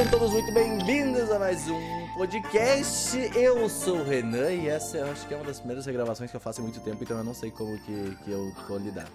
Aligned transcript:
Sejam 0.00 0.18
todos 0.18 0.30
muito 0.32 0.50
bem-vindos 0.52 1.30
a 1.30 1.38
mais 1.38 1.68
um 1.68 2.06
podcast. 2.16 3.18
Eu 3.36 3.68
sou 3.68 3.98
o 3.98 4.02
Renan 4.02 4.50
e 4.50 4.66
essa 4.66 4.96
eu 4.96 5.10
acho 5.10 5.28
que 5.28 5.34
é 5.34 5.36
uma 5.36 5.44
das 5.44 5.58
primeiras 5.58 5.84
regravações 5.84 6.30
que 6.30 6.36
eu 6.38 6.40
faço 6.40 6.62
há 6.62 6.64
muito 6.64 6.80
tempo, 6.80 7.04
então 7.04 7.18
eu 7.18 7.24
não 7.24 7.34
sei 7.34 7.50
como 7.50 7.78
que, 7.80 8.16
que 8.24 8.30
eu 8.30 8.50
vou 8.66 8.78
lidar. 8.78 9.06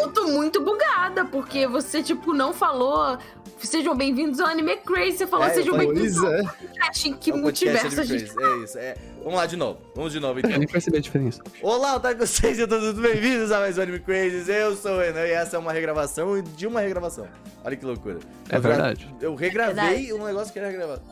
Eu 0.00 0.10
tô 0.10 0.28
muito 0.28 0.64
bugada, 0.64 1.26
porque 1.26 1.66
você, 1.66 2.02
tipo, 2.02 2.32
não 2.32 2.54
falou 2.54 3.18
sejam 3.58 3.94
bem-vindos 3.94 4.40
ao 4.40 4.46
Anime 4.46 4.78
Crazy. 4.78 5.18
Você 5.18 5.26
falou 5.26 5.46
É, 5.46 5.50
sejam 5.52 5.76
bem-vindos 5.76 6.16
ao 6.16 6.32
é. 6.32 6.42
podcast. 6.42 7.08
Em 7.10 7.12
que 7.12 7.30
É 7.30 7.34
um 7.34 7.38
multiverso 7.38 8.00
a 8.00 8.04
gente 8.04 8.32
É 8.42 8.56
isso, 8.64 8.78
é. 8.78 8.96
Vamos 9.22 9.34
lá 9.34 9.46
de 9.46 9.56
novo, 9.56 9.78
vamos 9.94 10.12
de 10.12 10.20
novo 10.20 10.38
Eu 10.40 10.46
então. 10.46 10.58
nem 10.58 10.66
percebi 10.66 10.96
a 10.96 11.00
diferença. 11.00 11.42
Olá, 11.62 12.00
tá 12.00 12.14
com 12.14 12.20
vocês, 12.20 12.56
sejam 12.56 12.66
todos 12.66 12.98
bem-vindos 12.98 13.52
a 13.52 13.60
mais 13.60 13.76
um 13.76 13.82
Anime 13.82 14.00
Crazy. 14.00 14.50
Eu 14.50 14.74
sou 14.74 14.92
o 14.92 14.98
Renan 15.00 15.26
e 15.26 15.30
essa 15.32 15.56
é 15.56 15.58
uma 15.58 15.72
regravação 15.72 16.40
de 16.42 16.66
uma 16.66 16.80
regravação. 16.80 17.26
Olha 17.62 17.76
que 17.76 17.84
loucura. 17.84 18.18
É 18.48 18.56
Eu 18.56 18.60
gra- 18.62 18.70
verdade. 18.70 19.14
Eu 19.20 19.34
regravei 19.34 19.74
verdade. 19.74 20.12
um 20.14 20.24
negócio 20.24 20.52
que 20.52 20.58
era 20.58 20.72
gravado. 20.72 21.02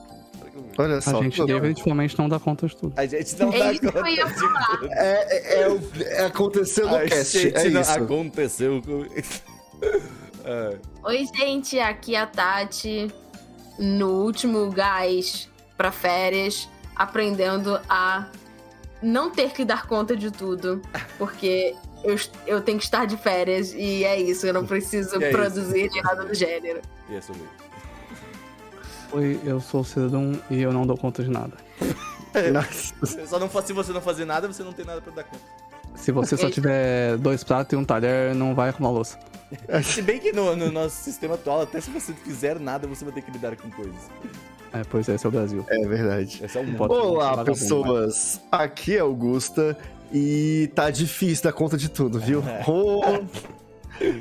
Olha. 0.41 0.53
Olha 0.79 0.97
A 0.97 1.01
só. 1.03 1.23
gente 1.23 1.45
definitivamente 1.45 2.19
não 2.19 2.29
dá 2.29 2.41
conta 2.41 2.67
de 2.67 2.77
tudo. 2.77 2.95
A 2.97 3.05
gente 3.07 3.39
não 3.39 3.53
É 3.53 3.59
dá 3.59 3.73
isso 3.73 3.81
que 3.83 3.87
eu 3.87 3.93
conta 3.93 4.09
ia 4.11 4.25
de 4.25 4.35
falar. 4.35 4.67
tudo. 4.79 4.93
É, 4.93 5.27
é, 5.31 5.61
é 5.63 5.69
o- 5.69 5.81
é- 6.03 6.25
aconteceu 6.25 6.89
no 6.89 6.97
A 6.97 7.01
cast. 7.05 7.39
gente 7.39 7.57
É 7.57 7.69
não- 7.69 7.81
isso. 7.83 7.91
Aconteceu 7.93 8.83
com... 8.83 9.05
Ah, 10.45 10.77
Oi, 11.09 11.27
gente, 11.37 11.79
aqui 11.79 12.15
é 12.15 12.21
a 12.21 12.27
Tati, 12.27 13.09
no 13.79 14.23
último 14.25 14.71
gás 14.71 15.49
pra 15.77 15.93
férias, 15.93 16.69
aprendendo 16.99 17.81
a 17.89 18.27
não 19.01 19.31
ter 19.31 19.53
que 19.53 19.65
dar 19.65 19.87
conta 19.87 20.17
de 20.17 20.31
tudo, 20.31 20.83
porque 21.17 21.75
eu, 22.03 22.17
eu 22.47 22.61
tenho 22.61 22.79
que 22.79 22.85
estar 22.85 23.07
de 23.07 23.17
férias 23.17 23.73
e 23.73 24.05
é 24.05 24.21
isso, 24.21 24.47
eu 24.47 24.53
não 24.53 24.67
preciso 24.67 25.23
é 25.23 25.31
produzir 25.31 25.89
nem 25.93 26.03
nada 26.03 26.25
do 26.25 26.35
gênero. 26.35 26.83
e 27.09 27.15
é 27.15 27.21
sobre 27.21 27.43
Oi, 29.11 29.41
eu 29.43 29.59
sou 29.59 29.81
o 29.81 29.85
Cidadão 29.85 30.39
e 30.51 30.61
eu 30.61 30.71
não 30.71 30.87
dou 30.87 30.97
conta 30.97 31.23
de 31.23 31.31
nada. 31.31 31.57
Nossa. 32.53 33.27
Só 33.27 33.39
não, 33.39 33.49
se 33.49 33.73
você 33.73 33.91
não 33.91 34.03
fazer 34.03 34.27
nada, 34.27 34.47
você 34.47 34.63
não 34.63 34.73
tem 34.73 34.85
nada 34.85 35.01
pra 35.01 35.11
dar 35.13 35.25
conta. 35.25 35.43
Se 35.95 36.13
você 36.13 36.37
só 36.37 36.45
Eita. 36.45 36.55
tiver 36.55 37.17
dois 37.17 37.43
pratos 37.43 37.73
e 37.73 37.77
um 37.77 37.85
talher, 37.85 38.35
não 38.35 38.55
vai 38.55 38.69
arrumar 38.69 38.91
louça. 38.91 39.19
Se 39.83 40.03
bem 40.03 40.19
que 40.19 40.31
no, 40.31 40.55
no 40.55 40.71
nosso 40.71 40.97
sistema 40.97 41.37
atual, 41.37 41.63
até 41.63 41.81
se 41.81 41.91
você 41.91 42.13
fizer 42.13 42.61
nada, 42.61 42.87
você 42.87 43.03
vai 43.03 43.15
ter 43.15 43.23
que 43.23 43.31
lidar 43.31 43.57
com 43.57 43.71
coisas. 43.71 44.11
É, 44.73 44.83
pois 44.89 45.09
é, 45.09 45.15
esse 45.15 45.25
é 45.25 45.29
o 45.29 45.33
Brasil. 45.33 45.65
É 45.69 45.87
verdade. 45.87 46.41
Esse 46.45 46.59
é 46.59 46.61
um 46.61 46.77
Olá, 46.83 47.45
pessoas. 47.45 48.41
Aqui 48.53 48.97
é 48.97 49.01
Augusta 49.01 49.77
e 50.13 50.71
tá 50.75 50.91
difícil 50.91 51.45
dar 51.45 51.53
conta 51.53 51.77
de 51.77 51.89
tudo, 51.89 52.19
viu? 52.19 52.43
Oh, 52.67 53.01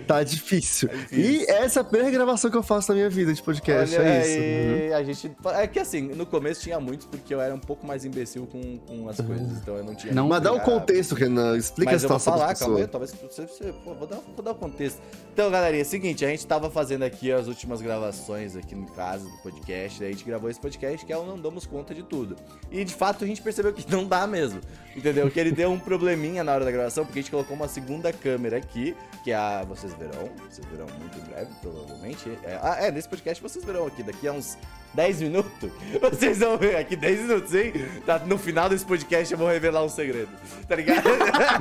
tá 0.08 0.23
difícil. 0.23 0.88
Tá 0.89 0.95
E 1.12 1.45
essa 1.50 1.80
é 1.80 1.81
a 1.81 1.84
primeira 1.84 2.12
gravação 2.12 2.50
que 2.50 2.58
eu 2.58 2.64
faço 2.64 2.89
na 2.92 2.95
minha 2.95 3.09
vida 3.09 3.34
de 3.34 3.44
podcast. 3.44 3.95
Olha 3.95 4.08
é 4.08 4.20
isso. 4.22 4.39
aí, 4.39 4.94
a 4.94 5.04
gente. 5.04 5.31
É 5.56 5.67
que 5.67 5.80
assim, 5.80 6.02
no 6.02 6.26
começo 6.26 6.61
tinha 6.61 6.80
muitos 6.80 7.06
porque 7.08 7.34
eu 7.34 7.42
era 7.42 7.54
um 7.54 7.59
pouco 7.59 7.86
mais 7.86 8.04
imbecil 8.06 8.48
com, 8.48 8.78
com 8.80 9.08
as 9.09 9.17
coisas, 9.17 9.58
então 9.58 9.76
eu 9.78 9.84
não 9.84 9.95
tinha. 9.95 10.14
Não- 10.14 10.28
Mas 10.30 10.42
dá 10.42 10.52
um 10.52 10.56
ligado. 10.56 10.66
contexto, 10.72 11.14
Renan. 11.14 11.58
Explica 11.58 11.92
Mas 11.92 12.04
a 12.04 12.06
eu 12.06 12.09
vou 12.09 12.20
situação 12.20 12.34
falar, 12.34 12.48
das 12.54 12.59
calma 12.59 12.78
aí, 12.80 12.88
pessoas. 12.88 13.11
talvez 13.11 13.34
você, 13.36 13.66
você- 13.66 13.73
pô, 13.84 13.94
vou, 13.94 14.08
dar, 14.08 14.17
vou 14.36 14.44
dar 14.44 14.52
o 14.52 14.56
contexto. 14.56 15.02
Então, 15.38 15.52
galerinha, 15.52 15.83
é 15.83 15.85
o 15.85 15.88
seguinte, 15.88 16.25
a 16.25 16.30
gente 16.30 16.47
tava 16.47 16.67
fazendo 16.67 17.03
aqui 17.03 17.31
as 17.31 17.45
últimas 17.45 17.80
gravações 17.80 18.55
aqui 18.55 18.73
no 18.73 18.88
caso 18.88 19.30
do 19.30 19.38
podcast, 19.38 20.03
a 20.03 20.07
gente 20.07 20.23
gravou 20.23 20.49
esse 20.49 20.59
podcast 20.59 21.05
que 21.05 21.13
é 21.13 21.17
o 21.17 21.23
Não 21.23 21.38
Damos 21.38 21.63
Conta 21.63 21.93
de 21.93 22.02
Tudo. 22.02 22.35
E 22.71 22.83
de 22.83 22.91
fato 22.91 23.23
a 23.23 23.27
gente 23.27 23.39
percebeu 23.39 23.71
que 23.71 23.88
não 23.88 24.08
dá 24.08 24.25
mesmo, 24.25 24.59
entendeu? 24.95 25.30
Que 25.30 25.39
ele 25.39 25.52
deu 25.52 25.69
um 25.69 25.77
probleminha 25.77 26.43
na 26.43 26.53
hora 26.53 26.65
da 26.65 26.71
gravação, 26.71 27.05
porque 27.05 27.19
a 27.19 27.21
gente 27.21 27.30
colocou 27.30 27.55
uma 27.55 27.67
segunda 27.67 28.11
câmera 28.11 28.58
aqui, 28.58 28.95
que 29.23 29.30
é 29.30 29.35
a. 29.35 29.63
Vocês 29.63 29.93
verão, 29.93 30.27
vocês 30.49 30.65
verão 30.71 30.88
muito 30.99 31.19
em 31.19 31.31
breve, 31.31 31.52
provavelmente. 31.61 32.27
É, 32.43 32.59
ah, 32.59 32.77
é, 32.80 32.91
nesse 32.91 33.08
podcast 33.08 33.39
vocês 33.39 33.63
verão 33.63 33.85
aqui, 33.85 34.02
daqui 34.02 34.27
a 34.27 34.31
uns 34.31 34.58
10 34.98 35.22
minutos. 35.22 35.70
Vocês 36.02 36.40
vão 36.40 36.58
ver 36.58 36.76
aqui 36.76 36.95
10 36.95 37.20
minutos, 37.20 37.53
hein? 37.53 37.72
Tá, 38.03 38.17
no 38.17 38.36
final 38.36 38.67
desse 38.67 38.83
podcast 38.83 39.32
eu 39.32 39.38
vou 39.38 39.48
revelar 39.48 39.83
um 39.83 39.89
segredo, 39.89 40.30
tá 40.67 40.76
ligado? 40.76 41.08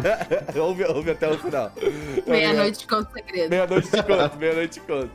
ouve, 0.59 0.85
ouve 0.85 1.11
até 1.11 1.29
o 1.29 1.39
final. 1.39 1.69
Tá? 1.69 1.73
Meia-noite 2.27 2.87
conta 2.87 3.11
o 3.11 3.13
segredo. 3.13 3.51
Meia-noite 3.51 3.91
de 3.91 4.03
conto, 4.03 4.37
meia-noite 4.39 4.81
de 4.81 4.87
conto. 4.87 5.11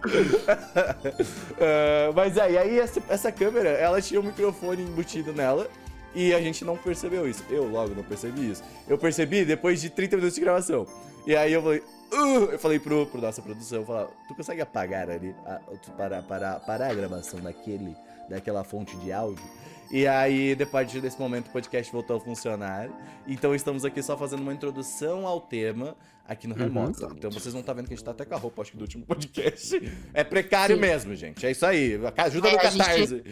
Ah, 1.59 2.11
mas 2.13 2.37
aí, 2.37 2.59
aí 2.59 2.77
essa, 2.79 3.01
essa 3.09 3.31
câmera, 3.31 3.69
ela 3.69 3.99
tinha 3.99 4.19
um 4.19 4.23
microfone 4.23 4.83
embutido 4.83 5.33
nela 5.33 5.67
e 6.13 6.31
a 6.31 6.39
gente 6.39 6.63
não 6.63 6.77
percebeu 6.77 7.27
isso. 7.27 7.43
Eu 7.49 7.67
logo 7.67 7.95
não 7.95 8.03
percebi 8.03 8.51
isso. 8.51 8.63
Eu 8.87 8.99
percebi 8.99 9.43
depois 9.43 9.81
de 9.81 9.89
30 9.89 10.17
minutos 10.17 10.35
de 10.35 10.41
gravação. 10.41 10.85
E 11.25 11.35
aí 11.35 11.53
eu 11.53 11.63
falei, 11.63 11.83
"Uh", 12.13 12.51
eu 12.51 12.59
falei 12.59 12.77
pro, 12.77 13.07
pro 13.07 13.19
nossa 13.19 13.41
produção, 13.41 13.79
eu 13.79 13.85
falei, 13.85 14.07
tu 14.27 14.35
consegue 14.35 14.61
apagar 14.61 15.09
ali, 15.09 15.35
a, 15.43 15.55
tu 15.81 15.89
parar, 15.91 16.21
parar, 16.21 16.59
parar 16.59 16.91
a 16.91 16.93
gravação 16.93 17.39
daquele, 17.39 17.95
daquela 18.31 18.63
fonte 18.63 18.95
de 18.97 19.11
áudio? 19.11 19.43
E 19.91 20.07
aí, 20.07 20.55
depois 20.55 20.91
desse 20.91 21.19
momento, 21.19 21.47
o 21.47 21.51
podcast 21.51 21.91
voltou 21.91 22.15
a 22.15 22.19
funcionar. 22.19 22.89
Então 23.27 23.53
estamos 23.53 23.83
aqui 23.83 24.01
só 24.01 24.17
fazendo 24.17 24.41
uma 24.41 24.53
introdução 24.53 25.27
ao 25.27 25.41
tema 25.41 25.97
aqui 26.27 26.47
no 26.47 26.55
remoto. 26.55 27.07
Então 27.17 27.29
vocês 27.31 27.53
não 27.53 27.61
tá 27.61 27.73
vendo 27.73 27.87
que 27.87 27.93
a 27.93 27.97
gente 27.97 28.05
tá 28.05 28.11
até 28.11 28.23
com 28.25 28.33
a 28.35 28.37
roupa, 28.37 28.61
acho 28.61 28.71
que 28.71 28.77
do 28.77 28.81
último 28.83 29.05
podcast. 29.05 29.81
É 30.13 30.23
precário 30.23 30.75
Sim. 30.75 30.81
mesmo, 30.81 31.15
gente. 31.15 31.45
É 31.45 31.51
isso 31.51 31.65
aí. 31.65 31.99
Ajuda 32.17 32.47
É, 32.49 32.51
no 32.53 32.59
a 32.59 32.63
gente- 32.69 32.77
Catarse. 32.77 33.23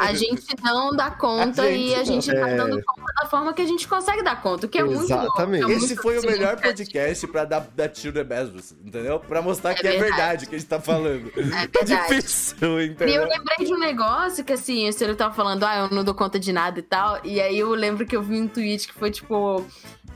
A 0.00 0.14
gente 0.14 0.62
não 0.62 0.94
dá 0.94 1.10
conta 1.10 1.62
A 1.62 1.70
e 1.70 1.94
a 1.94 2.04
gente 2.04 2.28
não. 2.32 2.40
tá 2.40 2.48
É. 2.50 2.56
dando 2.56 2.82
conta 2.84 3.12
da 3.22 3.28
forma 3.28 3.52
que 3.54 3.62
a 3.62 3.66
gente 3.66 3.88
consegue 3.88 4.22
dar 4.22 4.40
conta, 4.42 4.66
o 4.66 4.68
que 4.68 4.78
é 4.78 4.84
muito 4.84 5.04
Exatamente. 5.04 5.64
é 5.64 5.66
muito 5.66 5.84
Esse 5.84 5.96
foi 5.96 6.18
o 6.18 6.22
melhor 6.26 6.60
podcast 6.60 7.26
pra 7.28 7.44
dar, 7.44 7.60
dar 7.74 7.88
tiro 7.88 8.12
de 8.12 8.22
Bezos, 8.24 8.72
entendeu? 8.84 9.18
Pra 9.20 9.40
mostrar 9.40 9.70
É 9.72 9.74
que 9.74 9.86
é 9.86 9.90
verdade. 9.92 10.10
verdade 10.10 10.44
o 10.44 10.48
que 10.48 10.54
a 10.56 10.58
gente 10.58 10.68
tá 10.68 10.80
falando. 10.80 11.32
É 11.36 11.66
Tá 11.72 11.84
difícil, 11.84 12.56
E 12.60 12.64
eu 12.64 12.82
entendeu? 12.84 13.22
lembrei 13.26 13.66
de 13.66 13.72
um 13.74 13.78
negócio 13.78 14.44
que, 14.44 14.52
assim, 14.52 14.88
o 14.88 14.92
senhor 14.92 15.14
tava 15.16 15.34
falando, 15.34 15.64
ah, 15.64 15.78
eu 15.78 15.90
não 15.94 16.04
dou 16.04 16.14
conta 16.14 16.38
de 16.38 16.52
nada 16.52 16.78
e 16.78 16.82
tal. 16.82 17.20
E 17.24 17.40
aí 17.40 17.58
eu 17.58 17.70
lembro 17.70 18.04
que 18.06 18.14
eu 18.16 18.22
vi 18.22 18.40
um 18.40 18.46
tweet 18.48 18.86
que 18.88 18.94
foi, 18.94 19.10
tipo, 19.10 19.64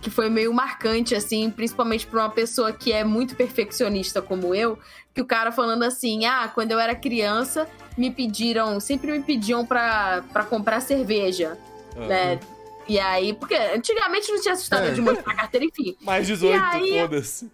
que 0.07 0.11
foi 0.11 0.31
meio 0.31 0.55
marcante, 0.55 1.17
assim, 1.17 1.51
principalmente 1.51 2.07
pra 2.07 2.21
uma 2.21 2.31
pessoa 2.31 2.73
que 2.73 2.93
é 2.93 3.03
muito 3.03 3.35
perfeccionista 3.35 4.23
como 4.23 4.55
eu, 4.55 4.79
que 5.13 5.21
o 5.21 5.25
cara 5.25 5.51
falando 5.51 5.83
assim, 5.83 6.25
ah, 6.27 6.49
quando 6.55 6.71
eu 6.71 6.79
era 6.79 6.95
criança, 6.95 7.69
me 7.99 8.09
pediram, 8.09 8.79
sempre 8.79 9.11
me 9.11 9.21
pediam 9.21 9.67
pra, 9.67 10.23
pra 10.33 10.45
comprar 10.45 10.79
cerveja, 10.79 11.59
Ah. 11.97 12.07
né? 12.07 12.41
E 12.89 13.01
aí, 13.01 13.33
porque 13.35 13.57
antigamente 13.57 14.31
não 14.31 14.41
tinha 14.41 14.55
história 14.55 14.91
É. 14.91 14.93
de 14.93 15.01
mostrar 15.01 15.35
carteira, 15.35 15.67
enfim. 15.67 15.97
Mais 16.07 16.25
18, 16.25 16.55
E 16.55 16.57
aí- 16.57 17.01
foda-se. 17.01 17.51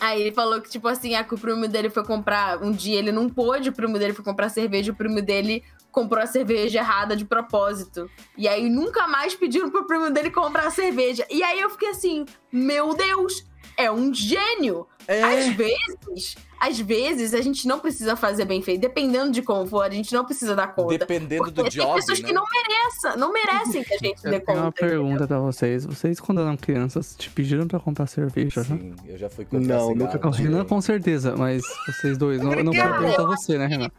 Aí 0.00 0.20
ele 0.22 0.32
falou 0.32 0.60
que, 0.62 0.70
tipo 0.70 0.88
assim, 0.88 1.14
ah, 1.14 1.22
que 1.22 1.34
o 1.34 1.38
primo 1.38 1.68
dele 1.68 1.90
foi 1.90 2.02
comprar. 2.02 2.62
Um 2.62 2.72
dia 2.72 2.98
ele 2.98 3.12
não 3.12 3.28
pôde, 3.28 3.68
o 3.68 3.72
primo 3.72 3.98
dele 3.98 4.14
foi 4.14 4.24
comprar 4.24 4.48
cerveja, 4.48 4.90
o 4.92 4.94
primo 4.94 5.20
dele 5.20 5.62
comprou 5.92 6.22
a 6.22 6.26
cerveja 6.26 6.78
errada 6.78 7.14
de 7.14 7.24
propósito. 7.24 8.08
E 8.36 8.48
aí 8.48 8.70
nunca 8.70 9.06
mais 9.06 9.34
pediram 9.34 9.70
pro 9.70 9.86
primo 9.86 10.10
dele 10.10 10.30
comprar 10.30 10.70
cerveja. 10.70 11.26
E 11.30 11.42
aí 11.42 11.60
eu 11.60 11.68
fiquei 11.70 11.90
assim, 11.90 12.24
meu 12.50 12.94
Deus, 12.94 13.44
é 13.76 13.90
um 13.90 14.12
gênio! 14.14 14.86
Às 15.02 15.46
É. 15.46 15.50
vezes, 15.50 16.36
às 16.60 16.78
vezes, 16.78 17.32
a 17.32 17.40
gente 17.40 17.66
não 17.66 17.80
precisa 17.80 18.14
fazer 18.14 18.44
bem 18.44 18.60
feito. 18.60 18.82
Dependendo 18.82 19.32
de 19.32 19.40
como 19.40 19.66
for, 19.66 19.82
a 19.82 19.90
gente 19.90 20.12
não 20.12 20.26
precisa 20.26 20.54
dar 20.54 20.66
conta. 20.74 20.98
Dependendo 20.98 21.50
do 21.50 21.62
tem 21.62 21.70
job, 21.70 21.94
pessoas 21.94 22.20
né? 22.20 22.26
que 22.28 22.34
não 22.34 22.44
merecem, 22.52 23.18
não 23.18 23.32
merecem 23.32 23.82
que 23.82 23.94
a 23.94 23.98
gente 23.98 24.20
dê 24.28 24.36
Eu 24.36 24.40
tenho 24.44 24.58
uma 24.58 24.64
conta. 24.66 24.86
pergunta 24.86 25.26
pra 25.26 25.38
vocês. 25.38 25.86
Vocês, 25.86 26.20
quando 26.20 26.42
eram 26.42 26.56
crianças, 26.58 27.16
te 27.18 27.30
pediram 27.30 27.66
pra 27.66 27.80
comprar 27.80 28.06
cerveja, 28.06 28.62
já? 28.62 28.76
Sim, 28.76 28.94
eu 29.06 29.16
já 29.16 29.30
fui 29.30 29.46
comprar 29.46 29.60
Não, 29.60 29.88
cigarro, 29.88 30.12
nunca 30.18 30.30
Renan, 30.36 30.64
com 30.66 30.80
certeza, 30.82 31.34
mas 31.34 31.62
vocês 31.86 32.18
dois. 32.18 32.42
Não, 32.42 32.52
eu 32.52 32.62
não 32.62 32.72
quero 32.72 32.90
Cara, 32.90 33.00
perguntar 33.00 33.22
você, 33.24 33.56
né, 33.56 33.66
Renan? 33.66 33.90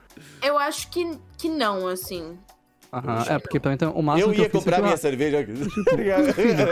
Eu 0.43 0.57
acho 0.59 0.87
que, 0.91 1.17
que 1.37 1.49
não, 1.49 1.87
assim. 1.87 2.37
Aham, 2.93 3.23
é, 3.29 3.39
porque 3.39 3.57
pra 3.57 3.71
mim, 3.71 3.75
então, 3.75 3.91
o 3.93 4.03
máximo 4.03 4.31
Eu 4.31 4.35
que 4.35 4.41
ia 4.41 4.47
eu 4.47 4.51
comprar 4.51 4.79
minha 4.79 4.89
tipo, 4.89 5.01
cerveja 5.01 5.39
aqui. 5.39 5.53
Tá 5.85 5.95
ligado? 5.95 6.25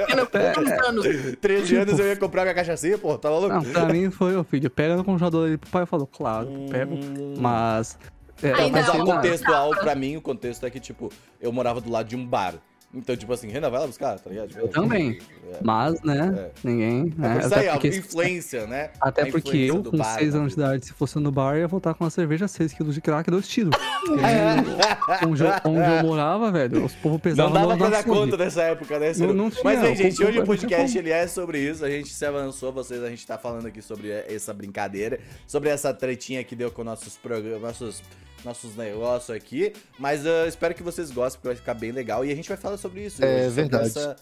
Eu 0.10 0.16
não 0.18 0.26
tenho 0.26 0.86
anos. 0.86 1.06
13 1.40 1.76
anos 1.78 1.98
eu 2.00 2.08
ia 2.08 2.18
comprar 2.18 2.42
minha 2.42 2.54
cachaçinha, 2.54 2.98
pô, 2.98 3.18
tá 3.18 3.30
maluco? 3.30 3.54
Não, 3.54 3.64
pra 3.64 3.86
mim 3.86 4.12
foi, 4.12 4.36
ô 4.36 4.44
filho, 4.44 4.70
pega 4.70 4.98
no 4.98 5.04
congelador 5.06 5.48
ali 5.48 5.58
pro 5.58 5.70
pai. 5.70 5.86
Falou, 5.86 6.06
claro, 6.06 6.50
pego. 6.70 6.96
Hum. 6.96 7.36
Mas. 7.38 7.98
É, 8.44 8.54
Ainda 8.54 8.82
Mas 8.82 8.86
ser 8.86 9.02
o 9.02 9.06
contextual, 9.06 9.70
pra 9.72 9.96
mim, 9.96 10.18
o 10.18 10.22
contexto 10.22 10.66
é 10.66 10.70
que, 10.70 10.80
tipo, 10.80 11.12
eu 11.42 11.52
morava 11.52 11.80
do 11.80 11.90
lado 11.90 12.08
de 12.08 12.16
um 12.16 12.26
bar. 12.26 12.56
Então, 12.92 13.16
tipo 13.16 13.32
assim, 13.32 13.48
Renan, 13.50 13.70
vai 13.70 13.82
lá 13.82 13.86
buscar, 13.88 14.18
tá 14.20 14.30
ligado? 14.32 14.48
Tipo, 14.48 14.62
Eu 14.62 14.68
também. 14.70 15.20
É. 15.52 15.58
Mas, 15.62 16.02
né, 16.02 16.50
É. 16.50 16.68
ninguém. 16.68 17.14
É 17.18 17.22
Né, 17.22 17.34
por 17.36 17.46
isso 17.46 17.56
aí, 17.56 17.70
porque, 17.70 17.88
influência, 17.90 18.66
né? 18.66 18.90
até 19.00 19.22
A 19.22 19.32
porque 19.32 19.58
eu, 19.58 19.84
com 19.84 19.96
bar, 19.96 20.18
6 20.18 20.34
né? 20.34 20.40
anos 20.40 20.56
de 20.56 20.60
idade, 20.60 20.86
se 20.88 20.94
fosse 20.94 21.20
no 21.20 21.32
bar, 21.32 21.56
ia 21.56 21.68
voltar 21.68 21.94
com 21.94 22.04
uma 22.04 22.10
cerveja 22.10 22.48
6 22.48 22.74
quilos 22.74 22.96
de 22.96 23.02
crack 23.02 23.28
e 23.28 23.32
dois 23.32 23.48
tiros. 23.48 23.72
Porque 24.10 25.26
onde, 25.28 25.44
eu, 25.44 25.50
onde 25.66 25.90
eu 25.98 26.04
morava, 26.04 26.52
velho, 26.52 26.86
os 26.86 26.94
povos 26.96 27.12
Não 27.14 27.20
pesavam 27.20 27.54
dava 27.54 27.74
no 27.74 27.78
pra 27.78 27.90
dar 27.90 28.04
conta 28.04 28.36
dessa 28.36 28.64
época, 28.64 28.98
né? 28.98 29.12
Não- 29.18 29.34
não 29.34 29.50
tinha, 29.52 29.64
Mas, 29.64 29.84
o 29.84 29.96
gente, 29.96 30.24
hoje 30.24 30.38
o 30.38 30.40
não 30.40 30.46
podcast 30.48 30.98
ele 30.98 31.12
é 31.12 31.28
sobre 31.28 31.60
isso. 31.60 31.86
A 31.86 31.90
gente 31.90 32.10
se 32.10 32.26
avançou, 32.26 32.72
vocês, 32.72 33.04
a 33.04 33.10
gente 33.10 33.26
tá 33.28 33.38
falando 33.38 33.68
aqui 33.68 33.82
sobre 33.84 34.10
essa 34.10 34.52
brincadeira, 34.54 35.20
sobre 35.46 35.70
essa 35.70 35.94
tretinha 35.94 36.44
que 36.44 36.56
deu 36.56 36.72
com 36.72 36.84
nossos 36.84 37.16
programas, 37.18 37.62
nossos, 37.62 38.02
nossos 38.44 38.76
negócios 38.76 39.30
aqui. 39.36 39.74
Mas 39.98 40.26
eu 40.26 40.48
espero 40.48 40.74
que 40.74 40.84
vocês 40.84 41.12
gostem, 41.12 41.38
porque 41.40 41.48
vai 41.50 41.56
ficar 41.56 41.74
bem 41.74 41.92
legal. 41.92 42.26
E 42.26 42.32
a 42.32 42.36
gente 42.36 42.48
vai 42.50 42.58
falar 42.58 42.78
sobre 42.78 43.06
isso. 43.06 43.24
É 43.24 43.46
hoje, 43.46 43.50
verdade. 43.56 43.88
essa- 43.88 44.16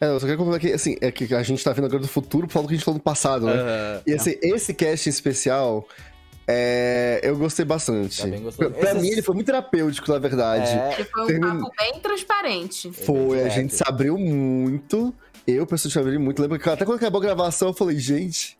É, 0.00 0.06
eu 0.06 0.18
só 0.18 0.26
quero 0.26 0.38
comentar 0.38 0.60
que, 0.60 0.72
assim, 0.72 0.96
é 1.00 1.10
que 1.12 1.32
a 1.34 1.42
gente 1.42 1.62
tá 1.62 1.72
vendo 1.72 1.84
agora 1.86 2.00
do 2.02 2.08
futuro 2.08 2.46
por 2.46 2.54
causa 2.54 2.66
do 2.66 2.68
que 2.68 2.74
a 2.74 2.76
gente 2.78 2.84
falou 2.84 2.98
no 2.98 3.02
passado, 3.04 3.46
né? 3.46 3.54
Ah, 3.56 4.02
E 4.06 4.12
assim, 4.14 4.34
esse 4.42 4.74
cast 4.74 5.08
em 5.08 5.10
especial, 5.10 5.86
É, 6.46 7.20
eu 7.22 7.38
gostei 7.38 7.64
bastante. 7.64 8.20
Tá. 8.20 8.28
Pra, 8.54 8.68
pra 8.68 8.90
Esses- 8.90 9.00
mim, 9.02 9.08
ele 9.08 9.22
foi 9.22 9.34
muito 9.34 9.46
terapêutico, 9.46 10.12
na 10.12 10.18
verdade. 10.18 10.68
É, 10.78 10.94
Ele 10.96 11.04
foi 11.04 11.22
um 11.22 11.26
Termin- 11.26 11.58
papo 11.60 11.70
bem 11.78 12.00
transparente. 12.00 12.92
Foi, 12.92 13.42
a 13.42 13.48
gente 13.48 13.74
se 13.74 13.82
abriu 13.86 14.18
muito. 14.18 15.14
Eu, 15.46 15.66
pessoalmente, 15.66 15.98
abri 15.98 16.18
muito. 16.18 16.42
Lembro 16.42 16.58
que 16.58 16.68
até 16.68 16.84
quando 16.84 16.98
acabou 16.98 17.18
a 17.18 17.24
gravação, 17.24 17.68
eu 17.68 17.72
falei, 17.74 17.98
gente. 17.98 18.58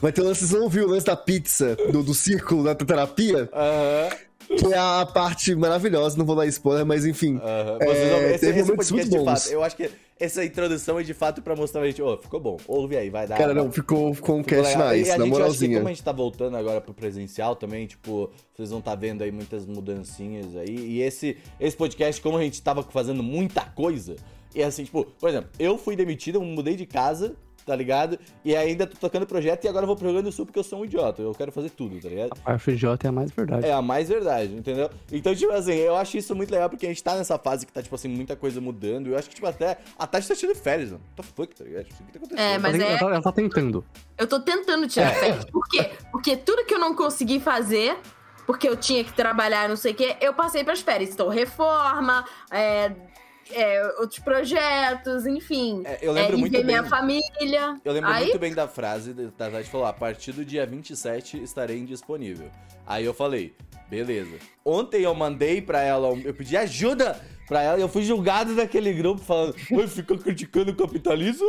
Vai 0.00 0.12
ter 0.12 0.20
o 0.20 0.24
lance, 0.24 0.52
não 0.54 0.68
viu 0.68 0.84
o 0.86 0.90
lance 0.90 1.06
da 1.06 1.16
pizza, 1.16 1.76
do, 1.90 2.02
do 2.02 2.14
círculo 2.14 2.64
da 2.64 2.74
terapia? 2.74 3.48
Aham, 3.52 4.08
Que 4.56 4.66
é 4.74 4.78
a 4.78 5.06
parte 5.06 5.54
maravilhosa, 5.54 6.16
não 6.18 6.26
vou 6.26 6.36
dar 6.36 6.46
spoiler, 6.46 6.84
mas 6.84 7.06
enfim. 7.06 7.36
aham. 7.42 7.78
É, 7.80 7.86
Vocês 7.86 8.10
vão- 8.10 8.20
esse, 8.22 8.38
teve 8.40 8.60
esse 8.60 8.70
momentos 8.70 8.90
muito 8.90 9.10
bons. 9.10 9.24
fato, 9.24 9.52
eu 9.52 9.62
acho 9.64 9.76
que 9.76 9.90
essa 10.20 10.44
introdução 10.44 10.98
é 11.00 11.02
de 11.02 11.14
fato 11.14 11.40
pra 11.42 11.56
mostrar 11.56 11.80
pra 11.80 11.88
gente, 11.88 12.02
ô, 12.02 12.16
ficou 12.18 12.38
bom, 12.38 12.56
ouve 12.68 12.96
aí, 12.96 13.08
vai 13.10 13.26
dar. 13.26 13.38
Cara, 13.38 13.54
não, 13.54 13.72
ficou, 13.72 14.12
ficou 14.14 14.36
um 14.38 14.44
Ficou 14.44 14.62
cast 14.62 14.76
legal. 14.76 14.92
nice, 14.94 15.08
e 15.08 15.12
a 15.12 15.18
na 15.18 15.24
gente, 15.24 15.32
moralzinha. 15.32 15.76
como 15.78 15.88
a 15.88 15.92
gente 15.92 16.02
tá 16.02 16.12
voltando 16.12 16.56
agora 16.56 16.80
pro 16.80 16.92
presencial 16.94 17.56
também, 17.56 17.86
tipo, 17.86 18.30
vocês 18.54 18.70
vão 18.70 18.78
estar 18.80 18.94
vendo 18.94 19.22
aí 19.22 19.32
muitas 19.32 19.64
mudancinhas 19.66 20.54
aí. 20.56 20.76
E 20.76 21.02
esse, 21.02 21.36
esse 21.58 21.76
podcast, 21.76 22.20
como 22.20 22.36
a 22.36 22.42
gente 22.42 22.60
tava 22.62 22.82
fazendo 22.82 23.22
muita 23.22 23.62
coisa, 23.62 24.16
e 24.54 24.62
assim, 24.62 24.84
tipo, 24.84 25.04
por 25.18 25.28
exemplo, 25.30 25.48
eu 25.58 25.78
fui 25.78 25.96
demitido, 25.96 26.36
eu 26.36 26.42
mudei 26.42 26.76
de 26.76 26.84
casa, 26.86 27.34
tá 27.64 27.74
ligado? 27.76 28.18
E 28.44 28.54
ainda 28.56 28.86
tô 28.86 28.96
tocando 28.96 29.26
projeto 29.26 29.64
e 29.64 29.68
agora 29.68 29.84
eu 29.84 29.86
vou 29.86 29.96
pro 29.96 30.06
Rio 30.06 30.14
Grande 30.14 30.30
do 30.30 30.32
Sul 30.32 30.46
porque 30.46 30.58
eu 30.58 30.64
sou 30.64 30.80
um 30.80 30.84
idiota. 30.84 31.22
Eu 31.22 31.32
quero 31.34 31.52
fazer 31.52 31.70
tudo, 31.70 32.00
tá 32.00 32.08
ligado? 32.08 32.30
A 32.32 32.36
parte 32.36 32.70
idiota 32.70 33.06
é 33.06 33.08
a 33.08 33.12
mais 33.12 33.30
verdade. 33.30 33.66
É 33.66 33.72
a 33.72 33.82
mais 33.82 34.08
verdade, 34.08 34.54
entendeu? 34.54 34.90
Então, 35.10 35.34
tipo 35.34 35.52
assim, 35.52 35.72
eu 35.74 35.96
acho 35.96 36.16
isso 36.16 36.34
muito 36.34 36.50
legal 36.50 36.68
porque 36.68 36.86
a 36.86 36.88
gente 36.88 37.02
tá 37.02 37.14
nessa 37.16 37.38
fase 37.38 37.64
que 37.66 37.72
tá, 37.72 37.82
tipo 37.82 37.94
assim, 37.94 38.08
muita 38.08 38.34
coisa 38.36 38.60
mudando. 38.60 39.06
E 39.08 39.10
eu 39.12 39.18
acho 39.18 39.28
que, 39.28 39.34
tipo, 39.34 39.46
até 39.46 39.78
a 39.98 40.06
Tati 40.06 40.28
tá 40.28 40.34
tirando 40.34 40.56
férias, 40.56 40.90
mano. 40.90 41.02
What 41.18 41.28
the 41.28 41.34
fuck, 41.36 41.54
tá 41.54 41.64
ligado? 41.64 41.84
Tipo, 41.84 42.02
O 42.02 42.06
que 42.06 42.12
tá 42.12 42.18
acontecendo? 42.18 42.40
É, 42.46 42.58
mas 42.58 42.74
ela, 42.74 42.84
tá- 42.84 42.84
é- 42.84 42.90
ela 42.90 42.98
tá- 42.98 43.14
ela 43.14 43.22
tá 43.22 43.32
tentando. 43.32 43.84
Eu 44.18 44.26
tô 44.26 44.40
tentando 44.40 44.86
tirar 44.88 45.14
férias. 45.14 45.44
Por 45.46 45.66
quê? 45.68 45.90
Porque 46.10 46.36
tudo 46.36 46.64
que 46.64 46.74
eu 46.74 46.78
não 46.78 46.94
consegui 46.94 47.40
fazer, 47.40 47.96
porque 48.46 48.68
eu 48.68 48.76
tinha 48.76 49.02
que 49.04 49.12
trabalhar, 49.12 49.68
não 49.68 49.76
sei 49.76 49.92
o 49.92 49.94
quê, 49.94 50.16
eu 50.20 50.34
passei 50.34 50.64
pras 50.64 50.80
férias. 50.80 51.10
Então, 51.10 51.28
reforma, 51.28 52.24
é, 52.50 52.92
é, 53.54 53.84
outros 53.98 54.18
projetos, 54.18 55.26
enfim. 55.26 55.82
É, 55.84 55.98
eu 56.02 56.12
lembro 56.12 56.34
é, 56.34 56.36
muito 56.36 56.52
ver 56.52 56.64
minha 56.64 56.82
bem. 56.82 56.90
família. 56.90 57.80
Eu 57.84 57.92
lembro 57.92 58.10
Aí, 58.10 58.24
muito 58.24 58.38
bem 58.38 58.54
da 58.54 58.68
frase 58.68 59.12
da 59.12 59.30
Tati 59.30 59.68
falou: 59.68 59.86
a 59.86 59.92
partir 59.92 60.32
do 60.32 60.44
dia 60.44 60.66
27 60.66 61.42
estarei 61.42 61.78
indisponível. 61.78 62.50
Aí 62.86 63.04
eu 63.04 63.14
falei, 63.14 63.54
beleza. 63.88 64.36
Ontem 64.64 65.02
eu 65.02 65.14
mandei 65.14 65.60
pra 65.60 65.80
ela, 65.82 66.08
eu 66.24 66.34
pedi 66.34 66.56
ajuda 66.56 67.20
pra 67.52 67.62
ela 67.62 67.78
e 67.78 67.82
eu 67.82 67.88
fui 67.88 68.02
julgado 68.02 68.54
naquele 68.54 68.92
grupo 68.94 69.20
falando, 69.20 69.54
fica 69.88 70.16
criticando 70.16 70.72
o 70.72 70.74
capitalismo, 70.74 71.46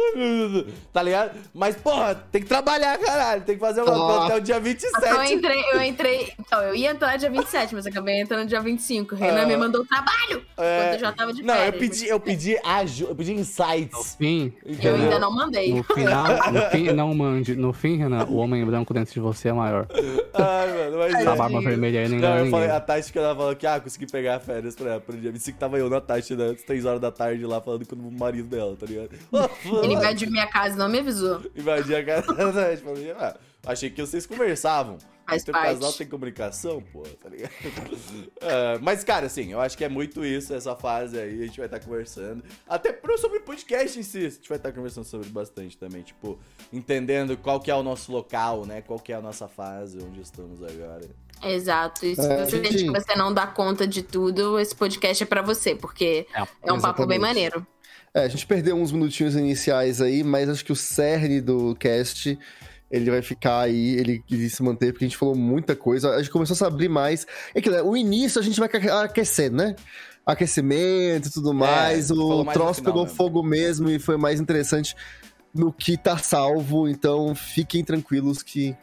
tá 0.92 1.02
ligado? 1.02 1.32
Mas, 1.54 1.76
porra, 1.78 2.14
tem 2.32 2.42
que 2.42 2.48
trabalhar, 2.48 2.98
caralho, 2.98 3.42
tem 3.44 3.56
que 3.56 3.62
fazer 3.62 3.82
uma 3.84 3.94
coisa 3.94 4.26
até 4.26 4.36
o 4.36 4.42
dia 4.42 4.56
Então, 4.58 4.58
eu 4.58 4.62
27. 4.64 5.34
entrei, 5.34 5.64
eu 5.74 5.82
entrei. 5.82 6.34
Então, 6.40 6.62
eu 6.62 6.76
ia 6.76 6.92
entrar 6.92 7.16
dia 7.18 7.30
27, 7.30 7.74
mas 7.76 7.86
acabei 7.86 8.20
entrando 8.22 8.48
dia 8.50 8.60
25. 8.60 9.16
Renan 9.16 9.44
Ah. 9.44 9.46
me 9.46 9.56
mandou 9.58 9.86
trabalho 9.86 10.44
É, 10.58 10.80
enquanto 10.80 10.94
eu 10.94 11.00
já 11.00 11.12
tava 11.14 11.34
de 11.34 11.42
Não, 11.44 11.54
férias. 11.56 11.74
eu 11.74 11.80
pedi, 11.80 12.08
eu 12.08 12.20
pedi 12.20 12.58
ajuda, 12.64 13.12
eu 13.12 13.16
pedi 13.16 13.34
No 13.34 13.40
insights. 13.40 14.16
fim, 14.18 14.54
Eu 14.82 14.96
ainda 14.96 15.20
não 15.20 15.32
mandei. 15.34 15.74
no 15.74 15.84
final, 15.84 16.26
no 16.52 16.62
fim, 16.70 16.92
não 16.92 17.14
mande. 17.16 17.56
No 17.56 17.72
fim, 17.74 17.98
Renan, 17.98 18.26
o 18.26 18.36
homem 18.38 18.64
branco 18.66 18.94
dentro 18.94 19.14
de 19.14 19.20
você 19.20 19.50
é 19.50 19.54
maior. 19.54 19.88
Ai, 20.34 20.68
mano, 20.74 20.98
mas 20.98 21.16
A 21.16 21.34
é. 21.34 21.36
barba 21.36 21.62
vermelha 21.62 22.02
aí 22.02 22.10
nem 22.10 22.20
Não, 22.20 22.28
engana 22.28 22.36
eu 22.42 22.46
ninguém. 22.46 22.52
falei, 22.52 22.70
a 22.76 22.80
Tati 22.80 23.12
que 23.12 23.18
ela 23.18 23.36
falou 23.36 23.56
que, 23.56 23.66
ah, 23.66 23.80
consegui 23.80 24.06
pegar 24.12 24.40
férias 24.40 24.76
pra, 24.76 25.00
pro 25.00 25.16
dia 25.18 25.32
25, 25.32 25.58
tava 25.58 25.78
eu 25.78 25.90
na 25.94 26.02
Tati, 26.02 26.36
né, 26.36 26.52
às 26.52 26.64
3 26.64 26.86
horas 26.86 27.02
da 27.02 27.12
tarde 27.12 27.46
lá, 27.46 27.62
falando 27.62 27.86
com 27.86 27.96
o 27.96 28.12
marido 28.12 28.48
dela, 28.48 28.76
tá 28.76 28.86
ligado? 28.86 29.12
Ele 29.84 29.94
invadiu 29.94 30.30
minha 30.30 30.48
casa 30.48 30.76
não 30.76 30.90
me 30.90 31.00
avisou. 31.00 31.42
Invadir 31.56 31.96
a 31.96 32.04
casa 32.04 32.32
da 32.34 32.52
Tati, 32.52 32.82
falei, 32.82 33.12
ah, 33.12 33.36
achei 33.66 33.90
que 33.90 34.02
vocês 34.02 34.26
conversavam. 34.26 34.98
Faz 35.26 35.44
Teu 35.44 35.54
parte. 35.54 35.68
casal 35.68 35.94
tem 35.94 36.08
comunicação, 36.08 36.82
pô, 36.92 37.04
tá 37.04 37.30
ligado? 37.30 37.52
Ah, 38.42 38.78
mas, 38.82 39.04
cara, 39.06 39.28
assim, 39.28 39.54
eu 39.54 39.62
acho 39.62 39.78
que 39.78 39.86
é 39.86 39.90
muito 39.90 40.26
isso, 40.26 40.54
essa 40.54 40.76
fase 40.76 41.18
aí, 41.18 41.44
a 41.44 41.46
gente 41.46 41.58
vai 41.58 41.68
estar 41.68 41.80
conversando. 41.80 42.44
Até 42.68 42.92
pro, 42.92 43.18
sobre 43.18 43.40
podcast 43.40 43.98
em 43.98 44.04
si, 44.04 44.26
a 44.26 44.30
gente 44.30 44.50
vai 44.50 44.58
estar 44.58 44.74
conversando 44.74 45.06
sobre 45.06 45.30
bastante 45.30 45.78
também, 45.78 46.02
tipo, 46.04 46.38
entendendo 46.74 47.38
qual 47.38 47.60
que 47.62 47.72
é 47.72 47.76
o 47.76 47.82
nosso 47.82 48.12
local, 48.12 48.66
né? 48.66 48.82
Qual 48.82 49.00
que 49.00 49.14
é 49.14 49.16
a 49.16 49.22
nossa 49.22 49.48
fase, 49.48 49.98
onde 50.04 50.20
estamos 50.20 50.62
agora. 50.62 51.08
Exato. 51.46 52.06
E 52.06 52.16
se 52.16 52.22
É, 52.22 52.46
você 52.46 52.58
gente- 52.58 52.72
sente 52.72 52.84
que 52.86 52.92
você 52.92 53.16
não 53.16 53.34
dá 53.34 53.46
conta 53.48 53.86
de 53.88 54.02
tudo, 54.04 54.60
esse 54.60 54.76
podcast 54.76 55.24
é 55.24 55.26
pra 55.26 55.42
você, 55.42 55.76
porque 55.76 56.26
é 56.64 56.72
um 56.74 56.80
papo 56.80 57.06
bem 57.06 57.18
exatamente. 57.18 57.20
maneiro. 57.20 57.68
É, 58.14 58.26
a 58.26 58.28
gente 58.28 58.46
perdeu 58.46 58.76
uns 58.76 58.92
minutinhos 58.92 59.36
iniciais 59.36 60.00
aí, 60.02 60.24
mas 60.24 60.48
acho 60.50 60.64
que 60.64 60.72
o 60.72 60.76
cerne 60.76 61.42
do 61.42 61.76
cast, 61.76 62.38
ele 62.92 63.10
vai 63.10 63.24
ficar 63.24 63.62
aí, 63.62 63.96
ele 63.96 64.24
se 64.50 64.62
manter, 64.62 64.92
porque 64.94 65.06
a 65.06 65.08
gente 65.08 65.18
falou 65.18 65.36
muita 65.36 65.76
coisa, 65.76 66.12
a 66.12 66.20
gente 66.20 66.30
começou 66.30 66.54
a 66.54 66.58
se 66.58 66.64
abrir 66.64 66.90
mais. 66.90 67.26
É 67.56 67.60
que 67.62 67.70
o 67.70 67.98
início 67.98 68.40
a 68.40 68.44
gente 68.44 68.60
vai 68.60 68.70
aque- 68.72 68.88
aquecendo, 68.90 69.58
né? 69.58 69.76
Aquecimento 70.26 71.28
e 71.28 71.32
tudo 71.32 71.54
mais, 71.54 72.10
É, 72.10 72.14
o 72.14 72.44
mais 72.46 72.54
troço 72.54 72.76
final 72.80 72.94
pegou 72.94 73.04
mesmo. 73.04 73.18
fogo 73.18 73.44
mesmo 73.44 73.90
e 73.90 74.00
foi 74.00 74.16
mais 74.16 74.40
interessante 74.40 74.96
no 75.54 75.72
que 75.74 75.98
tá 75.98 76.18
salvo, 76.18 76.88
então 76.88 77.34
fiquem 77.36 77.84
tranquilos 77.84 78.42
que 78.42 78.76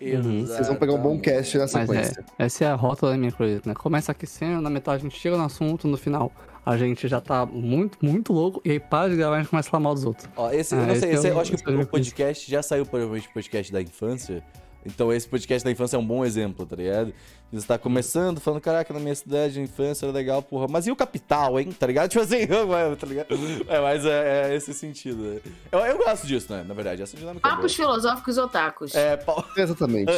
Uhum. 0.00 0.46
vocês 0.46 0.66
vão 0.66 0.76
pegar 0.76 0.94
um 0.94 0.98
bom 1.02 1.18
cast 1.18 1.58
na 1.58 1.64
Mas 1.64 1.74
é, 1.74 1.78
sequência. 1.78 2.24
essa 2.38 2.64
é 2.64 2.68
a 2.68 2.74
rota 2.74 3.08
da 3.10 3.16
minha 3.16 3.32
coisa, 3.32 3.60
né? 3.66 3.74
Começa 3.74 4.12
aquecendo, 4.12 4.60
na 4.62 4.70
metade 4.70 4.98
a 4.98 5.08
gente 5.08 5.18
chega 5.18 5.36
no 5.36 5.44
assunto, 5.44 5.86
no 5.86 5.96
final 5.98 6.32
a 6.64 6.76
gente 6.76 7.06
já 7.08 7.20
tá 7.20 7.44
muito, 7.46 7.98
muito 8.02 8.32
louco, 8.32 8.60
e 8.64 8.70
aí 8.72 8.80
para 8.80 9.10
de 9.10 9.16
gravar 9.16 9.36
e 9.36 9.38
a 9.38 9.42
gente 9.42 9.50
começa 9.50 9.68
a 9.68 9.70
falar 9.70 9.82
mal 9.82 9.94
dos 9.94 10.04
outros. 10.04 10.28
Ó, 10.36 10.50
esse, 10.50 10.74
Ah, 10.74 10.78
eu 10.78 10.86
não 10.86 10.92
esse 10.92 11.00
sei, 11.00 11.10
é 11.10 11.14
esse, 11.14 11.26
o- 11.26 11.30
eu 11.30 11.40
acho 11.40 11.50
que 11.56 11.56
é 11.64 11.70
o 11.70 11.74
o 11.74 11.76
meu 11.78 11.86
podcast 11.86 12.50
já 12.50 12.62
saiu 12.62 12.86
provavelmente 12.86 13.28
o 13.28 13.32
podcast 13.32 13.72
da 13.72 13.82
infância. 13.82 14.42
Então 14.86 15.12
esse 15.12 15.28
podcast 15.28 15.62
da 15.64 15.70
infância 15.70 15.96
é 15.96 15.98
um 15.98 16.06
bom 16.06 16.24
exemplo, 16.24 16.64
tá 16.64 16.76
ligado? 16.76 17.12
Você 17.52 17.66
tá 17.66 17.76
começando, 17.78 18.40
falando, 18.40 18.60
caraca, 18.60 18.94
na 18.94 19.00
minha 19.00 19.14
cidade, 19.14 19.58
a 19.58 19.62
infância 19.62 20.06
era 20.06 20.12
legal, 20.12 20.40
porra. 20.40 20.66
Mas 20.70 20.86
e 20.86 20.90
o 20.92 20.96
capital, 20.96 21.58
hein? 21.58 21.70
Tá 21.72 21.86
ligado? 21.86 22.08
Tipo 22.10 22.22
assim, 22.22 22.36
ué, 22.46 22.94
tá 22.96 23.06
ligado? 23.06 23.26
É, 23.68 23.80
mas 23.80 24.04
é, 24.06 24.50
é 24.52 24.56
esse 24.56 24.72
sentido. 24.72 25.22
né? 25.22 25.40
Eu, 25.72 25.78
eu 25.80 25.98
gosto 25.98 26.26
disso, 26.26 26.52
né? 26.52 26.64
Na 26.66 26.74
verdade, 26.74 27.02
essa 27.02 27.16
dinâmica 27.16 27.46
é 27.46 27.50
boa. 27.50 27.56
Papos 27.56 27.74
filosóficos 27.74 28.38
otakus. 28.38 28.94
É, 28.94 29.16
pau- 29.16 29.44
Exatamente. 29.56 30.12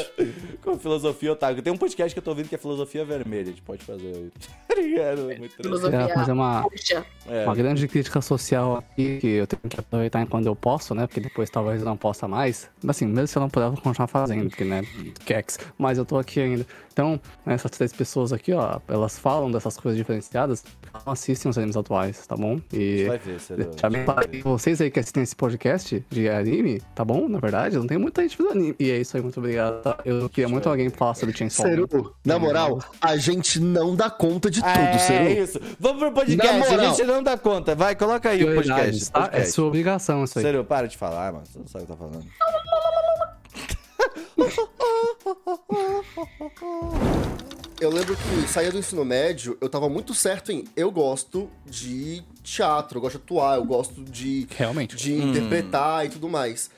com 0.63 0.79
filosofia 0.79 1.33
otaku. 1.33 1.63
Tem 1.63 1.73
um 1.73 1.77
podcast 1.79 2.15
que 2.15 2.19
eu 2.19 2.23
tô 2.23 2.31
ouvindo 2.33 2.49
que 2.49 2.55
é 2.55 2.59
filosofia 2.59 3.05
vermelha. 3.05 3.43
A 3.43 3.47
gente 3.47 3.63
pode 3.63 3.83
fazer 3.83 4.07
aí. 4.15 4.33
Tá 4.69 4.75
ligado? 4.75 5.31
É 5.33 5.39
muito. 5.39 5.55
Filosofia. 5.57 5.99
É, 6.01 6.15
mas 6.17 6.29
é 6.29 6.33
uma, 6.33 6.63
Puxa. 6.69 7.07
É. 7.29 7.45
uma 7.45 7.55
grande 7.55 7.89
crítica 7.89 8.21
social 8.21 8.77
aqui, 8.79 9.19
que 9.21 9.27
eu 9.29 9.47
tenho 9.47 9.61
que 9.69 9.81
aproveitar 9.81 10.21
enquanto 10.21 10.47
eu 10.47 10.57
posso, 10.57 10.95
né? 10.95 11.07
Porque 11.07 11.21
depois 11.21 11.49
talvez 11.51 11.81
eu 11.81 11.87
não 11.87 11.97
possa 11.97 12.29
mais. 12.29 12.69
Mas 12.83 12.97
assim, 12.97 13.07
mesmo 13.07 13.27
se 13.29 13.37
eu 13.39 13.41
não 13.41 13.49
puder, 13.49 13.67
eu 13.67 13.73
vou 13.73 13.81
continuar 13.81 14.07
fazendo, 14.09 14.49
porque, 14.51 14.65
né, 14.65 14.83
quex. 15.25 15.59
Mas 15.79 15.97
eu 15.99 16.05
tô 16.05 16.19
aqui 16.19 16.41
ainda. 16.41 16.67
Então, 16.93 17.19
essas 17.47 17.71
três 17.71 17.93
pessoas 17.93 18.33
aqui, 18.33 18.53
ó, 18.53 18.79
elas 18.87 19.19
falam 19.19 19.51
dessas 19.51 19.77
coisas 19.79 19.97
diferenciadas, 19.97 20.63
não 21.07 21.13
assistem 21.13 21.49
os 21.51 21.57
animes 21.57 21.77
atuais, 21.77 22.27
tá 22.27 22.37
bom? 22.37 22.61
E. 22.73 23.05
Vai 23.07 23.19
ver, 23.19 23.41
sério. 23.41 23.71
Já 23.81 23.91
que 24.29 24.43
vocês 24.43 24.81
aí 24.81 24.91
que 24.91 25.01
assistem 25.01 25.23
esse 25.23 25.35
podcast 25.35 26.05
de 26.11 26.29
anime, 26.29 26.83
tá 26.95 27.05
bom? 27.05 27.29
Na 27.29 27.39
verdade, 27.41 27.79
não 27.79 27.87
tem 27.87 27.97
muita 27.99 28.23
gente 28.23 28.37
fazendo 28.37 28.53
anime. 28.53 28.77
E 28.79 28.91
é 28.91 28.99
isso 28.99 29.17
aí, 29.17 29.23
muito 29.23 29.39
obrigado. 29.39 29.83
tá? 29.83 29.99
Eu 30.05 30.29
queria 30.29 30.49
muito 30.49 30.69
alguém 30.69 30.91
falar 30.91 31.15
sobre 31.15 31.37
Chainsaw 31.37 31.65
Man. 31.67 31.73
Seru, 31.73 32.15
na 32.25 32.39
moral, 32.39 32.79
a 33.01 33.17
gente 33.17 33.59
não 33.59 33.97
dá 33.97 34.11
conta 34.11 34.51
de 34.51 34.61
tudo, 34.61 34.71
é, 34.71 34.99
Seru. 34.99 35.43
isso. 35.43 35.61
Vamos 35.81 35.99
pro 35.99 36.13
podcast. 36.13 36.47
Na 36.47 36.53
A 36.67 36.71
moral. 36.71 36.95
gente 36.95 37.07
não 37.07 37.23
dá 37.23 37.39
conta. 37.39 37.75
Vai, 37.75 37.97
coloca 37.97 38.29
aí 38.29 38.45
o 38.45 38.55
podcast. 38.55 39.11
Tá? 39.11 39.19
É 39.21 39.23
podcast. 39.23 39.53
sua 39.53 39.67
obrigação 39.67 40.25
isso 40.25 40.39
aí. 40.39 40.45
Sério, 40.45 40.65
para 40.65 40.87
de 40.87 40.97
falar, 40.99 41.33
mano. 41.33 41.45
Você 41.47 41.59
não 41.59 41.67
sabe 41.67 41.85
o 41.85 41.87
que 41.87 41.93
tá 41.93 41.99
falando. 41.99 42.25
Eu 47.81 47.91
lembro 47.91 48.17
que 48.17 48.49
saía 48.49 48.71
do 48.71 48.79
ensino 48.79 49.05
médio, 49.05 49.59
eu 49.61 49.69
tava 49.69 49.89
muito 49.89 50.15
certo 50.15 50.53
em 50.53 50.65
eu 50.77 50.91
gosto 50.91 51.51
de 51.67 52.23
teatro, 52.43 52.99
eu 52.99 53.03
gosto 53.03 53.19
de 53.19 53.25
atuar, 53.25 53.57
eu 53.57 53.65
gosto 53.65 54.05
de, 54.05 54.47
Realmente. 54.57 54.95
de 54.97 55.15
interpretar 55.15 56.07
e 56.07 56.09
tudo 56.09 56.29
mais. 56.29 56.71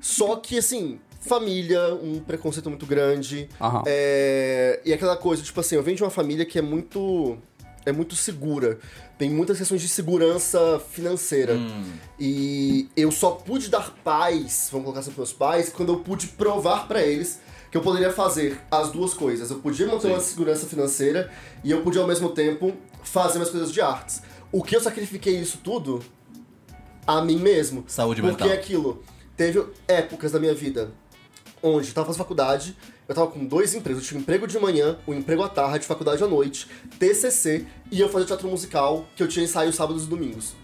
Só 0.00 0.36
que, 0.36 0.58
assim, 0.58 1.00
família, 1.20 1.94
um 1.94 2.20
preconceito 2.20 2.68
muito 2.68 2.84
grande. 2.84 3.48
É, 3.86 4.80
e 4.84 4.92
aquela 4.92 5.16
coisa, 5.16 5.42
tipo 5.42 5.58
assim, 5.60 5.76
eu 5.76 5.82
venho 5.82 5.96
de 5.96 6.02
uma 6.02 6.10
família 6.10 6.44
que 6.44 6.58
é 6.58 6.62
muito. 6.62 7.38
É 7.86 7.92
muito 7.92 8.16
segura. 8.16 8.78
Tem 9.18 9.30
muitas 9.30 9.58
questões 9.58 9.80
de 9.80 9.88
segurança 9.88 10.80
financeira. 10.90 11.58
E 12.18 12.88
eu 12.96 13.10
só 13.10 13.32
pude 13.32 13.68
dar 13.68 13.90
paz, 14.02 14.68
vamos 14.70 14.84
colocar 14.84 15.00
assim 15.00 15.10
pros 15.10 15.28
meus 15.28 15.32
pais, 15.32 15.68
quando 15.68 15.92
eu 15.92 16.00
pude 16.00 16.28
provar 16.28 16.88
pra 16.88 17.02
eles 17.02 17.40
que 17.70 17.76
eu 17.76 17.82
poderia 17.82 18.12
fazer 18.12 18.60
as 18.70 18.92
duas 18.92 19.14
coisas. 19.14 19.50
Eu 19.50 19.58
podia 19.58 19.86
manter 19.86 20.06
uma 20.08 20.20
segurança 20.20 20.66
financeira 20.66 21.30
e 21.62 21.70
eu 21.70 21.82
podia 21.82 22.00
ao 22.00 22.06
mesmo 22.06 22.28
tempo 22.30 22.72
fazer 23.02 23.34
minhas 23.34 23.50
coisas 23.50 23.72
de 23.72 23.80
artes. 23.80 24.22
O 24.52 24.62
que 24.62 24.76
eu 24.76 24.80
sacrifiquei 24.80 25.36
isso 25.36 25.58
tudo 25.58 26.00
a 27.06 27.20
mim 27.20 27.36
mesmo. 27.36 27.84
Saúde 27.86 28.22
Porque 28.22 28.44
mental. 28.44 28.58
aquilo, 28.58 29.02
teve 29.36 29.64
épocas 29.88 30.32
da 30.32 30.38
minha 30.38 30.54
vida 30.54 30.92
onde 31.64 31.88
eu 31.88 31.94
tava 31.94 32.06
fazendo 32.06 32.18
faculdade, 32.18 32.76
eu 33.08 33.14
tava 33.14 33.26
com 33.30 33.44
dois 33.44 33.74
empregos. 33.74 34.02
Eu 34.02 34.08
tinha 34.08 34.18
um 34.18 34.22
emprego 34.22 34.46
de 34.46 34.58
manhã, 34.58 34.98
um 35.06 35.14
emprego 35.14 35.42
à 35.42 35.48
tarde, 35.48 35.86
faculdade 35.86 36.22
à 36.22 36.26
noite, 36.26 36.66
TCC, 36.98 37.66
e 37.90 38.00
eu 38.00 38.08
fazia 38.08 38.26
teatro 38.26 38.48
musical, 38.48 39.06
que 39.16 39.22
eu 39.22 39.28
tinha 39.28 39.44
ensaio 39.44 39.72
sábados 39.72 40.04
e 40.04 40.06
domingos. 40.06 40.54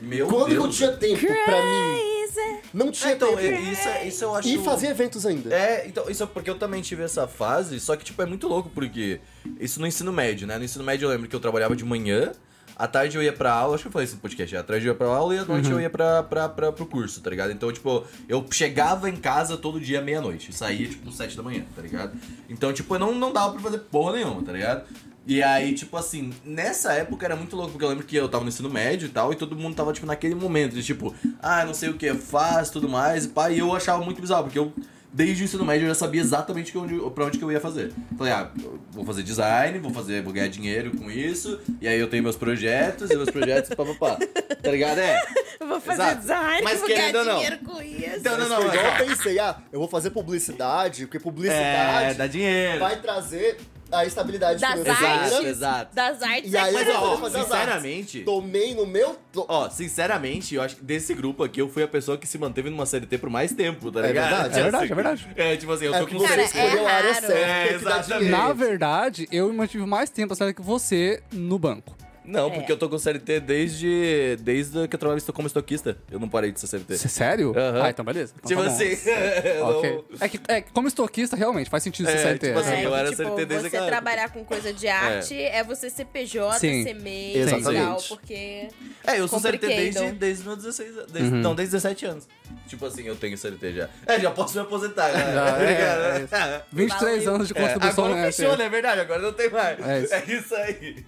Meu 0.00 0.28
Quando 0.28 0.52
eu 0.52 0.68
tinha 0.70 0.92
tempo 0.92 1.20
pra 1.44 1.62
mim 1.62 1.98
é. 2.00 2.60
Não 2.72 2.92
tinha 2.92 3.10
É, 3.10 3.14
então, 3.14 3.30
tempo. 3.30 3.40
é- 3.40 3.60
isso, 3.72 3.88
é- 3.88 4.06
isso 4.06 4.24
eu 4.24 4.34
acho... 4.34 4.46
E 4.48 4.58
fazia 4.58 4.90
eventos 4.90 5.26
ainda. 5.26 5.52
É, 5.52 5.86
então, 5.88 6.08
isso 6.08 6.22
é 6.22 6.26
porque 6.26 6.48
eu 6.48 6.56
também 6.56 6.80
tive 6.82 7.02
essa 7.02 7.26
fase, 7.26 7.80
só 7.80 7.96
que, 7.96 8.04
tipo, 8.04 8.20
é 8.22 8.26
muito 8.26 8.46
louco, 8.46 8.70
porque 8.72 9.20
isso 9.58 9.80
no 9.80 9.86
ensino 9.86 10.12
médio, 10.12 10.46
né? 10.46 10.56
No 10.56 10.64
ensino 10.64 10.84
médio 10.84 11.06
eu 11.06 11.10
lembro 11.10 11.26
que 11.28 11.34
eu 11.34 11.40
trabalhava 11.40 11.74
de 11.74 11.84
manhã, 11.84 12.32
à 12.78 12.86
tarde 12.86 13.16
eu 13.16 13.22
ia 13.22 13.32
pra 13.32 13.52
aula, 13.52 13.74
acho 13.74 13.82
que 13.82 13.88
eu 13.88 13.92
falei 13.92 14.06
isso 14.06 14.14
no 14.14 14.20
podcast, 14.20 14.56
à 14.56 14.62
tarde 14.62 14.86
eu 14.86 14.92
ia 14.92 14.96
pra 14.96 15.08
aula 15.08 15.34
e 15.34 15.38
à 15.38 15.44
noite 15.44 15.68
eu 15.70 15.80
ia 15.80 15.90
pra, 15.90 16.22
pra, 16.22 16.48
pra, 16.48 16.70
pro 16.70 16.86
curso, 16.86 17.20
tá 17.20 17.28
ligado? 17.28 17.50
Então, 17.50 17.72
tipo, 17.72 18.04
eu 18.28 18.46
chegava 18.50 19.10
em 19.10 19.16
casa 19.16 19.56
todo 19.56 19.80
dia 19.80 20.00
meia-noite, 20.00 20.52
saía, 20.54 20.88
tipo, 20.88 21.10
sete 21.10 21.36
da 21.36 21.42
manhã, 21.42 21.64
tá 21.74 21.82
ligado? 21.82 22.12
Então, 22.48 22.72
tipo, 22.72 22.96
não, 22.98 23.14
não 23.14 23.32
dava 23.32 23.54
pra 23.54 23.62
fazer 23.62 23.78
porra 23.78 24.12
nenhuma, 24.12 24.42
tá 24.42 24.52
ligado? 24.52 24.84
E 25.26 25.42
aí, 25.42 25.74
tipo 25.74 25.94
assim, 25.94 26.32
nessa 26.42 26.92
época 26.94 27.26
era 27.26 27.36
muito 27.36 27.54
louco, 27.54 27.72
porque 27.72 27.84
eu 27.84 27.88
lembro 27.90 28.06
que 28.06 28.16
eu 28.16 28.28
tava 28.30 28.44
no 28.44 28.48
ensino 28.48 28.70
médio 28.70 29.06
e 29.06 29.10
tal, 29.10 29.30
e 29.30 29.36
todo 29.36 29.54
mundo 29.54 29.74
tava, 29.74 29.92
tipo, 29.92 30.06
naquele 30.06 30.34
momento 30.34 30.72
de, 30.74 30.82
tipo, 30.82 31.14
ah, 31.42 31.66
não 31.66 31.74
sei 31.74 31.90
o 31.90 31.94
que, 31.94 32.14
faz, 32.14 32.70
tudo 32.70 32.88
mais, 32.88 33.26
e 33.26 33.28
pá, 33.28 33.50
e 33.50 33.58
eu 33.58 33.74
achava 33.74 34.02
muito 34.02 34.22
bizarro, 34.22 34.44
porque 34.44 34.58
eu, 34.58 34.72
desde 35.12 35.42
o 35.42 35.44
ensino 35.44 35.64
médio, 35.64 35.84
eu 35.84 35.88
já 35.88 35.94
sabia 35.94 36.20
exatamente 36.20 36.70
que 36.72 36.78
onde, 36.78 36.94
pra 37.10 37.24
onde 37.26 37.38
que 37.38 37.44
eu 37.44 37.50
ia 37.52 37.60
fazer. 37.60 37.92
Falei, 38.16 38.32
ah, 38.32 38.50
vou 38.92 39.04
fazer 39.04 39.22
design, 39.22 39.78
vou 39.78 39.90
fazer, 39.92 40.22
vou 40.22 40.32
ganhar 40.32 40.48
dinheiro 40.48 40.96
com 40.96 41.10
isso, 41.10 41.58
e 41.80 41.88
aí 41.88 41.98
eu 41.98 42.08
tenho 42.08 42.22
meus 42.22 42.36
projetos, 42.36 43.10
e 43.10 43.16
meus 43.16 43.30
projetos, 43.30 43.74
pá, 43.74 43.84
pá, 43.84 43.94
pá. 43.94 44.18
Tá 44.62 44.70
ligado? 44.70 44.98
É. 44.98 45.20
Eu 45.60 45.66
vou 45.66 45.80
fazer 45.80 46.02
Exato. 46.02 46.26
Mas 46.28 46.62
Mas 46.64 46.78
vou 46.80 46.88
querendo 46.88 47.12
ganhar 47.12 47.24
não. 47.24 47.34
dinheiro 47.36 47.58
com 47.64 47.82
isso. 47.82 48.16
Então, 48.16 48.38
não, 48.38 48.48
Mas 48.48 48.48
não, 48.48 48.66
mas, 48.68 48.78
ó, 48.78 48.82
eu 49.02 49.06
pensei, 49.06 49.38
ah, 49.38 49.56
eu 49.72 49.78
vou 49.78 49.88
fazer 49.88 50.10
publicidade, 50.10 51.06
porque 51.06 51.16
É, 51.16 51.20
publicidade 51.20 52.14
dá 52.18 52.26
dinheiro. 52.26 52.78
vai 52.78 53.00
trazer 53.00 53.58
a 53.90 54.04
estabilidade 54.04 54.60
Das 54.60 54.72
financeira. 54.80 55.14
artes. 55.22 55.44
exato. 55.44 55.94
Das 55.94 56.22
artes. 56.22 56.52
E 56.52 56.56
aí 56.56 56.72
Mas, 56.72 56.88
eu 56.88 56.94
ó, 56.94 57.00
vou 57.00 57.18
fazer 57.18 57.42
sinceramente... 57.42 58.20
Tomei 58.20 58.74
no 58.74 58.86
meu... 58.86 59.16
to- 59.32 59.46
Ó, 59.48 59.68
sinceramente, 59.70 60.54
eu 60.54 60.62
acho 60.62 60.76
que 60.76 60.84
desse 60.84 61.14
grupo 61.14 61.42
aqui 61.42 61.60
eu 61.60 61.68
fui 61.68 61.82
a 61.82 61.88
pessoa 61.88 62.18
que 62.18 62.26
se 62.26 62.36
manteve 62.38 62.70
numa 62.70 62.84
CLT 62.86 63.18
por 63.18 63.30
mais 63.30 63.52
tempo, 63.52 63.90
tá 63.90 64.00
É 64.00 64.08
ligado? 64.08 64.28
verdade, 64.30 64.58
é 64.58 64.62
verdade, 64.62 64.92
é 64.92 64.94
verdade. 64.94 65.28
É, 65.36 65.56
tipo 65.56 65.72
assim, 65.72 65.84
eu 65.86 65.94
É 65.94 65.98
tô 66.00 66.06
que 66.06 66.14
com 66.14 66.20
você 66.20 66.28
Cara, 66.28 66.42
é 66.42 66.44
escolheu 66.44 66.86
a 66.86 66.90
área 66.92 67.14
certa, 67.14 67.34
É, 67.34 67.74
exatamente. 67.74 68.30
Na 68.30 68.52
verdade, 68.52 69.28
eu 69.32 69.52
mantive 69.52 69.86
mais 69.86 70.10
tempo 70.10 70.32
a 70.32 70.36
série 70.36 70.52
que 70.54 70.62
você 70.62 71.22
no 71.32 71.58
banco. 71.58 71.96
Não, 72.28 72.48
É. 72.48 72.50
porque 72.50 72.70
eu 72.70 72.76
tô 72.76 72.88
com 72.90 72.98
CLT 72.98 73.40
desde, 73.40 74.36
desde 74.40 74.86
que 74.86 74.94
eu 74.94 74.98
trabalhava 74.98 75.32
como 75.32 75.46
estoquista. 75.46 75.96
Eu 76.10 76.20
não 76.20 76.28
parei 76.28 76.52
de 76.52 76.60
ser 76.60 76.66
CLT. 76.66 76.98
Cê- 76.98 77.08
Sério? 77.08 77.54
Aham. 77.56 77.82
Ah, 77.82 77.90
então 77.90 78.04
beleza. 78.04 78.34
Então 78.36 78.48
Tipo 78.48 78.62
tá 78.62 78.68
bom. 78.68 78.74
assim, 78.74 79.08
eu 79.48 79.60
não- 79.66 79.78
Ok. 79.78 80.04
É 80.20 80.28
que, 80.28 80.40
é 80.48 80.60
que 80.60 80.72
como 80.72 80.86
estoquista, 80.88 81.34
realmente, 81.36 81.70
faz 81.70 81.82
sentido 81.82 82.06
ser 82.06 82.16
É, 82.18 82.22
CLT. 82.22 82.46
tipo 82.48 82.58
assim, 82.58 82.70
É, 82.72 82.84
eu 82.84 82.94
era 82.94 83.08
tipo, 83.10 83.22
CLT 83.22 83.46
desde 83.46 83.54
você 83.62 83.66
aquela 83.68 83.86
época. 83.86 84.02
trabalhar 84.02 84.28
com 84.32 84.44
coisa 84.44 84.72
de 84.74 84.88
arte 84.88 85.34
é, 85.42 85.64
você 85.64 85.88
ser 85.88 86.04
PJ, 86.04 86.58
Sim. 86.58 86.82
ser 86.84 86.94
MEI, 86.94 87.46
tal, 87.62 88.02
porque... 88.08 88.68
É, 89.06 89.18
eu 89.18 89.26
sou 89.26 89.40
CLT 89.40 89.66
desde, 89.66 90.10
desde 90.12 90.44
meus 90.44 90.58
16 90.58 90.96
anos. 90.98 91.10
Desde, 91.12 91.30
Não, 91.30 91.54
desde 91.54 91.72
17 91.76 92.04
anos. 92.04 92.28
Tipo 92.66 92.84
assim, 92.86 93.04
eu 93.04 93.16
tenho 93.16 93.36
CLT 93.38 93.72
já. 93.72 93.88
É, 94.06 94.20
já 94.20 94.30
posso 94.30 94.54
me 94.54 94.60
aposentar, 94.60 95.10
né? 95.12 95.32
Já, 95.34 95.58
é, 95.62 96.18
é 96.18 96.22
isso. 96.24 96.64
23 96.72 97.16
Valeu. 97.24 97.34
anos 97.34 97.48
de 97.48 97.54
É, 97.56 97.60
contribuição 97.60 98.04
agora 98.06 98.32
fechou, 98.32 98.56
né? 98.56 98.64
É 98.66 98.68
verdade, 98.68 99.00
agora 99.00 99.20
não 99.22 99.32
tem 99.32 99.48
mais. 99.50 99.78
É 99.80 100.00
isso. 100.02 100.14
É 100.14 100.24
isso 100.26 100.54
aí. 100.54 101.04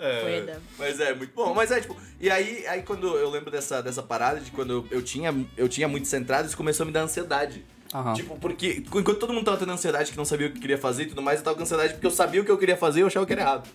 É, 0.00 0.56
mas 0.78 1.00
é 1.00 1.14
muito 1.14 1.32
bom. 1.34 1.52
Mas 1.54 1.70
é, 1.70 1.80
tipo, 1.80 1.96
e 2.20 2.30
aí, 2.30 2.66
aí 2.66 2.82
quando 2.82 3.16
eu 3.16 3.28
lembro 3.30 3.50
dessa, 3.50 3.82
dessa 3.82 4.02
parada 4.02 4.40
de 4.40 4.50
quando 4.50 4.72
eu, 4.72 4.86
eu 4.90 5.02
tinha, 5.02 5.34
eu 5.56 5.68
tinha 5.68 5.88
muito 5.88 6.06
centrado, 6.08 6.46
isso 6.46 6.56
começou 6.56 6.84
a 6.84 6.86
me 6.86 6.92
dar 6.92 7.02
ansiedade. 7.02 7.64
Aham. 7.94 8.12
Tipo, 8.12 8.36
porque 8.36 8.82
enquanto 8.86 9.14
todo 9.14 9.32
mundo 9.32 9.46
tava 9.46 9.56
tendo 9.56 9.72
ansiedade 9.72 10.10
que 10.10 10.16
não 10.18 10.24
sabia 10.24 10.48
o 10.48 10.52
que 10.52 10.60
queria 10.60 10.76
fazer 10.76 11.04
e 11.04 11.06
tudo 11.06 11.22
mais, 11.22 11.38
eu 11.38 11.44
tava 11.44 11.56
com 11.56 11.62
ansiedade 11.62 11.94
porque 11.94 12.06
eu 12.06 12.10
sabia 12.10 12.42
o 12.42 12.44
que 12.44 12.50
eu 12.50 12.58
queria 12.58 12.76
fazer 12.76 12.98
e 13.00 13.02
eu 13.02 13.06
achava 13.06 13.24
que 13.24 13.32
era 13.32 13.40
errado. 13.42 13.68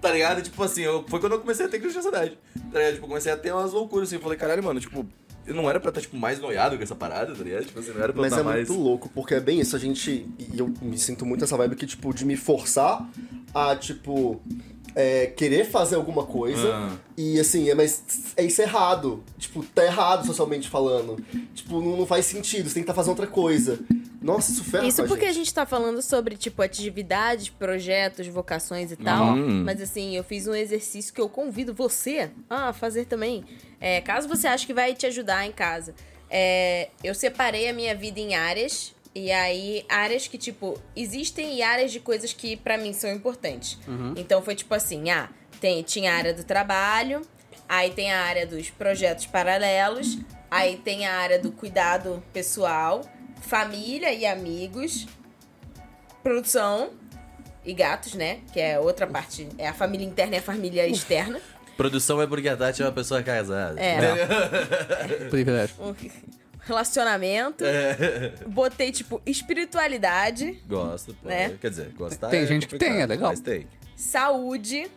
Tá 0.00 0.10
ligado? 0.12 0.42
Tipo 0.42 0.62
assim, 0.62 0.82
eu, 0.82 1.04
foi 1.08 1.18
quando 1.20 1.32
eu 1.32 1.40
comecei 1.40 1.64
a 1.64 1.68
ter 1.68 1.78
crise 1.78 1.94
de 1.94 1.98
ansiedade. 2.00 2.38
Tá 2.70 2.78
ligado? 2.78 2.94
Tipo, 2.94 3.06
comecei 3.08 3.32
a 3.32 3.36
ter 3.38 3.52
umas 3.52 3.72
loucuras 3.72 4.08
assim. 4.08 4.16
Eu 4.16 4.20
falei, 4.22 4.36
caralho, 4.36 4.62
mano, 4.62 4.78
tipo, 4.78 5.06
eu 5.46 5.54
não 5.54 5.70
era 5.70 5.80
pra 5.80 5.88
estar, 5.88 6.02
tipo, 6.02 6.16
mais 6.18 6.38
noiado 6.38 6.76
com 6.76 6.82
essa 6.82 6.94
parada, 6.94 7.34
tá 7.34 7.42
ligado? 7.42 7.64
Tipo 7.64 7.80
assim, 7.80 7.92
não 7.92 8.02
era 8.02 8.12
pra 8.12 8.20
Mas 8.22 8.32
estar 8.32 8.42
é 8.42 8.44
mais. 8.44 8.68
muito 8.68 8.80
louco, 8.80 9.08
porque 9.14 9.34
é 9.34 9.40
bem 9.40 9.58
isso, 9.58 9.74
a 9.74 9.78
gente. 9.78 10.26
E 10.38 10.58
eu 10.58 10.72
me 10.82 10.98
sinto 10.98 11.24
muito 11.24 11.40
nessa 11.40 11.56
vibe 11.56 11.76
que, 11.76 11.86
tipo, 11.86 12.12
de 12.12 12.26
me 12.26 12.36
forçar 12.36 13.08
a, 13.54 13.74
tipo. 13.74 14.40
É, 14.94 15.26
querer 15.26 15.64
fazer 15.64 15.96
alguma 15.96 16.24
coisa. 16.24 16.72
Ah. 16.72 16.96
E 17.16 17.38
assim, 17.38 17.68
é, 17.70 17.74
mas 17.74 18.34
é 18.36 18.44
isso 18.44 18.60
errado. 18.62 19.22
Tipo, 19.38 19.62
tá 19.62 19.84
errado 19.84 20.26
socialmente 20.26 20.68
falando. 20.68 21.22
Tipo, 21.54 21.80
não, 21.80 21.96
não 21.96 22.06
faz 22.06 22.26
sentido, 22.26 22.68
você 22.68 22.74
tem 22.74 22.82
que 22.82 22.90
estar 22.90 22.94
fazendo 22.94 23.10
outra 23.10 23.26
coisa. 23.26 23.78
Nossa, 24.20 24.52
isso 24.52 24.62
ferra 24.62 24.86
Isso 24.86 24.98
com 24.98 25.04
a 25.04 25.08
porque 25.08 25.24
a 25.24 25.28
gente. 25.28 25.46
gente 25.46 25.54
tá 25.54 25.64
falando 25.64 26.02
sobre, 26.02 26.36
tipo, 26.36 26.60
atividades, 26.60 27.48
projetos, 27.48 28.26
vocações 28.26 28.92
e 28.92 28.96
tal. 28.96 29.34
Uhum. 29.34 29.64
Mas 29.64 29.80
assim, 29.80 30.14
eu 30.14 30.22
fiz 30.22 30.46
um 30.46 30.54
exercício 30.54 31.14
que 31.14 31.20
eu 31.20 31.28
convido 31.28 31.72
você 31.72 32.30
a 32.48 32.72
fazer 32.72 33.06
também. 33.06 33.44
É, 33.80 34.00
caso 34.02 34.28
você 34.28 34.46
ache 34.46 34.66
que 34.66 34.74
vai 34.74 34.94
te 34.94 35.06
ajudar 35.06 35.46
em 35.46 35.52
casa. 35.52 35.94
É, 36.28 36.90
eu 37.02 37.14
separei 37.14 37.68
a 37.68 37.72
minha 37.72 37.94
vida 37.94 38.20
em 38.20 38.34
áreas. 38.34 38.94
E 39.14 39.32
aí, 39.32 39.84
áreas 39.88 40.28
que, 40.28 40.38
tipo, 40.38 40.80
existem 40.94 41.56
e 41.56 41.62
áreas 41.62 41.90
de 41.90 41.98
coisas 41.98 42.32
que 42.32 42.56
pra 42.56 42.78
mim 42.78 42.92
são 42.92 43.10
importantes. 43.10 43.78
Então 44.16 44.40
foi 44.40 44.54
tipo 44.54 44.72
assim, 44.74 45.10
ah, 45.10 45.28
tem, 45.60 45.82
tinha 45.82 46.12
a 46.12 46.16
área 46.16 46.32
do 46.32 46.44
trabalho, 46.44 47.22
aí 47.68 47.90
tem 47.90 48.12
a 48.12 48.20
área 48.22 48.46
dos 48.46 48.70
projetos 48.70 49.26
paralelos, 49.26 50.18
aí 50.50 50.76
tem 50.76 51.06
a 51.06 51.14
área 51.14 51.38
do 51.38 51.50
cuidado 51.50 52.22
pessoal, 52.32 53.00
família 53.40 54.12
e 54.12 54.24
amigos, 54.24 55.06
produção 56.22 56.90
e 57.64 57.74
gatos, 57.74 58.14
né? 58.14 58.38
Que 58.52 58.60
é 58.60 58.78
outra 58.78 59.06
parte. 59.06 59.48
É 59.58 59.68
a 59.68 59.74
família 59.74 60.06
interna 60.06 60.36
e 60.36 60.38
a 60.38 60.42
família 60.42 60.86
externa. 60.86 61.40
Produção 61.76 62.20
é 62.20 62.26
porque 62.26 62.48
a 62.48 62.56
Tati 62.56 62.82
é 62.82 62.84
uma 62.84 62.92
pessoa 62.92 63.22
casada. 63.22 63.80
É. 63.80 65.28
Privilégio. 65.30 65.74
Relacionamento. 66.62 67.64
É. 67.64 68.32
Botei, 68.46 68.92
tipo, 68.92 69.20
espiritualidade, 69.26 70.62
Gosto, 70.66 71.14
pô. 71.14 71.28
Né? 71.28 71.56
Quer 71.60 71.70
dizer, 71.70 71.88
gostar 71.96 72.28
Tem 72.28 72.42
é 72.42 72.46
gente 72.46 72.66
que 72.66 72.76
tem, 72.78 73.00
é 73.00 73.06
legal. 73.06 73.30
Mas 73.30 73.40
tem. 73.40 73.66
saúde. 73.96 74.90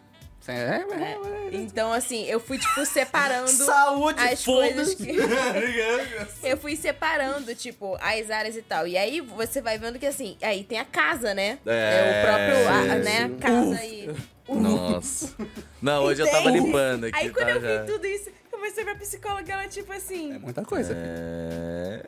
É, 0.46 0.52
é, 0.52 0.86
é. 1.54 1.56
Então, 1.56 1.94
assim, 1.94 2.26
eu 2.26 2.38
fui, 2.38 2.58
tipo, 2.58 2.86
separando 2.86 3.48
Saúde, 3.48 4.20
as 4.20 4.44
coisas 4.44 4.94
que. 4.94 5.16
Eu 6.44 6.58
fui 6.58 6.76
separando, 6.76 7.56
tipo, 7.56 7.98
as 8.02 8.30
áreas 8.30 8.58
e 8.58 8.62
tal. 8.62 8.86
E 8.86 8.98
aí 8.98 9.22
você 9.22 9.62
vai 9.62 9.78
vendo 9.78 9.98
que, 9.98 10.06
assim, 10.06 10.36
aí 10.42 10.66
tem 10.66 10.80
a 10.80 10.84
casa, 10.84 11.34
né? 11.34 11.60
É, 11.66 12.20
o 12.20 12.26
próprio, 12.28 12.92
a- 12.92 12.96
né? 12.98 13.32
Casa 13.40 13.86
e. 13.86 14.10
Nossa. 14.50 15.34
Não, 15.82 16.04
hoje 16.04 16.22
eu 16.22 16.30
tava 16.30 16.50
limpando 16.52 17.06
aqui, 17.06 17.18
Aí 17.18 17.30
quando 17.30 17.46
tá, 17.46 17.52
eu 17.52 17.62
já. 17.62 17.82
vi 17.84 17.92
tudo 17.94 18.06
isso, 18.06 18.30
mostrei 18.64 18.86
pra 18.86 18.96
psicóloga, 18.96 19.54
ela, 19.54 19.68
tipo 19.68 19.92
assim. 19.92 20.34
É 20.34 20.40
muita 20.40 20.64
coisa. 20.64 20.94
É... 20.96 22.06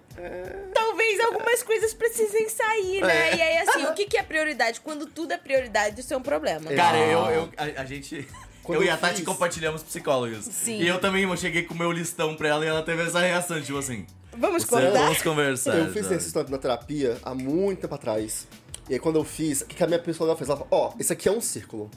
talvez 0.74 1.20
algumas 1.20 1.62
coisas 1.64 1.94
precisem 1.94 2.50
sair, 2.50 3.02
né? 3.02 3.32
É. 3.32 3.36
E 3.36 3.42
aí, 3.42 3.58
assim, 3.58 3.84
o 3.86 3.94
que, 3.94 4.06
que 4.06 4.18
é 4.18 4.24
prioridade? 4.24 4.80
Quando 4.82 5.06
tudo 5.06 5.32
é 5.34 5.38
prioridade, 5.38 6.00
isso 6.02 6.14
é 6.14 6.18
um 6.18 6.22
problema. 6.22 6.72
Cara, 6.74 6.98
eu, 6.98 7.20
eu 7.32 7.50
a, 7.58 7.82
a 7.82 7.86
gente. 7.86 8.28
Quando 8.64 8.82
eu 8.82 8.88
e 8.88 8.90
a 8.90 8.98
Tati 8.98 9.18
fiz- 9.18 9.26
compartilhamos 9.26 9.84
psicólogos. 9.84 10.46
Sim. 10.46 10.80
E 10.82 10.88
eu 10.88 11.00
também 11.00 11.24
eu 11.24 11.38
cheguei 11.38 11.64
com 11.64 11.74
o 11.74 11.78
meu 11.78 11.92
listão 11.92 12.36
pra 12.36 12.48
ela 12.48 12.66
e 12.66 12.68
ela 12.68 12.82
teve 12.82 13.04
essa 13.04 13.20
reação, 13.20 13.62
tipo 13.62 13.78
assim. 13.78 14.06
Vamos 14.38 14.64
"Você- 14.64 14.70
cortar? 14.70 14.92
Vamos 15.04 15.22
conversar. 15.22 15.78
Eu 15.78 15.92
fiz 15.92 16.10
esse 16.10 16.28
história 16.28 16.50
na 16.50 16.58
terapia 16.58 17.18
há 17.24 17.34
muito 17.36 17.82
tempo 17.82 17.94
atrás. 17.94 18.48
E 18.90 18.94
aí 18.94 19.00
quando 19.00 19.18
eu 19.18 19.24
fiz, 19.24 19.62
o 19.62 19.66
que 19.66 19.84
a 19.84 19.88
minha 19.88 20.00
psicóloga 20.00 20.38
fez? 20.38 20.50
Ela 20.50 20.58
falou, 20.60 20.70
ó, 20.72 20.94
esse 21.00 21.14
aqui 21.14 21.30
é 21.30 21.32
um 21.32 21.42
círculo. 21.42 21.90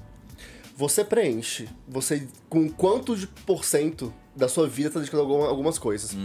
Você 0.77 1.03
preenche. 1.05 1.69
Você, 1.89 2.29
com 2.49 2.69
quanto 2.69 3.17
de 3.17 3.27
por 3.27 3.65
cento 3.65 4.13
da 4.39 4.49
sua 4.49 4.69
vida 4.69 4.89
tá 4.89 5.01
dedicando 5.01 5.23
a 5.43 5.49
algumas 5.49 5.79
coisas. 5.79 6.17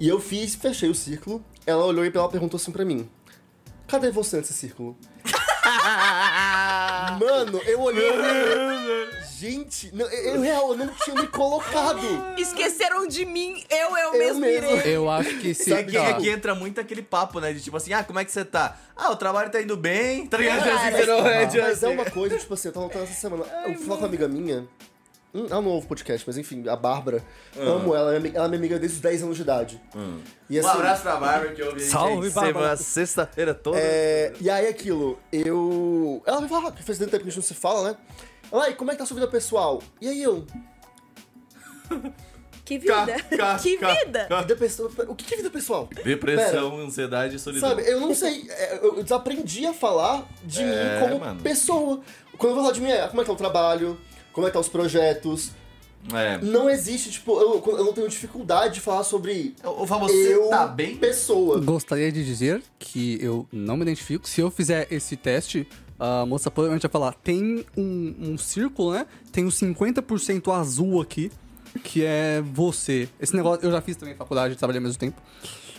E 0.00 0.08
eu 0.08 0.20
fiz, 0.20 0.54
fechei 0.54 0.88
o 0.88 0.94
círculo. 0.94 1.44
Ela 1.66 1.84
olhou 1.84 2.04
e 2.04 2.12
ela 2.14 2.28
perguntou 2.28 2.56
assim 2.56 2.70
pra 2.70 2.84
mim. 2.84 3.08
Cadê 3.88 4.10
você 4.10 4.36
nesse 4.36 4.52
círculo? 4.52 4.96
Mano, 7.18 7.58
eu 7.66 7.80
olhei 7.80 8.08
Gente, 9.38 9.94
não, 9.94 10.06
eu, 10.06 10.34
eu, 10.34 10.40
real, 10.40 10.70
eu 10.70 10.76
não 10.76 10.88
tinha 10.88 11.14
me 11.14 11.28
colocado. 11.28 12.00
Esqueceram 12.36 13.06
de 13.06 13.24
mim, 13.24 13.62
eu, 13.70 13.96
eu, 13.96 14.12
Eu 14.14 14.18
mesmo 14.18 14.40
mesmo. 14.40 14.70
irei. 14.76 14.96
Eu 14.96 15.08
acho 15.08 15.38
que 15.38 15.54
se. 15.54 15.70
E 15.70 15.74
aqui, 15.74 15.96
ó, 15.96 16.10
aqui 16.10 16.28
entra 16.28 16.56
muito 16.56 16.80
aquele 16.80 17.02
papo, 17.02 17.38
né? 17.38 17.52
De 17.52 17.60
tipo 17.60 17.76
assim, 17.76 17.92
ah, 17.92 18.02
como 18.02 18.18
é 18.18 18.24
que 18.24 18.32
você 18.32 18.44
tá? 18.44 18.76
Ah, 18.96 19.12
o 19.12 19.16
trabalho 19.16 19.48
tá 19.48 19.62
indo 19.62 19.76
bem. 19.76 20.26
Tá 20.26 20.38
ligado? 20.38 20.68
É, 20.68 21.44
Mas 21.44 21.54
é 21.54 21.70
assim. 21.70 21.86
uma 21.86 22.04
coisa, 22.04 22.36
tipo 22.36 22.52
assim, 22.52 22.68
eu 22.68 22.74
tava 22.74 22.86
notando 22.86 23.04
essa 23.04 23.14
semana. 23.14 23.44
Eu 23.64 23.74
fui 23.74 23.84
falar 23.84 23.98
com 23.98 24.02
uma 24.02 24.08
amiga 24.08 24.26
minha. 24.26 24.66
Hum, 25.34 25.46
ela 25.50 25.60
não 25.60 25.68
ouve 25.72 25.86
podcast, 25.86 26.24
mas 26.26 26.38
enfim, 26.38 26.66
a 26.68 26.74
Bárbara. 26.74 27.22
Amo 27.56 27.94
ela, 27.94 28.14
ela 28.14 28.26
é 28.26 28.30
ela 28.34 28.46
é 28.46 28.48
minha 28.48 28.58
amiga 28.58 28.78
desde 28.78 28.96
os 28.96 29.02
10 29.02 29.22
anos 29.24 29.36
de 29.36 29.42
idade. 29.42 29.80
E 30.48 30.58
Um 30.60 30.66
abraço 30.66 31.02
pra 31.02 31.16
Bárbara 31.16 31.52
que 31.52 31.60
eu 31.62 31.74
vi 31.74 31.80
Salve, 31.82 32.30
Bárbara. 32.30 32.76
sexta-feira 32.76 33.52
toda. 33.54 33.78
É, 33.78 34.32
e 34.40 34.48
aí 34.48 34.66
aquilo, 34.66 35.18
eu. 35.30 36.22
Ela 36.26 36.40
me 36.40 36.48
fala, 36.48 36.70
ah, 36.70 36.82
faz 36.82 36.98
tanto 36.98 37.10
tempo 37.10 37.24
que 37.24 37.28
a 37.28 37.30
gente 37.32 37.36
não 37.36 37.42
se 37.42 37.54
fala, 37.54 37.90
né? 37.90 37.96
Ela, 38.50 38.70
e 38.70 38.74
como 38.74 38.90
é 38.90 38.94
que 38.94 38.98
tá 38.98 39.04
a 39.04 39.06
sua 39.06 39.16
vida 39.16 39.28
pessoal? 39.28 39.82
E 40.00 40.08
aí 40.08 40.22
eu, 40.22 40.46
Que 42.64 42.78
vida! 42.78 43.06
Cá, 43.36 43.58
que 43.60 43.78
cá, 43.78 43.94
vida! 43.94 44.26
cá. 44.28 44.40
vida 44.42 44.56
pessoal. 44.56 44.90
O 45.08 45.14
que 45.14 45.24
que 45.24 45.34
é 45.34 45.36
vida 45.38 45.50
pessoal? 45.50 45.88
Depressão, 46.04 46.78
ansiedade 46.80 47.36
e 47.36 47.38
solidão. 47.38 47.68
Sabe, 47.68 47.82
eu 47.88 47.98
não 48.00 48.14
sei, 48.14 48.46
é, 48.50 48.78
eu 48.82 49.02
desaprendi 49.02 49.66
a 49.66 49.72
falar 49.72 50.26
de 50.44 50.62
É, 50.62 51.00
mim 51.00 51.06
como 51.08 51.20
mano. 51.20 51.40
pessoa. 51.42 52.00
Quando 52.36 52.50
eu 52.50 52.54
vou 52.56 52.64
falar 52.64 52.74
de 52.74 52.80
mim, 52.82 52.90
é 52.90 53.08
como 53.08 53.20
é 53.20 53.24
que 53.24 53.28
tá 53.28 53.32
o 53.32 53.36
trabalho, 53.36 53.98
como 54.38 54.46
é 54.46 54.50
que 54.50 54.54
tá 54.54 54.60
os 54.60 54.68
projetos, 54.68 55.50
É. 56.14 56.38
Não 56.38 56.70
existe, 56.70 57.10
tipo, 57.10 57.32
eu, 57.40 57.60
eu 57.76 57.84
não 57.84 57.92
tenho 57.92 58.08
dificuldade 58.08 58.74
de 58.74 58.80
falar 58.80 59.02
sobre 59.02 59.56
O 59.64 59.84
você 59.84 60.36
eu, 60.36 60.48
tá 60.48 60.64
bem? 60.64 60.96
pessoa. 60.96 61.58
Gostaria 61.60 62.12
de 62.12 62.24
dizer 62.24 62.62
que 62.78 63.18
eu 63.20 63.48
não 63.50 63.76
me 63.76 63.82
identifico. 63.82 64.28
Se 64.28 64.40
eu 64.40 64.48
fizer 64.48 64.86
esse 64.92 65.16
teste, 65.16 65.66
a 65.98 66.24
moça 66.24 66.52
provavelmente 66.52 66.82
vai 66.82 66.90
falar: 66.90 67.14
tem 67.14 67.66
um, 67.76 68.14
um 68.16 68.38
círculo, 68.38 68.92
né? 68.92 69.06
Tem 69.32 69.44
o 69.44 69.48
50% 69.48 70.52
azul 70.52 71.00
aqui, 71.02 71.32
que 71.82 72.04
é 72.04 72.40
você. 72.54 73.08
Esse 73.20 73.34
negócio 73.34 73.66
eu 73.66 73.72
já 73.72 73.80
fiz 73.80 73.96
também 73.96 74.14
em 74.14 74.16
faculdade, 74.16 74.54
trabalhei 74.54 74.78
ao 74.78 74.84
mesmo 74.84 75.00
tempo. 75.00 75.20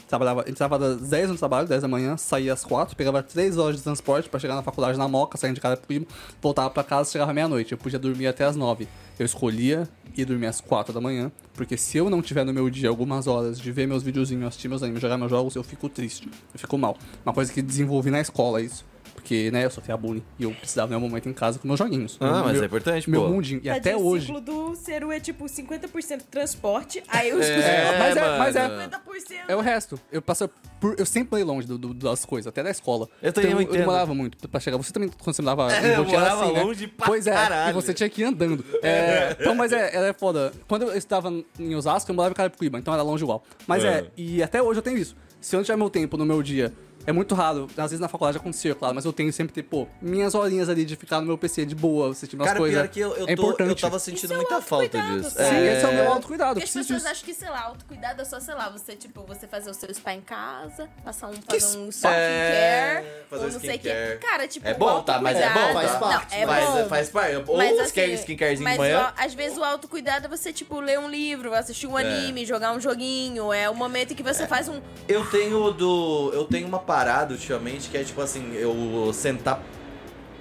Trabalhava, 0.10 0.44
entrava 0.50 0.80
das 0.80 1.08
10 1.08 1.30
no 1.30 1.38
trabalho, 1.38 1.68
10 1.68 1.84
da 1.84 1.88
manhã, 1.88 2.18
saía 2.18 2.52
às 2.52 2.66
4, 2.66 2.96
pegava 2.96 3.22
3 3.22 3.58
horas 3.60 3.76
de 3.76 3.84
transporte 3.84 4.28
pra 4.28 4.40
chegar 4.40 4.56
na 4.56 4.64
faculdade 4.64 4.98
na 4.98 5.08
Moca, 5.08 5.38
saindo 5.38 5.54
de 5.54 5.62
casa 5.62 5.78
primo, 5.78 6.08
voltava 6.42 6.68
pra 6.72 6.84
casa, 6.84 7.12
chegava 7.12 7.32
meia-noite. 7.32 7.74
Eu 7.74 7.78
podia 7.78 8.00
dormir 8.00 8.26
até 8.26 8.44
às 8.44 8.56
9. 8.56 8.88
Eu 9.20 9.26
escolhia 9.26 9.88
ir 10.18 10.26
dormir 10.26 10.48
às 10.48 10.60
4 10.60 10.92
da 10.92 11.00
manhã, 11.00 11.32
porque 11.54 11.78
se 11.78 12.00
eu 12.00 12.10
não 12.10 12.24
tiver 12.24 12.44
no 12.44 12.52
meu 12.52 12.72
dia 12.72 12.90
algumas 12.90 13.28
horas 13.28 13.60
de 13.60 13.72
ver 13.72 13.88
meus 13.88 14.02
videozinhos, 14.02 14.48
assistir 14.48 14.68
meus 14.68 14.82
animes, 14.82 15.00
jogar 15.00 15.16
meus 15.16 15.30
jogos, 15.30 15.56
eu 15.56 15.64
fico 15.64 15.88
triste. 15.88 16.28
Eu 16.54 16.60
fico 16.60 16.76
mal. 16.76 16.98
Uma 17.24 17.34
coisa 17.34 17.54
que 17.54 17.62
desenvolvi 17.62 18.10
na 18.10 18.20
escola, 18.20 18.60
isso. 18.60 18.89
Porque, 19.20 19.52
né, 19.52 19.66
eu 19.66 19.70
sofria 19.70 19.98
bullying 19.98 20.24
e 20.40 20.44
eu 20.44 20.52
precisava 20.52 20.88
do 20.88 20.92
meu 20.92 21.00
momento 21.02 21.28
em 21.28 21.34
casa 21.34 21.60
com 21.60 21.68
meus 21.68 21.78
joguinhos. 21.78 22.18
Ah, 22.22 22.26
Meu- 22.32 22.44
mas 22.46 22.54
meu, 22.54 22.64
é 22.64 22.66
importante, 22.66 23.10
Meu 23.10 23.22
pô. 23.24 23.28
mundinho. 23.28 23.60
E 23.60 23.64
Tadinho, 23.68 23.78
até 23.78 23.98
hoje. 23.98 24.32
O 24.32 24.36
ciclo 24.38 24.42
do 24.42 24.76
Ceru 24.76 25.12
é 25.12 25.20
tipo 25.20 25.46
50% 25.46 26.24
transporte, 26.32 27.04
aí 27.10 27.34
os 27.34 27.46
É, 27.46 28.00
mas 28.00 28.16
é- 28.18 28.38
mas 28.40 28.56
é- 28.56 28.70
50%. 28.70 29.50
É 29.50 29.56
o 29.56 29.60
resto. 29.60 30.00
Eu 30.12 30.22
passo 30.22 30.50
por. 30.80 30.96
Eu 30.98 31.06
sempre 31.06 31.32
morei 31.32 31.44
longe 31.46 31.68
do- 31.68 31.78
do- 31.78 31.94
das 31.94 32.24
coisas, 32.24 32.48
até 32.48 32.64
da 32.64 32.70
escola. 32.72 33.10
Eu 33.22 33.34
também 33.34 33.52
então, 33.52 33.62
entendo. 33.64 33.78
demorava 33.80 34.14
muito 34.14 34.48
pra 34.48 34.60
chegar. 34.60 34.78
Você 34.78 34.94
também, 34.94 35.10
quando 35.10 35.36
você 35.36 35.42
morava 35.42 35.72
É, 35.74 35.96
eu 36.00 36.06
morava 36.06 36.44
assim, 36.46 36.54
né? 36.54 36.64
longe 36.64 36.88
pra 36.88 37.06
Pois 37.08 37.28
é, 37.28 37.32
caralho. 37.34 37.70
e 37.70 37.74
você 37.74 37.94
tinha 37.94 38.10
que 38.10 38.22
ir 38.22 38.26
andando. 38.26 38.64
É, 38.82 39.36
então, 39.40 39.54
mas 39.54 39.74
é, 39.74 39.94
ela 39.96 40.08
é 40.08 40.14
foda. 40.14 40.54
Quando 40.68 40.84
eu 40.84 40.96
estava 40.98 41.30
em 41.60 41.76
Osasco, 41.76 42.10
eu 42.10 42.16
morava 42.16 42.32
em 42.32 42.36
Carapicuíba, 42.36 42.80
então 42.80 42.94
era 42.94 43.04
longe 43.04 43.24
igual. 43.24 43.44
Mas 43.68 43.84
é. 43.84 44.00
É. 44.00 44.06
e 44.16 44.42
até 44.42 44.62
hoje 44.62 44.80
eu 44.80 44.84
tenho 44.84 44.98
isso. 44.98 45.16
Se 45.42 45.56
eu 45.56 45.60
não 45.60 45.64
tiver 45.66 45.78
meu 45.78 45.90
tempo 45.90 46.16
no 46.18 46.26
meu 46.26 46.42
dia. 46.42 46.74
É 47.08 47.12
muito 47.12 47.34
raro, 47.34 47.68
às 47.78 47.90
vezes 47.92 48.00
na 48.00 48.08
faculdade 48.08 48.38
acontecia, 48.38 48.76
claro, 48.76 48.94
mas 48.94 49.04
eu 49.06 49.12
tenho 49.14 49.32
sempre 49.34 49.54
ter, 49.54 49.64
pô, 49.64 49.88
minhas 50.02 50.36
horinhas 50.36 50.70
ali 50.70 50.86
de 50.86 50.96
ficar 50.96 51.20
no 51.22 51.26
meu 51.26 51.38
PC 51.38 51.66
de 51.66 51.74
boa, 51.74 52.12
assistir 52.12 52.36
minhas 52.36 52.48
Cara, 52.50 52.60
coisas. 52.60 52.78
pior 52.82 52.88
que 52.90 53.00
eu, 53.00 53.10
eu, 53.16 53.24
é 53.28 53.36
tô, 53.36 53.42
importante. 53.44 53.70
eu 53.70 53.76
tava 53.76 53.98
sentindo 54.00 54.34
é 54.34 54.36
muita 54.36 54.62
falta 54.62 55.02
disso. 55.02 55.32
Sim, 55.32 55.66
esse 55.68 55.86
é 55.86 55.88
o 55.88 55.94
meu 55.94 56.04
É. 56.04 56.08
autocuidado. 56.08 56.54
Porque 56.60 56.66
as 56.66 56.70
pessoas 56.70 57.00
disso. 57.00 57.08
acham 57.08 57.26
que, 57.26 57.34
sei 57.34 57.50
lá, 57.50 57.62
autocuidado 57.64 58.22
é 58.22 58.26
só, 58.26 58.40
sei 58.40 58.54
lá, 58.54 58.70
você, 58.70 58.96
tipo, 58.96 59.24
você 59.24 59.48
fazer 59.48 59.72
o 59.72 59.74
seu 59.74 59.92
spa 59.94 60.14
em 60.14 60.22
casa, 60.22 60.88
passar 61.04 61.28
um, 61.28 61.32
Que 61.34 61.60
fazer 61.60 61.78
um 61.80 61.90
skincare, 61.90 62.14
é, 62.16 63.24
fazer 63.30 63.46
ou 63.46 63.52
não 63.54 63.60
sei 63.60 63.76
o 63.76 63.80
que. 63.80 64.18
Cara, 64.22 64.48
tipo, 64.48 64.68
É 64.68 64.74
bom, 64.76 65.02
tá? 65.02 65.20
Mas 65.20 65.38
é 65.38 65.50
bom, 65.50 65.74
Faz 65.74 65.92
tá? 65.92 66.00
parte, 66.00 66.36
Não, 66.36 66.42
é 66.44 66.46
faz, 66.46 66.66
bom. 66.70 66.90
faz 66.90 67.10
parte. 67.10 67.36
Ou 67.48 67.58
Mas, 67.58 67.78
você 67.78 67.92
quer 67.92 68.06
assim, 68.06 68.14
skincarezinho 68.16 68.64
mas 68.66 68.74
de 68.74 68.80
manhã. 68.80 69.14
ó, 69.18 69.24
às 69.26 69.34
vezes 69.34 69.58
o 69.58 69.64
autocuidado 69.64 70.26
é 70.28 70.30
você, 70.30 70.54
tipo, 70.54 70.80
ler 70.80 71.00
um 71.00 71.10
livro, 71.10 71.54
assistir 71.56 71.88
um 71.88 71.98
É. 71.98 72.04
anime, 72.04 72.46
jogar 72.46 72.72
um 72.74 72.80
joguinho. 72.80 73.52
É 73.52 73.68
o 73.70 73.74
momento 73.74 74.12
em 74.12 74.16
que 74.16 74.22
você 74.24 74.46
faz 74.46 74.68
um. 74.70 74.80
Eu 75.08 75.26
tenho 75.26 75.72
do. 75.72 76.30
Eu 76.36 76.46
tenho 76.46 76.68
uma 76.68 76.78
parada 76.78 76.99
ultimamente 77.32 77.90
que 77.90 77.98
é 77.98 78.04
tipo 78.04 78.22
assim, 78.22 78.54
eu 78.54 79.12
sentar. 79.14 79.62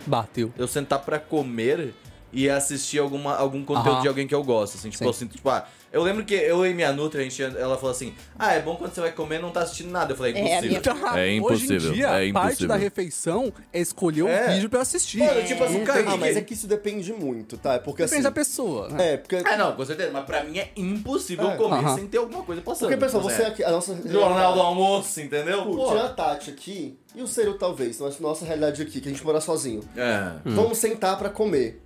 Bateu. 0.06 0.52
Eu 0.56 0.66
sentar 0.66 1.00
pra 1.00 1.18
comer 1.18 1.94
e 2.32 2.48
assistir 2.48 2.98
alguma, 2.98 3.34
algum 3.36 3.64
conteúdo 3.64 3.90
Aham. 3.90 4.02
de 4.02 4.08
alguém 4.08 4.26
que 4.26 4.34
eu 4.34 4.42
gosto. 4.42 4.76
Assim, 4.76 4.90
tipo, 4.90 4.98
Sim. 4.98 5.06
eu 5.06 5.12
sinto, 5.12 5.36
tipo, 5.36 5.48
ah, 5.48 5.66
eu 5.92 6.02
lembro 6.02 6.24
que 6.24 6.34
eu 6.34 6.64
e 6.66 6.74
minha 6.74 6.92
Nutri, 6.92 7.20
a 7.20 7.24
gente, 7.24 7.42
ela 7.42 7.76
falou 7.76 7.90
assim: 7.90 8.14
Ah, 8.38 8.52
é 8.54 8.60
bom 8.60 8.76
quando 8.76 8.92
você 8.94 9.00
vai 9.00 9.12
comer 9.12 9.36
e 9.38 9.42
não 9.42 9.50
tá 9.50 9.60
assistindo 9.62 9.90
nada. 9.90 10.12
Eu 10.12 10.16
falei, 10.16 10.32
É, 10.34 10.58
a 10.58 10.64
impossível. 10.64 10.94
É 11.16 11.34
impossível, 11.34 11.76
Hoje 11.76 11.88
em 11.88 11.92
dia, 11.92 12.06
é 12.08 12.10
parte 12.32 12.48
impossível. 12.52 12.68
da 12.68 12.76
refeição 12.76 13.52
é 13.72 13.80
escolher 13.80 14.22
um 14.22 14.28
É. 14.28 14.54
vídeo 14.54 14.68
pra 14.70 14.80
assistir. 14.82 15.18
Mano, 15.18 15.42
tipo 15.44 15.64
assim, 15.64 15.78
Não 15.78 15.84
cara, 15.84 16.02
tem- 16.02 16.12
Ah, 16.12 16.16
mas 16.16 16.36
é 16.36 16.40
que 16.42 16.54
isso 16.54 16.66
depende 16.66 17.12
muito, 17.12 17.56
tá? 17.56 17.74
É 17.74 17.78
porque 17.78 18.02
Depende 18.02 18.14
assim. 18.16 18.22
da 18.22 18.30
pessoa, 18.32 18.88
né? 18.88 19.14
É, 19.14 19.16
porque. 19.16 19.36
Ah, 19.36 19.56
não, 19.56 19.72
com 19.76 19.84
certeza. 19.84 20.10
Mas 20.12 20.24
pra 20.24 20.44
mim 20.44 20.58
é 20.58 20.70
impossível 20.76 21.50
É. 21.50 21.56
comer 21.56 21.76
Aham. 21.76 21.94
sem 21.96 22.06
ter 22.06 22.18
alguma 22.18 22.42
coisa 22.42 22.60
passando. 22.62 22.88
Porque, 22.88 22.96
pessoal, 23.04 23.22
Tipo, 23.22 23.34
você 23.34 23.42
é, 23.42 23.46
aqui. 23.46 23.64
A 23.64 23.70
nossa. 23.70 23.98
Jornal 24.06 24.54
do 24.54 24.60
almoço, 24.60 25.20
entendeu? 25.20 25.64
Pô, 25.64 25.88
tinha 25.88 26.04
a 26.04 26.08
Tati 26.10 26.50
aqui 26.50 26.98
e 27.14 27.22
o 27.22 27.26
Ciro 27.26 27.54
talvez. 27.54 27.98
Nossa, 27.98 28.22
nossa 28.22 28.44
realidade 28.44 28.82
aqui, 28.82 29.00
que 29.00 29.08
a 29.08 29.12
gente 29.12 29.24
mora 29.24 29.40
sozinho. 29.40 29.82
É. 29.96 30.32
Vamos 30.44 30.78
sentar 30.78 31.16
pra 31.18 31.30
comer. 31.30 31.82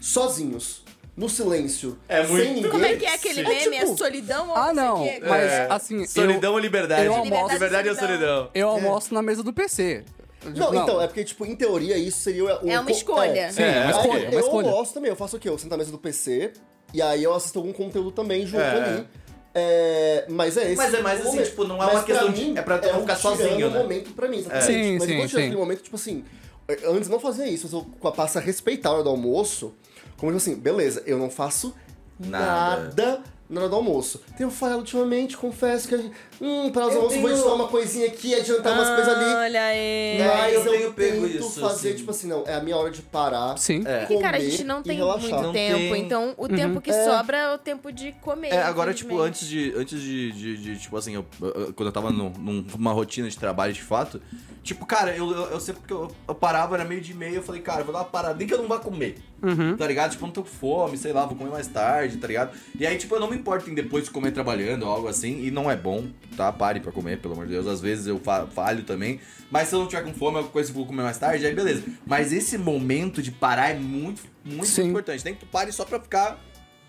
Sozinhos. 0.00 0.81
No 1.16 1.28
silêncio. 1.28 1.98
É 2.08 2.26
muito- 2.26 2.42
Sem 2.44 2.54
ninguém. 2.54 2.70
Como 2.70 2.84
é 2.86 2.96
que 2.96 3.04
é 3.04 3.14
aquele 3.14 3.40
É 3.40 3.44
meme? 3.48 3.60
tipo- 3.78 3.92
É 3.92 3.96
solidão 3.96 4.48
ou 4.48 4.56
Ah, 4.56 4.72
não 4.72 4.96
não. 4.98 5.04
quê? 5.04 5.20
Mas, 5.22 5.42
É. 5.52 5.66
assim, 5.70 6.06
Solidão 6.06 6.52
ou 6.54 6.58
liberdade? 6.58 7.04
eu 7.04 7.14
almoço- 7.14 7.52
Liberdade 7.52 7.88
ou 7.90 7.94
solidão. 7.94 8.50
eu, 8.54 8.60
eu 8.62 8.68
almoço 8.68 9.12
na 9.12 9.20
mesa 9.22 9.42
do 9.42 9.52
PC. 9.52 10.04
Não, 10.56 10.74
então, 10.74 11.00
é 11.00 11.06
porque, 11.06 11.22
tipo, 11.22 11.44
em 11.46 11.54
teoria, 11.54 11.96
isso 11.98 12.20
seria 12.20 12.44
o. 12.44 12.48
É 12.68 12.78
uma 12.80 12.84
co- 12.84 12.90
escolha. 12.90 13.52
Sim, 13.52 13.62
é 13.62 13.82
uma 13.82 13.90
escolha, 13.90 14.18
é 14.24 14.28
uma 14.28 14.34
eu 14.34 14.40
escolha. 14.40 14.68
almoço 14.70 14.94
também, 14.94 15.10
eu 15.10 15.16
faço 15.16 15.36
o 15.36 15.38
quê? 15.38 15.48
Eu 15.48 15.58
sento 15.58 15.70
na 15.70 15.76
mesa 15.76 15.92
do 15.92 15.98
PC 15.98 16.52
e 16.94 17.00
aí 17.02 17.22
eu 17.22 17.32
assisto 17.34 17.58
algum 17.58 17.72
conteúdo 17.72 18.10
também 18.10 18.44
junto 18.46 18.62
É. 18.62 18.70
ali. 18.82 19.06
É, 19.54 20.24
mas 20.30 20.56
é 20.56 20.64
esse. 20.68 20.76
Mas 20.76 20.94
é 20.94 21.00
mais 21.02 21.20
assim, 21.20 21.28
momento. 21.28 21.44
tipo, 21.50 21.64
não 21.64 21.76
é 21.76 21.78
Mas 21.86 21.94
uma 21.94 22.02
questão 22.04 22.24
pra 22.26 22.34
de- 22.34 22.44
mim, 22.44 22.54
é 22.58 22.62
pra 22.62 22.78
tu 22.78 22.88
não 22.88 22.96
um 22.98 23.00
ficar 23.02 23.16
tirando 23.16 23.36
sozinho, 23.36 23.70
né? 23.70 23.78
momento 23.78 24.12
pra 24.14 24.28
mim, 24.28 24.38
exatamente. 24.38 24.66
Sim, 24.66 24.92
mas 24.98 25.02
sim, 25.04 25.12
enquanto 25.14 25.28
tiver 25.28 25.40
sim. 25.42 25.46
aquele 25.46 25.60
momento, 25.60 25.82
tipo 25.82 25.96
assim, 25.96 26.24
antes 26.86 27.08
eu 27.08 27.12
não 27.12 27.20
fazia 27.20 27.46
isso, 27.46 27.68
mas 27.70 27.72
eu 28.04 28.12
passo 28.12 28.38
a 28.38 28.40
respeitar 28.40 28.88
a 28.88 28.92
hora 28.94 29.02
do 29.02 29.10
almoço, 29.10 29.74
como 30.22 30.36
assim, 30.36 30.54
beleza, 30.54 31.02
eu 31.04 31.18
não 31.18 31.28
faço 31.28 31.74
Nada. 32.16 32.76
nada, 32.96 33.22
na 33.50 33.62
hora 33.62 33.68
do 33.68 33.74
almoço. 33.74 34.22
Tenho 34.38 34.52
falhado 34.52 34.78
ultimamente, 34.78 35.36
confesso 35.36 35.88
que, 35.88 36.12
hum, 36.42 36.70
para 36.72 36.86
os 36.88 36.94
Eu 36.94 36.94
eu 36.96 37.00
vou 37.02 37.10
tenho- 37.10 37.28
editar 37.30 37.54
uma 37.54 37.68
coisinha 37.68 38.06
aqui, 38.08 38.34
adiantar 38.34 38.72
umas 38.74 38.88
coisas 38.88 39.08
ali. 39.08 39.24
Olha 39.34 39.62
aí. 39.64 40.18
Mas 40.18 40.54
eu 40.54 40.60
eu, 40.64 40.72
tenho 40.72 40.92
pego 40.92 41.28
tento 41.28 41.38
isso, 41.46 41.60
fazer, 41.60 41.88
assim. 41.90 41.96
tipo 41.98 42.10
assim, 42.10 42.26
não, 42.26 42.42
é 42.46 42.54
a 42.54 42.60
minha 42.60 42.76
hora 42.76 42.90
de 42.90 43.00
parar. 43.02 43.56
Sim. 43.56 43.82
É. 43.86 44.00
Porque, 44.00 44.18
cara, 44.18 44.36
a 44.36 44.40
gente 44.40 44.64
não 44.64 44.82
tem 44.82 44.96
relaxar. 44.96 45.22
muito 45.30 45.42
Não 45.42 45.52
tempo, 45.52 45.94
tem. 45.94 46.02
então 46.04 46.34
o 46.36 46.48
tempo 46.48 46.80
que 46.80 46.90
É. 46.90 47.04
sobra 47.04 47.36
é 47.38 47.54
o 47.54 47.58
tempo 47.58 47.92
de 47.92 48.12
comer. 48.20 48.48
É, 48.48 48.62
agora, 48.62 48.92
tipo, 48.92 49.18
antes 49.20 49.46
de. 49.46 49.72
Antes 49.76 50.00
de, 50.00 50.32
de, 50.32 50.56
de, 50.56 50.78
tipo 50.78 50.96
assim, 50.96 51.14
eu- 51.14 51.24
eu- 51.40 51.72
quando 51.72 51.86
eu 51.86 51.92
tava 51.92 52.10
num- 52.10 52.32
numa 52.76 52.92
rotina 52.92 53.28
de 53.30 53.38
trabalho 53.38 53.72
de 53.72 53.82
fato, 53.82 54.20
tipo, 54.64 54.84
cara, 54.84 55.16
eu, 55.16 55.30
eu, 55.30 55.42
eu 55.50 55.60
sempre 55.60 55.82
que 55.86 55.92
eu, 55.92 56.10
eu 56.28 56.34
parava, 56.34 56.74
era 56.74 56.84
meio 56.84 57.00
de 57.00 57.14
meia, 57.14 57.36
eu 57.36 57.42
falei, 57.42 57.60
cara, 57.62 57.80
eu 57.80 57.84
vou 57.84 57.92
dar 57.92 58.00
uma 58.00 58.04
parada, 58.06 58.34
nem 58.34 58.46
que 58.46 58.52
eu 58.52 58.58
não 58.58 58.66
vá 58.68 58.78
comer. 58.78 59.16
Tá 59.76 59.86
ligado? 59.88 60.12
Tipo, 60.12 60.22
eu 60.24 60.26
não 60.28 60.32
tô 60.34 60.42
com 60.42 60.48
fome, 60.48 60.96
sei 60.96 61.12
lá, 61.12 61.26
vou 61.26 61.36
comer 61.36 61.50
mais 61.50 61.66
tarde, 61.66 62.16
tá 62.18 62.28
ligado? 62.28 62.56
E 62.78 62.86
aí, 62.86 62.96
tipo, 62.96 63.12
eu 63.14 63.20
não 63.20 63.28
me 63.28 63.36
importo 63.36 63.68
em 63.68 63.74
depois 63.74 64.08
comer 64.08 64.30
trabalhando 64.30 64.84
ou 64.84 64.92
algo 64.92 65.08
assim, 65.08 65.44
e 65.44 65.50
não 65.50 65.68
é 65.68 65.76
bom, 65.76 66.04
tá? 66.36 66.52
Pare 66.52 66.80
pra 66.80 66.90
comer, 66.92 67.18
pelo 67.18 67.34
amor 67.34 67.46
de 67.46 67.52
Deus. 67.52 67.66
Às 67.66 67.80
vezes 67.80 68.06
eu 68.06 68.18
fa- 68.18 68.46
falho 68.46 68.82
também. 68.84 69.20
Mas 69.50 69.68
se 69.68 69.74
eu 69.74 69.80
não 69.80 69.86
tiver 69.86 70.02
com 70.02 70.12
fome, 70.14 70.38
é 70.38 70.40
uma 70.40 70.48
coisa 70.48 70.70
que 70.70 70.76
eu 70.76 70.80
vou 70.80 70.86
comer 70.86 71.02
mais 71.02 71.18
tarde, 71.18 71.44
aí 71.46 71.54
beleza. 71.54 71.82
Mas 72.06 72.32
esse 72.32 72.56
momento 72.58 73.22
de 73.22 73.30
parar 73.30 73.70
é 73.70 73.74
muito, 73.78 74.22
muito 74.44 74.66
Sim. 74.66 74.88
importante. 74.88 75.24
Nem 75.24 75.34
que 75.34 75.40
tu 75.40 75.46
pare 75.46 75.70
só 75.72 75.84
pra 75.84 76.00
ficar. 76.00 76.38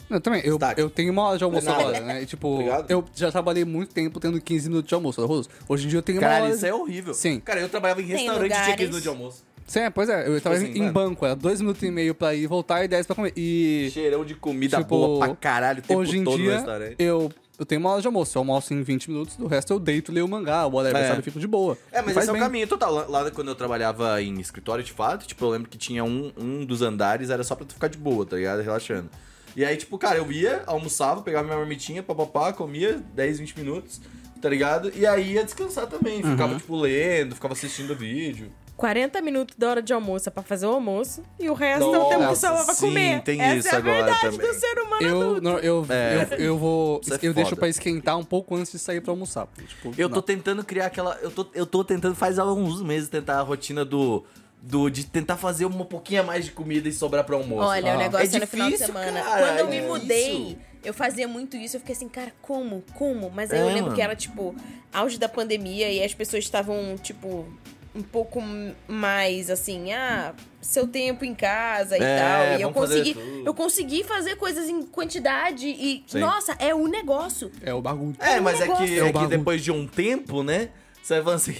Eu 0.10 0.20
também, 0.22 0.42
eu, 0.46 0.60
eu 0.78 0.90
tenho 0.90 1.12
uma 1.12 1.24
hora 1.24 1.38
de 1.38 1.44
almoço 1.44 1.66
Nada. 1.66 1.80
agora, 1.82 2.00
né? 2.02 2.22
E, 2.22 2.26
tipo, 2.26 2.48
Obrigado. 2.48 2.90
eu 2.92 3.04
já 3.16 3.32
trabalhei 3.32 3.66
muito 3.66 3.94
tempo 3.94 4.20
tendo 4.20 4.40
15 4.40 4.68
minutos 4.70 4.88
de 4.90 4.94
almoço, 4.94 5.22
arroz. 5.24 5.50
Hoje 5.68 5.86
em 5.86 5.90
dia 5.90 5.98
eu 6.00 6.04
tenho 6.04 6.20
uma 6.20 6.28
Cara, 6.28 6.44
hora... 6.46 6.54
isso 6.54 6.66
é 6.66 6.74
horrível. 6.74 7.14
Sim. 7.14 7.40
Cara, 7.40 7.62
eu 7.62 7.70
trabalhava 7.70 8.02
em 8.02 8.06
restaurante 8.06 8.46
e 8.46 8.50
tinha 8.50 8.58
lugares- 8.60 8.76
15 8.76 8.78
minutos 8.84 9.02
de 9.04 9.10
almoço. 9.10 9.44
Sim, 9.66 9.80
pois 9.96 10.10
é, 10.10 10.28
eu 10.28 10.40
tava 10.42 10.56
assim, 10.58 10.68
em 10.74 10.80
mano. 10.80 10.92
banco, 10.94 11.26
era 11.26 11.36
dois 11.38 11.62
minutos 11.62 11.82
e 11.84 11.90
meio 11.90 12.14
pra 12.14 12.36
ir 12.36 12.46
voltar 12.48 12.84
e 12.84 12.88
10 12.88 13.08
pra 13.08 13.16
comer. 13.16 13.32
E 13.36 13.90
Cheirão 13.94 14.26
de 14.26 14.36
comida 14.36 14.78
Tipo, 14.78 14.90
boa 14.90 15.26
pra 15.26 15.36
caralho 15.38 15.80
o 15.80 15.82
tempo 15.82 16.00
hoje 16.02 16.18
em 16.18 16.24
todo 16.26 16.38
no 16.38 16.44
dia 16.44 16.56
restaurante. 16.58 16.96
eu, 17.00 17.32
eu 17.58 17.66
tenho 17.66 17.80
uma 17.82 17.92
hora 17.92 18.02
de 18.02 18.08
almoço, 18.08 18.38
eu 18.38 18.42
almoço 18.42 18.74
em 18.74 18.82
20 18.82 19.10
minutos, 19.12 19.36
do 19.36 19.48
resto 19.48 19.72
eu 19.74 19.80
deito, 19.80 20.12
leio 20.12 20.28
mangá, 20.28 20.66
whatever, 20.66 21.02
É. 21.02 21.08
sabe? 21.08 21.20
Eu 21.20 21.24
fico 21.24 21.40
de 21.40 21.48
boa. 21.48 21.78
É, 21.92 22.02
mas 22.02 22.14
faz 22.14 22.18
esse 22.26 22.30
é 22.30 22.32
o 22.32 22.34
bem. 22.34 22.42
caminho 22.42 22.68
total. 22.68 22.94
Lá, 22.94 23.06
lá 23.08 23.32
quando 23.32 23.48
eu 23.50 23.56
trabalhava 23.56 24.22
em 24.22 24.40
escritório 24.40 24.84
de 24.84 24.92
fato, 24.92 25.28
tipo, 25.28 25.44
eu 25.46 25.50
lembro 25.50 25.70
que 25.70 25.78
tinha 25.78 26.04
um, 26.04 26.32
um 26.38 26.66
dos 26.66 26.82
andares, 26.82 27.30
era 27.30 27.44
só 27.44 27.56
pra 27.56 27.66
tu 27.66 27.74
ficar 27.74 27.88
de 27.88 27.98
boa, 27.98 28.26
tá 28.26 28.36
ligado? 28.36 28.62
Relaxando. 28.62 29.10
E 29.56 29.64
aí, 29.64 29.78
tipo, 29.78 29.98
cara, 30.00 30.18
eu 30.18 30.32
ia, 30.32 30.64
almoçava, 30.66 31.22
pegava 31.22 31.44
minha 31.46 31.58
marmitinha, 31.58 32.02
papapá, 32.02 32.52
comia 32.52 33.00
10, 33.14 33.40
20 33.40 33.60
minutos, 33.60 34.02
tá 34.42 34.50
ligado? 34.50 34.92
E 34.96 35.06
aí 35.06 35.34
ia 35.34 35.44
descansar 35.44 35.86
também. 35.86 36.24
Uhum. 36.24 36.32
Ficava, 36.32 36.56
tipo, 36.56 36.76
lendo, 36.76 37.36
ficava 37.36 37.54
assistindo 37.54 37.96
vídeo. 37.96 38.52
40 38.84 39.22
minutos 39.22 39.56
da 39.58 39.70
hora 39.70 39.82
de 39.82 39.94
almoço 39.94 40.28
é 40.28 40.32
pra 40.32 40.44
fazer 40.44 40.66
o 40.66 40.72
almoço 40.72 41.24
e 41.40 41.50
o 41.50 41.54
resto 41.54 41.86
é 41.86 41.98
o 41.98 42.04
tempo 42.10 42.20
que 42.20 42.26
Nossa, 42.26 42.48
sobra 42.50 42.66
pra 42.66 42.74
sim, 42.74 42.88
comer. 42.88 43.22
tem 43.24 43.40
Essa 43.42 43.56
isso 43.56 43.68
é 43.70 43.72
a 43.72 43.78
agora 43.78 43.96
verdade 44.04 44.22
também. 44.22 44.40
do 44.40 44.54
ser 44.60 44.78
humano 44.80 45.02
Eu, 45.02 45.22
adulto. 45.22 45.42
não, 45.42 45.60
eu, 45.60 45.86
É. 45.88 46.28
eu, 46.32 46.38
eu 46.38 46.58
vou. 46.58 47.00
É 47.10 47.14
eu 47.26 47.34
deixo 47.34 47.52
foda. 47.52 47.60
pra 47.62 47.70
esquentar 47.70 48.18
um 48.18 48.26
pouco 48.26 48.54
antes 48.58 48.74
de 48.74 48.80
sair 48.80 49.00
pra 49.00 49.14
almoçar. 49.14 49.48
Tipo, 49.66 49.94
Eu 49.98 50.10
tô 50.10 50.16
não. 50.16 50.22
tentando 50.22 50.66
criar 50.66 50.88
aquela. 50.88 51.18
Eu 51.22 51.32
tô, 51.32 51.48
eu 51.54 51.66
tô 51.66 51.82
tentando, 51.86 52.14
faz 52.14 52.38
alguns 52.38 52.82
meses, 52.82 53.08
tentar 53.08 53.40
a 53.40 53.42
rotina 53.42 53.86
do. 53.86 54.26
do 54.62 54.90
de 54.90 55.06
tentar 55.06 55.38
fazer 55.38 55.64
uma 55.64 55.86
pouquinho 55.86 56.20
a 56.20 56.24
mais 56.26 56.44
de 56.44 56.52
comida 56.52 56.90
e 56.90 56.92
sobrar 56.92 57.24
pro 57.24 57.38
almoço. 57.38 57.66
Olha, 57.66 57.94
Ah. 57.94 57.96
o 57.96 58.00
negócio 58.00 58.34
É 58.34 58.36
é 58.36 58.40
no 58.42 58.48
final 58.48 58.68
de 58.68 58.74
difícil, 58.74 58.94
semana. 58.94 59.22
cara, 59.22 59.46
Quando 59.48 59.60
eu 59.60 59.66
é 59.66 59.70
me 59.70 59.76
difícil. 59.78 59.94
mudei, 60.00 60.58
eu 60.84 60.94
fazia 60.94 61.28
muito 61.30 61.56
isso. 61.56 61.78
Eu 61.78 61.80
fiquei 61.80 61.96
assim, 61.96 62.10
cara, 62.10 62.34
como? 62.42 62.84
Como? 62.96 63.30
Mas 63.34 63.50
aí 63.50 63.60
eu 63.62 63.70
É, 63.70 63.74
lembro 63.76 63.84
mano. 63.86 63.96
que 63.96 64.02
era, 64.02 64.14
tipo, 64.14 64.54
auge 64.92 65.18
da 65.18 65.30
pandemia 65.30 65.90
e 65.90 66.04
as 66.04 66.14
pessoas 66.14 66.44
estavam, 66.44 66.98
tipo, 67.02 67.46
um 67.96 68.02
pouco 68.02 68.42
mais 68.88 69.50
assim, 69.50 69.94
ah, 69.94 70.34
seu 70.62 70.88
tempo 70.88 71.24
em 71.24 71.36
casa 71.36 71.98
e 71.98 72.02
É, 72.02 72.18
tal. 72.20 72.60
E 72.60 72.62
eu 72.64 72.72
consegui, 72.72 73.16
eu 73.46 73.54
consegui 73.54 74.04
fazer 74.04 74.36
coisas 74.36 74.68
em 74.68 74.82
quantidade 74.84 75.68
e, 75.68 76.04
Sim. 76.08 76.20
nossa, 76.20 76.56
é 76.60 76.74
um 76.74 76.88
negócio. 76.88 77.52
É 77.62 77.74
o 77.74 77.82
bagulho. 77.82 78.16
É, 78.20 78.40
mas 78.40 78.60
é 78.60 78.62
negócio. 78.62 78.86
que, 78.86 78.98
É 78.98 79.04
o 79.04 79.06
é 79.06 79.08
que 79.08 79.14
bagulho. 79.14 79.38
depois 79.38 79.64
de 79.64 79.72
um 79.72 79.86
tempo, 79.88 80.42
né? 80.44 80.70
Você 81.02 81.16
vai 81.16 81.24
falando 81.24 81.38
assim. 81.38 81.56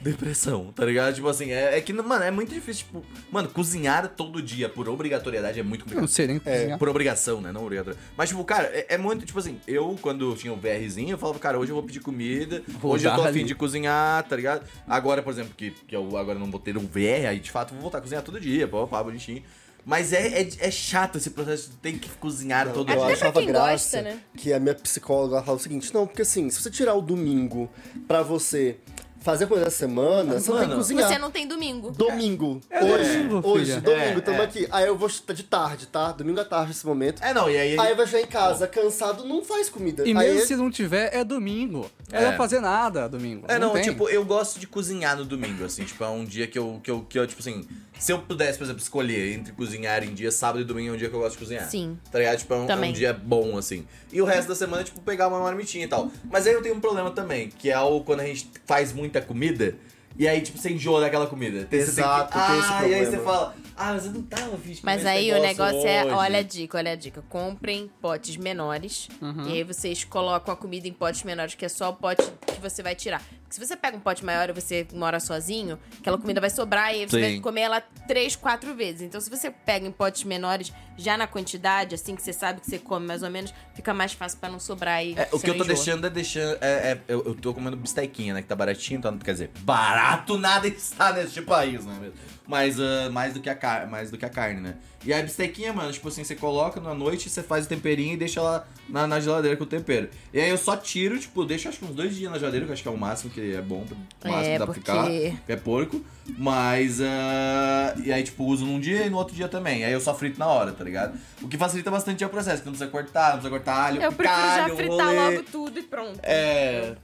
Depressão, 0.00 0.72
tá 0.72 0.84
ligado? 0.84 1.14
Tipo 1.14 1.28
assim, 1.28 1.50
é, 1.50 1.76
é 1.76 1.80
que, 1.80 1.92
mano, 1.92 2.24
é 2.24 2.30
muito 2.30 2.52
difícil, 2.52 2.86
tipo, 2.86 3.04
mano, 3.30 3.48
cozinhar 3.48 4.08
todo 4.08 4.40
dia 4.42 4.68
por 4.68 4.88
obrigatoriedade 4.88 5.60
é 5.60 5.62
muito 5.62 5.80
Eu 5.80 5.84
complicado. 5.84 6.00
não 6.02 6.08
sei 6.08 6.26
nem 6.26 6.38
cozinhar. 6.38 6.78
Por 6.78 6.88
obrigação, 6.88 7.40
né? 7.40 7.52
Não 7.52 7.62
obrigatório. 7.62 7.98
Mas, 8.16 8.28
tipo, 8.30 8.42
cara, 8.44 8.68
é, 8.68 8.86
é 8.94 8.98
muito, 8.98 9.26
tipo 9.26 9.38
assim, 9.38 9.60
eu, 9.66 9.98
quando 10.00 10.34
tinha 10.36 10.52
o 10.52 10.56
VRzinho, 10.56 11.10
eu 11.10 11.18
falava, 11.18 11.38
cara, 11.38 11.58
hoje 11.58 11.70
eu 11.70 11.76
vou 11.76 11.84
pedir 11.84 12.00
comida, 12.00 12.62
Vou 12.66 12.92
hoje 12.92 13.06
eu 13.06 13.14
tô 13.14 13.22
afim 13.22 13.44
de 13.44 13.54
cozinhar, 13.54 14.22
tá 14.24 14.36
ligado? 14.36 14.66
Agora, 14.86 15.22
por 15.22 15.32
exemplo, 15.32 15.52
que, 15.56 15.70
que 15.70 15.94
eu 15.94 16.16
agora 16.16 16.38
não 16.38 16.50
vou 16.50 16.60
ter 16.60 16.76
um 16.76 16.86
VR, 16.86 17.28
aí 17.28 17.38
de 17.40 17.50
fato 17.50 17.70
eu 17.70 17.74
vou 17.74 17.82
voltar 17.82 17.98
a 17.98 18.00
cozinhar 18.00 18.22
todo 18.22 18.40
dia, 18.40 18.66
pô, 18.66 18.86
pá, 18.86 19.02
bonitinho. 19.02 19.42
Mas 19.84 20.12
é, 20.12 20.42
é, 20.42 20.48
é 20.60 20.70
chato 20.70 21.16
esse 21.16 21.30
processo 21.30 21.70
de 21.70 21.76
ter 21.76 21.98
que 21.98 22.08
cozinhar 22.10 22.70
todo 22.72 22.92
eu 22.92 23.02
Até 23.02 23.06
dia. 23.06 23.16
pra 23.16 23.28
achava 23.28 23.40
quem 23.40 23.48
graça 23.48 23.70
gosta, 23.72 24.02
né? 24.02 24.20
que 24.36 24.52
a 24.52 24.60
minha 24.60 24.74
psicóloga 24.74 25.36
ela 25.36 25.44
fala 25.44 25.56
o 25.56 25.60
seguinte, 25.60 25.92
não, 25.94 26.06
porque 26.06 26.22
assim, 26.22 26.50
se 26.50 26.60
você 26.60 26.70
tirar 26.70 26.94
o 26.94 27.00
domingo 27.00 27.70
pra 28.06 28.22
você 28.22 28.76
fazer 29.20 29.44
a 29.44 29.46
coisa 29.46 29.64
da 29.66 29.70
semana, 29.70 30.40
você 30.40 30.50
não 30.50 30.58
tem 30.58 30.68
que 30.68 30.74
cozinhar. 30.74 31.08
Você 31.08 31.18
não 31.18 31.30
tem 31.30 31.46
domingo. 31.46 31.90
Domingo. 31.90 32.60
É 32.70 32.82
hoje, 32.82 33.18
domingo, 33.18 33.48
hoje, 33.48 33.64
filha. 33.66 33.80
domingo, 33.80 34.18
É, 34.18 34.20
tamo 34.20 34.38
é. 34.40 34.44
aqui. 34.44 34.68
Aí 34.70 34.86
eu 34.86 34.96
vou 34.96 35.08
estar 35.08 35.32
de 35.32 35.42
tarde, 35.42 35.86
tá? 35.86 36.12
Domingo 36.12 36.40
à 36.40 36.44
tarde 36.44 36.68
nesse 36.68 36.86
momento. 36.86 37.22
É, 37.22 37.32
não, 37.34 37.50
e 37.50 37.56
aí... 37.56 37.78
Aí 37.78 37.94
vai 37.94 38.06
chegar 38.06 38.22
em 38.22 38.26
casa 38.26 38.66
cansado, 38.66 39.24
não 39.24 39.44
faz 39.44 39.68
comida. 39.68 40.02
E 40.06 40.10
Aí 40.10 40.14
mesmo 40.14 40.46
se 40.46 40.56
não 40.56 40.70
tiver, 40.70 41.14
é 41.14 41.22
domingo. 41.22 41.90
É, 42.12 42.22
É. 42.24 42.30
não 42.30 42.36
fazer 42.36 42.60
nada 42.60 43.08
domingo. 43.08 43.44
É, 43.48 43.58
não, 43.58 43.72
tem. 43.72 43.82
tipo, 43.82 44.08
eu 44.08 44.24
gosto 44.24 44.58
de 44.58 44.66
cozinhar 44.66 45.16
no 45.16 45.24
domingo, 45.24 45.64
assim, 45.64 45.84
tipo, 45.84 46.02
é 46.02 46.08
um 46.08 46.24
dia 46.24 46.46
que 46.46 46.58
eu, 46.58 46.80
que 46.82 46.90
eu, 46.90 47.02
que 47.08 47.18
eu, 47.18 47.26
tipo 47.26 47.40
assim, 47.40 47.66
se 48.00 48.12
eu 48.12 48.18
pudesse, 48.20 48.58
por 48.58 48.64
exemplo, 48.64 48.82
escolher 48.82 49.32
entre 49.34 49.52
cozinhar 49.52 50.02
em 50.02 50.12
dia 50.14 50.32
sábado 50.32 50.60
e 50.62 50.64
domingo, 50.64 50.90
é 50.90 50.92
um 50.94 50.96
dia 50.96 51.08
que 51.08 51.14
eu 51.14 51.20
gosto 51.20 51.34
de 51.34 51.38
cozinhar. 51.44 51.68
Sim. 51.70 51.98
Tá 52.10 52.18
ligado? 52.18 52.38
Tipo, 52.38 52.54
é 52.54 52.56
um, 52.56 52.70
é 52.70 52.76
um 52.76 52.92
dia 52.92 53.12
bom, 53.12 53.56
assim. 53.58 53.86
E 54.12 54.20
o 54.20 54.24
resto 54.24 54.48
da 54.48 54.54
semana, 54.54 54.82
tipo, 54.82 55.00
pegar 55.02 55.28
uma 55.28 55.38
marmitinha 55.40 55.84
e 55.84 55.88
tal. 55.88 56.10
Mas 56.24 56.46
aí 56.46 56.52
eu 56.54 56.62
tenho 56.62 56.74
um 56.74 56.80
problema 56.80 57.10
também, 57.10 57.48
que 57.50 57.70
é 57.70 57.78
o 57.78 58.00
quando 58.00 58.20
a 58.20 58.26
gente 58.26 58.50
faz 58.66 58.92
muita 58.92 59.20
comida, 59.20 59.76
e 60.18 60.26
aí, 60.26 60.40
tipo, 60.40 60.58
você 60.58 60.70
enjoa 60.70 61.00
daquela 61.00 61.26
comida. 61.26 61.64
Tem- 61.66 61.80
você 61.80 61.86
tem 61.94 61.94
que- 62.04 62.10
Exato, 62.10 62.32
tem 62.32 62.58
esse 62.58 62.68
ah, 62.72 62.88
e 62.88 62.94
aí 62.94 63.04
você 63.06 63.10
problema. 63.12 63.24
fala, 63.24 63.56
ah, 63.76 63.92
mas 63.94 64.06
eu 64.06 64.12
não 64.12 64.22
tava 64.22 64.54
afim 64.56 64.72
de 64.72 64.84
Mas 64.84 65.06
aí 65.06 65.32
o 65.32 65.40
negócio 65.40 65.86
é, 65.86 66.04
hoje. 66.04 66.14
olha 66.14 66.38
a 66.40 66.42
dica, 66.42 66.78
olha 66.78 66.92
a 66.92 66.96
dica. 66.96 67.22
Comprem 67.28 67.90
potes 68.02 68.36
menores. 68.36 69.08
E 69.46 69.52
aí 69.52 69.62
vocês 69.62 70.04
colocam 70.04 70.52
a 70.52 70.56
comida 70.56 70.88
em 70.88 70.92
potes 70.92 71.22
menores, 71.22 71.54
que 71.54 71.64
é 71.64 71.68
só 71.68 71.90
o 71.90 71.94
pote 71.94 72.22
que 72.46 72.60
você 72.60 72.82
vai 72.82 72.94
tirar. 72.94 73.22
Porque 73.50 73.56
se 73.56 73.66
você 73.66 73.76
pega 73.76 73.96
um 73.96 74.00
pote 74.00 74.24
maior 74.24 74.48
e 74.48 74.52
você 74.52 74.86
mora 74.92 75.18
sozinho, 75.18 75.76
aquela 75.98 76.16
comida 76.16 76.40
vai 76.40 76.50
sobrar 76.50 76.94
e 76.94 77.00
aí 77.00 77.08
você 77.10 77.16
Sim. 77.16 77.20
vai 77.32 77.40
comer 77.40 77.62
ela 77.62 77.80
três, 78.06 78.36
quatro 78.36 78.76
vezes. 78.76 79.02
Então, 79.02 79.20
se 79.20 79.28
você 79.28 79.50
pega 79.50 79.84
em 79.84 79.90
potes 79.90 80.22
menores, 80.22 80.72
já 80.96 81.16
na 81.16 81.26
quantidade, 81.26 81.96
assim 81.96 82.14
que 82.14 82.22
você 82.22 82.32
sabe 82.32 82.60
que 82.60 82.70
você 82.70 82.78
come 82.78 83.04
mais 83.04 83.24
ou 83.24 83.30
menos, 83.30 83.52
fica 83.74 83.92
mais 83.92 84.12
fácil 84.12 84.38
pra 84.38 84.48
não 84.48 84.60
sobrar 84.60 85.04
e 85.04 85.14
É, 85.18 85.28
o 85.32 85.40
que 85.40 85.50
eu 85.50 85.54
não 85.54 85.58
tô 85.58 85.64
enjoa. 85.64 85.66
deixando 85.66 86.06
é 86.06 86.10
deixando. 86.10 86.58
É, 86.60 86.92
é- 86.92 87.00
eu, 87.08 87.24
eu 87.26 87.34
tô 87.34 87.52
comendo 87.52 87.76
bistequinha, 87.76 88.34
né? 88.34 88.42
Que 88.42 88.46
tá 88.46 88.54
baratinho, 88.54 89.00
tá, 89.00 89.12
quer 89.24 89.32
dizer, 89.32 89.50
barato 89.62 90.38
nada 90.38 90.68
está 90.68 91.12
neste 91.12 91.42
país, 91.42 91.84
né? 91.84 92.12
Mas 92.50 92.80
ah, 92.80 93.08
mais, 93.12 93.32
do 93.32 93.38
que 93.40 93.48
a 93.48 93.54
car 93.54 93.88
mais 93.88 94.10
do 94.10 94.18
que 94.18 94.24
a 94.24 94.28
carne, 94.28 94.60
né? 94.60 94.74
E 95.06 95.14
a 95.14 95.22
bistequinha, 95.22 95.72
mano, 95.72 95.90
tipo 95.92 96.08
assim, 96.08 96.24
você 96.24 96.34
coloca 96.34 96.80
na 96.80 96.92
noite, 96.92 97.30
você 97.30 97.42
faz 97.42 97.64
o 97.64 97.68
temperinho 97.68 98.12
e 98.14 98.16
deixa 98.16 98.40
ela 98.40 98.68
na, 98.88 99.06
na 99.06 99.20
geladeira 99.20 99.56
com 99.56 99.62
o 99.62 99.66
tempero. 99.66 100.10
E 100.34 100.40
aí 100.40 100.50
eu 100.50 100.58
só 100.58 100.76
tiro, 100.76 101.18
tipo, 101.18 101.44
deixo 101.44 101.68
acho 101.68 101.78
que 101.78 101.84
uns 101.84 101.94
dois 101.94 102.14
dias 102.14 102.30
na 102.30 102.38
geladeira, 102.38 102.66
que 102.66 102.70
eu 102.70 102.74
acho 102.74 102.82
que 102.82 102.88
é 102.88 102.92
o 102.92 102.98
máximo 102.98 103.30
que 103.30 103.54
é 103.54 103.62
bom, 103.62 103.86
o 104.24 104.28
máximo 104.28 104.44
É, 104.44 104.52
que 104.52 104.58
dá 104.58 104.64
pra 104.66 104.74
porque- 104.74 104.80
ficar, 104.80 105.06
que 105.46 105.52
é 105.52 105.56
porco. 105.56 106.04
Mas, 106.36 107.00
ah, 107.00 107.94
e 108.04 108.12
aí, 108.12 108.22
tipo, 108.22 108.44
uso 108.44 108.66
num 108.66 108.78
dia 108.80 109.06
e 109.06 109.10
no 109.10 109.16
outro 109.16 109.34
dia 109.34 109.48
também. 109.48 109.84
Aí 109.84 109.92
eu 109.92 110.00
só 110.00 110.12
frito 110.14 110.38
na 110.38 110.46
hora, 110.46 110.72
tá 110.72 110.84
ligado? 110.84 111.18
O 111.40 111.48
que 111.48 111.56
facilita 111.56 111.90
bastante 111.90 112.22
é 112.22 112.26
o 112.26 112.30
processo, 112.30 112.62
que 112.62 112.66
não 112.66 112.72
precisa 112.72 112.90
cortar, 112.90 113.26
não 113.34 113.40
precisa 113.40 113.50
cortar 113.50 113.74
alho, 113.86 114.02
Eu 114.02 114.12
prefiro 114.12 114.38
já 114.38 114.68
fritar 114.76 115.06
rolê. 115.06 115.16
logo 115.36 115.42
tudo 115.50 115.78
e 115.78 115.82
pronto. 115.82 116.18
É. 116.22 116.94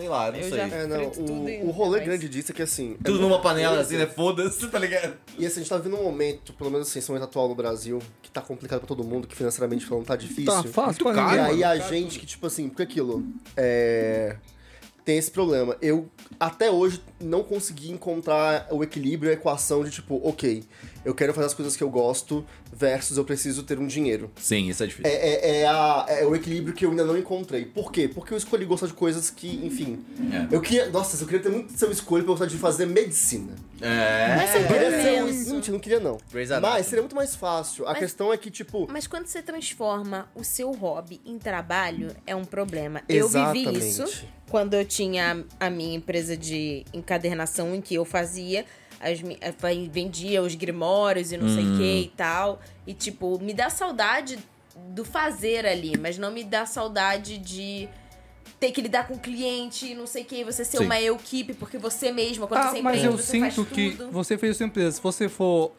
Sei 0.00 0.08
lá, 0.08 0.30
não 0.32 0.38
Eu 0.38 0.48
sei. 0.48 0.58
já- 0.58 0.66
É, 0.68 0.86
não, 0.86 1.04
o, 1.04 1.66
o 1.68 1.70
rolê 1.70 2.00
depois. 2.00 2.04
grande 2.20 2.28
disso 2.28 2.52
é 2.52 2.54
que 2.54 2.62
assim. 2.62 2.92
é 2.94 2.96
Tudo 3.04 3.10
muita 3.20 3.28
numa 3.28 3.40
panela 3.40 3.76
coisa. 3.76 3.82
assim, 3.82 3.96
né? 3.98 4.06
Foda-se, 4.06 4.66
tá 4.68 4.78
ligado? 4.78 5.14
E 5.38 5.46
assim, 5.46 5.56
a 5.60 5.62
gente 5.62 5.68
tá 5.68 5.76
vivendo 5.76 5.98
um 6.00 6.04
momento, 6.04 6.52
pelo 6.54 6.70
menos 6.70 6.88
assim, 6.88 6.98
esse 6.98 7.08
momento 7.10 7.24
atual 7.24 7.48
no 7.48 7.54
Brasil, 7.54 7.98
que 8.22 8.30
tá 8.30 8.40
complicado 8.40 8.78
pra 8.80 8.88
todo 8.88 9.04
mundo, 9.04 9.26
que 9.28 9.36
financeiramente 9.36 9.84
falando 9.86 10.06
tá 10.06 10.16
difícil. 10.16 10.46
Tá 10.46 10.62
fácil 10.64 11.04
pra 11.04 11.14
E 11.36 11.40
aí 11.40 11.64
a 11.64 11.78
gente 11.78 12.18
que, 12.18 12.26
tipo 12.26 12.46
assim, 12.46 12.68
porque 12.68 12.82
aquilo. 12.82 13.24
É. 13.56 14.36
Tem 15.04 15.16
esse 15.18 15.30
problema. 15.30 15.76
Eu, 15.80 16.08
até 16.38 16.70
hoje, 16.70 17.02
não 17.20 17.42
consegui 17.42 17.90
encontrar 17.90 18.66
o 18.70 18.82
equilíbrio, 18.82 19.30
a 19.30 19.34
equação 19.34 19.84
de 19.84 19.90
tipo, 19.90 20.20
ok, 20.24 20.64
eu 21.04 21.14
quero 21.14 21.32
fazer 21.34 21.46
as 21.46 21.54
coisas 21.54 21.76
que 21.76 21.82
eu 21.82 21.90
gosto, 21.90 22.44
versus 22.72 23.16
eu 23.16 23.24
preciso 23.24 23.62
ter 23.62 23.78
um 23.78 23.86
dinheiro. 23.86 24.30
Sim, 24.36 24.68
isso 24.68 24.82
é 24.82 24.86
difícil. 24.86 25.10
É, 25.10 25.16
é, 25.16 25.60
é 25.60 25.66
a- 25.66 26.06
é 26.08 26.26
o 26.26 26.34
equilíbrio 26.34 26.74
que 26.74 26.84
eu 26.86 26.90
ainda 26.90 27.04
não 27.04 27.16
encontrei. 27.16 27.64
Por 27.64 27.90
quê? 27.92 28.08
Porque 28.08 28.32
eu 28.32 28.38
escolhi 28.38 28.64
gostar 28.64 28.86
de 28.86 28.94
coisas 28.94 29.28
que, 29.30 29.48
enfim. 29.64 30.04
É. 30.32 30.54
Eu 30.54 30.60
queria. 30.60 30.88
Nossa, 30.90 31.22
eu 31.22 31.26
queria 31.26 31.42
ter 31.42 31.48
muito 31.50 31.72
seu 31.76 31.90
escolho 31.90 32.24
pra 32.24 32.32
gostar 32.32 32.46
de 32.46 32.56
fazer 32.56 32.86
medicina. 32.86 33.54
É. 33.80 34.36
Mas 34.36 34.50
você 34.50 34.58
Eu 34.58 34.66
queria 34.66 34.86
É. 34.88 35.02
ser 35.02 35.22
um- 35.22 35.54
mentira, 35.54 35.72
não 35.72 35.80
queria, 35.80 36.00
não. 36.00 36.18
Mas 36.60 36.86
seria 36.86 37.02
muito 37.02 37.16
mais 37.16 37.34
fácil. 37.34 37.84
A 37.86 37.90
Mas- 37.90 37.98
questão 37.98 38.32
é 38.32 38.36
que, 38.36 38.50
tipo. 38.50 38.86
Mas 38.90 39.06
quando 39.06 39.26
você 39.26 39.42
transforma 39.42 40.28
o 40.34 40.44
seu 40.44 40.70
hobby 40.72 41.20
em 41.24 41.38
trabalho, 41.38 42.14
é 42.26 42.36
um 42.36 42.44
problema. 42.44 43.02
Eu 43.08 43.26
vivi 43.28 43.60
Exatamente. 43.62 43.78
isso 43.88 44.24
quando 44.50 44.74
eu 44.74 44.84
tinha 44.84 45.44
a 45.58 45.70
minha 45.70 45.96
empresa 45.96 46.36
de 46.36 46.84
encadernação 47.10 47.74
em 47.74 47.80
que 47.80 47.94
eu 47.94 48.04
fazia. 48.04 48.64
As, 49.00 49.18
eh, 49.40 49.54
vendia 49.90 50.42
os 50.42 50.54
grimórios 50.54 51.32
e 51.32 51.36
não 51.36 51.48
sei 51.48 51.64
o 51.66 51.76
que 51.76 52.00
e 52.02 52.12
tal. 52.16 52.60
E, 52.86 52.92
tipo, 52.94 53.38
me 53.40 53.52
dá 53.52 53.68
saudade 53.70 54.38
do 54.90 55.04
fazer 55.04 55.66
ali, 55.66 55.96
mas 55.98 56.16
não 56.18 56.30
me 56.30 56.44
dá 56.44 56.64
saudade 56.66 57.38
de 57.38 57.88
ter 58.58 58.72
que 58.72 58.82
lidar 58.82 59.08
com 59.08 59.14
o 59.14 59.18
cliente 59.18 59.86
e 59.92 59.94
não 59.94 60.06
sei 60.06 60.22
o 60.22 60.26
que, 60.26 60.44
você 60.44 60.64
ser 60.66 60.78
Sim. 60.78 60.84
uma 60.84 61.00
equipe, 61.00 61.54
porque 61.54 61.78
você 61.78 62.12
mesma, 62.12 62.46
quando 62.46 62.60
Ah, 62.60 62.70
você 62.70 62.82
mas 62.82 62.96
empreende, 62.98 63.06
eu 63.06 63.12
você 63.24 63.40
faz 63.40 63.54
sinto 63.54 63.70
que 63.70 63.92
tudo. 63.92 64.10
você 64.10 64.36
fez 64.36 64.56
sua 64.56 64.66
empresa. 64.66 64.92
Se 64.92 65.02
você 65.02 65.28
for. 65.28 65.72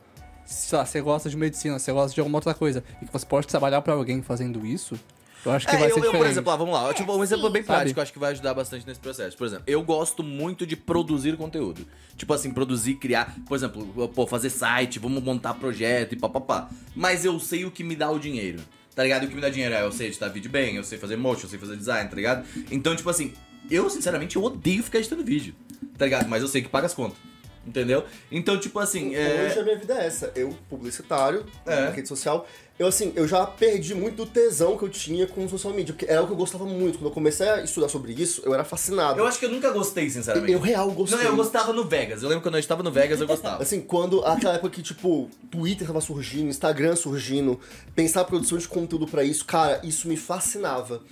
Sei 0.44 0.78
lá, 0.78 0.86
você 0.86 1.00
gosta 1.00 1.30
de 1.30 1.38
medicina, 1.38 1.78
você 1.78 1.92
gosta 1.94 2.14
de 2.14 2.20
alguma 2.20 2.40
outra 2.40 2.54
coisa, 2.56 2.84
e 3.02 3.06
que 3.06 3.14
você 3.14 3.26
pode 3.26 3.48
trabalhar 3.48 3.82
pra 3.82 3.94
alguém 3.94 4.22
fazendo 4.24 4.66
isso, 4.66 5.00
eu 5.46 5.52
acho 5.52 5.68
que 5.68 5.76
É, 5.76 5.80
vai 5.80 5.90
eu, 5.90 5.94
ser 5.94 6.00
eu, 6.00 6.04
diferente. 6.04 6.24
por 6.24 6.30
exemplo, 6.32 6.52
ah, 6.52 6.56
vamos 6.56 6.74
lá. 6.74 6.94
tipo, 6.94 7.16
um 7.16 7.24
exemplo 7.24 7.48
sim. 7.48 7.54
bem 7.54 7.64
prático, 7.64 8.00
eu 8.00 8.04
acho 8.04 8.14
que 8.14 8.20
vai 8.20 8.32
ajudar 8.32 8.54
bastante 8.54 8.86
nesse 8.86 9.00
processo. 9.00 9.38
Por 9.38 9.48
exemplo, 9.48 9.64
eu 9.68 9.82
gosto 9.84 10.24
muito 10.24 10.66
de 10.66 10.76
produzir 10.76 11.36
conteúdo. 11.38 11.86
Tipo 12.18 12.34
assim, 12.34 12.52
produzir, 12.52 12.96
criar, 12.96 13.36
por 13.48 13.56
exemplo, 13.56 14.10
pô, 14.10 14.28
fazer 14.28 14.50
site, 14.50 15.00
vamos 15.00 15.24
montar 15.24 15.54
projeto 15.56 16.14
e 16.14 16.16
papapá. 16.16 16.70
Mas 16.96 17.26
eu 17.26 17.40
sei 17.40 17.66
o 17.66 17.72
que 17.72 17.84
me 17.84 17.96
dá 17.96 18.10
o 18.12 18.20
dinheiro. 18.20 18.60
Tá 18.94 19.04
ligado? 19.04 19.24
O 19.24 19.28
que 19.28 19.36
me 19.36 19.42
dá 19.42 19.50
dinheiro 19.50 19.74
é 19.74 19.82
eu 19.84 19.92
sei 19.92 20.08
editar 20.08 20.28
vídeo 20.28 20.52
bem, 20.52 20.76
eu 20.76 20.84
sei 20.84 20.98
fazer 20.98 21.16
motion, 21.16 21.44
eu 21.46 21.50
sei 21.50 21.58
fazer 21.60 21.78
design, 21.78 22.10
tá 22.10 22.16
ligado? 22.16 22.46
Então, 22.70 22.94
tipo 22.96 23.10
assim, 23.10 23.34
eu 23.70 23.90
sinceramente 23.90 24.36
eu 24.36 24.44
odeio 24.44 24.84
ficar 24.84 25.00
editando 25.00 25.24
vídeo. 25.24 25.56
Tá 25.98 26.06
ligado? 26.06 26.28
Mas 26.28 26.42
eu 26.42 26.48
sei 26.48 26.62
que 26.62 26.68
paga 26.70 26.88
as 26.88 26.94
contas. 26.94 27.18
Entendeu? 27.66 28.04
Então, 28.32 28.60
tipo 28.60 28.80
assim, 28.80 29.14
é. 29.14 29.46
Hoje 29.46 29.60
a 29.60 29.64
minha 29.64 29.78
vida 29.78 29.94
é 29.94 30.08
essa. 30.08 30.32
Eu, 30.36 30.56
publicitário, 30.68 31.46
É. 31.66 31.82
na 31.82 31.90
rede 31.92 32.08
social, 32.08 32.48
eu 32.80 32.88
assim, 32.88 33.14
eu 33.16 33.28
já 33.28 33.46
perdi 33.46 33.94
muito 33.94 34.16
do 34.16 34.26
tesão 34.26 34.76
que 34.76 34.84
eu 34.84 34.90
tinha 34.90 35.28
com 35.28 35.48
social 35.48 35.72
media, 35.72 35.94
porque 35.94 36.12
era 36.12 36.24
o 36.24 36.26
que 36.26 36.34
eu 36.34 36.38
gostava 36.38 36.66
muito. 36.66 36.98
Quando 36.98 37.06
eu 37.10 37.12
comecei 37.14 37.48
a 37.48 37.62
estudar 37.64 37.88
sobre 37.88 38.14
isso, 38.14 38.42
eu 38.44 38.52
era 38.54 38.64
fascinado. 38.64 39.20
Eu 39.20 39.28
acho 39.28 39.38
que 39.38 39.46
eu 39.46 39.52
nunca 39.52 39.70
gostei, 39.70 40.10
sinceramente. 40.10 40.52
Eu 40.52 40.60
real 40.60 40.90
gostei. 40.92 41.20
Não, 41.20 41.26
eu 41.26 41.36
gostava 41.36 41.72
no 41.72 41.84
Vegas. 41.86 42.24
Eu 42.24 42.30
lembro 42.30 42.42
quando 42.42 42.56
eu 42.56 42.60
estava 42.60 42.82
no 42.82 42.92
Vegas, 42.92 43.22
eu 43.22 43.28
gostava. 43.28 43.62
Assim, 43.62 43.80
quando 43.80 44.26
aquela 44.26 44.56
época 44.56 44.72
que, 44.72 44.82
tipo, 44.82 45.30
Twitter 45.52 45.86
tava 45.86 46.02
surgindo, 46.02 46.50
Instagram 46.50 46.96
surgindo, 46.96 47.60
pensar 47.94 48.24
produção 48.24 48.58
de 48.58 48.68
conteúdo 48.68 49.06
pra 49.08 49.24
isso, 49.24 49.46
cara, 49.46 49.80
isso 49.84 50.08
me 50.08 50.18
fascinava. 50.18 51.04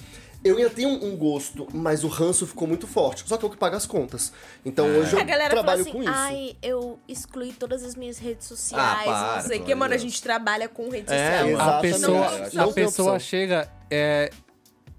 Eu 0.43 0.55
ainda 0.57 0.69
tenho 0.69 0.89
um 0.89 1.17
gosto, 1.17 1.67
mas 1.73 2.03
o 2.03 2.07
ranço 2.07 2.47
ficou 2.47 2.65
muito 2.67 2.87
forte. 2.87 3.23
Só 3.27 3.35
que 3.37 3.43
é 3.43 3.47
o 3.47 3.51
que 3.51 3.57
paga 3.57 3.75
as 3.75 3.85
contas. 3.85 4.31
Então 4.65 4.85
É. 4.87 4.97
hoje 4.97 5.13
eu 5.13 5.19
A 5.19 5.23
galera 5.23 5.49
trabalho 5.49 5.83
fala 5.83 5.93
com 5.93 5.99
assim, 5.99 6.09
isso. 6.09 6.17
ai, 6.17 6.55
eu 6.63 6.97
excluí 7.09 7.51
todas 7.51 7.83
as 7.83 7.93
minhas 7.95 8.17
redes 8.17 8.45
Ah, 8.45 8.55
sociais, 8.55 9.03
para, 9.05 9.35
não 9.41 9.47
sei 9.49 9.59
o 9.59 9.63
que. 9.65 9.75
Mano, 9.75 9.93
a 9.93 9.97
de 9.97 10.03
Deus. 10.03 10.13
gente 10.13 10.23
trabalha 10.23 10.69
com 10.69 10.89
rede 10.89 11.11
É, 11.13 11.39
social. 11.41 11.57
mano. 11.57 11.69
A 11.71 11.79
pessoa, 11.81 12.31
Não, 12.39 12.49
não 12.53 12.69
a 12.69 12.73
pessoa 12.73 13.19
chega, 13.19 13.69
é, 13.91 14.29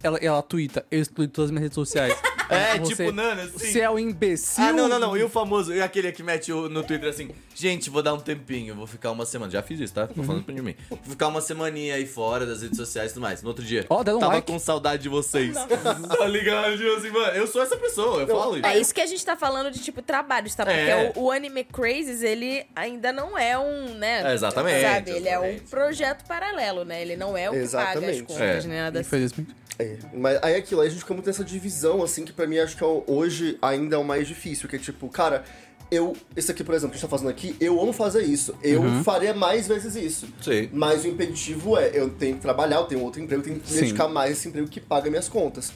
ela, 0.03 0.19
ela 0.19 0.43
twitta, 0.43 0.85
eu 0.91 1.01
excluí 1.01 1.29
todas 1.29 1.47
as 1.47 1.51
minhas 1.51 1.63
redes 1.65 1.75
sociais. 1.75 2.15
É, 2.51 2.77
Você- 2.81 2.97
tipo, 3.07 3.13
Nana, 3.13 3.43
assim. 3.45 3.59
Você 3.59 3.79
é 3.79 3.89
um 3.89 3.97
imbecil. 3.97 4.65
Ah, 4.65 4.73
não, 4.73 4.89
não, 4.89 4.99
não. 4.99 5.17
E 5.17 5.23
o 5.23 5.29
famoso, 5.29 5.73
e 5.73 5.81
aquele 5.81 6.11
que 6.11 6.21
mete 6.21 6.53
o- 6.53 6.69
no 6.69 6.83
Twitter 6.83 7.09
assim, 7.09 7.31
gente, 7.55 7.89
vou 7.89 8.03
dar 8.03 8.13
um 8.13 8.19
tempinho, 8.19 8.75
vou 8.75 8.89
ficar 8.89 9.13
uma 9.13 9.25
semana. 9.25 9.53
Já 9.53 9.63
fiz 9.63 9.79
isso, 9.79 9.95
tá? 9.95 10.09
Tô 10.09 10.21
falando 10.25 10.43
pra 10.43 10.53
mim. 10.61 10.75
Vou 10.89 10.99
ficar 11.11 11.29
uma 11.29 11.41
semaninha 11.41 11.95
aí 11.95 12.05
fora 12.09 12.45
das 12.45 12.61
redes 12.63 12.77
sociais 12.77 13.13
e 13.13 13.15
tudo 13.15 13.23
mais. 13.23 13.41
No 13.41 13.51
outro 13.51 13.65
dia, 13.65 13.87
Ó, 13.89 14.03
deram 14.03 14.19
um 14.19 14.21
tava 14.21 14.33
like. 14.35 14.51
com 14.51 14.59
saudade 14.59 15.01
de 15.05 15.09
vocês. 15.09 15.55
tá 16.19 16.27
ligado? 16.27 16.77
Tipo 16.77 16.93
assim, 16.97 17.11
mano, 17.11 17.37
eu 17.37 17.47
sou 17.47 17.63
essa 17.63 17.77
pessoa, 17.77 18.23
eu 18.23 18.27
falo 18.27 18.57
isso. 18.57 18.67
É 18.67 18.79
isso 18.81 18.93
que 18.93 19.01
a 19.01 19.07
gente 19.07 19.25
tá 19.25 19.37
falando 19.37 19.71
de, 19.71 19.79
tipo, 19.79 20.03
trabalhos, 20.03 20.53
tá? 20.53 20.65
Porque 20.65 20.77
É. 20.77 21.13
o, 21.15 21.27
o 21.27 21.31
Anime 21.31 21.63
Crazes, 21.63 22.21
ele 22.21 22.67
ainda 22.75 23.13
não 23.13 23.39
é 23.39 23.57
um, 23.57 23.95
né? 23.95 24.29
É, 24.29 24.35
exatamente, 24.35 24.81
Sabe? 24.83 25.11
Ele 25.13 25.29
é 25.29 25.39
um 25.39 25.45
exatamente. 25.45 25.71
projeto 25.71 26.27
paralelo, 26.27 26.85
né? 26.85 27.01
Ele 27.01 27.15
não 27.17 27.37
é 27.37 27.49
o 27.49 27.53
que 27.53 27.59
paga 27.61 27.65
as 27.65 27.95
Exatamente. 27.95 28.23
contas, 28.25 28.65
É. 28.65 28.67
nem 28.69 28.79
nada 28.81 28.99
assim. 28.99 29.07
Infelizmente. 29.07 29.60
É, 29.81 29.97
mas 30.13 30.39
aí 30.43 30.55
aquilo, 30.57 30.81
aí 30.81 30.89
a 30.89 30.91
gente 30.91 31.01
fica 31.01 31.15
muito 31.15 31.27
nessa 31.27 31.43
divisão, 31.43 32.03
assim, 32.03 32.25
que 32.25 32.33
pra 32.33 32.47
mim 32.47 32.59
acho 32.59 32.77
que 32.77 32.85
é 32.85 33.03
hoje 33.07 33.59
ainda 33.63 33.97
é 33.97 33.99
o 33.99 34.05
mais 34.05 34.29
difícil, 34.29 34.69
que 34.69 34.77
é 34.77 34.79
tipo, 34.79 35.09
cara, 35.09 35.43
eu, 35.91 36.15
esse 36.37 36.51
aqui, 36.51 36.63
por 36.63 36.75
exemplo, 36.75 36.91
que 36.91 36.97
a 36.97 37.01
gente 37.01 37.09
tá 37.09 37.17
fazendo 37.17 37.31
aqui, 37.31 37.57
eu 37.59 37.81
amo 37.81 37.93
fazer 37.93 38.23
isso. 38.23 38.55
Eu 38.63 38.83
faria 39.03 39.35
mais 39.35 39.67
vezes 39.67 39.97
isso. 39.97 40.29
Sim. 40.41 40.69
Mas 40.73 41.05
o 41.05 41.09
impeditivo 41.09 41.77
é, 41.77 41.91
eu 41.93 42.11
tenho 42.11 42.37
que 42.37 42.43
trabalhar, 42.43 42.77
eu 42.77 42.85
tenho 42.85 43.03
outro 43.03 43.21
emprego, 43.21 43.41
eu 43.41 43.45
tenho 43.45 43.59
que 43.59 43.69
Sim. 43.69 43.81
dedicar 43.81 44.07
mais 44.07 44.33
esse 44.33 44.49
emprego 44.49 44.69
que 44.69 44.81
paga 44.81 45.11
minhas 45.11 45.29
contas. 45.29 45.73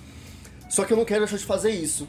Só 0.69 0.85
que 0.85 0.93
eu 0.93 0.97
não 0.97 1.05
quero 1.05 1.21
deixar 1.21 1.37
de 1.37 1.45
fazer 1.45 1.71
isso. 1.71 2.07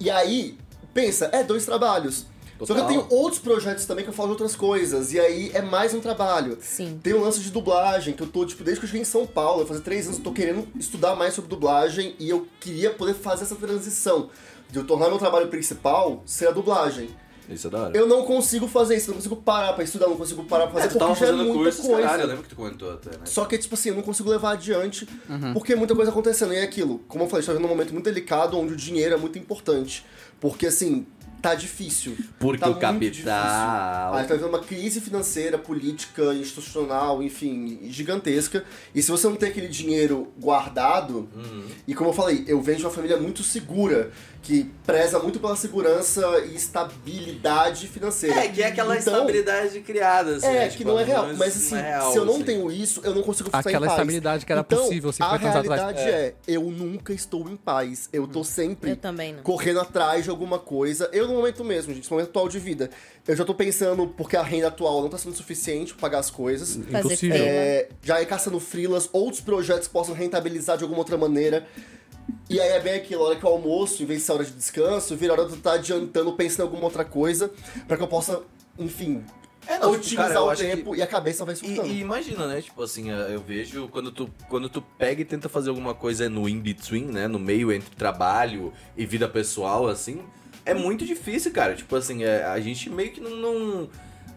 E 0.00 0.08
aí, 0.10 0.56
pensa, 0.94 1.28
é 1.32 1.42
dois 1.42 1.66
trabalhos. 1.66 2.26
Só 2.66 2.74
que 2.74 2.80
eu 2.80 2.84
Total. 2.86 2.88
tenho 2.88 3.20
outros 3.20 3.40
projetos 3.40 3.84
também 3.86 4.04
que 4.04 4.10
eu 4.10 4.14
falo 4.14 4.28
de 4.28 4.32
outras 4.32 4.54
coisas. 4.54 5.12
E 5.12 5.18
aí 5.20 5.50
é 5.54 5.60
mais 5.62 5.92
um 5.94 6.00
trabalho. 6.00 6.58
Sim. 6.60 6.98
Tem 7.02 7.12
um 7.14 7.20
lance 7.20 7.40
de 7.40 7.50
dublagem, 7.50 8.14
que 8.14 8.22
eu 8.22 8.26
tô, 8.28 8.44
tipo, 8.46 8.62
desde 8.62 8.80
que 8.80 8.84
eu 8.84 8.88
cheguei 8.88 9.02
em 9.02 9.04
São 9.06 9.26
Paulo, 9.26 9.66
fazer 9.66 9.80
três 9.80 10.06
anos, 10.06 10.18
eu 10.18 10.24
tô 10.24 10.32
querendo 10.32 10.66
estudar 10.78 11.16
mais 11.16 11.34
sobre 11.34 11.50
dublagem 11.50 12.14
e 12.18 12.28
eu 12.28 12.46
queria 12.60 12.90
poder 12.90 13.14
fazer 13.14 13.44
essa 13.44 13.56
transição. 13.56 14.30
De 14.70 14.78
eu 14.78 14.86
tornar 14.86 15.08
meu 15.08 15.18
trabalho 15.18 15.48
principal 15.48 16.22
ser 16.24 16.48
a 16.48 16.50
dublagem. 16.50 17.10
Isso 17.50 17.66
é 17.66 17.70
da 17.70 17.82
hora. 17.82 17.96
Eu 17.98 18.06
não 18.06 18.24
consigo 18.24 18.66
fazer 18.68 18.96
isso, 18.96 19.10
eu 19.10 19.12
não 19.12 19.16
consigo 19.16 19.36
parar 19.36 19.72
pra 19.74 19.82
estudar, 19.84 20.06
não 20.06 20.16
consigo 20.16 20.44
parar 20.44 20.68
pra 20.68 20.74
fazer 20.74 20.86
É, 20.86 20.88
tu 20.90 20.98
tava 20.98 21.10
porque 21.10 21.24
já 21.26 21.26
é 21.26 21.30
fazendo 21.32 21.46
muita 21.48 21.64
cursos, 21.64 21.86
coisa. 21.86 22.02
caralho, 22.02 22.22
eu 22.22 22.26
lembro 22.28 22.42
que 22.44 22.48
tu 22.48 22.56
comentou 22.56 22.92
até, 22.92 23.10
né? 23.10 23.18
Só 23.24 23.44
que, 23.44 23.58
tipo 23.58 23.74
assim, 23.74 23.88
eu 23.90 23.96
não 23.96 24.02
consigo 24.02 24.30
levar 24.30 24.52
adiante 24.52 25.06
porque 25.52 25.72
é 25.72 25.76
muita 25.76 25.94
coisa 25.94 26.10
acontecendo. 26.10 26.54
E 26.54 26.56
é 26.56 26.62
aquilo, 26.62 27.00
como 27.08 27.24
eu 27.24 27.28
falei, 27.28 27.40
a 27.40 27.42
gente 27.42 27.46
tá 27.48 27.52
vivendo 27.52 27.66
um 27.66 27.74
momento 27.74 27.92
muito 27.92 28.04
delicado 28.04 28.58
onde 28.58 28.72
o 28.72 28.76
dinheiro 28.76 29.14
é 29.14 29.18
muito 29.18 29.38
importante. 29.38 30.06
Porque, 30.40 30.66
assim, 30.66 31.04
tá 31.42 31.54
difícil. 31.54 32.16
Porque 32.38 32.58
tá 32.60 32.68
o 32.70 32.74
capital- 32.76 32.98
difícil. 33.10 33.30
A 33.32 34.24
gente 34.26 34.40
tá 34.40 34.46
uma 34.46 34.60
crise 34.60 35.00
financeira, 35.00 35.58
política, 35.58 36.32
institucional, 36.34 37.22
enfim, 37.22 37.80
gigantesca. 37.90 38.64
E 38.94 39.02
se 39.02 39.10
você 39.10 39.26
não 39.26 39.36
tem 39.36 39.48
aquele 39.50 39.68
dinheiro 39.68 40.32
guardado, 40.40 41.28
Uhum. 41.34 41.64
e 41.86 41.94
como 41.94 42.10
eu 42.10 42.14
falei, 42.14 42.44
eu 42.46 42.60
venho 42.62 42.78
de 42.78 42.84
uma 42.84 42.90
família 42.92 43.16
muito 43.16 43.42
segura, 43.42 44.10
que 44.42 44.68
preza 44.84 45.18
muito 45.20 45.38
pela 45.38 45.54
segurança 45.54 46.20
e 46.50 46.56
estabilidade 46.56 47.86
financeira. 47.86 48.40
É, 48.40 48.48
que 48.48 48.60
é 48.62 48.66
aquela 48.66 48.96
Então, 48.96 49.12
estabilidade 49.14 49.80
criada, 49.80 50.36
assim, 50.36 50.46
é, 50.46 50.52
né? 50.52 50.68
que 50.68 50.78
Tipo, 50.78 50.90
não 50.90 50.98
é 50.98 51.04
real. 51.04 51.28
Mas 51.36 51.56
assim, 51.56 51.74
não 51.74 51.80
é 51.80 51.88
real, 51.88 52.12
se 52.12 52.18
eu 52.18 52.24
não 52.24 52.34
assim. 52.34 52.42
tenho 52.44 52.70
isso, 52.72 53.00
eu 53.04 53.14
não 53.14 53.22
consigo 53.22 53.48
ficar 53.48 53.60
Aquela 53.60 53.86
em 53.86 53.88
paz. 53.88 53.92
estabilidade 53.92 54.44
que 54.46 54.52
era 54.52 54.60
então, 54.62 54.82
possível 54.82 55.10
A 55.10 55.12
50 55.12 55.34
anos 55.34 55.56
atrás. 55.56 55.80
realidade 55.96 56.10
é. 56.10 56.34
eu 56.48 56.62
nunca 56.62 57.12
estou 57.12 57.48
em 57.48 57.56
paz. 57.56 58.08
Eu 58.12 58.26
tô 58.26 58.42
sempre 58.42 58.90
Eu 59.02 59.12
não. 59.12 59.42
correndo 59.44 59.78
atrás 59.80 60.24
de 60.24 60.30
alguma 60.30 60.58
coisa. 60.58 61.08
Eu 61.12 61.28
no 61.32 61.38
momento 61.38 61.64
mesmo, 61.64 61.92
gente, 61.94 62.04
no 62.10 62.16
momento 62.16 62.28
atual 62.30 62.48
de 62.48 62.58
vida. 62.58 62.90
Eu 63.26 63.34
já 63.36 63.44
tô 63.44 63.54
pensando, 63.54 64.06
porque 64.08 64.36
a 64.36 64.42
renda 64.42 64.68
atual 64.68 65.02
não 65.02 65.08
tá 65.08 65.18
sendo 65.18 65.34
suficiente 65.34 65.92
pra 65.94 66.02
pagar 66.02 66.18
as 66.20 66.30
coisas. 66.30 66.76
Fazer 66.90 66.98
Impossível. 66.98 67.36
É, 67.44 67.88
já 68.02 68.20
é 68.20 68.24
caçando 68.24 68.58
freelas, 68.60 69.08
outros 69.12 69.40
projetos 69.40 69.86
que 69.88 69.92
possam 69.92 70.14
rentabilizar 70.14 70.76
de 70.76 70.82
alguma 70.84 71.00
outra 71.00 71.16
maneira. 71.16 71.66
E 72.48 72.60
aí 72.60 72.68
é 72.70 72.80
bem 72.80 72.94
aquilo, 72.94 73.22
a 73.24 73.28
hora 73.30 73.36
que 73.36 73.44
o 73.44 73.48
almoço, 73.48 74.02
em 74.02 74.06
vez 74.06 74.20
de 74.20 74.26
ser 74.26 74.32
hora 74.32 74.44
de 74.44 74.52
descanso, 74.52 75.16
vira 75.16 75.32
hora 75.32 75.44
de 75.44 75.50
eu 75.52 75.56
estar 75.56 75.72
adiantando, 75.72 76.32
pensando 76.34 76.60
em 76.60 76.62
alguma 76.68 76.84
outra 76.84 77.04
coisa, 77.04 77.50
pra 77.88 77.96
que 77.96 78.02
eu 78.02 78.06
possa, 78.08 78.42
enfim, 78.78 79.24
É, 79.66 79.72
não, 79.78 79.90
tipo, 79.92 79.96
otimizar 80.00 80.28
cara, 80.28 80.38
eu 80.40 80.44
o 80.46 80.50
acho 80.50 80.62
que- 80.62 80.68
tempo 80.76 80.94
e 80.96 81.02
a 81.02 81.06
cabeça 81.06 81.44
vai 81.44 81.54
E, 81.54 81.56
surtando. 81.58 81.86
e 81.88 82.00
imagina, 82.00 82.46
né? 82.46 82.60
Tipo 82.62 82.82
assim, 82.82 83.10
eu 83.10 83.40
vejo 83.40 83.88
quando 83.88 84.12
tu, 84.12 84.30
quando 84.48 84.68
tu 84.68 84.80
pega 84.82 85.20
e 85.22 85.24
tenta 85.24 85.48
fazer 85.48 85.70
alguma 85.70 85.94
coisa 85.94 86.28
no 86.28 86.48
in-between, 86.48 87.06
né? 87.06 87.26
No 87.26 87.38
meio 87.40 87.72
entre 87.72 87.94
trabalho 87.96 88.72
e 88.96 89.04
vida 89.04 89.28
pessoal, 89.28 89.88
assim, 89.88 90.22
é 90.64 90.74
muito 90.74 91.04
difícil, 91.04 91.52
cara. 91.52 91.74
Tipo 91.74 91.96
assim, 91.96 92.24
é, 92.24 92.44
a 92.44 92.58
gente 92.60 92.88
meio 92.90 93.10
que 93.12 93.20
não. 93.20 93.30
não- 93.38 93.88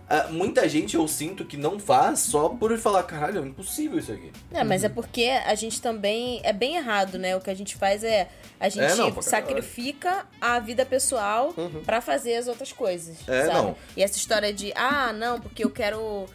ah, 0.07 0.27
muita 0.29 0.69
gente 0.69 0.95
eu 0.95 1.07
sinto 1.07 1.43
que 1.43 1.57
não 1.57 1.79
faz 1.79 2.19
só 2.19 2.49
por 2.49 2.77
falar, 2.77 3.01
caralho, 3.03 3.43
é 3.43 3.47
impossível 3.47 3.97
isso 3.97 4.11
aqui. 4.11 4.31
É, 4.53 4.63
mas 4.63 4.83
é 4.83 4.89
porque 4.89 5.23
a 5.45 5.55
gente 5.55 5.81
também. 5.81 6.39
É 6.43 6.53
bem 6.53 6.75
errado, 6.75 7.17
né? 7.17 7.35
O 7.35 7.41
que 7.41 7.49
a 7.49 7.55
gente 7.55 7.75
faz 7.75 8.03
é. 8.03 8.29
A 8.59 8.69
gente 8.69 8.83
É, 8.83 8.95
não, 8.95 9.19
sacrifica 9.21 10.27
a 10.39 10.59
vida 10.59 10.85
pessoal 10.85 11.55
pra 11.85 12.01
fazer 12.01 12.35
as 12.35 12.47
outras 12.47 12.71
coisas. 12.71 13.17
É, 13.27 13.45
sabe? 13.47 13.53
não. 13.57 13.75
E 13.97 14.03
essa 14.03 14.15
história 14.17 14.53
de, 14.53 14.71
ah, 14.75 15.11
não, 15.11 15.39
porque 15.39 15.63
eu 15.65 15.71
quero. 15.71 16.27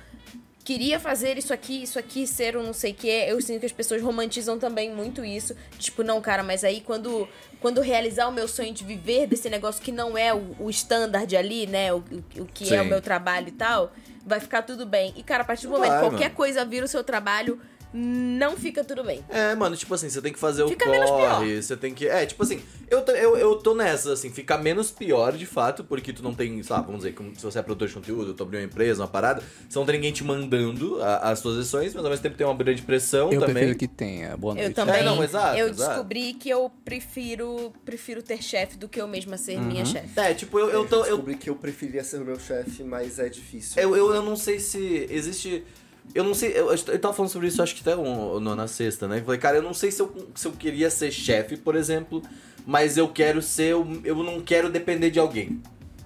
Queria 0.70 1.00
fazer 1.00 1.36
isso 1.36 1.52
aqui, 1.52 1.82
isso 1.82 1.98
aqui, 1.98 2.28
ser 2.28 2.56
um 2.56 2.62
não 2.62 2.72
sei 2.72 2.92
o 2.92 2.94
que. 2.94 3.08
Eu 3.08 3.40
sinto 3.40 3.58
que 3.58 3.66
as 3.66 3.72
pessoas 3.72 4.00
romantizam 4.00 4.56
também 4.56 4.94
muito 4.94 5.24
isso. 5.24 5.52
Tipo, 5.76 6.04
não, 6.04 6.20
cara, 6.20 6.44
mas 6.44 6.62
aí 6.62 6.80
quando, 6.80 7.28
quando 7.60 7.80
realizar 7.80 8.28
o 8.28 8.32
meu 8.32 8.46
sonho 8.46 8.72
de 8.72 8.84
viver 8.84 9.26
desse 9.26 9.50
negócio 9.50 9.82
que 9.82 9.90
não 9.90 10.16
é 10.16 10.32
o, 10.32 10.70
standard 10.70 11.36
ali, 11.36 11.66
né? 11.66 11.92
O, 11.92 11.96
o, 11.96 12.42
o 12.42 12.46
que 12.46 12.72
é 12.72 12.80
o 12.80 12.84
Sim. 12.84 12.88
meu 12.88 13.00
trabalho 13.00 13.48
e 13.48 13.50
tal, 13.50 13.92
vai 14.24 14.38
ficar 14.38 14.62
tudo 14.62 14.86
bem. 14.86 15.12
E, 15.16 15.24
cara, 15.24 15.42
a 15.42 15.44
partir 15.44 15.66
do 15.66 15.72
momento 15.72 15.92
que 15.94 16.08
qualquer 16.08 16.30
coisa 16.34 16.64
vira 16.64 16.84
o 16.84 16.88
seu 16.88 17.02
trabalho, 17.02 17.60
não 17.92 18.56
fica 18.56 18.84
tudo 18.84 19.02
bem. 19.04 19.24
É, 19.28 19.54
mano, 19.54 19.76
tipo 19.76 19.92
assim, 19.94 20.08
você 20.08 20.20
tem 20.22 20.32
que 20.32 20.38
fazer 20.38 20.66
Fica 20.68 20.86
o 20.88 20.90
menos 20.90 21.10
corre, 21.10 21.62
você 21.62 21.76
tem 21.76 21.92
que. 21.92 22.06
É, 22.08 22.24
tipo 22.26 22.42
assim, 22.42 22.60
eu, 22.88 23.02
tô- 23.02 23.12
eu, 23.12 23.36
eu 23.36 23.56
tô 23.56 23.74
nessa, 23.74 24.12
assim, 24.12 24.30
fica 24.30 24.56
menos 24.58 24.90
pior 24.90 25.32
de 25.32 25.46
fato, 25.46 25.82
porque 25.84 26.12
tu 26.12 26.22
não 26.22 26.34
tem, 26.34 26.62
sei 26.62 26.74
lá, 26.74 26.80
vamos 26.82 26.98
dizer, 27.02 27.14
como 27.14 27.34
se 27.34 27.42
você 27.42 27.58
é 27.58 27.62
produtor 27.62 27.88
de 27.88 27.94
conteúdo, 27.94 28.34
tu 28.34 28.42
abriu 28.42 28.60
uma 28.60 28.66
empresa, 28.66 29.02
uma 29.02 29.08
parada, 29.08 29.42
você 29.68 29.78
não 29.78 29.84
tem 29.86 29.96
ninguém 29.96 30.12
te 30.12 30.22
mandando 30.24 31.02
a- 31.02 31.30
as 31.30 31.38
suas 31.40 31.56
lições, 31.56 31.92
mas 31.94 32.04
ao 32.04 32.10
mesmo 32.10 32.22
tempo 32.22 32.36
tem 32.36 32.46
uma 32.46 32.54
grande 32.56 32.82
pressão 32.82 33.32
Eu 33.32 33.40
também. 33.40 33.54
prefiro 33.54 33.78
que 33.78 33.88
tenha. 33.88 34.36
Boa 34.36 34.54
noite. 34.54 34.68
Eu 34.68 34.74
também. 34.74 35.00
É, 35.00 35.02
não, 35.04 35.22
exato, 35.22 35.58
eu 35.58 35.68
exato. 35.68 35.90
descobri 35.90 36.34
que 36.34 36.48
eu 36.48 36.70
prefiro, 36.84 37.72
prefiro 37.84 38.22
ter 38.22 38.42
chefe 38.42 38.76
do 38.76 38.88
que 38.88 39.00
eu 39.00 39.08
mesma 39.08 39.36
ser 39.36 39.56
Uhum. 39.58 39.64
minha 39.66 39.84
chefe. 39.84 40.18
É, 40.18 40.32
tipo, 40.34 40.58
eu, 40.58 40.68
eu 40.70 40.86
tô. 40.86 40.96
Eu, 40.98 41.16
descobri 41.16 41.34
que 41.36 41.50
eu 41.50 41.56
preferia 41.56 42.04
ser 42.04 42.18
o 42.20 42.24
meu 42.24 42.38
chefe, 42.38 42.82
mas 42.84 43.18
é 43.18 43.28
difícil. 43.28 43.82
eu, 43.82 43.96
eu, 43.96 44.14
eu 44.14 44.22
não 44.22 44.36
sei 44.36 44.60
se 44.60 45.06
existe. 45.10 45.64
Eu 46.14 46.24
não 46.24 46.34
sei, 46.34 46.52
eu, 46.56 46.70
eu 46.72 46.98
tava 46.98 47.14
falando 47.14 47.30
sobre 47.30 47.46
isso 47.48 47.62
acho 47.62 47.74
que 47.74 47.80
até 47.82 47.96
um- 47.96 48.40
no- 48.40 48.54
na 48.56 48.66
sexta, 48.66 49.06
né? 49.06 49.18
Eu 49.20 49.24
falei, 49.24 49.38
cara, 49.40 49.56
eu 49.58 49.62
não 49.62 49.72
sei 49.74 49.90
se 49.92 50.00
eu, 50.02 50.28
se 50.34 50.46
eu 50.48 50.52
queria 50.52 50.90
ser 50.90 51.10
chefe, 51.12 51.56
por 51.56 51.76
exemplo, 51.76 52.20
mas 52.66 52.96
eu 52.96 53.08
quero 53.08 53.40
ser. 53.40 53.76
o- 53.76 54.00
Eu 54.04 54.16
não 54.16 54.40
quero 54.40 54.68
depender 54.70 55.10
de 55.10 55.18
alguém. 55.20 55.60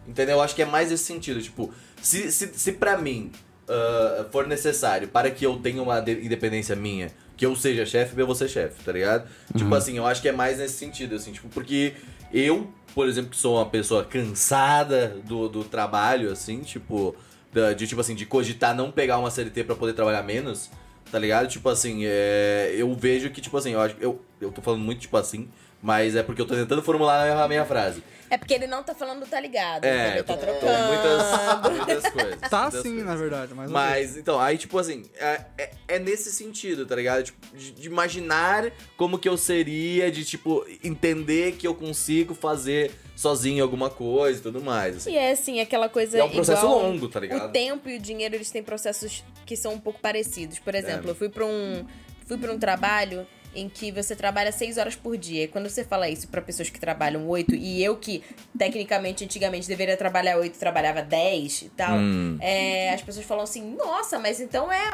Entendeu? 0.06 0.36
Eu 0.36 0.42
acho 0.42 0.54
que 0.54 0.60
é 0.62 0.66
mais 0.66 0.92
esse 0.92 1.04
sentido. 1.04 1.40
Tipo, 1.40 1.72
se, 2.02 2.30
se, 2.30 2.48
se 2.54 2.72
pra 2.72 2.98
mim 2.98 3.32
ah, 3.66 4.26
for 4.30 4.46
necessário 4.46 5.08
para 5.08 5.30
que 5.30 5.46
eu 5.46 5.58
tenha 5.58 5.82
uma 5.82 5.98
de- 6.00 6.22
independência 6.26 6.76
minha, 6.76 7.10
que 7.34 7.46
eu 7.46 7.56
seja 7.56 7.86
chefe, 7.86 8.18
eu 8.20 8.26
vou 8.26 8.34
ser 8.34 8.48
chefe, 8.48 8.84
tá 8.84 8.92
ligado? 8.92 9.26
Tipo 9.56 9.74
assim, 9.74 9.96
eu 9.96 10.06
acho 10.06 10.20
que 10.20 10.28
é 10.28 10.32
mais 10.32 10.58
nesse 10.58 10.74
sentido, 10.74 11.14
assim, 11.14 11.32
tipo, 11.32 11.48
porque 11.48 11.94
eu, 12.32 12.70
por 12.94 13.08
exemplo, 13.08 13.30
que 13.30 13.36
sou 13.38 13.56
uma 13.56 13.64
pessoa 13.66 14.04
cansada 14.04 15.16
do, 15.24 15.48
do 15.48 15.64
trabalho, 15.64 16.30
assim, 16.30 16.60
tipo, 16.60 17.16
de 17.76 17.86
tipo 17.86 18.00
assim, 18.00 18.14
de 18.14 18.26
cogitar 18.26 18.74
não 18.74 18.90
pegar 18.90 19.18
uma 19.18 19.30
CLT 19.30 19.64
pra 19.64 19.74
poder 19.74 19.92
trabalhar 19.92 20.22
menos, 20.22 20.70
tá 21.10 21.18
ligado? 21.18 21.48
Tipo 21.48 21.68
assim, 21.68 22.02
é, 22.04 22.74
eu 22.76 22.92
vejo 22.94 23.30
que, 23.30 23.40
tipo 23.40 23.56
assim, 23.56 23.72
eu, 23.72 23.80
acho, 23.80 23.96
eu, 24.00 24.20
eu 24.40 24.50
tô 24.50 24.60
falando 24.62 24.80
muito, 24.82 25.00
tipo 25.00 25.16
assim, 25.16 25.48
mas 25.82 26.16
é 26.16 26.22
porque 26.22 26.40
eu 26.40 26.46
tô 26.46 26.54
tentando 26.54 26.82
formular 26.82 27.20
a 27.22 27.24
minha, 27.24 27.44
a 27.44 27.48
minha 27.48 27.64
frase. 27.64 28.02
É 28.30 28.38
porque 28.38 28.54
ele 28.54 28.66
não 28.66 28.82
tá 28.82 28.94
falando 28.94 29.24
tá 29.26 29.38
ligado. 29.38 29.84
É, 29.84 30.14
ele 30.14 30.22
tá 30.22 30.36
trocando. 30.36 30.88
muitas, 30.88 31.72
muitas 31.76 32.12
coisas. 32.12 32.40
Tá 32.50 32.62
muitas 32.62 32.82
sim, 32.82 32.88
coisas. 32.88 33.06
na 33.06 33.14
verdade, 33.16 33.52
mas. 33.54 33.70
Mas, 33.70 34.16
então, 34.16 34.40
aí, 34.40 34.56
tipo 34.56 34.78
assim, 34.78 35.04
é, 35.16 35.42
é- 35.58 35.70
é 35.86 35.98
nesse 35.98 36.32
sentido, 36.32 36.86
tá 36.86 36.96
ligado? 36.96 37.24
Tipo, 37.24 37.38
de, 37.56 37.70
de 37.72 37.86
imaginar 37.86 38.72
como 38.96 39.18
que 39.18 39.28
eu 39.28 39.36
seria, 39.36 40.10
de, 40.10 40.24
tipo, 40.24 40.66
entender 40.82 41.52
que 41.52 41.66
eu 41.66 41.74
consigo 41.74 42.34
fazer 42.34 42.90
sozinho 43.16 43.62
alguma 43.62 43.88
coisa 43.90 44.40
e 44.40 44.42
tudo 44.42 44.60
mais. 44.62 44.96
assim. 44.96 45.12
E 45.12 45.16
é 45.16 45.30
assim, 45.32 45.60
aquela 45.60 45.88
coisa. 45.88 46.16
E 46.16 46.20
é 46.20 46.24
um 46.24 46.30
processo 46.30 46.66
longo, 46.66 47.08
tá 47.08 47.20
ligado? 47.20 47.48
O 47.48 47.52
tempo 47.52 47.88
e 47.88 47.96
o 47.96 48.00
dinheiro, 48.00 48.34
eles 48.34 48.50
têm 48.50 48.62
processos 48.62 49.22
que 49.46 49.56
são 49.56 49.74
um 49.74 49.80
pouco 49.80 50.00
parecidos. 50.00 50.58
Por 50.58 50.74
exemplo, 50.74 51.08
É. 51.08 51.10
eu 51.10 51.14
fui 51.14 51.28
pra 51.28 51.44
um. 51.44 51.84
Fui 52.26 52.38
pra 52.38 52.50
um 52.52 52.58
trabalho 52.58 53.26
em 53.54 53.68
que 53.68 53.90
você 53.92 54.14
trabalha 54.16 54.50
seis 54.52 54.76
horas 54.78 54.94
por 54.96 55.16
dia. 55.16 55.44
E 55.44 55.48
quando 55.48 55.68
você 55.68 55.84
fala 55.84 56.08
isso 56.08 56.28
pra 56.28 56.40
pessoas 56.42 56.68
que 56.70 56.78
trabalham 56.80 57.26
oito, 57.28 57.54
e 57.54 57.82
eu 57.82 57.96
que, 57.96 58.22
tecnicamente, 58.58 59.24
antigamente 59.24 59.66
deveria 59.68 59.96
trabalhar 59.96 60.36
oito, 60.38 60.58
trabalhava 60.58 61.02
dez 61.02 61.62
e 61.62 61.68
tal, 61.70 61.96
Hum. 61.96 62.38
é, 62.40 62.92
as 62.94 63.02
pessoas 63.02 63.26
falam 63.26 63.44
assim, 63.44 63.74
nossa, 63.76 64.18
mas 64.18 64.40
então 64.40 64.70
é. 64.72 64.90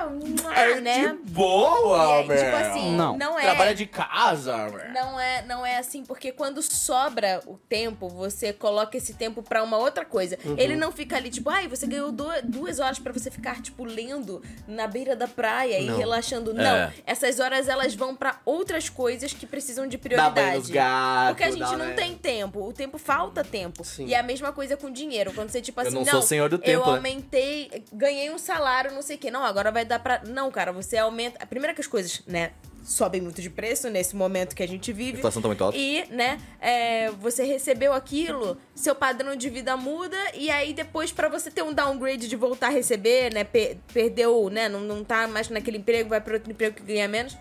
É 0.56 0.80
né? 0.80 1.08
de 1.08 1.30
boa, 1.32 2.16
aí, 2.18 2.22
tipo 2.24 2.56
assim, 2.56 2.96
Não. 2.96 3.16
não 3.16 3.38
é. 3.38 3.42
Trabalha 3.42 3.74
de 3.74 3.86
casa, 3.86 4.68
velho. 4.68 4.92
Não 4.92 5.20
é, 5.20 5.42
não 5.46 5.64
é 5.66 5.78
assim, 5.78 6.04
porque 6.04 6.32
quando 6.32 6.62
sobra 6.62 7.40
o 7.46 7.56
tempo, 7.68 8.08
você 8.08 8.52
coloca 8.52 8.96
esse 8.96 9.14
tempo 9.14 9.42
pra 9.42 9.62
uma 9.62 9.76
outra 9.78 10.04
coisa. 10.04 10.38
Uhum. 10.44 10.54
Ele 10.58 10.76
não 10.76 10.90
fica 10.92 11.16
ali, 11.16 11.30
tipo, 11.30 11.50
ai, 11.50 11.68
você 11.68 11.86
ganhou 11.86 12.10
du- 12.12 12.28
duas 12.44 12.78
horas 12.78 12.98
pra 12.98 13.12
você 13.12 13.30
ficar, 13.30 13.60
tipo, 13.62 13.84
lendo 13.84 14.42
na 14.66 14.86
beira 14.86 15.14
da 15.16 15.28
praia 15.28 15.80
Não. 15.82 15.94
e 15.94 15.98
relaxando. 15.98 16.52
Não. 16.54 16.64
É. 16.76 16.92
Essas 17.06 17.38
horas, 17.40 17.68
elas 17.68 17.94
vão 17.94 18.14
pra 18.14 18.40
outras 18.50 18.88
coisas 18.88 19.32
que 19.32 19.46
precisam 19.46 19.86
de 19.86 19.96
Dá 19.96 20.28
banho 20.30 20.56
nos 20.58 20.68
prioridade. 20.68 20.72
gatos. 20.72 21.28
Porque 21.30 21.44
a 21.44 21.50
gente 21.50 21.78
não 21.78 21.86
né? 21.88 21.94
tem 21.94 22.14
tempo. 22.16 22.66
O 22.66 22.72
tempo 22.72 22.98
falta 22.98 23.42
tempo. 23.44 23.84
Sim. 23.84 24.06
E 24.06 24.14
é 24.14 24.18
a 24.18 24.22
mesma 24.22 24.52
coisa 24.52 24.76
com 24.76 24.90
dinheiro. 24.90 25.32
Quando 25.32 25.50
você, 25.50 25.60
tipo 25.60 25.80
Eu 25.80 25.86
assim, 25.86 25.96
não 25.96 26.04
sou 26.04 26.22
senhor 26.22 26.48
do 26.48 26.56
eu 26.56 26.60
tempo, 26.60 26.86
né? 26.90 26.96
aumentei, 26.96 27.84
ganhei 27.92 28.30
um 28.30 28.38
salário, 28.38 28.92
não 28.92 29.02
sei 29.02 29.16
o 29.16 29.18
quê. 29.18 29.30
Não, 29.30 29.44
agora 29.44 29.70
vai 29.70 29.84
dar 29.84 29.98
pra. 30.00 30.22
Não, 30.26 30.50
cara, 30.50 30.72
você 30.72 30.96
aumenta. 30.96 31.38
A 31.42 31.46
primeira 31.46 31.74
que 31.74 31.80
as 31.80 31.86
coisas, 31.86 32.22
né? 32.26 32.52
Sobem 32.82 33.20
muito 33.20 33.42
de 33.42 33.50
preço 33.50 33.90
nesse 33.90 34.16
momento 34.16 34.56
que 34.56 34.62
a 34.62 34.66
gente 34.66 34.90
A 34.90 34.94
vive. 34.94 35.18
inflação 35.18 35.42
tá 35.42 35.48
muito 35.48 35.62
alta. 35.62 35.76
E, 35.76 36.06
né, 36.10 36.40
é, 36.58 37.10
você 37.10 37.44
recebeu 37.44 37.92
aquilo, 37.92 38.56
seu 38.74 38.94
padrão 38.94 39.36
de 39.36 39.50
vida 39.50 39.76
muda, 39.76 40.16
e 40.34 40.50
aí 40.50 40.72
depois, 40.72 41.12
pra 41.12 41.28
você 41.28 41.50
ter 41.50 41.62
um 41.62 41.74
downgrade 41.74 42.26
de 42.26 42.36
voltar 42.36 42.68
a 42.68 42.70
receber, 42.70 43.34
né, 43.34 43.44
pe- 43.44 43.76
perdeu, 43.92 44.48
né, 44.48 44.66
não, 44.66 44.80
não 44.80 45.04
tá 45.04 45.28
mais 45.28 45.50
naquele 45.50 45.76
emprego, 45.76 46.08
vai 46.08 46.22
pra 46.22 46.32
outro 46.34 46.50
emprego 46.50 46.76
que 46.76 46.82
ganha 46.82 47.06
menos. 47.06 47.36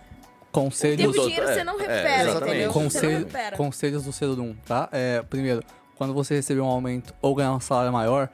Conselhos. 0.52 1.16
E 1.16 1.20
dinheiro 1.20 1.48
é, 1.48 1.54
você 1.54 1.64
não 1.64 1.76
é, 1.76 1.78
recupera, 1.78 2.22
exatamente. 2.22 2.48
entendeu? 2.48 2.72
Você 2.72 2.78
não 2.80 2.84
Conselho, 2.84 3.18
recupera. 3.20 3.58
conselhos 3.58 4.04
do 4.04 4.12
Cedum, 4.14 4.56
tá? 4.66 4.90
É, 4.92 5.22
primeiro, 5.30 5.64
quando 5.96 6.14
você 6.14 6.36
receber 6.36 6.62
um 6.62 6.66
aumento 6.68 7.14
ou 7.22 7.36
ganhar 7.36 7.54
um 7.54 7.60
salário 7.60 7.92
maior, 7.92 8.30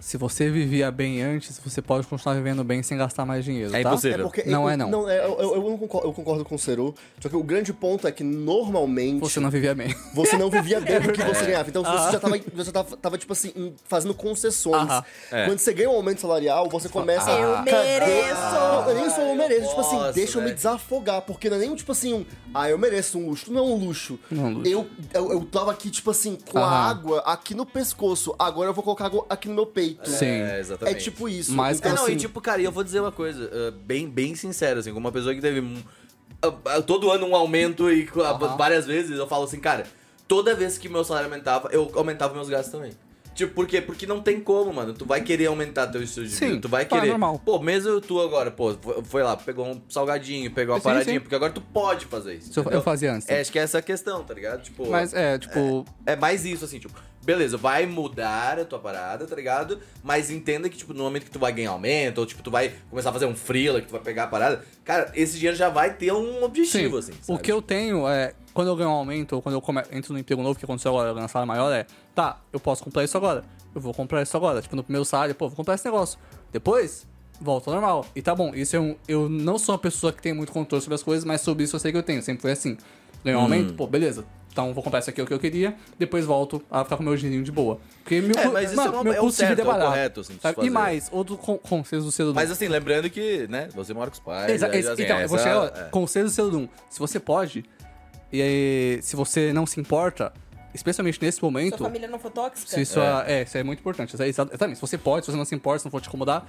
se 0.00 0.16
você 0.16 0.50
vivia 0.50 0.90
bem 0.90 1.22
antes, 1.22 1.58
você 1.64 1.80
pode 1.80 2.06
continuar 2.06 2.34
vivendo 2.34 2.62
bem 2.64 2.82
sem 2.82 2.96
gastar 2.98 3.24
mais 3.24 3.44
dinheiro, 3.44 3.74
É 3.74 3.82
tá? 3.82 3.88
impossível. 3.90 4.18
É 4.20 4.22
porque 4.22 4.42
Não 4.44 4.64
eu, 4.64 4.68
é, 4.70 4.76
não. 4.76 5.08
é, 5.08 5.18
eu, 5.24 5.38
eu, 5.40 5.54
eu 5.56 5.70
não 5.70 5.78
concordo, 5.78 6.08
eu 6.08 6.12
concordo 6.12 6.44
com 6.44 6.54
o 6.54 6.58
Seru. 6.58 6.94
Só 7.20 7.28
que 7.28 7.36
o 7.36 7.42
grande 7.42 7.72
ponto 7.72 8.06
é 8.06 8.12
que 8.12 8.22
normalmente 8.24 9.20
Você 9.20 9.40
não 9.40 9.50
vivia 9.50 9.74
bem. 9.74 9.94
você 10.14 10.36
não 10.36 10.50
vivia 10.50 10.80
bem 10.80 11.00
do 11.00 11.12
que 11.12 11.22
você 11.22 11.46
ganhava. 11.46 11.68
Então 11.68 11.82
Ah. 11.86 11.98
você 12.06 12.12
já 12.12 12.20
tava, 12.20 12.38
você 12.54 12.72
tava, 12.72 12.96
tava, 12.96 13.18
tipo 13.18 13.32
assim, 13.32 13.74
fazendo 13.84 14.14
concessões. 14.14 14.90
Aham. 14.90 15.04
É. 15.30 15.46
Quando 15.46 15.58
você 15.58 15.72
ganha 15.72 15.90
um 15.90 15.94
aumento 15.96 16.20
salarial, 16.20 16.68
você 16.68 16.88
começa 16.88 17.30
Eu 17.30 17.54
a. 17.54 17.62
Cadê- 17.64 17.70
mereço! 17.72 18.40
Não, 18.52 18.88
eu 18.90 18.94
nem 18.94 19.10
sou 19.10 19.24
eu 19.24 19.34
mereço. 19.34 19.68
Tipo 19.68 19.80
assim, 19.80 19.96
Nossa, 19.96 20.12
deixa 20.12 20.38
eu 20.38 20.42
me 20.42 20.52
desafogar. 20.52 21.22
Porque 21.22 21.48
não 21.48 21.56
é 21.56 21.60
nem 21.60 21.74
tipo 21.74 21.92
assim 21.92 22.12
um. 22.12 22.26
Ah, 22.52 22.68
eu 22.68 22.78
mereço 22.78 23.18
um 23.18 23.28
luxo. 23.28 23.52
Não 23.52 23.60
é 23.60 23.64
um 23.64 23.74
luxo. 23.76 24.18
Não 24.30 24.44
é 24.44 24.48
um 24.48 24.52
luxo. 24.54 24.70
Eu, 24.70 24.86
eu, 25.12 25.32
eu 25.32 25.44
tava 25.46 25.70
aqui, 25.72 25.90
tipo 25.90 26.10
assim, 26.10 26.36
com 26.50 26.58
a 26.58 26.68
água 26.68 27.20
aqui 27.20 27.54
no 27.54 27.64
pescoço. 27.64 28.34
Agora 28.38 28.68
eu 28.70 28.74
vou 28.74 28.82
colocar 28.84 29.06
água 29.06 29.24
aqui 29.28 29.48
no 29.48 29.54
meu 29.54 29.66
peito. 29.66 29.83
Sim. 30.04 30.26
É, 30.26 30.56
É 30.56 30.60
exatamente. 30.60 31.04
tipo 31.04 31.28
isso. 31.28 31.52
Mas 31.52 31.78
Então, 31.78 31.92
É, 31.92 31.94
não, 31.94 32.04
assim, 32.04 32.12
e 32.12 32.16
tipo, 32.16 32.40
cara, 32.40 32.60
e 32.60 32.64
eu 32.64 32.72
vou 32.72 32.82
dizer 32.84 33.00
uma 33.00 33.12
coisa, 33.12 33.44
uh, 33.44 33.72
bem, 33.72 34.08
bem 34.08 34.34
sincero, 34.34 34.80
assim, 34.80 34.90
como 34.92 35.06
uma 35.06 35.12
pessoa 35.12 35.34
que 35.34 35.40
teve 35.40 35.60
um- 35.60 35.82
uh, 36.44 36.78
uh, 36.78 36.82
todo 36.82 37.10
ano 37.10 37.26
um 37.26 37.34
aumento 37.36 37.90
e 37.90 38.04
uh, 38.14 38.20
Aham. 38.20 38.56
várias 38.56 38.86
vezes, 38.86 39.18
eu 39.18 39.26
falo 39.26 39.44
assim, 39.44 39.60
cara, 39.60 39.84
toda 40.28 40.54
vez 40.54 40.78
que 40.78 40.88
meu 40.88 41.04
salário 41.04 41.28
aumentava, 41.28 41.68
eu 41.72 41.90
aumentava 41.94 42.34
meus 42.34 42.48
gastos 42.48 42.72
também. 42.72 42.92
Tipo, 43.34 43.52
por 43.52 43.66
quê? 43.66 43.80
Porque 43.80 44.06
não 44.06 44.20
tem 44.22 44.38
como, 44.40 44.72
mano. 44.72 44.94
Tu 44.94 45.04
vai 45.04 45.20
querer 45.20 45.46
aumentar 45.46 45.88
teu 45.88 46.00
estilo 46.00 46.24
de 46.24 46.32
Sim, 46.36 46.46
vida. 46.50 46.60
Tu 46.60 46.68
vai 46.68 46.84
tá, 46.84 46.94
querer. 47.00 47.10
normal. 47.10 47.40
Pô, 47.44 47.58
mesmo 47.58 48.00
tu 48.00 48.20
agora, 48.20 48.48
pô, 48.52 48.76
foi- 49.02 49.24
lá, 49.24 49.36
pegou 49.36 49.66
um 49.66 49.82
salgadinho, 49.88 50.52
pegou 50.52 50.72
uma 50.72 50.80
Sim, 50.80 50.84
paradinha, 50.84 51.14
sim. 51.16 51.20
porque 51.20 51.34
agora 51.34 51.50
tu 51.52 51.60
pode 51.60 52.06
fazer 52.06 52.34
isso. 52.36 52.52
Eu- 52.70 52.80
fazia 52.80 53.12
antes. 53.12 53.28
É, 53.28 53.40
acho 53.40 53.50
que 53.50 53.58
é 53.58 53.62
essa 53.62 53.78
a 53.78 53.82
questão, 53.82 54.22
tá 54.22 54.32
ligado? 54.34 54.62
Tipo, 54.62 54.88
Mas 54.88 55.12
é, 55.12 55.36
tipo, 55.36 55.84
é 56.06 56.14
mais 56.14 56.44
isso, 56.44 56.64
assim, 56.64 56.78
tipo, 56.78 56.94
beleza, 57.24 57.56
vai 57.56 57.86
mudar 57.86 58.58
a 58.58 58.64
tua 58.64 58.78
parada, 58.78 59.26
tá 59.26 59.34
ligado? 59.34 59.78
Mas 60.02 60.30
entenda 60.30 60.68
que, 60.68 60.76
tipo, 60.76 60.92
no 60.94 61.02
momento 61.04 61.24
que 61.24 61.30
tu 61.30 61.38
vai 61.38 61.52
ganhar 61.52 61.70
aumento, 61.70 62.18
ou 62.18 62.26
tipo, 62.26 62.42
tu 62.42 62.50
vai 62.50 62.72
começar 62.90 63.10
a 63.10 63.12
fazer 63.12 63.26
um 63.26 63.34
freela, 63.34 63.80
que 63.80 63.86
tu 63.86 63.92
vai 63.92 64.00
pegar 64.00 64.24
a 64.24 64.26
parada, 64.26 64.64
cara, 64.84 65.10
esse 65.14 65.34
dinheiro 65.36 65.56
já 65.56 65.68
vai 65.68 65.94
ter 65.94 66.12
um 66.12 66.44
objetivo, 66.44 67.00
Sim, 67.02 67.10
assim. 67.10 67.18
o 67.22 67.24
sabe? 67.34 67.38
que 67.42 67.50
eu 67.52 67.62
tenho 67.62 68.06
é, 68.08 68.34
quando 68.52 68.68
eu 68.68 68.76
ganho 68.76 68.90
um 68.90 68.92
aumento, 68.92 69.32
ou 69.34 69.42
quando 69.42 69.54
eu 69.54 69.60
come- 69.60 69.82
entro 69.90 70.12
no 70.12 70.18
emprego 70.18 70.42
novo, 70.42 70.58
que 70.58 70.64
aconteceu 70.64 70.90
agora, 70.92 71.08
eu 71.10 71.14
ganho 71.14 71.24
um 71.26 71.28
salário 71.28 71.48
maior, 71.48 71.72
é, 71.72 71.86
tá, 72.14 72.40
eu 72.52 72.60
posso 72.60 72.84
comprar 72.84 73.02
isso 73.02 73.16
agora, 73.16 73.42
eu 73.74 73.80
vou 73.80 73.92
comprar 73.94 74.22
isso 74.22 74.36
agora. 74.36 74.60
Tipo, 74.62 74.76
no 74.76 74.84
primeiro 74.84 75.04
salário, 75.04 75.34
pô, 75.34 75.48
vou 75.48 75.56
comprar 75.56 75.74
esse 75.74 75.84
negócio. 75.84 76.18
Depois, 76.52 77.06
volta 77.40 77.70
ao 77.70 77.74
normal. 77.74 78.06
E 78.14 78.22
tá 78.22 78.32
bom, 78.34 78.54
isso 78.54 78.76
é 78.76 78.80
um, 78.80 78.94
eu 79.08 79.28
não 79.28 79.58
sou 79.58 79.72
uma 79.74 79.78
pessoa 79.80 80.12
que 80.12 80.22
tem 80.22 80.32
muito 80.32 80.52
controle 80.52 80.80
sobre 80.82 80.94
as 80.94 81.02
coisas, 81.02 81.24
mas 81.24 81.40
sobre 81.40 81.64
isso 81.64 81.74
eu 81.74 81.80
sei 81.80 81.90
que 81.90 81.98
eu 81.98 82.02
tenho, 82.02 82.22
sempre 82.22 82.42
foi 82.42 82.52
assim. 82.52 82.76
Ganhei 83.24 83.36
um 83.36 83.40
Hum. 83.40 83.44
aumento, 83.44 83.74
pô, 83.74 83.86
beleza. 83.86 84.24
Então 84.54 84.72
vou 84.72 84.84
comprar 84.84 85.00
isso 85.00 85.10
aqui, 85.10 85.20
é 85.20 85.24
o 85.24 85.26
que 85.26 85.34
eu 85.34 85.38
queria, 85.40 85.74
depois 85.98 86.24
volto 86.24 86.62
a 86.70 86.84
ficar 86.84 86.96
com 86.96 87.02
meu 87.02 87.16
dinheirinho 87.16 87.42
de 87.42 87.50
boa. 87.50 87.80
Porque 88.04 88.20
meu, 88.20 88.38
É, 88.38 88.46
mas 88.46 88.66
isso 88.70 88.76
mano, 88.76 88.88
é 88.88 88.96
uma- 88.98 89.02
meu 89.02 89.12
é 89.12 89.18
o 89.18 89.22
custo 89.24 89.42
de 89.42 89.48
vida 89.48 89.56
certo, 89.64 89.68
é 89.68 89.72
barato. 89.72 89.90
correto, 89.90 90.20
assim. 90.20 90.38
E 90.62 90.70
mais, 90.70 91.08
outro 91.10 91.36
con 91.36 91.58
conselho 91.58 92.02
do 92.04 92.12
cedo 92.12 92.32
Mas 92.32 92.52
assim, 92.52 92.68
lembrando 92.68 93.10
que, 93.10 93.48
né, 93.48 93.68
você 93.74 93.92
mora 93.92 94.10
com 94.10 94.14
os 94.14 94.20
pais. 94.20 94.52
Exa- 94.52 94.68
aí, 94.68 94.78
assim, 94.78 95.02
então, 95.02 95.20
eu 95.20 95.28
vou 95.28 95.36
essa- 95.38 95.44
chegar 95.70 95.86
é. 95.86 95.90
Conselho 95.90 96.26
do 96.26 96.30
Celudum. 96.30 96.68
Se 96.88 97.00
você 97.00 97.18
pode, 97.18 97.64
e 98.32 98.40
aí, 98.40 98.98
se 99.02 99.16
você 99.16 99.52
não 99.52 99.66
se 99.66 99.80
importa, 99.80 100.32
especialmente 100.72 101.20
nesse 101.20 101.38
Sua 101.40 101.48
momento. 101.50 101.78
família 101.82 102.06
não 102.06 102.20
for 102.20 102.30
tóxica? 102.30 102.70
Se 102.70 102.80
isso 102.80 103.00
é. 103.00 103.24
é, 103.26 103.42
isso 103.42 103.58
é 103.58 103.64
muito 103.64 103.80
importante. 103.80 104.14
Exa- 104.14 104.28
Exatamente. 104.28 104.76
Se 104.76 104.80
você 104.80 104.96
pode, 104.96 105.26
se 105.26 105.32
você 105.32 105.36
não 105.36 105.44
se 105.44 105.54
importa, 105.56 105.80
se 105.80 105.84
não 105.86 105.90
for 105.90 106.00
te 106.00 106.06
incomodar, 106.06 106.46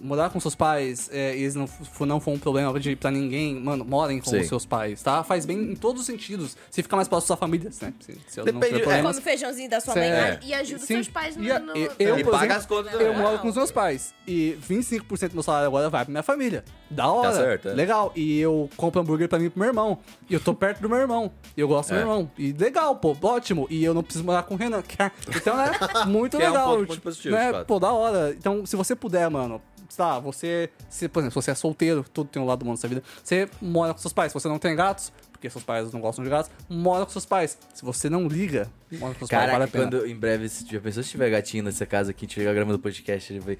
morar 0.00 0.30
com 0.30 0.40
seus 0.40 0.54
pais, 0.54 1.10
é, 1.12 1.36
e 1.36 1.42
eles 1.42 1.54
não, 1.54 1.68
não 2.00 2.18
for 2.20 2.30
um 2.32 2.38
problema 2.38 2.78
de, 2.80 2.96
pra 2.96 3.10
ninguém, 3.10 3.54
mano, 3.54 3.84
morem 3.84 4.18
com 4.20 4.30
Sim. 4.30 4.40
os 4.40 4.48
seus 4.48 4.64
pais, 4.64 5.02
tá? 5.02 5.22
Faz 5.22 5.44
bem 5.44 5.58
em 5.58 5.74
todos 5.76 6.00
os 6.00 6.06
sentidos. 6.06 6.56
Se 6.70 6.82
ficar 6.82 6.96
mais 6.96 7.06
próximo 7.08 7.26
da 7.26 7.26
sua 7.28 7.36
família, 7.36 7.70
né? 7.82 7.92
Se, 8.00 8.18
se 8.26 8.40
eu 8.40 8.44
não 8.46 8.52
Depende- 8.54 8.66
tiver 8.66 8.78
é. 8.78 8.82
problemas. 8.82 9.16
Come 9.16 9.20
o 9.20 9.22
feijãozinho 9.24 9.68
da 9.70 9.80
sua 9.80 9.92
Cê- 9.94 10.00
mãe 10.00 10.08
É. 10.10 10.40
e 10.42 10.54
ajuda 10.54 10.76
os 10.80 10.82
Sim. 10.86 10.94
seus 10.94 11.08
pais 11.08 11.36
no... 11.36 11.44
E 11.44 11.52
a- 11.52 11.58
no- 11.58 11.76
eu, 11.76 12.18
E 12.18 12.24
por 12.24 12.30
paga 12.32 12.54
exemplo, 12.54 12.56
as 12.56 12.66
contas 12.66 13.00
Eu 13.00 13.14
moro 13.14 13.38
com 13.40 13.48
os 13.48 13.56
meus 13.56 13.70
pais. 13.70 14.14
E 14.26 14.56
25% 14.66 15.28
do 15.30 15.34
meu 15.34 15.42
salário 15.42 15.66
agora 15.66 15.90
vai 15.90 16.04
pra 16.04 16.10
minha 16.12 16.22
família. 16.22 16.64
Da 16.90 17.06
hora. 17.10 17.30
Tá 17.30 17.36
certo, 17.36 17.68
é. 17.68 17.72
Legal. 17.74 18.12
E 18.16 18.40
eu 18.40 18.68
compro 18.76 19.00
hambúrguer 19.00 19.28
pra 19.28 19.38
mim 19.38 19.46
e 19.46 19.50
pro 19.50 19.60
meu 19.60 19.68
irmão. 19.68 19.98
E 20.28 20.34
eu 20.34 20.40
tô 20.40 20.54
perto 20.54 20.80
do 20.80 20.88
meu 20.88 20.98
irmão. 20.98 21.30
E 21.56 21.60
eu 21.60 21.68
gosto 21.68 21.90
do 21.90 21.94
É. 21.94 21.98
meu 21.98 22.08
irmão. 22.08 22.30
E 22.38 22.52
legal, 22.52 22.96
pô, 22.96 23.16
ótimo. 23.22 23.66
E 23.70 23.84
eu 23.84 23.92
não 23.94 24.02
preciso 24.02 24.24
morar 24.24 24.42
com 24.44 24.54
o 24.54 24.56
Renan. 24.56 24.82
é- 24.98 25.10
Então, 25.36 25.56
né? 25.56 25.70
Muito 26.06 26.36
Que 26.36 26.42
é 26.42 26.48
um 26.48 26.52
legal. 26.52 26.76
ponto 26.86 27.00
positivo, 27.00 27.34
né? 27.36 27.64
Pô, 27.64 27.78
da 27.78 27.92
hora. 27.92 28.34
Então, 28.36 28.64
se 28.66 28.74
você 28.76 28.94
puder, 28.96 29.28
mano. 29.30 29.60
Tá, 29.96 30.18
você, 30.18 30.70
se, 30.88 31.08
por 31.08 31.20
exemplo, 31.20 31.40
se 31.40 31.46
você 31.46 31.50
é 31.50 31.54
solteiro, 31.54 32.04
tudo 32.12 32.28
tem 32.28 32.40
um 32.40 32.46
lado 32.46 32.64
bom 32.64 32.70
nessa 32.70 32.88
vida. 32.88 33.02
Você 33.22 33.48
mora 33.60 33.92
com 33.92 34.00
seus 34.00 34.12
pais. 34.12 34.32
Se 34.32 34.34
você 34.34 34.48
não 34.48 34.58
tem 34.58 34.74
gatos, 34.74 35.12
porque 35.32 35.48
seus 35.50 35.64
pais 35.64 35.92
não 35.92 36.00
gostam 36.00 36.22
de 36.22 36.30
gatos, 36.30 36.50
mora 36.68 37.04
com 37.04 37.12
seus 37.12 37.26
pais. 37.26 37.58
Se 37.74 37.84
você 37.84 38.08
não 38.08 38.28
liga, 38.28 38.70
mora 38.92 39.14
com 39.14 39.20
seus 39.20 39.30
pais, 39.30 39.50
vale 39.50 39.52
Caraca, 39.52 39.64
a 39.64 39.68
pena. 39.68 39.84
quando 39.84 40.06
em 40.06 40.14
breve, 40.14 40.48
se 40.48 40.64
tiver 40.64 40.80
pessoa 40.80 41.02
se 41.02 41.10
tiver 41.10 41.30
gatinho 41.30 41.64
nessa 41.64 41.86
casa 41.86 42.10
aqui, 42.10 42.26
tiver 42.26 42.52
gravando 42.54 42.78
podcast, 42.78 43.32
ele 43.32 43.40
vai. 43.40 43.58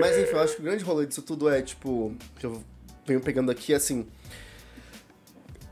Mas 0.00 0.18
enfim, 0.18 0.32
eu 0.32 0.40
acho 0.40 0.54
que 0.56 0.60
o 0.60 0.64
grande 0.64 0.82
rolê 0.82 1.06
disso 1.06 1.22
tudo 1.22 1.48
é, 1.48 1.62
tipo, 1.62 2.14
que 2.38 2.46
eu 2.46 2.62
venho 3.06 3.20
pegando 3.20 3.50
aqui, 3.50 3.74
assim. 3.74 4.06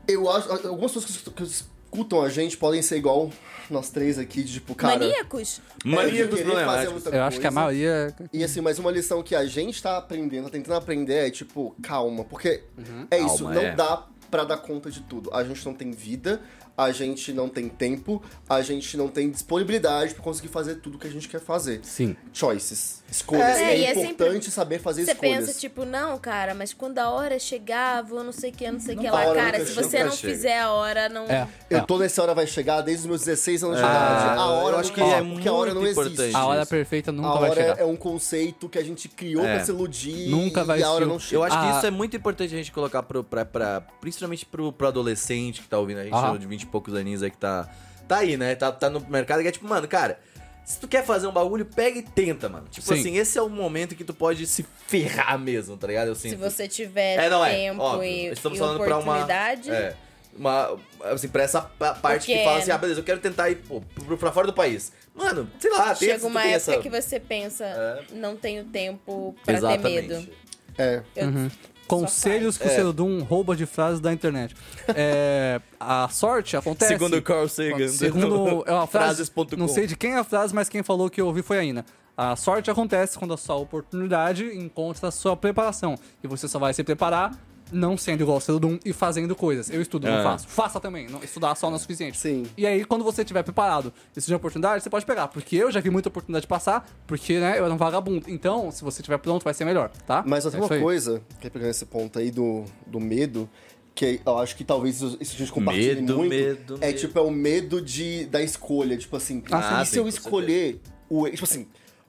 Eu 0.07 0.29
acho. 0.29 0.51
Algumas 0.51 0.91
pessoas 0.91 1.17
que, 1.17 1.31
que 1.31 1.74
escutam 1.95 2.21
a 2.21 2.29
gente 2.29 2.57
podem 2.57 2.81
ser 2.81 2.97
igual 2.97 3.29
nós 3.69 3.89
três 3.89 4.19
aqui, 4.19 4.43
de 4.43 4.53
tipo, 4.53 4.75
cara. 4.75 4.99
Maníacos? 4.99 5.61
é, 5.83 5.87
Maníacos 5.87 6.41
problemáticos. 6.41 6.93
muita 7.03 7.09
Eu 7.09 7.23
acho 7.23 7.39
que 7.39 7.47
a 7.47 7.49
coisa. 7.49 7.61
maioria. 7.61 8.15
E 8.31 8.43
assim, 8.43 8.61
mas 8.61 8.77
uma 8.77 8.91
lição 8.91 9.23
que 9.23 9.33
a 9.33 9.45
gente 9.45 9.81
tá 9.81 9.97
aprendendo, 9.97 10.45
tá 10.45 10.51
tentando 10.51 10.75
aprender 10.75 11.27
é, 11.27 11.31
tipo, 11.31 11.75
calma. 11.81 12.23
Porque 12.23 12.63
é 13.09 13.19
isso, 13.19 13.43
Calma, 13.45 13.53
não 13.55 13.61
é. 13.61 13.75
dá 13.75 14.05
pra 14.29 14.43
dar 14.43 14.57
conta 14.57 14.91
de 14.91 15.01
tudo. 15.01 15.33
A 15.33 15.43
gente 15.43 15.65
não 15.65 15.73
tem 15.73 15.91
vida, 15.91 16.41
a 16.77 16.91
gente 16.91 17.31
não 17.33 17.47
tem 17.49 17.69
tempo, 17.69 18.21
a 18.49 18.61
gente 18.61 18.97
não 18.97 19.07
tem 19.07 19.29
disponibilidade 19.29 20.13
pra 20.13 20.23
conseguir 20.23 20.49
fazer 20.49 20.75
tudo 20.75 20.97
que 20.97 21.07
a 21.07 21.09
gente 21.11 21.27
quer 21.29 21.39
fazer. 21.39 21.79
Sim. 21.83 22.15
Choices. 22.33 23.03
Escolhas. 23.09 23.57
É, 23.57 23.63
É, 23.75 23.79
e 23.79 23.85
é 23.85 23.91
importante 23.91 24.33
sempre- 24.45 24.51
saber 24.51 24.79
fazer 24.79 25.05
Você 25.05 25.11
escolhas. 25.11 25.45
pensa, 25.45 25.59
tipo, 25.59 25.85
não, 25.85 26.17
cara, 26.17 26.53
mas 26.55 26.73
quando 26.73 26.97
a 26.97 27.09
hora 27.09 27.37
chegar, 27.39 28.01
vou 28.03 28.23
não 28.23 28.31
sei 28.31 28.49
o 28.49 28.53
que, 28.53 28.69
não 28.69 28.79
sei 28.79 28.95
o 28.95 28.99
que 28.99 29.07
a 29.07 29.11
lá. 29.11 29.27
hora 29.27 29.39
Cara, 29.41 29.65
se 29.65 29.73
você 29.73 30.03
não 30.03 30.11
chega. 30.11 30.33
fizer 30.33 30.59
a 30.59 30.71
hora, 30.71 31.07
não... 31.07 31.23
É. 31.25 31.47
Eu 31.69 31.77
é. 31.77 31.81
tô 31.81 31.97
nessa 31.99 32.21
hora 32.23 32.33
vai 32.33 32.47
chegar 32.47 32.81
desde 32.81 33.03
os 33.03 33.07
meus 33.07 33.21
16 33.23 33.63
anos 33.63 33.77
de 33.77 33.83
É, 33.83 33.85
idade. 33.85 34.39
A 34.39 34.45
hora 34.47 34.75
eu 34.75 34.79
acho 34.79 34.91
que 34.91 34.99
é 35.01 35.21
porque 35.23 35.47
a 35.47 35.53
hora 35.53 35.73
não 35.73 35.81
muito 35.81 35.91
existe. 35.99 36.13
importante. 36.13 36.35
A 36.35 36.45
hora 36.45 36.65
perfeita 36.65 37.11
nunca 37.11 37.29
a 37.29 37.39
vai 37.39 37.49
hora 37.51 37.61
chegar. 37.61 37.79
é 37.79 37.85
um 37.85 37.95
conceito 37.95 38.67
que 38.67 38.79
a 38.79 38.83
gente 38.83 39.07
criou 39.07 39.45
É. 39.45 39.55
pra 39.55 39.65
se 39.65 39.71
iludir 39.71 40.27
Nunca 40.29 40.63
vai 40.63 40.79
e 40.79 40.83
a 40.83 40.89
hora 40.89 41.05
existir. 41.05 41.11
não 41.13 41.19
chega. 41.19 41.35
Eu 41.35 41.43
acho 41.43 41.57
que 41.59 41.65
Ah. 41.67 41.77
isso 41.77 41.85
é 41.85 41.91
muito 41.91 42.17
importante 42.17 42.53
a 42.53 42.57
gente 42.57 42.71
colocar 42.71 43.03
pro, 43.03 43.23
pra, 43.23 43.45
pra- 43.45 43.81
principalmente 44.01 44.45
pro, 44.45 44.73
pro 44.73 44.87
adolescente 44.87 45.61
que 45.61 45.67
tá 45.69 45.77
ouvindo 45.77 45.99
a 45.99 46.03
gente, 46.03 46.39
de 46.39 46.47
20 46.47 46.64
e 46.65 46.69
poucos 46.69 46.93
aninhos 46.95 47.23
aí 47.23 47.31
que 47.31 47.37
tá, 47.37 47.69
tá 48.07 48.17
aí, 48.17 48.35
né? 48.37 48.55
Tá, 48.55 48.71
tá 48.71 48.89
no 48.89 48.99
mercado 49.09 49.41
que 49.41 49.47
é 49.47 49.51
tipo, 49.51 49.67
mano, 49.67 49.87
cara, 49.87 50.19
se 50.65 50.79
tu 50.79 50.87
quer 50.87 51.05
fazer 51.05 51.27
um 51.27 51.31
bagulho, 51.31 51.65
pega 51.65 51.99
e 51.99 52.01
tenta, 52.01 52.49
mano. 52.49 52.67
Tipo 52.69 52.87
Sim. 52.87 52.99
assim, 52.99 53.17
esse 53.17 53.37
é 53.37 53.41
o 53.41 53.49
momento 53.49 53.95
que 53.95 54.03
tu 54.03 54.13
pode 54.13 54.47
se 54.47 54.65
ferrar 54.87 55.37
mesmo, 55.39 55.77
tá 55.77 55.85
ligado? 55.87 56.07
Eu 56.07 56.15
Se 56.15 56.29
sinto. 56.29 56.39
você 56.39 56.67
tiver 56.67 57.17
É, 57.23 57.29
não 57.29 57.45
é, 57.45 57.51
tempo 57.51 57.81
óbvio. 57.81 58.03
e, 58.03 58.25
Estamos 58.27 58.57
e 58.57 58.59
falando 58.59 58.77
pra 58.83 58.97
uma- 58.97 59.13
oportunidade... 59.13 59.69
É. 59.71 59.95
Uma, 60.37 60.77
assim, 61.13 61.29
pra 61.29 61.43
essa 61.43 61.61
pa- 61.61 61.93
parte 61.93 62.25
que 62.25 62.33
Porque- 62.33 62.43
fala 62.43 62.57
assim, 62.59 62.69
ah, 62.69 62.77
beleza, 62.77 62.99
eu 62.99 63.05
quero 63.05 63.21
tentar 63.21 63.49
ir 63.49 63.55
pô, 63.55 63.81
pra 64.17 64.33
fora 64.33 64.45
do 64.45 64.51
país. 64.51 64.91
Mano, 65.15 65.49
sei 65.57 65.71
lá, 65.71 65.95
tem, 65.95 66.09
Chega 66.09 66.27
uma 66.27 66.41
época 66.41 66.55
essa... 66.57 66.77
que 66.79 66.89
você 66.89 67.21
pensa, 67.21 67.63
É. 67.63 68.03
não 68.11 68.35
tenho 68.35 68.65
tempo 68.65 69.33
pra 69.45 69.53
ter 69.53 69.57
Exatamente. 69.59 70.07
medo. 70.09 70.29
É. 70.77 71.01
Eu- 71.15 71.51
Conselhos 71.87 72.57
que 72.57 72.67
o 72.67 72.69
É. 72.69 73.23
Rouba 73.23 73.55
de 73.55 73.65
frases 73.65 73.99
da 73.99 74.11
internet. 74.11 74.55
É, 74.89 75.61
a 75.79 76.07
sorte 76.09 76.57
acontece. 76.57 76.93
Segundo 76.93 77.21
Carl 77.21 77.47
Sagan. 77.47 77.87
Segundo. 77.87 78.63
É 78.65 78.71
uma 78.71 78.87
frase. 78.87 79.25
Frases.com. 79.25 79.57
Não 79.57 79.67
sei 79.67 79.87
de 79.87 79.95
quem 79.95 80.13
é 80.13 80.17
a 80.17 80.23
frase, 80.23 80.53
mas 80.53 80.69
quem 80.69 80.83
falou 80.83 81.09
que 81.09 81.21
eu 81.21 81.27
ouvi 81.27 81.41
foi 81.41 81.59
a 81.59 81.63
Ina. 81.63 81.85
A 82.17 82.35
sorte 82.35 82.71
acontece 82.71 83.19
quando 83.19 83.33
a 83.33 83.37
sua 83.37 83.55
oportunidade 83.55 84.45
encontra 84.57 85.09
a 85.09 85.11
sua 85.11 85.35
preparação. 85.35 85.95
E 86.23 86.27
você 86.27 86.47
só 86.47 86.57
vai 86.57 86.73
se 86.73 86.83
preparar 86.83 87.37
não 87.71 87.97
sendo 87.97 88.21
igual 88.21 88.35
ao 88.35 88.41
Celudum 88.41 88.77
e 88.85 88.93
fazendo 88.93 89.35
coisas. 89.35 89.69
Eu 89.69 89.81
estudo, 89.81 90.07
não 90.07 90.19
É. 90.19 90.23
faço. 90.23 90.47
Faça 90.47 90.79
também. 90.79 91.07
Não, 91.09 91.23
estudar 91.23 91.55
só 91.55 91.69
não 91.69 91.77
é 91.77 91.79
suficiente. 91.79 92.17
Sim. 92.17 92.45
E 92.57 92.65
aí, 92.65 92.85
quando 92.85 93.03
você 93.03 93.21
estiver 93.23 93.43
preparado 93.43 93.91
e 94.15 94.21
surgir 94.21 94.33
uma 94.33 94.37
oportunidade, 94.37 94.83
você 94.83 94.89
pode 94.89 95.05
pegar. 95.05 95.27
Porque 95.29 95.55
eu 95.55 95.71
já 95.71 95.79
vi 95.79 95.89
muita 95.89 96.09
oportunidade 96.09 96.45
passar, 96.47 96.87
porque, 97.07 97.39
né, 97.39 97.57
eu 97.59 97.65
era 97.65 97.73
um 97.73 97.77
vagabundo. 97.77 98.29
Então, 98.29 98.69
se 98.71 98.83
você 98.83 99.01
estiver 99.01 99.17
pronto, 99.17 99.43
vai 99.43 99.53
ser 99.53 99.65
melhor, 99.65 99.89
tá? 100.05 100.23
Mas 100.25 100.43
tem 100.45 100.53
É 100.59 100.63
uma 100.63 100.73
aí. 100.73 100.81
coisa, 100.81 101.21
que 101.41 101.47
é 101.47 101.49
pegando 101.49 101.69
esse 101.71 101.85
ponto 101.85 102.19
aí 102.19 102.29
do, 102.31 102.65
do 102.85 102.99
medo, 102.99 103.49
que 103.95 104.19
eu 104.25 104.37
acho 104.39 104.55
que 104.57 104.63
talvez 104.63 105.01
isso 105.01 105.17
a 105.21 105.23
gente 105.37 105.51
compartilhe 105.51 106.01
Medo, 106.01 106.17
muito. 106.17 106.29
medo, 106.29 106.77
é 106.81 106.87
medo. 106.87 106.99
tipo, 106.99 107.17
é 107.17 107.21
o 107.21 107.31
medo 107.31 107.81
de, 107.81 108.25
da 108.25 108.41
escolha. 108.41 108.97
Tipo 108.97 109.15
assim, 109.17 109.41
Ah, 109.51 109.81
e 109.83 109.85
se 109.85 109.97
eu 109.97 110.07
escolher 110.07 110.81
o. 111.09 111.27
Tipo 111.29 111.45
assim, 111.45 111.65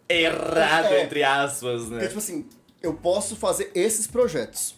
Errado, 0.09 0.93
É. 0.93 1.03
entre 1.03 1.23
aspas, 1.25 1.89
né? 1.89 2.05
é 2.05 2.07
tipo 2.07 2.19
assim, 2.19 2.45
eu 2.83 2.95
posso 2.95 3.35
fazer 3.37 3.71
esses 3.75 4.07
projetos. 4.07 4.75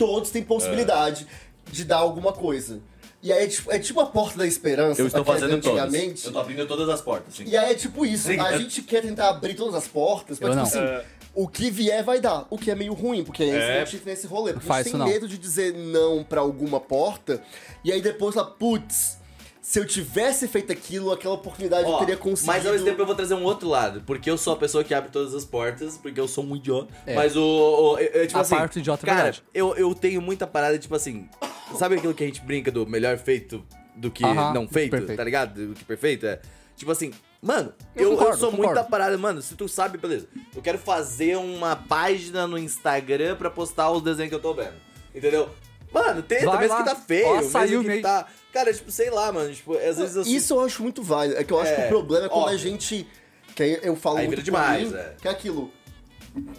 Todos 0.00 0.30
têm 0.30 0.42
possibilidade 0.42 1.26
de 1.70 1.84
dar 1.84 1.98
alguma 1.98 2.32
coisa. 2.32 2.80
E 3.22 3.30
aí 3.30 3.44
é 3.44 3.46
tipo, 3.48 3.70
é 3.70 3.78
tipo 3.78 4.00
a 4.00 4.06
porta 4.06 4.38
da 4.38 4.46
esperança. 4.46 4.98
Eu 5.02 5.06
estou 5.06 5.20
é 5.20 5.24
fazendo 5.26 5.60
todas. 5.60 5.66
antigamente. 5.82 6.24
Eu 6.26 6.32
tô 6.32 6.38
abrindo 6.38 6.66
todas 6.66 6.88
as 6.88 7.02
portas, 7.02 7.34
sim. 7.34 7.44
E 7.46 7.54
aí 7.54 7.72
é 7.72 7.74
tipo 7.74 8.06
isso, 8.06 8.28
Sim. 8.28 8.40
a 8.40 8.56
gente 8.56 8.80
quer 8.80 9.02
tentar 9.02 9.28
abrir 9.28 9.52
todas 9.52 9.74
as 9.74 9.86
portas, 9.86 10.40
mas 10.40 10.56
Eu 10.56 10.64
tipo 10.64 10.76
não. 10.78 10.84
assim, 10.94 11.04
o 11.34 11.46
que 11.46 11.70
vier 11.70 12.02
vai 12.02 12.18
dar, 12.18 12.46
o 12.48 12.56
que 12.56 12.70
é 12.70 12.74
meio 12.74 12.94
ruim, 12.94 13.22
porque 13.22 13.42
aí 13.42 13.50
É. 13.50 13.82
a 13.82 13.84
gente 13.84 13.98
fica 13.98 14.08
nesse 14.10 14.26
rolê, 14.26 14.54
porque 14.54 14.66
Faz 14.66 14.86
a 14.86 14.88
gente 14.88 14.96
isso 14.96 15.04
tem 15.04 15.12
medo 15.12 15.28
de 15.28 15.36
dizer 15.36 15.74
não 15.74 16.24
pra 16.24 16.40
alguma 16.40 16.80
porta, 16.80 17.42
e 17.84 17.92
aí 17.92 18.00
depois 18.00 18.34
lá, 18.34 18.42
putz, 18.44 19.18
se 19.62 19.78
eu 19.78 19.86
tivesse 19.86 20.48
feito 20.48 20.72
aquilo, 20.72 21.12
aquela 21.12 21.34
oportunidade 21.34 21.84
eu 21.84 21.90
Ó, 21.90 21.98
teria 21.98 22.16
conseguido. 22.16 22.46
Mas 22.52 22.64
ao 22.66 22.72
mesmo 22.72 22.86
tempo 22.86 23.00
eu 23.02 23.06
vou 23.06 23.14
trazer 23.14 23.34
um 23.34 23.44
outro 23.44 23.68
lado. 23.68 24.02
Porque 24.06 24.30
eu 24.30 24.38
sou 24.38 24.54
a 24.54 24.56
pessoa 24.56 24.82
que 24.82 24.94
abre 24.94 25.10
todas 25.10 25.34
as 25.34 25.44
portas, 25.44 25.96
porque 25.98 26.18
eu 26.20 26.26
sou 26.26 26.44
um 26.44 26.56
idiota. 26.56 26.92
É. 27.06 27.14
Mas 27.14 27.36
o. 27.36 27.42
o- 27.42 27.98
eu- 27.98 28.06
eu, 28.22 28.26
tipo 28.26 28.38
A 28.38 28.42
assim, 28.42 28.56
parte 28.56 28.78
idiota 28.78 29.04
é 29.04 29.06
Cara, 29.06 29.22
verdade. 29.24 29.42
eu, 29.52 29.74
eu 29.76 29.94
tenho 29.94 30.20
muita 30.22 30.46
parada, 30.46 30.78
tipo 30.78 30.94
assim. 30.94 31.28
Sabe 31.76 31.96
aquilo 31.96 32.14
que 32.14 32.24
a 32.24 32.26
gente 32.26 32.40
brinca 32.40 32.70
do 32.70 32.86
melhor 32.86 33.16
feito 33.18 33.62
do 33.94 34.10
que 34.10 34.24
Aham, 34.24 34.52
não 34.54 34.66
feito? 34.66 34.90
perfeito. 34.92 35.16
Tá 35.16 35.24
ligado? 35.24 35.68
Do 35.68 35.74
que 35.74 35.84
perfeito? 35.84 36.26
É. 36.26 36.40
Tipo 36.76 36.90
assim. 36.92 37.12
Mano, 37.42 37.72
Eu 37.96 38.02
eu, 38.04 38.10
eu, 38.12 38.16
concordo, 38.18 38.38
sou 38.38 38.48
eu 38.48 38.52
concordo. 38.52 38.74
muita 38.74 38.90
parada. 38.90 39.16
Mano, 39.16 39.40
se 39.40 39.54
tu 39.54 39.66
sabe, 39.68 39.96
beleza. 39.96 40.26
Eu 40.54 40.60
quero 40.60 40.76
fazer 40.78 41.36
uma 41.38 41.74
página 41.74 42.46
no 42.46 42.58
Instagram 42.58 43.34
pra 43.36 43.48
postar 43.50 43.90
os 43.90 44.02
desenhos 44.02 44.28
que 44.28 44.34
eu 44.34 44.40
tô 44.40 44.52
vendo. 44.52 44.74
Entendeu? 45.14 45.48
Mano, 45.92 46.22
tenta, 46.22 46.44
Vai 46.46 46.58
mesmo 46.58 46.74
lá. 46.74 46.82
que 46.82 46.88
tá 46.90 46.96
feio, 46.96 47.26
Ó, 47.28 47.34
mesmo 47.36 47.50
saiu 47.50 47.80
que 47.80 47.86
meio- 47.88 48.02
tá. 48.02 48.26
Cara, 48.52 48.72
tipo, 48.74 48.90
sei 48.90 49.10
lá, 49.10 49.30
mano. 49.32 49.52
Tipo, 49.54 49.74
às 49.76 49.96
vezes 49.98 50.16
eu 50.16 50.22
Isso 50.22 50.54
eu 50.54 50.60
acho 50.64 50.82
muito 50.82 51.02
válido. 51.02 51.38
É 51.38 51.44
que 51.44 51.52
eu 51.52 51.60
acho 51.60 51.74
que 51.74 51.80
É, 51.82 51.84
o 51.86 51.88
problema 51.88 52.26
é 52.26 52.28
quando 52.28 52.40
a 52.42 52.44
óbvio. 52.46 52.58
gente. 52.58 53.06
Que 53.54 53.62
aí 53.62 53.78
eu 53.82 53.96
falo 53.96 54.18
Aí 54.18 54.26
muito 54.26 54.42
demais, 54.42 54.88
mim, 54.90 54.96
é. 54.96 55.14
que 55.20 55.28
é 55.28 55.30
aquilo. 55.30 55.70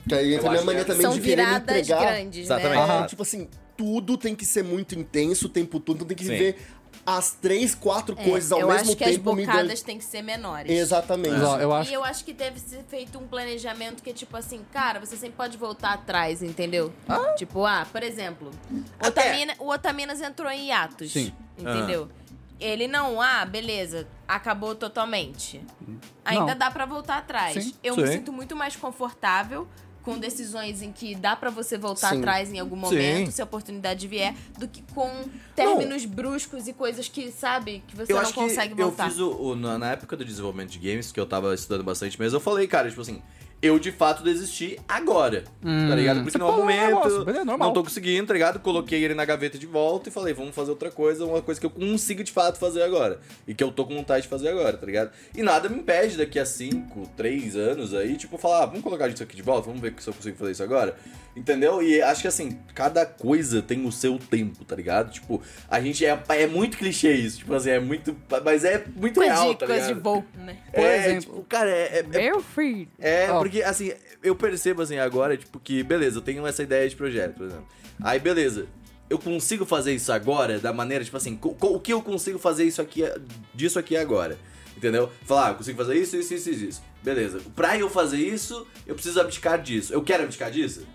Que 0.07 0.15
aí 0.15 0.33
entra 0.33 0.47
Eu 0.47 0.49
a 0.49 0.51
minha 0.53 0.63
mania 0.65 0.83
que 0.85 0.91
é. 0.91 0.93
também 0.93 1.07
São 1.07 1.13
de 1.13 1.21
querer 1.21 1.47
entregar. 1.47 2.01
grandes, 2.01 2.45
Exatamente. 2.45 2.75
né? 2.77 2.83
Aham. 2.83 3.07
Tipo 3.07 3.21
assim, 3.23 3.49
tudo 3.77 4.17
tem 4.17 4.35
que 4.35 4.45
ser 4.45 4.63
muito 4.63 4.97
intenso 4.97 5.45
o 5.47 5.49
tempo 5.49 5.79
todo, 5.79 5.95
então 5.97 6.07
tem 6.07 6.17
que 6.17 6.23
Sim. 6.25 6.31
viver 6.31 6.57
as 7.05 7.31
três, 7.31 7.73
quatro 7.73 8.15
É, 8.19 8.23
coisas 8.23 8.51
ao 8.51 8.59
eu 8.59 8.67
mesmo 8.67 8.89
acho 8.89 8.95
que 8.97 9.03
as 9.03 9.11
tempo. 9.11 9.33
bocadas 9.35 9.67
dando- 9.79 9.85
têm 9.85 9.97
que 9.97 10.03
ser 10.03 10.21
menores. 10.21 10.69
Exatamente. 10.71 11.31
Mas, 11.33 11.43
ó, 11.43 11.57
eu 11.59 11.73
acho 11.73 11.89
E 11.89 11.93
eu 11.93 12.03
acho 12.03 12.23
que 12.25 12.33
deve 12.33 12.59
ser 12.59 12.83
feito 12.89 13.17
um 13.17 13.25
planejamento 13.25 14.03
que 14.03 14.09
é 14.09 14.13
tipo 14.13 14.35
assim, 14.37 14.61
cara, 14.71 14.99
você 14.99 15.15
sempre 15.15 15.35
pode 15.37 15.57
voltar 15.57 15.93
atrás, 15.93 16.43
entendeu? 16.43 16.91
Tipo, 17.37 17.65
ah, 17.65 17.87
por 17.91 18.03
exemplo, 18.03 18.51
o 18.69 18.83
Até- 18.99 19.21
Otaminas, 19.29 19.55
o 19.59 19.69
Otaminas 19.71 20.21
entrou 20.21 20.51
em 20.51 20.67
hiatus. 20.67 21.11
Sim. 21.13 21.33
Entendeu? 21.61 22.09
Ele 22.59 22.87
não, 22.87 23.19
ah, 23.19 23.43
beleza, 23.45 24.07
acabou 24.27 24.75
totalmente. 24.75 25.61
Ainda 26.23 26.51
Não. 26.51 26.57
dá 26.57 26.69
pra 26.69 26.85
voltar 26.85 27.17
atrás. 27.17 27.63
Sim, 27.63 27.73
eu 27.83 27.95
me 27.97 28.05
sim. 28.05 28.13
sinto 28.13 28.31
muito 28.31 28.55
mais 28.55 28.75
confortável 28.75 29.67
com 30.03 30.17
decisões 30.17 30.81
em 30.81 30.91
que 30.91 31.13
dá 31.15 31.35
pra 31.35 31.49
você 31.51 31.77
voltar 31.77 32.09
Sim. 32.09 32.19
atrás 32.19 32.51
em 32.51 32.59
algum 32.59 32.75
Sim. 32.75 32.81
momento, 32.81 33.31
se 33.31 33.41
a 33.41 33.45
oportunidade 33.45 34.07
vier, 34.07 34.35
do 34.59 34.67
que 34.67 34.81
com 34.93 35.09
términos 35.55 36.05
bruscos 36.05 36.67
e 36.67 36.73
coisas 36.73 37.07
que, 37.07 37.31
sabe, 37.31 37.83
que 37.87 37.95
você 37.95 38.11
eu 38.11 38.15
não 38.15 38.23
acho 38.23 38.33
consegue 38.33 38.73
que 38.75 38.81
voltar. 38.81 39.05
eu 39.05 39.09
fiz 39.09 39.19
o, 39.19 39.29
o- 39.31 39.55
na, 39.55 39.77
na 39.77 39.91
época 39.91 40.15
do 40.17 40.25
desenvolvimento 40.25 40.69
de 40.71 40.79
games, 40.79 41.11
que 41.11 41.19
eu 41.19 41.25
tava 41.25 41.53
estudando 41.53 41.83
bastante 41.83 42.19
mesmo, 42.19 42.35
eu 42.37 42.41
falei, 42.41 42.67
cara, 42.67 42.89
tipo 42.89 43.01
assim, 43.01 43.21
eu 43.61 43.77
de 43.77 43.91
fato 43.91 44.23
desisti 44.23 44.79
agora, 44.87 45.43
tá 45.61 45.95
ligado? 45.95 46.17
Porque 46.17 46.31
você 46.31 46.37
no 46.37 46.45
falou 46.47 46.61
um 46.61 46.65
momento 46.65 46.85
negócio, 46.87 47.25
normal. 47.45 47.57
não 47.59 47.73
tô 47.73 47.83
conseguindo, 47.83 48.27
tá 48.27 48.33
ligado? 48.33 48.59
Coloquei 48.59 49.03
ele 49.03 49.13
na 49.13 49.23
gaveta 49.23 49.57
de 49.57 49.65
volta 49.67 50.09
e 50.09 50.11
falei, 50.11 50.33
vamos 50.33 50.55
fazer 50.55 50.71
outra 50.71 50.89
coisa, 50.89 51.25
uma 51.25 51.41
coisa 51.41 51.59
que 51.59 51.65
eu 51.65 51.69
consigo 51.69 52.23
de 52.23 52.31
fato 52.31 52.57
fazer 52.57 52.81
agora. 52.81 53.19
E 53.47 53.53
que 53.53 53.63
eu 53.63 53.71
tô 53.71 53.85
com 53.85 53.95
vontade 53.95 54.23
de 54.23 54.27
fazer 54.29 54.49
agora, 54.49 54.75
tá 54.77 54.85
ligado? 54.85 55.11
E 55.35 55.43
nada 55.43 55.69
me 55.69 55.77
impede 55.77 56.17
daqui 56.17 56.39
a 56.39 56.45
5, 56.45 57.09
3 57.15 57.55
anos 57.55 57.93
aí, 57.93 58.15
tipo, 58.17 58.37
falar, 58.37 58.63
ah, 58.63 58.65
vamos 58.65 58.81
colocar 58.81 59.07
isso 59.09 59.21
aqui 59.21 59.35
de 59.35 59.41
volta, 59.43 59.67
vamos 59.67 59.81
ver 59.81 59.93
se 59.99 60.07
eu 60.09 60.13
consigo 60.13 60.37
fazer 60.37 60.51
isso 60.53 60.63
agora. 60.63 60.95
Entendeu? 61.33 61.81
E 61.81 62.01
acho 62.01 62.21
que 62.23 62.27
assim, 62.27 62.59
cada 62.75 63.05
coisa 63.05 63.61
tem 63.61 63.85
o 63.85 63.91
seu 63.91 64.19
tempo, 64.19 64.65
tá 64.65 64.75
ligado? 64.75 65.11
Tipo, 65.13 65.41
a 65.69 65.79
gente 65.79 66.05
é, 66.05 66.21
é 66.29 66.45
muito 66.45 66.77
clichê 66.77 67.13
isso, 67.13 67.37
tipo 67.37 67.53
assim, 67.53 67.69
é 67.69 67.79
muito. 67.79 68.13
Mas 68.43 68.65
é 68.65 68.83
muito 68.97 69.15
Coisa 69.15 69.33
real, 69.33 69.53
de, 69.53 69.59
tá 69.59 69.65
coisa 69.65 69.81
de 69.81 69.87
ligado? 69.93 70.03
voo, 70.03 70.25
né? 70.35 70.57
Por 70.73 70.83
é, 70.83 70.97
exemplo- 70.97 71.21
tipo, 71.21 71.41
cara, 71.47 71.69
é, 71.69 71.99
é, 71.99 72.03
Meu 72.03 72.41
filho. 72.41 72.87
é, 72.99 73.31
Ó. 73.31 73.39
porque 73.39 73.50
assim, 73.59 73.91
eu 74.21 74.35
percebo 74.35 74.81
assim 74.81 74.99
agora, 74.99 75.35
tipo, 75.35 75.59
que 75.59 75.81
beleza, 75.83 76.17
eu 76.17 76.21
tenho 76.21 76.45
essa 76.45 76.61
ideia 76.61 76.87
de 76.87 76.95
projeto, 76.95 77.35
por 77.35 77.47
exemplo. 77.47 77.67
Aí, 78.03 78.19
beleza, 78.19 78.67
eu 79.09 79.17
consigo 79.19 79.65
fazer 79.65 79.93
isso 79.93 80.11
agora 80.11 80.59
da 80.59 80.71
maneira, 80.71 81.03
tipo 81.03 81.17
assim, 81.17 81.39
o 81.41 81.79
que 81.79 81.91
eu 81.91 82.01
consigo 82.01 82.39
fazer 82.39 82.65
isso 82.65 82.81
aqui, 82.81 83.03
disso 83.53 83.77
aqui 83.79 83.97
agora? 83.97 84.37
Entendeu? 84.77 85.11
Falar, 85.25 85.47
ah, 85.47 85.49
eu 85.51 85.55
consigo 85.55 85.77
fazer 85.77 85.95
isso, 85.95 86.15
isso, 86.15 86.33
isso, 86.33 86.49
isso, 86.49 86.65
isso. 86.65 86.83
Beleza. 87.03 87.41
Pra 87.55 87.77
eu 87.77 87.89
fazer 87.89 88.17
isso, 88.17 88.65
eu 88.87 88.93
preciso 88.93 89.19
abdicar 89.19 89.61
disso. 89.61 89.93
Eu 89.93 90.01
quero 90.01 90.23
abdicar 90.23 90.49
disso? 90.49 90.87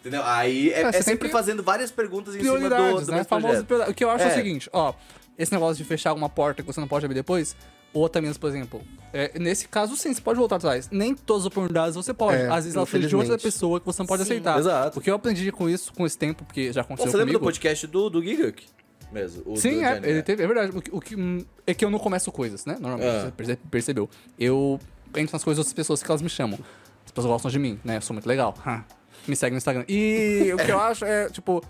Entendeu? 0.00 0.22
Aí 0.24 0.70
é, 0.70 0.82
É, 0.82 0.86
é 0.88 1.02
sempre 1.02 1.28
fazendo 1.30 1.62
várias 1.62 1.90
perguntas 1.90 2.36
em 2.36 2.40
cima 2.40 2.58
do, 2.58 3.00
do 3.00 3.12
né? 3.12 3.24
Famoso. 3.24 3.66
O 3.88 3.94
que 3.94 4.04
eu 4.04 4.10
acho 4.10 4.24
é. 4.24 4.28
É. 4.28 4.30
o 4.30 4.34
seguinte, 4.34 4.70
ó, 4.72 4.94
esse 5.38 5.50
negócio 5.50 5.76
de 5.76 5.84
fechar 5.84 6.10
alguma 6.10 6.28
porta 6.28 6.62
que 6.62 6.66
você 6.66 6.80
não 6.80 6.86
pode 6.86 7.04
abrir 7.04 7.14
depois, 7.14 7.56
ou 7.94 8.04
Otaminas, 8.04 8.36
por 8.36 8.48
exemplo, 8.50 8.82
é, 9.12 9.38
nesse 9.38 9.66
caso 9.68 9.96
sim, 9.96 10.12
você 10.12 10.20
pode 10.20 10.38
voltar 10.38 10.56
atrás. 10.56 10.88
Nem 10.90 11.14
todas 11.14 11.42
as 11.44 11.46
oportunidades 11.46 11.94
você 11.94 12.12
pode. 12.12 12.36
É, 12.42 12.48
Às 12.48 12.64
vezes 12.64 12.74
ela 12.76 12.84
surge 12.84 13.06
de 13.06 13.16
outra 13.16 13.38
pessoa 13.38 13.78
que 13.80 13.86
você 13.86 14.02
não 14.02 14.06
pode 14.06 14.24
Sim. 14.24 14.32
aceitar. 14.32 14.58
Exato. 14.58 14.98
O 14.98 15.02
que 15.02 15.08
eu 15.10 15.14
aprendi 15.14 15.50
com 15.52 15.70
isso, 15.70 15.92
com 15.94 16.04
esse 16.04 16.18
tempo, 16.18 16.44
porque 16.44 16.72
já 16.72 16.82
Pô, 16.82 16.86
aconteceu 16.94 17.10
você 17.12 17.16
lembra 17.18 17.32
do 17.34 17.38
comigo. 17.38 17.44
podcast 17.52 17.86
do, 17.86 18.10
do 18.10 18.20
Gigak? 18.22 18.64
Mesmo. 19.12 19.42
o 19.46 19.56
Sim, 19.56 19.76
do 19.76 19.84
é, 19.84 20.00
ele 20.02 20.22
teve, 20.22 20.42
é 20.42 20.46
verdade. 20.46 20.76
O, 20.76 20.82
que- 20.82 20.90
o 20.92 21.00
que 21.00 21.14
hum, 21.14 21.44
é 21.66 21.72
que 21.72 21.84
eu 21.84 21.90
não 21.90 22.00
começo 22.00 22.32
coisas, 22.32 22.66
né? 22.66 22.76
Normalmente, 22.80 23.08
Ah. 23.08 23.20
você 23.26 23.30
perce- 23.30 23.58
percebeu. 23.70 24.10
Eu 24.36 24.80
entro 25.16 25.32
nas 25.34 25.44
coisas 25.44 25.58
das 25.58 25.66
outras 25.66 25.72
pessoas 25.72 26.02
que 26.02 26.10
elas 26.10 26.20
me 26.20 26.28
chamam. 26.28 26.58
As 27.06 27.12
pessoas 27.12 27.30
gostam 27.32 27.50
de 27.50 27.58
mim, 27.60 27.78
né? 27.84 27.98
Eu 27.98 28.00
sou 28.02 28.12
muito 28.12 28.26
legal. 28.26 28.56
me 29.28 29.36
segue 29.36 29.52
no 29.52 29.58
Instagram. 29.58 29.84
E 29.88 30.50
o 30.52 30.56
que 30.56 30.70
eu 30.72 30.78
acho 30.80 31.04
é, 31.04 31.28
tipo. 31.30 31.62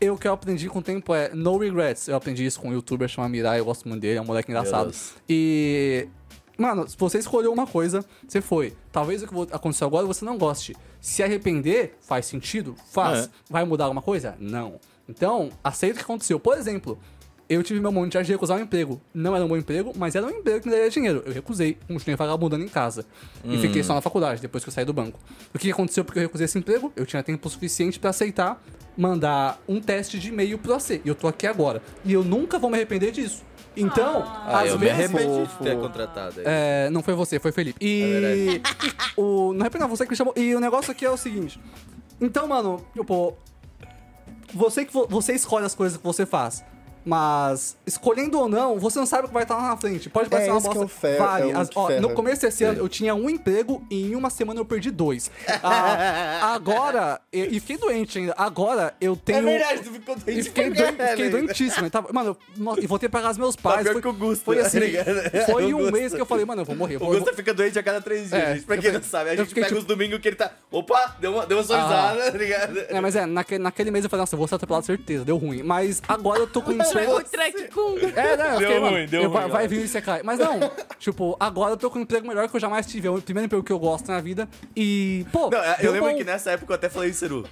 Eu, 0.00 0.14
o 0.14 0.18
que 0.18 0.28
eu 0.28 0.32
aprendi 0.32 0.68
com 0.68 0.80
o 0.80 0.82
tempo 0.82 1.14
é 1.14 1.30
no 1.34 1.56
regrets. 1.56 2.08
Eu 2.08 2.16
aprendi 2.16 2.44
isso 2.44 2.60
com 2.60 2.68
um 2.68 2.72
youtuber 2.72 3.08
chamado 3.08 3.30
Mirai, 3.30 3.60
eu 3.60 3.64
gosto 3.64 3.88
muito 3.88 4.02
dele, 4.02 4.18
é 4.18 4.22
um 4.22 4.26
moleque 4.26 4.50
engraçado. 4.50 4.92
E. 5.28 6.08
Mano, 6.58 6.88
se 6.88 6.96
você 6.96 7.18
escolheu 7.18 7.52
uma 7.52 7.66
coisa, 7.66 8.04
você 8.26 8.40
foi. 8.40 8.74
Talvez 8.90 9.22
o 9.22 9.26
que 9.26 9.54
aconteceu 9.54 9.86
agora 9.86 10.06
você 10.06 10.24
não 10.24 10.38
goste. 10.38 10.74
Se 11.00 11.22
arrepender, 11.22 11.96
faz 12.00 12.26
sentido? 12.26 12.74
Faz. 12.90 13.26
É. 13.26 13.30
Vai 13.50 13.64
mudar 13.64 13.84
alguma 13.84 14.02
coisa? 14.02 14.34
Não. 14.38 14.80
Então, 15.08 15.50
aceita 15.62 15.94
o 15.94 15.98
que 15.98 16.04
aconteceu. 16.04 16.40
Por 16.40 16.56
exemplo, 16.56 16.98
eu 17.48 17.62
tive 17.62 17.80
meu 17.80 17.92
momento 17.92 18.20
de 18.22 18.32
recusar 18.32 18.58
um 18.58 18.60
emprego. 18.62 19.00
Não 19.14 19.34
era 19.36 19.44
um 19.44 19.48
bom 19.48 19.56
emprego, 19.56 19.92
mas 19.96 20.14
era 20.14 20.26
um 20.26 20.30
emprego 20.30 20.60
que 20.60 20.68
me 20.68 20.74
daria 20.74 20.90
dinheiro. 20.90 21.22
Eu 21.26 21.32
recusei, 21.32 21.76
continuei 21.86 22.16
vagabundando 22.16 22.64
em 22.64 22.68
casa. 22.68 23.04
E 23.44 23.56
fiquei 23.58 23.82
só 23.82 23.94
na 23.94 24.00
faculdade, 24.00 24.40
depois 24.40 24.64
que 24.64 24.68
eu 24.68 24.72
saí 24.72 24.84
do 24.84 24.92
banco. 24.92 25.18
O 25.54 25.58
que 25.58 25.70
aconteceu 25.70 26.04
porque 26.04 26.18
eu 26.18 26.22
recusei 26.24 26.44
esse 26.46 26.58
emprego? 26.58 26.92
Eu 26.96 27.06
tinha 27.06 27.22
tempo 27.22 27.48
suficiente 27.48 27.98
pra 27.98 28.10
aceitar 28.10 28.62
mandar 28.96 29.60
um 29.68 29.78
teste 29.80 30.18
de 30.18 30.28
e-mail 30.30 30.56
pro 30.58 30.72
AC. 30.74 31.02
E 31.04 31.08
eu 31.08 31.14
tô 31.14 31.28
aqui 31.28 31.46
agora. 31.46 31.82
E 32.04 32.12
eu 32.12 32.24
nunca 32.24 32.58
vou 32.58 32.70
me 32.70 32.76
arrepender 32.76 33.12
disso. 33.12 33.42
Então, 33.76 34.22
Ah, 34.24 34.60
às 34.62 34.70
eu 34.70 34.78
me 34.78 34.86
vezes... 34.86 35.14
arrependi 35.14 35.46
de 35.46 35.54
ter 35.58 35.76
contratado. 35.78 36.40
É, 36.46 36.88
não 36.88 37.02
foi 37.02 37.12
você, 37.12 37.38
foi 37.38 37.52
Felipe. 37.52 37.78
E. 37.84 38.62
o, 39.14 39.52
não 39.52 39.60
arrependo, 39.60 39.82
não, 39.84 39.88
você 39.94 40.04
que 40.04 40.10
me 40.12 40.16
chamou. 40.16 40.32
E 40.34 40.54
o 40.54 40.60
negócio 40.60 40.90
aqui 40.90 41.04
é 41.04 41.10
o 41.10 41.16
seguinte. 41.18 41.60
Então, 42.18 42.48
mano, 42.48 42.82
tipo. 42.94 43.36
Você, 44.54 44.84
que, 44.86 44.92
vo- 44.92 45.06
você 45.08 45.34
escolhe 45.34 45.66
as 45.66 45.74
coisas 45.74 45.98
que 45.98 46.04
você 46.04 46.24
faz. 46.24 46.64
Mas, 47.08 47.76
escolhendo 47.86 48.36
ou 48.40 48.48
não, 48.48 48.80
você 48.80 48.98
não 48.98 49.06
sabe 49.06 49.26
o 49.26 49.28
que 49.28 49.34
vai 49.34 49.44
estar 49.44 49.54
lá 49.56 49.68
na 49.68 49.76
frente. 49.76 50.10
Pode 50.10 50.28
parecer 50.28 50.50
uma 50.50 50.58
esse 50.58 50.68
que 50.68 50.76
é 50.76 50.80
bosta. 50.80 50.96
o 50.96 51.00
fer- 51.00 51.18
vale. 51.18 51.50
é 51.52 51.54
o 51.56 51.60
As- 51.60 51.70
ó, 51.76 51.88
no 52.00 52.10
começo 52.14 52.42
desse 52.42 52.64
ano, 52.64 52.80
eu 52.80 52.88
tinha 52.88 53.14
um 53.14 53.30
emprego 53.30 53.86
e 53.88 54.10
em 54.10 54.16
uma 54.16 54.28
semana 54.28 54.58
eu 54.58 54.64
perdi 54.64 54.90
dois. 54.90 55.30
Ah, 55.62 56.52
agora, 56.54 57.20
e, 57.32 57.60
fiquei 57.60 57.76
doente 57.78 58.18
ainda. 58.18 58.34
Agora 58.36 58.92
eu 59.00 59.14
tenho. 59.16 59.38
É 59.38 59.42
verdade, 59.42 59.82
tu 59.84 59.92
ficou 59.92 60.16
doente 60.16 60.40
E 60.40 60.42
fiquei, 60.42 60.70
doente, 60.70 60.96
fiquei 61.10 61.28
doentíssimo. 61.30 61.88
Tava, 61.90 62.12
mano, 62.12 62.36
eu- 62.58 62.78
e 62.82 62.86
vou 62.88 62.98
ter 62.98 63.06
que 63.06 63.12
pagar 63.12 63.30
os 63.30 63.38
meus 63.38 63.54
pais. 63.54 63.82
pior 63.82 63.92
Foi, 63.92 64.02
que 64.02 64.08
o 64.08 64.12
Gusto, 64.12 64.44
foi 64.44 64.56
tá 64.56 64.66
assim. 64.66 64.80
Foi 65.50 65.72
O 65.72 65.78
um 65.78 65.90
mês 65.92 66.12
que 66.12 66.20
eu 66.20 66.26
falei, 66.26 66.44
mano, 66.44 66.62
eu 66.62 66.66
vou 66.66 66.74
morrer. 66.74 66.96
O 66.96 66.98
vou- 66.98 67.14
eu 67.14 67.20
Gusta 67.20 67.34
fica 67.36 67.54
doente 67.54 67.78
a 67.78 67.82
cada 67.84 68.00
três 68.00 68.30
dias, 68.30 68.32
É, 68.42 68.54
gente. 68.54 68.66
Pra 68.66 68.78
quem 68.78 68.90
não 68.92 69.02
sabe, 69.02 69.30
a 69.30 69.36
gente 69.36 69.54
pega 69.54 69.68
tipo- 69.68 69.78
os 69.78 69.84
domingos 69.84 70.18
que 70.18 70.26
ele 70.28 70.36
tá. 70.36 70.50
Opa, 70.72 71.16
deu 71.20 71.32
uma, 71.34 71.46
deu 71.46 71.58
uma 71.58 71.64
sorrisada, 71.64 72.32
tá 72.32 72.38
ligado? 72.38 72.78
É, 72.88 73.00
mas 73.00 73.14
é, 73.14 73.26
naquele, 73.26 73.62
naquele 73.62 73.90
mês 73.92 74.04
eu 74.04 74.10
falei, 74.10 74.22
nossa, 74.22 74.34
eu 74.34 74.38
vou 74.38 74.48
ser 74.48 74.56
atropelado, 74.56 74.84
certeza, 74.84 75.24
deu 75.24 75.36
ruim. 75.36 75.62
Mas 75.62 76.02
agora 76.08 76.40
eu 76.40 76.46
tô 76.46 76.60
com 76.62 76.72
emprego. 77.02 77.18
O 77.18 77.22
track 77.24 77.68
com. 77.72 77.98
É, 78.18 78.36
né? 78.36 78.54
Eu 78.54 78.58
Deu 78.58 78.68
fiquei, 78.68 78.78
ruim, 78.78 79.06
deu 79.06 79.22
eu- 79.22 79.30
vai, 79.30 79.42
ruim, 79.42 79.52
vai 79.52 79.68
vir 79.68 79.84
e 79.84 79.88
você 79.88 80.00
cai. 80.02 80.22
Mas 80.22 80.38
não, 80.38 80.58
tipo, 80.98 81.36
agora 81.38 81.72
eu 81.72 81.76
tô 81.76 81.90
com 81.90 81.98
um 81.98 82.02
emprego 82.02 82.26
melhor 82.26 82.48
que 82.48 82.56
eu 82.56 82.60
jamais 82.60 82.86
tive. 82.86 83.08
É 83.08 83.10
o 83.10 83.20
primeiro 83.20 83.46
emprego 83.46 83.62
que 83.64 83.72
eu 83.72 83.78
gosto 83.78 84.08
na 84.08 84.20
vida. 84.20 84.48
E, 84.76 85.24
pô. 85.32 85.50
Não, 85.50 85.58
eu 85.58 85.76
deu 85.80 85.92
lembro 85.92 86.10
bom. 86.10 86.16
que 86.16 86.24
nessa 86.24 86.50
época 86.52 86.72
eu 86.72 86.76
até 86.76 86.88
falei, 86.88 87.12
Ceru. 87.12 87.44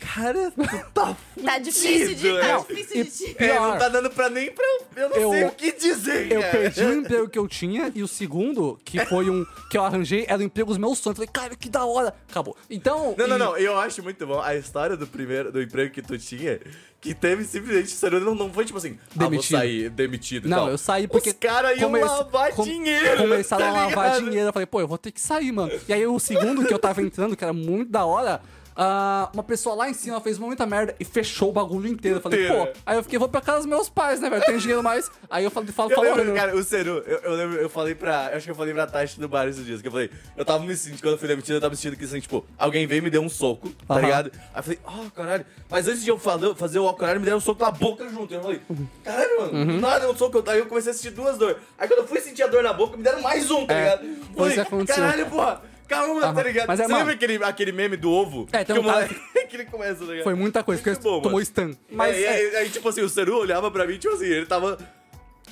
Cara, 0.00 0.50
tu 0.50 0.90
tá 0.92 1.16
Tá 1.44 1.58
difícil 1.58 2.14
de. 2.14 2.32
Tá 2.32 2.46
é. 2.46 2.58
difícil 2.58 3.04
de. 3.04 3.10
te- 3.10 3.36
É, 3.42 3.54
não 3.58 3.78
tá 3.78 3.88
dando 3.88 4.10
pra 4.10 4.28
nem 4.30 4.50
pra 4.52 4.64
eu. 4.64 4.86
Eu 5.04 5.08
não 5.10 5.16
Eu- 5.16 5.30
sei 5.30 5.44
o 5.44 5.50
que 5.52 5.72
dizer, 5.72 6.32
Eu 6.32 6.40
cara. 6.40 6.52
perdi 6.58 6.84
o 6.84 6.92
emprego 6.94 7.28
que 7.28 7.38
eu 7.38 7.48
tinha 7.48 7.92
e 7.94 8.02
o 8.02 8.08
segundo, 8.08 8.78
que 8.84 9.04
foi 9.06 9.28
um 9.30 9.44
que 9.70 9.76
eu 9.76 9.84
arranjei, 9.84 10.24
era 10.28 10.38
o 10.38 10.42
emprego 10.42 10.68
dos 10.70 10.78
meus 10.78 10.98
sonhos. 10.98 11.18
Eu 11.18 11.26
falei, 11.26 11.30
cara, 11.32 11.56
que 11.56 11.68
da 11.68 11.84
hora. 11.84 12.14
Acabou. 12.30 12.56
Então. 12.70 13.14
Não, 13.16 13.26
não, 13.26 13.36
e- 13.36 13.38
não. 13.38 13.56
Eu 13.56 13.78
acho 13.78 14.02
muito 14.02 14.26
bom 14.26 14.40
a 14.40 14.54
história 14.54 14.96
do 14.96 15.06
primeiro, 15.06 15.50
do 15.52 15.60
emprego 15.62 15.92
que 15.92 16.02
tu 16.02 16.18
tinha, 16.18 16.60
que 17.00 17.14
teve 17.14 17.44
simplesmente, 17.44 17.90
sério, 17.90 18.20
não, 18.20 18.34
não 18.34 18.52
foi 18.52 18.64
tipo 18.64 18.78
assim, 18.78 18.98
Demitido. 19.14 19.56
ah, 19.56 19.58
vou 19.60 19.60
sair, 19.60 19.90
demitido 19.90 20.46
e 20.46 20.48
Não, 20.50 20.58
tal. 20.58 20.70
eu 20.70 20.78
saí 20.78 21.06
porque. 21.06 21.30
Os 21.30 21.36
caras 21.36 21.78
iam 21.78 21.90
come- 21.90 22.00
lavar 22.04 22.52
com- 22.52 22.64
dinheiro. 22.64 23.18
Começaram 23.18 23.64
tá 23.64 23.70
a 23.70 23.72
lavar 23.86 24.06
ligado? 24.06 24.24
dinheiro. 24.24 24.48
Eu 24.48 24.52
falei, 24.52 24.66
pô, 24.66 24.80
eu 24.80 24.88
vou 24.88 24.98
ter 24.98 25.12
que 25.12 25.20
sair, 25.20 25.52
mano. 25.52 25.70
E 25.88 25.92
aí 25.92 26.06
o 26.06 26.18
segundo 26.18 26.64
que 26.64 26.72
eu 26.74 26.78
tava 26.78 27.00
entrando, 27.02 27.36
que 27.36 27.44
era 27.44 27.52
muito 27.52 27.90
da 27.90 28.04
hora. 28.04 28.40
Ah, 28.76 29.30
uma 29.32 29.42
pessoa 29.42 29.74
lá 29.74 29.88
em 29.88 29.94
cima 29.94 30.20
fez 30.20 30.38
muita 30.38 30.66
merda 30.66 30.94
e 31.00 31.04
fechou 31.04 31.48
o 31.48 31.52
bagulho 31.52 31.88
inteiro. 31.88 32.18
Eu 32.18 32.22
falei, 32.22 32.46
pô. 32.46 32.68
Aí 32.84 32.96
eu 32.96 33.02
fiquei, 33.02 33.18
vou 33.18 33.28
pra 33.28 33.40
casa 33.40 33.58
dos 33.58 33.66
meus 33.66 33.88
pais, 33.88 34.20
né, 34.20 34.28
velho? 34.28 34.44
Tem 34.44 34.58
dinheiro 34.58 34.82
mais. 34.82 35.10
Aí 35.30 35.44
eu 35.44 35.50
falo, 35.50 35.66
falo, 35.68 35.90
Eu 35.90 35.96
falo, 35.96 36.14
lembro, 36.14 36.34
cara, 36.34 36.54
o 36.54 36.62
Ceru, 36.62 37.02
eu, 37.06 37.18
eu 37.18 37.34
lembro, 37.34 37.56
eu 37.56 37.70
falei 37.70 37.94
pra. 37.94 38.28
Eu 38.30 38.36
acho 38.36 38.44
que 38.44 38.50
eu 38.50 38.54
falei 38.54 38.74
pra 38.74 38.86
Tati 38.86 39.20
no 39.20 39.28
bar 39.28 39.48
esses 39.48 39.64
dias, 39.64 39.80
que 39.80 39.88
eu 39.88 39.92
falei, 39.92 40.10
eu 40.36 40.44
tava 40.44 40.62
me 40.64 40.76
sentindo, 40.76 41.00
quando 41.00 41.12
eu 41.14 41.18
fui 41.18 41.28
demitido, 41.28 41.54
eu 41.54 41.60
tava 41.60 41.70
me 41.70 41.76
sentindo 41.76 41.96
que 41.98 42.04
assim, 42.04 42.20
tipo, 42.20 42.44
alguém 42.58 42.86
veio 42.86 42.98
e 42.98 43.02
me 43.02 43.10
deu 43.10 43.22
um 43.22 43.28
soco, 43.28 43.70
tá 43.88 43.98
ligado? 44.00 44.30
Aí 44.52 44.58
eu 44.58 44.62
falei, 44.62 44.78
oh, 44.84 45.10
caralho. 45.10 45.46
Mas 45.70 45.88
antes 45.88 46.04
de 46.04 46.10
eu 46.10 46.18
fazer, 46.18 46.54
fazer 46.54 46.78
o 46.78 46.92
caralho, 46.92 47.20
me 47.20 47.24
deram 47.24 47.38
um 47.38 47.40
soco 47.40 47.62
na 47.62 47.70
boca 47.70 48.08
junto. 48.08 48.32
Eu 48.34 48.42
falei, 48.42 48.60
caralho, 49.02 49.40
mano, 49.40 49.52
Uhum. 49.72 49.80
nada, 49.80 50.10
um 50.10 50.16
soco. 50.16 50.42
Aí 50.50 50.58
eu 50.58 50.66
comecei 50.66 50.92
a 50.92 50.94
sentir 50.94 51.10
duas 51.10 51.38
dores. 51.38 51.56
Aí 51.78 51.88
quando 51.88 52.00
eu 52.00 52.06
fui 52.06 52.20
sentir 52.20 52.42
a 52.42 52.46
dor 52.46 52.62
na 52.62 52.72
boca, 52.72 52.96
me 52.96 53.02
deram 53.02 53.22
mais 53.22 53.50
um, 53.50 53.64
tá 53.66 53.74
É, 53.74 53.96
ligado? 53.96 54.16
Falei, 54.36 54.84
caralho, 54.86 55.26
porra. 55.26 55.62
Calma, 55.88 56.32
tá 56.34 56.42
ligado? 56.42 56.66
Mas 56.66 56.80
é, 56.80 56.82
Você 56.84 56.88
mano- 56.92 56.98
lembra 57.06 57.14
aquele, 57.14 57.44
aquele 57.44 57.72
meme 57.72 57.96
do 57.96 58.10
ovo? 58.10 58.48
É, 58.52 58.64
tem 58.64 58.74
que 58.74 58.80
o 58.80 58.82
moleque 58.82 59.14
que 59.48 59.56
ele 59.56 59.64
começa, 59.66 59.96
tá 60.04 60.04
ligado? 60.06 60.24
Foi 60.24 60.34
muita 60.34 60.62
coisa, 60.64 60.82
porque 60.82 60.98
bom, 61.00 61.20
tomou 61.20 61.32
mano. 61.32 61.44
stun. 61.44 61.74
Mas 61.90 62.14
Mas 62.14 62.22
é, 62.22 62.58
aí, 62.58 62.70
tipo 62.70 62.88
assim, 62.88 63.02
o 63.02 63.08
Ceru 63.08 63.36
olhava 63.38 63.70
pra 63.70 63.86
mim, 63.86 63.96
tipo 63.98 64.14
assim, 64.14 64.24
ele 64.26 64.46
tava. 64.46 64.76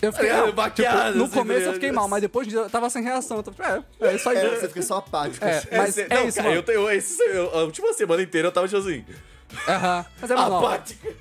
eu 0.03 0.13
fiquei. 0.13 0.29
é, 0.31 0.41
tipo, 0.43 0.53
baqueado, 0.53 1.17
no 1.19 1.25
assim, 1.25 1.33
começo 1.35 1.61
tá 1.63 1.67
eu 1.69 1.75
fiquei 1.75 1.93
mal, 1.93 2.09
mas 2.09 2.21
depois 2.21 2.47
de 2.49 2.55
eu 2.55 2.69
tava 2.69 2.91
sem 2.91 3.03
reação. 3.03 3.37
Eu 3.39 3.43
tava, 3.45 3.85
é, 4.01 4.09
é 4.09 4.15
isso 4.17 4.29
aí. 4.29 4.37
É, 4.39 4.49
você 4.57 4.69
fica 4.69 4.83
só 4.83 4.97
apático. 4.99 5.45
É, 5.45 5.63
mas 5.77 5.97
é 5.99 6.09
não, 6.09 6.27
isso, 6.29 6.37
cara, 6.37 6.49
mano. 6.49 6.59
eu, 6.61 6.63
tenho- 6.65 6.91
esse, 6.91 7.23
eu, 7.23 7.51
a 7.57 7.63
última 7.65 7.93
semana 7.93 8.23
inteira 8.23 8.49
eu 8.49 8.53
tava 8.53 8.67
tipo 8.69 8.81
assim. 8.81 9.05
Aham. 9.69 10.05
Mas 10.21 10.31
é, 10.31 10.35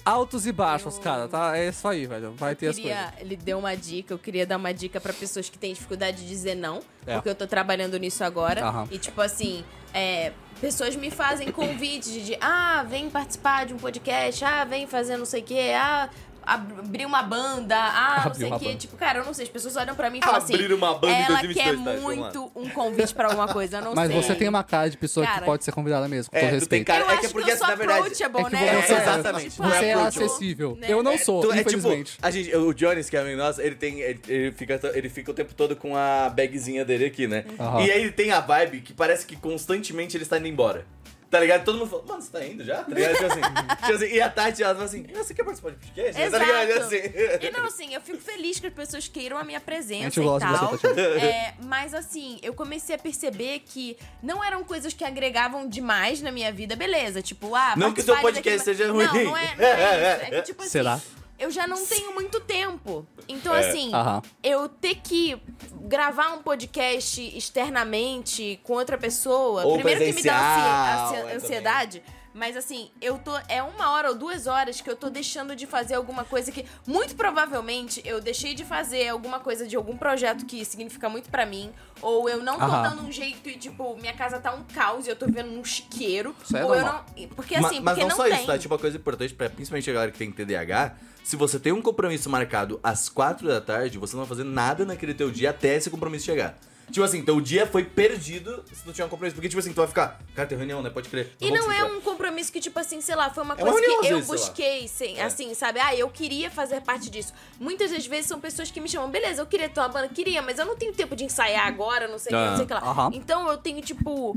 altos 0.06 0.46
e 0.48 0.52
baixos, 0.52 0.98
cara, 0.98 1.28
tá? 1.28 1.58
É 1.58 1.70
isso 1.70 1.88
aí, 1.88 2.06
velho. 2.08 2.32
Vai 2.34 2.56
ter 2.56 2.68
Eu 2.68 2.70
as 2.72 2.80
coisas. 2.80 2.92
queria, 2.98 3.14
ele 3.20 3.36
deu 3.36 3.60
uma 3.60 3.76
dica, 3.76 4.14
eu 4.14 4.18
queria 4.20 4.46
dar 4.46 4.58
uma 4.58 4.74
dica 4.74 5.00
pra 5.00 5.14
pessoas 5.14 5.50
que 5.50 5.58
têm 5.58 5.74
dificuldade 5.74 6.18
de 6.18 6.28
dizer 6.28 6.56
não, 6.56 6.82
É. 7.06 7.14
porque 7.16 7.30
eu 7.30 7.36
tô 7.36 7.46
trabalhando 7.48 7.98
nisso 7.98 8.24
agora. 8.24 8.66
Aham. 8.66 8.88
E 8.92 8.98
tipo 8.98 9.22
assim, 9.22 9.64
é, 9.94 10.32
pessoas 10.60 10.96
me 10.96 11.12
fazem 11.12 11.52
convites 11.52 12.12
de, 12.26 12.38
ah, 12.42 12.84
vem 12.90 13.10
participar 13.10 13.66
de 13.66 13.74
um 13.74 13.78
podcast, 13.78 14.44
ah, 14.44 14.64
vem 14.66 14.88
fazer 14.88 15.18
não 15.18 15.26
sei 15.26 15.42
o 15.42 15.46
quê, 15.46 15.72
ah, 15.76 16.10
abrir 16.46 17.06
uma 17.06 17.24
banda, 17.24 17.76
ah, 17.78 18.24
não 18.28 18.34
sei 18.34 18.52
o 18.52 18.60
quê. 18.60 18.76
Tipo, 18.76 18.96
cara, 18.98 19.20
eu 19.20 19.26
não 19.26 19.34
sei, 19.34 19.44
as 19.46 19.50
pessoas 19.50 19.76
olham 19.76 19.96
pra 19.96 20.10
mim 20.10 20.20
e 20.20 20.22
falam 20.22 20.38
assim, 20.38 20.54
Abrir 20.54 20.74
uma 20.74 20.94
banda 20.94 21.08
em 21.14 21.22
ela 21.24 21.40
2022, 21.42 21.56
quer 21.56 21.76
tá? 21.96 22.02
Muito 22.02 22.52
um 22.56 22.70
convite 22.70 23.14
pra 23.14 23.28
alguma 23.28 23.48
coisa, 23.48 23.78
eu 23.78 23.82
não 23.84 23.96
Mas 23.96 24.12
sei. 24.12 24.22
você 24.22 24.36
tem 24.36 24.48
uma 24.48 24.64
cara 24.64 24.90
de 24.90 24.98
pessoa 24.98 25.26
que 25.26 25.32
Cara, 25.34 25.46
pode 25.46 25.64
ser 25.64 25.72
convidada 25.72 26.08
mesmo, 26.08 26.32
com 26.32 26.38
É, 26.38 26.42
todo 26.42 26.52
respeito. 26.52 26.86
cara- 26.86 27.04
Eu 27.06 27.10
é 27.12 27.18
que 27.18 27.26
é 27.26 27.30
porque, 27.30 27.52
eu 27.52 27.58
sou 27.58 27.68
na 27.68 27.76
verdade, 27.76 28.00
approachable, 28.00 28.42
é 28.42 28.44
que 28.46 28.56
né? 28.56 28.82
você- 28.82 28.94
exatamente, 28.94 29.50
Tipo, 29.50 29.64
Você 29.64 29.86
é 29.86 29.94
eu 29.94 30.00
acessível. 30.00 30.78
né? 30.80 30.88
Eu 30.90 31.04
não 31.04 31.18
sou, 31.18 31.42
Tu- 31.42 31.52
é 31.52 31.58
tipo, 31.58 31.70
infelizmente. 31.78 32.18
a 32.22 32.32
gente, 32.32 32.56
o 32.56 32.74
Jones, 32.74 33.10
que 33.10 33.18
é 33.18 33.20
amigo 33.22 33.38
nosso, 33.38 33.62
ele 33.62 33.76
tem. 33.76 34.00
Ele, 34.02 34.20
ele 34.28 34.52
fica, 34.52 34.80
ele 34.94 35.10
fica 35.10 35.32
o 35.32 35.34
tempo 35.34 35.54
todo 35.54 35.76
com 35.76 35.96
a 35.96 36.30
bagzinha 36.30 36.84
dele 36.86 37.06
aqui, 37.06 37.28
né? 37.28 37.46
Aham. 37.60 37.82
E 37.82 37.92
aí 37.92 38.02
ele 38.02 38.12
tem 38.12 38.32
a 38.32 38.40
vibe 38.40 38.82
que 38.82 38.94
parece 38.94 39.26
que 39.26 39.36
constantemente 39.36 40.18
ele 40.18 40.24
está 40.24 40.38
indo 40.38 40.48
embora. 40.48 40.86
Tá 41.34 41.40
ligado? 41.40 41.66
Todo 41.66 41.80
mundo 41.80 41.90
fala, 41.90 42.04
mano, 42.08 42.22
você 42.22 42.32
tá 42.32 42.46
indo 42.46 42.64
já? 42.64 42.84
Tá 42.84 42.94
ligado? 42.94 43.14
Tipo 43.16 43.26
assim, 43.26 43.42
tipo 43.82 43.94
assim, 43.94 44.06
e 44.14 44.22
a 44.22 44.30
Tati, 44.30 44.62
ela 44.62 44.74
fala 44.76 44.86
assim, 44.86 45.04
"Ah, 45.16 45.24
você 45.24 45.34
quer 45.34 45.44
participar 45.44 45.72
de 45.72 45.78
podcast? 45.78 46.14
Tá 46.32 46.38
ligado? 46.38 46.70
Exato. 46.70 46.86
Assim. 46.86 47.48
E 47.48 47.52
não, 47.52 47.66
assim, 47.66 47.94
eu 47.96 48.02
fico 48.02 48.20
feliz 48.20 48.60
que 48.60 48.68
as 48.68 48.74
pessoas 48.74 49.08
queiram 49.08 49.36
a 49.40 49.44
minha 49.44 49.58
A 49.58 49.62
presença 49.62 50.04
gente 50.04 50.20
e 50.20 50.24
gosta 50.24 50.48
de 50.48 50.54
tal. 50.60 50.70
você. 50.70 50.88
É, 50.88 51.56
mas 51.64 51.96
assim, 51.96 52.38
eu 52.44 52.54
comecei 52.54 52.96
a 52.96 53.00
perceber 53.00 53.64
que 53.66 53.98
não 54.22 54.44
eram 54.44 54.64
coisas 54.64 54.94
que 54.94 55.04
agregavam 55.04 55.68
demais 55.68 56.22
na 56.22 56.32
minha 56.32 56.52
vida. 56.52 56.76
Beleza, 56.76 57.20
tipo, 57.24 57.56
ah, 57.56 57.74
Não 57.76 57.92
que 57.92 58.02
o 58.02 58.04
seu 58.04 58.16
podcast 58.18 58.60
daqui- 58.60 58.78
seja 58.78 58.92
ruim. 58.92 59.04
Não, 59.06 59.14
não 59.16 59.36
é, 59.38 59.56
não 59.58 59.66
é 59.66 60.16
isso. 60.16 60.26
É 60.26 60.30
que, 60.36 60.42
tipo 60.44 60.62
assim, 60.62 60.70
Será? 60.72 61.00
Eu 61.44 61.52
já 61.52 61.68
não 61.68 61.86
tenho 61.86 62.14
muito 62.14 62.40
tempo. 62.40 63.06
Então, 63.28 63.54
É. 63.54 63.70
assim, 63.70 63.94
Aham. 63.94 64.22
eu 64.44 64.68
ter 64.70 64.96
que 64.96 65.38
gravar 65.82 66.34
um 66.34 66.42
podcast 66.42 67.22
externamente 67.38 68.60
com 68.64 68.74
outra 68.74 68.98
pessoa, 68.98 69.64
Ou 69.66 69.76
primeiro 69.76 70.04
que 70.06 70.14
me 70.14 70.24
dá 70.24 71.12
é, 71.14 71.36
ansiedade. 71.36 72.02
Mas 72.34 72.58
assim, 72.58 72.90
eu 73.02 73.18
tô. 73.20 73.32
É 73.48 73.62
uma 73.62 73.92
hora 73.92 74.10
ou 74.10 74.16
duas 74.16 74.48
horas 74.48 74.82
que 74.82 74.90
eu 74.90 74.96
tô 74.96 75.10
deixando 75.10 75.56
de 75.56 75.68
fazer 75.68 75.96
alguma 75.96 76.24
coisa 76.24 76.52
que. 76.52 76.66
Muito 76.88 77.16
provavelmente 77.16 78.02
eu 78.06 78.20
deixei 78.20 78.54
de 78.54 78.66
fazer 78.66 79.08
alguma 79.10 79.40
coisa 79.40 79.68
de 79.68 79.76
algum 79.76 79.96
projeto 79.96 80.46
que 80.46 80.66
significa 80.66 81.08
muito 81.08 81.30
pra 81.30 81.46
mim. 81.46 81.72
Ou 82.02 82.28
eu 82.28 82.44
não 82.44 82.58
tô 82.58 82.66
Aham. 82.66 82.90
dando 82.90 83.04
um 83.04 83.12
jeito 83.12 83.48
e, 83.48 83.56
tipo, 83.58 83.96
minha 83.98 84.14
casa 84.14 84.40
tá 84.40 84.54
um 84.54 84.64
caos 84.64 85.06
e 85.06 85.10
eu 85.10 85.16
tô 85.16 85.26
vivendo 85.26 85.52
num 85.52 85.64
chiqueiro. 85.64 86.36
Isso 86.44 86.58
é 86.58 86.66
ou 86.66 86.74
eu 86.76 86.82
normal. 86.82 87.06
não. 87.18 87.28
Porque 87.30 87.56
assim, 87.56 87.80
mas 87.80 87.94
porque 87.98 88.02
não, 88.02 88.10
não 88.10 88.16
só 88.16 88.24
tem. 88.24 88.34
isso, 88.34 88.46
tá? 88.46 88.58
Tipo, 88.58 88.74
uma 88.74 88.80
coisa 88.80 88.98
importante, 88.98 89.34
pra, 89.34 89.50
principalmente 89.50 89.90
a 89.90 89.94
galera 89.94 90.12
que 90.12 90.18
tem 90.18 90.32
TDAH, 90.32 90.96
se 91.24 91.36
você 91.36 91.60
tem 91.60 91.72
um 91.72 91.82
compromisso 91.82 92.30
marcado 92.30 92.80
às 92.84 93.08
quatro 93.10 93.48
da 93.48 93.62
tarde, 93.62 93.98
você 93.98 94.16
não 94.16 94.24
vai 94.24 94.30
fazer 94.30 94.44
nada 94.44 94.84
naquele 94.84 95.14
teu 95.14 95.32
dia 95.32 95.52
até 95.52 95.76
esse 95.76 95.90
compromisso 95.90 96.26
chegar. 96.26 96.58
Tipo 96.92 97.04
assim, 97.04 97.24
teu 97.24 97.40
dia 97.42 97.66
foi 97.66 97.84
perdido 97.84 98.64
se 98.72 98.84
tu 98.84 98.92
tiver 98.92 99.06
um 99.06 99.10
compromisso. 99.10 99.36
Porque, 99.36 99.50
tipo 99.50 99.60
assim, 99.60 99.72
tu 99.72 99.78
vai 99.78 99.88
ficar, 99.88 100.20
cara, 100.36 100.48
tem 100.48 100.58
reunião, 100.58 100.82
né? 100.82 100.90
Pode 100.90 101.10
crer. 101.10 101.32
E 101.42 101.50
vou 101.50 101.58
não 101.58 101.72
é 101.72 101.84
um 101.86 102.02
compromisso 102.02 102.52
que, 102.52 102.60
tipo 102.60 102.78
assim, 102.80 103.02
sei 103.02 103.16
lá, 103.16 103.30
foi 103.30 103.44
uma 103.44 103.56
É 103.56 103.64
uma 103.64 103.72
coisa 103.72 103.80
reunião, 103.80 104.02
que 104.02 104.08
eu 104.10 104.18
vezes, 104.18 104.30
busquei, 104.32 104.88
sem, 104.88 105.18
É. 105.18 105.24
assim, 105.24 105.54
sabe? 105.54 105.80
Ah, 105.80 105.96
eu 105.96 106.10
queria 106.10 106.52
fazer 106.52 106.82
parte 106.82 107.10
disso. 107.10 107.34
Muitas 107.60 107.90
das 107.92 108.06
vezes 108.06 108.28
são 108.28 108.40
pessoas 108.40 108.70
que 108.70 108.80
me 108.80 108.88
chamam, 108.90 109.10
beleza, 109.10 109.42
eu 109.42 109.46
queria 109.46 109.70
ter 109.70 109.80
uma 109.80 109.90
banda, 109.90 110.08
queria, 110.10 110.42
mas 110.42 110.60
eu 110.60 110.66
não 110.66 110.76
tenho 110.76 110.94
tempo 110.94 111.16
de 111.16 111.24
ensaiar 111.24 111.66
agora, 111.68 112.08
não 112.08 112.20
sei 112.20 112.34
o 112.34 112.38
que, 112.38 112.46
não 112.50 112.56
sei 112.58 112.66
o 112.66 112.68
que 112.68 112.74
lá. 112.74 112.82
Aham. 112.82 113.12
Então 113.14 113.48
eu 113.50 113.58
tenho, 113.58 113.82
tipo. 113.82 114.36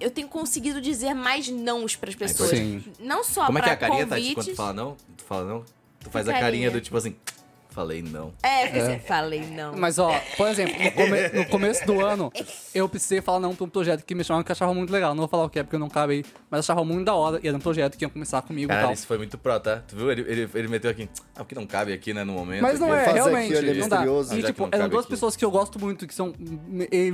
Eu 0.00 0.10
tenho 0.10 0.26
conseguido 0.26 0.80
dizer 0.80 1.14
mais 1.14 1.48
nãos 1.48 1.94
pras 1.94 2.16
pessoas. 2.16 2.50
Sim. 2.50 2.82
Não 2.98 3.22
só 3.22 3.46
Como 3.46 3.58
é 3.58 3.62
que 3.62 3.70
é 3.70 3.76
pra 3.76 3.86
a 3.86 3.90
carinha, 3.90 4.06
Tati, 4.08 4.20
convites. 4.20 4.34
quando 4.34 4.46
tu 4.48 4.56
fala 4.56 4.72
não? 4.72 4.96
Tu 5.16 5.24
fala 5.24 5.44
não? 5.44 5.64
Tu 6.02 6.10
faz 6.10 6.26
a 6.28 6.32
carinha 6.32 6.46
carinha? 6.46 6.70
do 6.72 6.80
tipo 6.80 6.96
assim, 6.96 7.14
falei 7.72 8.02
não. 8.02 8.32
É, 8.42 8.68
você 8.68 8.98
falei 8.98 9.40
não. 9.40 9.74
Mas, 9.76 9.98
ó, 9.98 10.12
por 10.36 10.48
exemplo, 10.48 10.74
no, 10.82 10.92
come- 10.92 11.28
no 11.30 11.46
começo 11.46 11.84
do 11.86 12.04
ano, 12.04 12.32
eu 12.74 12.88
precisei 12.88 13.20
falar 13.20 13.40
não 13.40 13.54
pra 13.54 13.64
um 13.64 13.68
projeto 13.68 14.04
que 14.04 14.14
me 14.14 14.22
chamaram 14.22 14.44
que 14.44 14.52
achava 14.52 14.72
muito 14.74 14.92
legal. 14.92 15.10
Não 15.14 15.20
vou 15.22 15.28
falar 15.28 15.44
o 15.44 15.50
que 15.50 15.58
é, 15.58 15.62
porque 15.62 15.76
eu 15.76 15.80
não 15.80 15.86
acabei, 15.88 16.24
mas 16.50 16.60
achava 16.60 16.84
muito 16.84 17.04
da 17.06 17.14
hora. 17.14 17.40
E 17.42 17.48
era 17.48 17.56
um 17.56 17.60
projeto 17.60 17.96
que 17.96 18.04
ia 18.04 18.08
começar 18.08 18.42
comigo 18.42 18.70
e 18.70 18.74
Cara, 18.74 18.82
tal. 18.84 18.92
isso 18.92 19.06
foi 19.06 19.18
muito 19.18 19.36
pro, 19.38 19.58
tá? 19.58 19.82
Tu 19.88 19.96
viu? 19.96 20.10
Ele, 20.12 20.20
ele, 20.22 20.48
ele 20.54 20.68
meteu 20.68 20.90
aqui, 20.90 21.08
ah, 21.34 21.38
porque 21.38 21.54
não 21.54 21.66
cabe 21.66 21.92
aqui, 21.92 22.12
né, 22.14 22.22
no 22.24 22.32
momento. 22.34 22.62
Mas 22.62 22.78
não 22.78 22.94
é, 22.94 23.04
fazer 23.04 23.14
realmente, 23.20 23.56
aqui, 23.56 23.68
é 23.70 23.74
não 23.74 23.88
dá. 23.88 24.04
E, 24.04 24.40
que 24.40 24.42
tipo, 24.46 24.68
eram 24.70 24.88
duas 24.88 25.04
aqui. 25.04 25.10
pessoas 25.14 25.34
que 25.36 25.44
eu 25.44 25.50
gosto 25.50 25.78
muito, 25.80 26.06
que 26.06 26.14
são, 26.14 26.32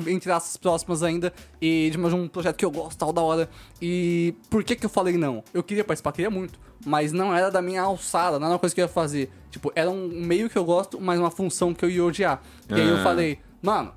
entre 0.06 0.30
aspas, 0.32 0.56
próximas 0.56 1.02
ainda, 1.02 1.32
e 1.60 1.88
de 1.90 1.98
mais 1.98 2.12
um 2.14 2.28
projeto 2.28 2.56
que 2.56 2.64
eu 2.64 2.70
gosto, 2.70 2.98
tal, 2.98 3.12
da 3.12 3.22
hora. 3.22 3.48
E 3.80 4.34
por 4.50 4.64
que 4.64 4.74
que 4.76 4.84
eu 4.86 4.90
falei 4.90 5.16
não? 5.16 5.42
Eu 5.54 5.62
queria 5.62 5.84
participar, 5.84 6.12
queria 6.12 6.30
muito, 6.30 6.58
mas 6.88 7.12
não 7.12 7.34
era 7.34 7.50
da 7.50 7.60
minha 7.62 7.82
alçada, 7.82 8.38
não 8.38 8.46
era 8.46 8.54
uma 8.54 8.58
coisa 8.58 8.74
que 8.74 8.80
eu 8.80 8.84
ia 8.86 8.88
fazer. 8.88 9.30
Tipo, 9.50 9.70
era 9.74 9.90
um 9.90 10.08
meio 10.08 10.48
que 10.50 10.56
eu 10.56 10.64
gosto, 10.64 11.00
mas 11.00 11.18
uma 11.20 11.30
função 11.30 11.72
que 11.74 11.84
eu 11.84 11.90
ia 11.90 12.04
odiar. 12.04 12.42
E 12.68 12.74
aí 12.74 12.88
eu 12.88 12.96
Ah. 12.98 13.02
falei, 13.02 13.38
mano, 13.62 13.92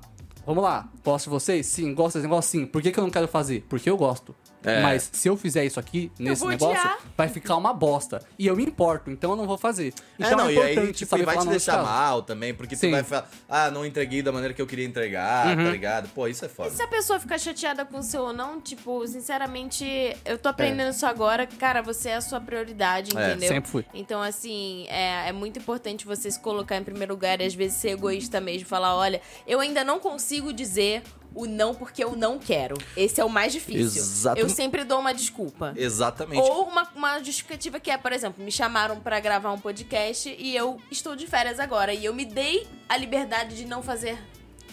vamos 0.46 0.62
lá, 0.62 0.88
gosto 1.04 1.24
de 1.24 1.30
vocês? 1.30 1.66
Sim, 1.66 1.94
gosto 1.94 2.14
desse 2.16 2.26
negócio? 2.28 2.50
Sim. 2.50 2.66
Por 2.66 2.80
que 2.82 2.90
que 2.92 2.98
eu 2.98 3.04
não 3.04 3.10
quero 3.10 3.26
fazer? 3.28 3.64
Porque 3.68 3.88
eu 3.88 3.96
gosto. 3.96 4.34
É. 4.64 4.80
Mas 4.82 5.08
se 5.12 5.28
eu 5.28 5.36
fizer 5.36 5.64
isso 5.64 5.78
aqui, 5.80 6.10
nesse 6.18 6.44
negócio, 6.46 6.68
odiar. 6.78 6.98
vai 7.16 7.28
ficar 7.28 7.56
uma 7.56 7.72
bosta. 7.72 8.22
E 8.38 8.46
eu 8.46 8.54
me 8.56 8.64
importo, 8.64 9.10
então 9.10 9.30
eu 9.32 9.36
não 9.36 9.46
vou 9.46 9.58
fazer. 9.58 9.92
É, 10.18 10.26
Então 10.26 10.36
não, 10.38 10.48
é, 10.48 10.52
e 10.54 10.58
aí, 10.60 10.72
importante 10.72 10.98
tipo, 10.98 11.10
saber 11.10 11.22
e 11.22 11.26
vai 11.26 11.34
falar 11.34 11.46
te 11.46 11.50
deixar 11.50 11.72
caso. 11.72 11.84
mal 11.86 12.22
também, 12.22 12.54
porque 12.54 12.76
Sim. 12.76 12.88
tu 12.88 12.90
vai 12.92 13.02
falar, 13.02 13.28
ah, 13.48 13.70
não 13.70 13.84
entreguei 13.84 14.22
da 14.22 14.30
maneira 14.32 14.54
que 14.54 14.62
eu 14.62 14.66
queria 14.66 14.84
entregar, 14.84 15.46
Uhum. 15.56 15.64
tá 15.64 15.70
ligado? 15.70 16.08
Pô, 16.10 16.26
isso 16.28 16.44
é 16.44 16.48
foda. 16.48 16.70
Se 16.70 16.82
a 16.82 16.86
pessoa 16.88 17.18
ficar 17.18 17.38
chateada 17.38 17.84
com 17.84 17.98
o 17.98 18.02
seu 18.02 18.22
ou 18.22 18.32
não, 18.32 18.60
tipo, 18.60 19.06
sinceramente, 19.06 19.84
eu 20.24 20.38
tô 20.38 20.48
É. 20.48 20.52
aprendendo 20.52 20.90
isso 20.90 21.06
agora. 21.06 21.46
Cara, 21.46 21.82
você 21.82 22.10
é 22.10 22.14
a 22.16 22.20
sua 22.20 22.40
prioridade, 22.40 23.16
É, 23.16 23.30
entendeu? 23.30 23.48
sempre 23.48 23.70
fui. 23.70 23.84
Então, 23.92 24.22
assim, 24.22 24.86
é, 24.88 25.28
é 25.28 25.32
muito 25.32 25.58
importante 25.58 26.06
você 26.06 26.30
se 26.30 26.38
colocar 26.40 26.76
em 26.76 26.84
primeiro 26.84 27.12
lugar 27.14 27.40
e 27.40 27.44
às 27.44 27.54
vezes 27.54 27.76
ser 27.78 27.90
egoísta 27.90 28.40
mesmo. 28.40 28.66
Falar, 28.68 28.94
olha, 28.96 29.20
eu 29.46 29.60
ainda 29.60 29.82
não 29.84 29.98
consigo 29.98 30.52
dizer 30.52 31.02
o 31.34 31.46
não 31.46 31.74
porque 31.74 32.02
eu 32.02 32.16
não 32.16 32.38
quero. 32.38 32.76
Esse 32.96 33.20
é 33.20 33.24
o 33.24 33.28
mais 33.28 33.52
difícil. 33.52 34.02
Exato. 34.02 34.40
Eu 34.40 34.48
sempre 34.48 34.84
dou 34.84 35.00
uma 35.00 35.12
desculpa. 35.12 35.72
Exatamente. 35.76 36.40
Ou 36.40 36.64
uma, 36.64 36.88
uma 36.94 37.18
justificativa 37.22 37.80
que 37.80 37.90
é, 37.90 37.96
por 37.96 38.12
exemplo, 38.12 38.44
me 38.44 38.50
chamaram 38.50 39.00
pra 39.00 39.20
gravar 39.20 39.52
um 39.52 39.58
podcast 39.58 40.34
e 40.38 40.56
eu 40.56 40.80
estou 40.90 41.16
de 41.16 41.26
férias 41.26 41.58
agora. 41.58 41.92
E 41.94 42.04
eu 42.04 42.14
me 42.14 42.24
dei 42.24 42.66
a 42.88 42.96
liberdade 42.96 43.56
de 43.56 43.64
não 43.64 43.82
fazer 43.82 44.18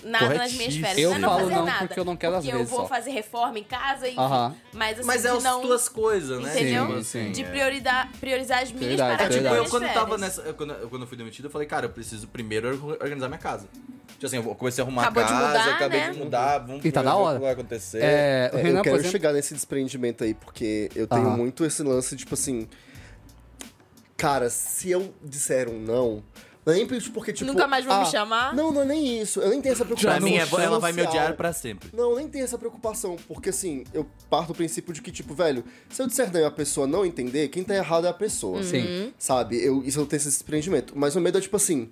nada 0.03 0.33
nas 0.35 0.53
minhas 0.53 0.75
férias. 0.75 0.97
Eu 0.97 1.09
não 1.11 1.17
é 1.17 1.21
falo 1.21 1.39
fazer 1.41 1.55
não 1.55 1.65
nada. 1.65 1.87
porque 1.87 1.99
eu 1.99 2.05
não 2.05 2.15
quero 2.15 2.35
às 2.35 2.43
porque 2.45 2.57
vezes 2.57 2.71
eu 2.71 2.77
vou 2.77 2.87
só. 2.87 2.93
fazer 2.95 3.11
reforma 3.11 3.59
em 3.59 3.63
casa, 3.63 4.07
enfim. 4.07 4.19
Aham. 4.19 4.55
Mas 4.73 4.97
assim, 4.99 5.07
Mas 5.07 5.25
é 5.25 5.31
de 5.31 5.37
as 5.37 5.43
não... 5.43 5.61
tuas 5.61 5.89
coisas, 5.89 6.41
né? 6.41 6.51
Entendeu? 6.53 6.87
Sim, 6.97 7.03
sim. 7.03 7.31
De 7.31 7.43
é. 7.43 7.49
prioridade, 7.49 8.09
priorizar 8.19 8.59
as 8.63 8.71
minhas 8.71 8.79
Prioridade, 8.95 9.17
paradas. 9.17 9.35
Tipo, 9.35 9.47
eu 9.47 9.53
minhas 9.53 9.69
quando 9.71 9.83
tava 9.93 9.99
férias. 10.17 10.21
nessa. 10.21 10.41
eu- 10.41 10.53
Quando, 10.53 10.73
eu- 10.73 10.89
quando 10.89 11.01
eu 11.03 11.07
fui 11.07 11.17
demitido, 11.17 11.45
eu 11.45 11.51
falei, 11.51 11.67
cara, 11.67 11.85
eu 11.85 11.89
preciso 11.89 12.27
primeiro 12.27 12.69
or- 12.85 12.97
organizar 13.01 13.27
minha 13.27 13.37
casa. 13.39 13.67
Tipo 14.13 14.25
assim, 14.25 14.35
eu 14.37 14.43
comecei 14.55 14.83
a 14.83 14.85
arrumar 14.85 15.03
Acabou 15.03 15.23
a 15.23 15.25
de 15.25 15.31
casa, 15.31 15.47
mudar, 15.59 15.75
acabei 15.75 15.99
né? 16.01 16.09
de 16.11 16.17
mudar, 16.19 16.57
vamos 16.59 16.83
E 16.85 16.91
tá 16.91 16.99
ver 17.01 17.05
da 17.05 17.15
o 17.15 17.19
hora. 17.21 17.35
que 17.37 17.43
vai 17.43 17.53
acontecer. 17.53 17.99
É, 18.03 18.51
o 18.53 18.57
É, 18.57 18.61
Renan, 18.61 18.69
eu 18.69 18.75
por 18.77 18.83
quero 18.83 18.95
exemplo, 18.97 19.11
chegar 19.11 19.33
nesse 19.33 19.53
desprendimento 19.53 20.23
aí, 20.25 20.33
porque 20.33 20.89
eu 20.93 21.07
tenho 21.07 21.27
Aham. 21.27 21.37
muito 21.37 21.63
esse 21.63 21.81
lance, 21.83 22.15
tipo 22.17 22.33
assim. 22.33 22.67
Cara, 24.17 24.49
se 24.49 24.91
eu 24.91 25.13
disser 25.23 25.69
um 25.69 25.79
não. 25.79 26.21
Não 26.69 26.75
é 26.75 26.77
nem 26.77 26.87
por- 26.87 27.11
porque, 27.11 27.33
tipo. 27.33 27.51
Nunca 27.51 27.67
mais 27.67 27.83
vão 27.85 27.97
me 27.97 28.03
ah, 28.03 28.05
chamar? 28.05 28.55
Não, 28.55 28.71
não 28.71 28.81
é 28.81 28.85
nem 28.85 29.21
isso. 29.21 29.39
Eu 29.41 29.49
nem 29.49 29.61
tenho 29.61 29.73
essa 29.73 29.83
preocupação. 29.85 30.19
Pra 30.19 30.25
mim, 30.25 30.35
é, 30.37 30.63
ela 30.63 30.79
vai 30.79 30.91
me 30.91 31.01
odiar 31.01 31.33
pra 31.35 31.51
sempre. 31.51 31.89
Não, 31.93 32.11
eu 32.11 32.17
nem 32.17 32.27
tenho 32.27 32.43
essa 32.43 32.57
preocupação, 32.57 33.15
porque 33.27 33.49
assim, 33.49 33.83
eu 33.93 34.05
parto 34.29 34.49
do 34.49 34.55
princípio 34.55 34.93
de 34.93 35.01
que, 35.01 35.11
tipo, 35.11 35.33
velho, 35.33 35.63
se 35.89 36.01
eu 36.01 36.07
disser 36.07 36.31
não 36.31 36.39
e 36.39 36.45
a 36.45 36.51
pessoa 36.51 36.85
não 36.85 37.05
entender, 37.05 37.47
quem 37.49 37.63
tá 37.63 37.75
errado 37.75 38.05
é 38.05 38.09
a 38.09 38.13
pessoa. 38.13 38.63
Sim. 38.63 39.13
Sabe? 39.17 39.63
Eu, 39.63 39.83
isso 39.83 39.99
eu 39.99 40.05
tenho 40.05 40.17
esse 40.17 40.29
desprendimento. 40.29 40.93
Mas 40.95 41.15
o 41.15 41.21
medo 41.21 41.37
é, 41.37 41.41
tipo 41.41 41.55
assim, 41.55 41.89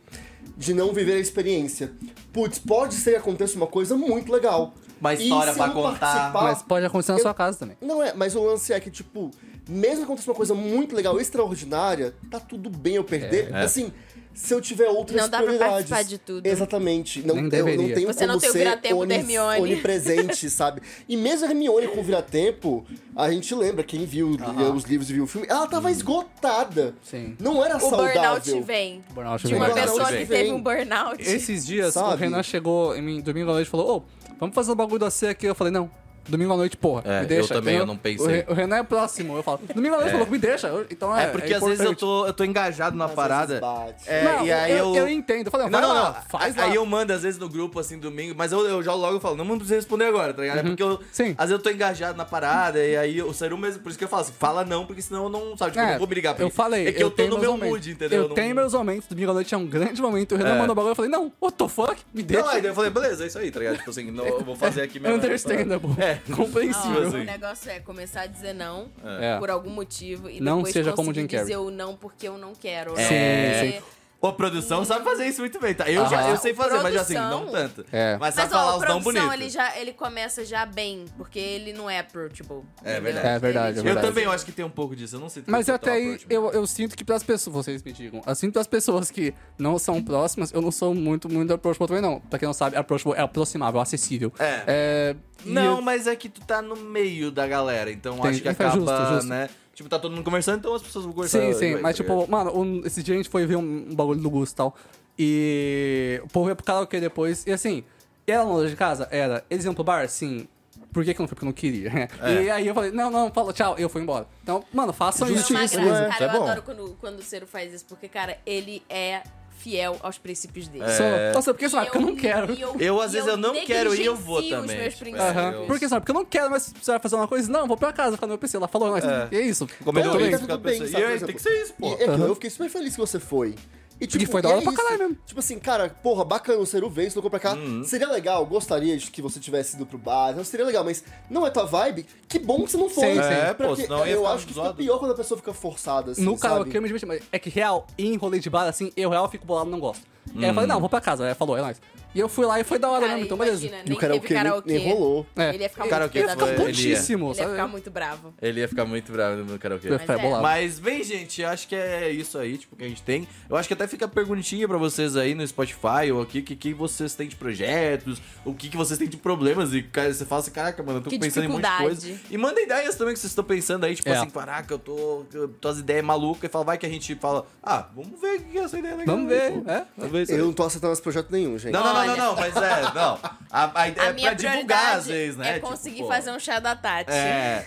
de 0.56 0.74
não 0.74 0.94
viver 0.94 1.14
a 1.14 1.20
experiência. 1.20 1.92
Putz, 2.32 2.60
pode 2.60 2.96
ser 2.96 3.12
que 3.12 3.18
aconteça 3.18 3.56
uma 3.56 3.68
coisa 3.68 3.96
muito 3.96 4.32
legal. 4.32 4.74
Uma 5.00 5.14
história 5.14 5.52
se 5.54 5.58
pra 5.60 5.70
contar. 5.70 6.32
Mas 6.34 6.62
pode 6.64 6.86
acontecer 6.86 7.12
na 7.12 7.18
eu- 7.20 7.22
sua 7.22 7.34
casa 7.34 7.58
também. 7.60 7.78
Não 7.82 8.02
é, 8.02 8.14
mas 8.14 8.36
o 8.36 8.44
lance 8.44 8.74
é 8.74 8.80
que, 8.80 8.90
tipo, 8.90 9.30
mesmo 9.70 9.98
que 9.98 10.04
aconteça 10.06 10.30
uma 10.30 10.36
coisa 10.36 10.56
muito 10.56 10.96
legal, 10.96 11.20
extraordinária, 11.20 12.16
tá 12.32 12.40
tudo 12.40 12.70
bem 12.70 12.96
eu 12.96 13.04
perder. 13.04 13.54
É. 13.54 13.62
Assim, 13.64 13.94
se 14.38 14.54
eu 14.54 14.62
tiver 14.62 14.88
outras 14.88 15.20
Não 15.20 15.28
dá 15.30 15.38
pra 15.40 15.48
prioridades. 15.48 15.90
participar 15.90 16.04
de 16.04 16.18
tudo. 16.20 16.46
Exatamente. 16.46 17.26
Não, 17.26 17.36
Nem 17.36 17.46
eu 17.46 17.50
deveria. 17.50 17.88
não 17.88 17.94
tenho 17.96 18.08
Você 18.14 18.26
não 18.28 18.36
como 18.36 18.42
tem 18.42 18.50
o 18.50 18.54
vira-tempo 18.54 19.06
da 19.06 19.16
Hermione. 19.16 19.62
onipresente, 19.62 20.48
sabe? 20.52 20.82
E 21.10 21.18
mesmo 21.18 21.46
a 21.48 21.50
Hermione 21.50 21.88
com 21.88 22.04
vira-tempo, 22.04 22.86
a 23.16 23.32
gente 23.32 23.54
lembra, 23.56 23.84
quem 23.84 24.06
viu 24.06 24.38
leu 24.58 24.74
os 24.74 24.84
livros 24.84 25.10
e 25.10 25.14
viu 25.14 25.24
o 25.24 25.28
filme, 25.28 25.48
ela 25.50 25.66
tava 25.68 25.90
esgotada. 25.92 26.94
Sim. 27.04 27.36
Não 27.40 27.64
era 27.66 27.78
O 27.78 27.90
burnout 27.90 28.14
saudável. 28.14 28.64
vem. 28.64 29.04
Burnout 29.14 29.42
De 29.42 29.48
vem. 29.54 29.58
uma 29.62 29.68
Burnout 29.70 29.90
pessoa 29.90 30.10
vem. 30.12 30.20
que 30.20 30.26
teve 30.32 30.52
um 30.52 30.62
burnout. 30.62 31.22
Esses 31.22 31.66
dias, 31.66 31.90
o 31.96 32.00
Sabe? 32.00 32.22
Renan 32.24 32.44
chegou 32.44 32.96
em 32.96 33.02
mim 33.02 33.22
domingo 33.22 33.50
à 33.50 33.54
noite 33.56 33.68
e 33.68 33.70
falou: 33.72 33.98
Ô, 33.98 34.04
vamos 34.40 34.54
fazer 34.54 34.72
o 34.72 34.76
bagulho 34.76 35.00
da 35.00 35.10
ceia 35.10 35.32
aqui. 35.32 35.46
Eu 35.48 35.56
falei: 35.56 35.74
Não, 35.74 35.90
domingo 36.28 36.54
à 36.54 36.58
noite, 36.58 36.78
porra. 36.78 37.02
É, 37.06 37.18
me 37.20 37.24
eu 37.24 37.28
deixa. 37.28 37.54
também, 37.54 37.76
entendeu? 37.76 37.82
eu 37.82 37.86
não 37.88 37.98
pensei. 37.98 38.26
O, 38.26 38.30
Re- 38.30 38.46
o 38.50 38.54
Renan 38.54 38.78
é 38.78 38.84
próximo. 38.84 39.36
Eu 39.38 39.44
falo: 39.44 39.60
Domingo 39.74 39.96
à 39.96 39.98
noite, 40.00 40.12
falou: 40.12 40.28
Me 40.28 40.38
deixa. 40.38 40.68
Eu- 40.68 40.86
Então 40.90 41.16
é. 41.16 41.26
É, 41.26 41.28
porque 41.28 41.54
às 41.54 41.64
vezes 41.64 41.80
eu 41.84 41.96
tô, 41.96 42.26
eu 42.28 42.34
tô 42.34 42.44
engajado 42.44 42.96
na 42.98 43.06
Às 43.06 43.12
parada. 43.12 43.62
É, 44.06 44.24
Não, 44.24 44.46
e 44.46 44.52
aí 44.52 44.72
eu. 44.78 44.96
eu, 44.96 45.08
entendo. 45.10 45.48
Eu 45.48 45.52
falei: 45.52 45.68
Não, 45.70 45.72
vai 45.72 45.82
não, 45.82 45.94
lá, 45.94 46.14
não. 46.24 46.40
Faz 46.40 46.58
aí 46.58 46.70
lá. 46.70 46.76
eu 46.76 46.86
mando 46.86 47.14
às 47.14 47.22
vezes 47.24 47.40
no 47.40 47.50
grupo 47.50 47.80
assim 47.80 47.98
domingo, 47.98 48.34
mas 48.38 48.52
eu, 48.52 48.66
eu 48.68 48.84
já 48.84 48.94
logo 48.94 49.20
falo, 49.20 49.36
não 49.36 49.46
não 49.46 49.58
precisa 49.58 49.76
responder 49.76 50.06
agora, 50.06 50.34
tá 50.34 50.42
ligado? 50.42 50.60
É 50.60 50.64
porque 50.64 50.84
eu, 50.84 51.00
Sim. 51.12 51.36
às 51.38 51.50
vezes 51.50 51.52
eu 51.52 51.60
tô 51.60 51.70
engajado 51.70 52.18
na 52.18 52.26
parada 52.26 52.84
e 52.86 52.96
aí 52.98 53.22
o 53.22 53.34
Seru 53.34 53.58
mesmo, 53.58 53.82
por 53.82 53.90
isso 53.90 53.98
que 53.98 54.04
eu 54.04 54.08
falo 54.10 54.22
assim, 54.24 54.34
fala 54.38 54.64
não, 54.66 54.86
porque 54.86 55.02
senão 55.02 55.24
eu 55.24 55.30
não, 55.30 55.58
sabe, 55.58 55.72
tipo, 55.72 55.84
eu 55.84 55.88
É, 55.88 55.92
não 55.94 56.00
vou 56.00 56.08
me 56.08 56.16
ligar. 56.16 56.40
Eu 56.40 56.50
falei, 56.50 56.88
É 56.88 56.92
que 56.92 57.02
eu, 57.04 57.10
tô 57.10 57.16
tenho 57.18 57.30
no 57.30 57.36
meus 57.36 57.42
meu 57.44 57.52
momentos. 57.54 57.74
mood, 57.78 57.92
entendeu? 57.92 58.22
Eu 58.24 58.28
não... 58.30 58.36
tenho 58.36 58.54
meus 58.56 58.74
momentos. 58.74 59.08
Domingo 59.08 59.32
à 59.32 59.34
noite 59.34 59.54
é 59.54 59.58
um 59.58 59.66
grande 59.66 60.02
momento. 60.02 60.36
O 60.36 60.38
Renan 60.38 60.56
É. 60.56 60.58
mandou 60.60 60.72
o 60.74 60.76
bagulho. 60.76 60.92
Eu 60.92 60.96
falei: 60.96 61.10
Não, 61.12 61.32
what 61.42 61.58
the 61.58 61.68
fuck? 61.68 61.96
Me 62.14 62.22
deixa. 62.24 62.44
Não, 62.44 62.50
aí 62.52 62.66
eu 62.66 62.74
falei, 62.76 62.90
beleza, 62.92 63.24
é 63.24 63.28
isso 63.28 63.38
aí, 63.40 63.50
tá 63.52 63.60
ligado? 63.60 63.78
Tipo 63.78 63.90
assim, 63.90 64.12
não, 64.12 64.26
eu 64.26 64.44
vou 64.44 64.56
fazer 64.56 64.82
aqui 64.82 65.00
mesmo. 65.00 65.16
Understandable. 65.18 65.96
É. 65.98 66.17
Compreensível. 66.36 67.02
Não, 67.02 67.08
assim. 67.08 67.18
o 67.22 67.24
negócio 67.24 67.72
é 67.72 67.80
começar 67.80 68.22
a 68.22 68.26
dizer 68.28 68.54
não 68.54 68.90
É. 69.22 69.38
por 69.40 69.50
algum 69.50 69.70
motivo 69.70 70.30
e 70.30 70.40
Não 70.42 70.58
depois 70.58 70.74
seja 70.74 70.92
como 70.94 71.08
conseguir 71.08 71.22
Jim 71.22 71.28
Carrey. 71.28 71.46
dizer 71.46 71.58
o 71.58 71.70
não 71.72 71.96
porque 71.96 72.28
eu 72.28 72.38
não 72.38 72.54
quero. 72.56 72.98
É. 73.00 73.04
Sim, 73.04 73.72
sim. 73.80 73.84
Ô, 74.20 74.34
produção 74.34 74.84
sabe 74.84 75.06
fazer 75.06 75.28
isso 75.28 75.42
muito 75.42 75.60
bem, 75.60 75.76
tá? 75.76 75.88
Eu 75.92 76.04
já 76.10 76.20
Aham. 76.22 76.30
eu 76.32 76.38
sei 76.38 76.52
fazer, 76.52 76.82
mas 76.82 76.96
assim, 76.96 77.14
Produção- 77.14 77.46
não 77.46 77.52
tanto. 77.52 77.86
É. 77.92 78.18
Mas 78.18 78.36
Mas 78.36 78.36
sabe 78.36 78.48
ó, 78.48 78.58
falar 78.58 78.72
o 78.74 78.78
os 78.78 78.82
não 78.82 78.88
produção, 79.02 79.14
bonitos. 79.28 79.34
ele 79.34 79.50
já 79.50 79.78
ele 79.80 79.94
começa 79.94 80.44
já 80.44 80.66
bem, 80.66 81.06
porque 81.16 81.38
ele 81.38 81.72
não 81.72 81.88
é 81.88 82.00
approachable. 82.00 82.64
É 82.84 83.00
verdade. 83.00 83.28
É 83.28 83.38
verdade, 83.40 83.78
é 83.78 83.80
Eu 83.80 83.84
verdade. 83.84 84.08
também 84.08 84.24
eu 84.24 84.32
acho 84.32 84.44
que 84.44 84.52
tem 84.52 84.66
um 84.66 84.72
pouco 84.72 84.96
disso, 84.96 85.18
eu 85.18 85.20
não 85.20 85.30
sei 85.30 85.44
se 85.44 85.52
Mas 85.52 85.68
eu 85.68 85.76
até 85.76 85.92
aí, 85.92 86.20
eu, 86.30 86.52
eu 86.52 86.66
sinto 86.66 86.96
que 86.98 87.04
pras 87.06 87.22
pessoas, 87.22 87.56
vocês 87.56 87.84
me 87.84 87.92
digam, 87.94 88.22
eu 88.26 88.36
sinto 88.36 88.54
que 88.54 88.60
as 88.60 88.66
pessoas 88.68 89.12
que 89.12 89.36
não 89.58 89.78
são 89.78 90.02
próximas, 90.04 90.52
eu 90.52 90.62
não 90.64 90.72
sou 90.72 90.96
muito, 90.96 91.30
muito 91.32 91.54
approachable 91.54 91.88
também, 91.88 92.02
não. 92.02 92.20
Pra 92.20 92.40
quem 92.40 92.48
não 92.48 92.54
sabe, 92.54 92.76
approachable 92.76 93.16
é 93.18 93.22
aproximável, 93.22 93.80
acessível. 93.80 94.34
É. 94.40 95.16
e 95.46 95.50
Não, 95.52 95.76
eu- 95.76 95.82
mas 95.84 96.08
é 96.08 96.16
que 96.16 96.28
tu 96.28 96.42
tá 96.42 96.60
no 96.60 96.76
meio 96.76 97.30
da 97.30 97.46
galera, 97.46 97.92
então 97.92 98.16
Entendi. 98.18 98.28
acho 98.30 98.42
que 98.42 98.50
acaba, 98.50 98.72
justo, 98.72 99.14
justo. 99.14 99.30
né? 99.30 99.48
Tipo, 99.78 99.88
tá 99.88 100.00
todo 100.00 100.12
mundo 100.12 100.24
conversando, 100.24 100.58
então 100.58 100.74
as 100.74 100.82
pessoas 100.82 101.06
vão 101.06 101.14
conversar. 101.14 101.40
Sim, 101.40 101.54
sim, 101.54 101.76
mas 101.76 101.96
tá 101.96 102.04
tipo, 102.04 102.28
mano, 102.28 102.52
um, 102.60 102.82
esse 102.84 103.04
dia 103.04 103.14
a 103.14 103.18
gente 103.18 103.30
foi 103.30 103.46
ver 103.46 103.58
um, 103.58 103.86
um 103.92 103.94
bagulho 103.96 104.20
do 104.20 104.28
Gusto 104.28 104.54
e 104.54 104.58
tal, 104.58 104.76
e 105.20 106.22
o 106.24 106.28
povo 106.30 106.50
ia 106.50 106.56
pro 106.56 106.66
karaokê 106.66 107.00
depois, 107.00 107.46
e 107.46 107.52
assim, 107.52 107.84
era 108.26 108.42
longe 108.42 108.72
de 108.72 108.76
casa? 108.76 109.08
Era. 109.12 109.46
Eles 109.52 109.66
iam 109.66 109.76
pro 109.76 109.84
bar? 109.84 110.10
Sim. 110.10 110.48
Por 110.92 111.06
que 111.06 111.14
que 111.14 111.20
não 111.20 111.28
foi? 111.28 111.36
Porque 111.36 111.46
eu 111.46 111.48
não 111.48 111.54
queria. 111.54 112.10
É. 112.24 112.44
E 112.44 112.50
aí 112.50 112.66
eu 112.68 112.74
falei, 112.74 112.90
não, 112.90 113.12
não, 113.12 113.32
falou 113.32 113.54
tchau, 113.54 113.76
eu 113.78 113.88
fui 113.88 114.02
embora. 114.02 114.26
Então, 114.42 114.64
mano, 114.74 114.92
façam 114.92 115.28
isso. 115.28 115.54
Justíssimo, 115.54 115.86
graça, 115.86 116.06
é. 116.06 116.10
cara, 116.10 116.26
É 116.26 116.28
eu 116.28 116.32
bom. 116.40 116.44
adoro 116.44 116.62
quando, 116.64 116.98
quando 117.00 117.20
o 117.20 117.22
Ciro 117.22 117.46
faz 117.46 117.72
isso, 117.72 117.86
porque, 117.86 118.08
cara, 118.08 118.36
ele 118.48 118.82
é 118.90 119.22
fiel 119.68 119.98
aos 120.02 120.18
princípios 120.18 120.68
dele. 120.70 120.86
Só, 120.90 121.04
Nossa, 121.34 121.54
porque 121.54 121.70
sabe, 121.70 121.86
porque 121.88 121.98
eu 121.98 122.02
não 122.02 122.16
quero. 122.16 122.54
e 122.54 122.86
Eu, 122.86 123.02
às 123.02 123.12
vezes, 123.12 123.28
eu 123.28 123.36
não 123.38 123.54
quero 123.66 123.94
e 123.94 124.06
eu 124.06 124.16
vou 124.16 124.42
também, 124.42 124.78
Os 124.78 124.82
meus 124.82 124.96
tipo, 124.96 125.18
é. 125.18 125.54
Eu- 125.56 125.66
Porque 125.66 125.90
sabe, 125.90 126.02
porque 126.02 126.12
eu 126.12 126.16
não 126.22 126.26
quero, 126.26 126.50
mas 126.50 126.74
você 126.82 126.92
vai 126.92 127.00
fazer 127.00 127.16
uma 127.16 127.28
coisa? 127.28 127.52
Não, 127.52 127.68
vou 127.68 127.76
pra 127.78 127.92
casa 127.92 128.16
ficar 128.16 128.28
no 128.28 128.32
meu 128.32 128.38
PC. 128.38 128.56
Ela 128.58 128.68
falou, 128.68 128.92
mas 128.92 129.04
É. 129.04 129.28
é 129.32 129.42
isso. 129.42 129.68
Tá 129.68 129.74
tudo 129.84 130.58
bem, 130.60 130.78
sabe, 130.88 130.92
e 130.92 131.06
aí, 131.06 131.20
tem 131.20 131.36
que 131.36 131.42
ser 131.42 131.62
isso, 131.62 131.74
pô. 131.78 131.90
E 131.90 131.94
é 131.94 131.98
que 131.98 132.04
eu 132.22 132.36
fiquei 132.36 132.50
super 132.50 132.70
feliz 132.70 132.94
que 132.94 133.00
você 133.02 133.20
foi. 133.20 133.56
E, 134.00 134.06
tipo, 134.06 134.32
foi 134.32 134.42
da 134.42 134.50
e 134.50 134.52
hora 134.52 134.62
é 134.62 134.64
pra 134.64 134.74
caralho 134.74 134.98
mesmo. 135.00 135.18
Tipo 135.26 135.40
assim, 135.40 135.58
cara, 135.58 135.90
porra, 136.04 136.24
bacana, 136.24 136.60
o 136.60 136.66
Seru 136.66 136.90
veio, 136.90 137.10
você 137.10 137.16
colocou 137.16 137.32
pra 137.32 137.40
cá. 137.40 137.56
Uhum. 137.56 137.84
Seria 137.84 138.08
legal, 138.10 138.46
gostaria 138.46 138.96
de 138.98 139.10
que 139.10 139.22
você 139.22 139.40
tivesse 139.40 139.76
ido 139.76 139.86
pro 139.86 139.98
bar, 139.98 140.36
não 140.36 140.44
seria 140.44 140.66
legal, 140.66 140.84
mas 140.84 141.04
não 141.30 141.46
é 141.48 141.50
tua 141.50 141.66
vibe, 141.66 142.06
que 142.28 142.38
bom 142.38 142.64
que 142.64 142.72
você 142.72 142.78
não 142.78 142.90
foi. 142.90 143.16
Sim, 143.16 143.24
sim. 143.24 143.30
É, 143.30 143.54
pô, 143.54 143.76
senão 143.76 144.06
eu 144.06 144.20
ficar 144.20 144.34
acho 144.34 144.48
que 144.48 144.54
fica 144.54 144.74
pior 144.74 145.00
quando 145.00 145.12
a 145.12 145.16
pessoa 145.16 145.38
fica 145.38 145.54
forçada, 145.54 146.12
assim, 146.12 146.22
No 146.22 146.38
karaokê 146.38 146.78
eu 146.78 146.82
me 146.82 146.88
diverti, 146.88 147.06
mas 147.06 147.24
é 147.32 147.40
que 147.40 147.50
real, 147.50 147.88
em 147.98 148.16
rolê 148.18 148.40
de 148.40 148.50
bar, 148.50 148.68
assim, 148.68 148.92
eu 148.96 149.10
real 149.10 149.30
fico 149.30 149.46
bolado, 149.46 149.70
não 149.70 149.80
gosto. 149.80 150.06
E 150.36 150.44
aí 150.44 150.52
eu 150.52 150.54
falei, 150.54 150.68
não, 150.68 150.80
vou 150.80 150.90
pra 150.90 151.02
casa. 151.02 151.24
Aí 151.24 151.30
ela 151.30 151.36
falou, 151.36 151.58
é 151.58 151.62
nóis. 151.62 151.82
E 152.16 152.20
eu 152.20 152.28
fui 152.30 152.46
lá 152.46 152.60
e 152.60 152.64
foi 152.64 152.80
da 152.80 152.90
hora 152.90 153.02
Cara, 153.02 153.12
mesmo, 153.14 153.26
então 153.26 153.38
beleza. 153.38 153.62
imagina, 153.66 153.84
E 153.86 153.90
nem 153.90 153.98
o 153.98 154.00
karaokê, 154.02 154.28
teve 154.28 154.34
karaokê. 154.34 154.74
nem, 154.74 154.84
nem 154.86 154.94
rolou. 154.94 155.26
É. 155.36 155.50
Ele 155.54 155.64
ia 155.64 155.70
ficar 155.70 155.82
O 155.82 155.86
muito 155.86 155.92
karaokê 155.94 156.22
puto 156.24 156.28
da 156.36 156.40
foi- 156.40 156.50
vida. 156.52 156.64
ele 156.64 156.72
ia. 156.72 156.96
putíssimo, 156.96 157.26
Ele 157.26 157.30
ia 157.30 157.36
sabe? 157.44 157.52
ficar 157.52 157.68
muito 157.68 157.92
bravo. 157.92 158.34
Ele 158.42 158.60
ia 158.60 158.68
ficar 158.68 158.86
muito 158.86 159.12
bravo 159.12 159.44
no 159.44 159.60
karaokê. 159.60 159.88
Eu 159.88 159.94
ia 159.94 160.00
ficar 160.00 160.14
Mas 160.14 160.22
é. 160.22 160.26
bolado. 160.26 160.44
Mas, 160.44 160.80
bem, 160.80 161.04
gente, 161.04 161.44
acho 161.44 161.68
que 161.68 161.76
é 161.76 162.10
isso 162.12 162.38
aí, 162.40 162.58
tipo, 162.58 162.76
que 162.76 162.84
a 162.84 162.88
gente 162.88 163.04
tem. 163.04 163.28
Eu 163.50 163.56
acho 163.56 163.68
que 163.68 163.74
até 163.74 163.88
fica 163.88 164.06
a 164.06 164.08
perguntinha 164.08 164.68
pra 164.68 164.78
vocês 164.78 165.16
aí 165.16 165.36
no 165.36 165.46
Spotify 165.48 166.12
ou 166.12 166.22
aqui, 166.22 166.40
o 166.40 166.44
que, 166.44 166.56
que 166.56 166.74
vocês 166.74 167.14
têm 167.14 167.28
de 167.28 167.36
projetos, 167.36 168.20
o 168.46 168.54
que, 168.54 168.70
que 168.70 168.78
vocês 168.78 168.98
têm 168.98 169.08
de 169.08 169.18
problemas. 169.18 169.74
E 169.74 169.84
cara, 169.84 170.12
você 170.14 170.26
fala 170.26 170.42
assim, 170.42 170.52
caraca, 170.52 170.82
mano, 170.82 171.00
eu 171.00 171.04
tô 171.04 171.10
Que 171.10 171.20
pensando 171.20 171.44
em 171.44 171.48
um 171.50 171.52
monte 171.54 171.64
de 171.64 171.68
dificuldade. 171.70 172.08
coisa. 172.08 172.22
E 172.32 172.38
manda 172.38 172.60
ideias 172.62 172.96
também 172.96 173.14
que 173.14 173.20
vocês 173.20 173.32
estão 173.32 173.44
pensando 173.44 173.86
aí, 173.86 173.96
tipo 173.96 174.10
É. 174.10 174.18
assim, 174.18 174.30
caraca, 174.30 174.74
eu 174.74 174.80
tô. 174.80 175.26
Eu 175.34 175.48
tô 175.50 175.68
as 175.68 175.78
ideias 175.80 176.04
malucas. 176.04 176.50
E 176.50 176.52
fala, 176.52 176.64
vai 176.66 176.78
que 176.78 176.86
a 176.86 176.90
gente 176.90 177.14
fala, 177.16 177.46
ah, 177.62 177.88
vamos 177.96 178.20
ver 178.20 178.38
o 178.38 178.44
que 178.44 178.58
é 178.58 178.62
essa 178.64 178.80
ideia 178.80 178.96
legal. 178.96 179.16
Vamos 179.16 179.30
ver, 179.30 179.52
é. 179.68 179.86
Vamos 179.98 180.12
ver 180.12 180.24
isso 180.24 180.32
aí. 180.32 180.40
Eu 180.40 180.46
não 180.46 180.54
tô 180.54 180.64
aceitando 180.64 180.94
esse 180.94 181.02
projeto 181.02 181.30
nenhum, 181.32 181.58
gente. 181.58 181.74
Não, 181.74 181.84
não, 181.84 181.94
não, 181.94 181.97
não, 182.06 182.14
Olha. 182.14 182.16
não, 182.16 182.36
mas 182.36 182.56
é, 182.56 182.82
não. 182.94 183.20
A, 183.52 183.82
a 183.82 183.88
é 183.88 184.14
minha 184.14 184.28
pra 184.30 184.34
divulgar 184.34 184.96
às 184.98 185.08
vezes, 185.08 185.38
né? 185.38 185.50
é 185.50 185.54
Tipo, 185.56 185.68
conseguir 185.68 186.02
pô. 186.02 186.08
fazer 186.08 186.32
um 186.32 186.40
chá 186.40 186.60
da 186.60 186.76
Tati. 186.76 187.12
É. 187.12 187.66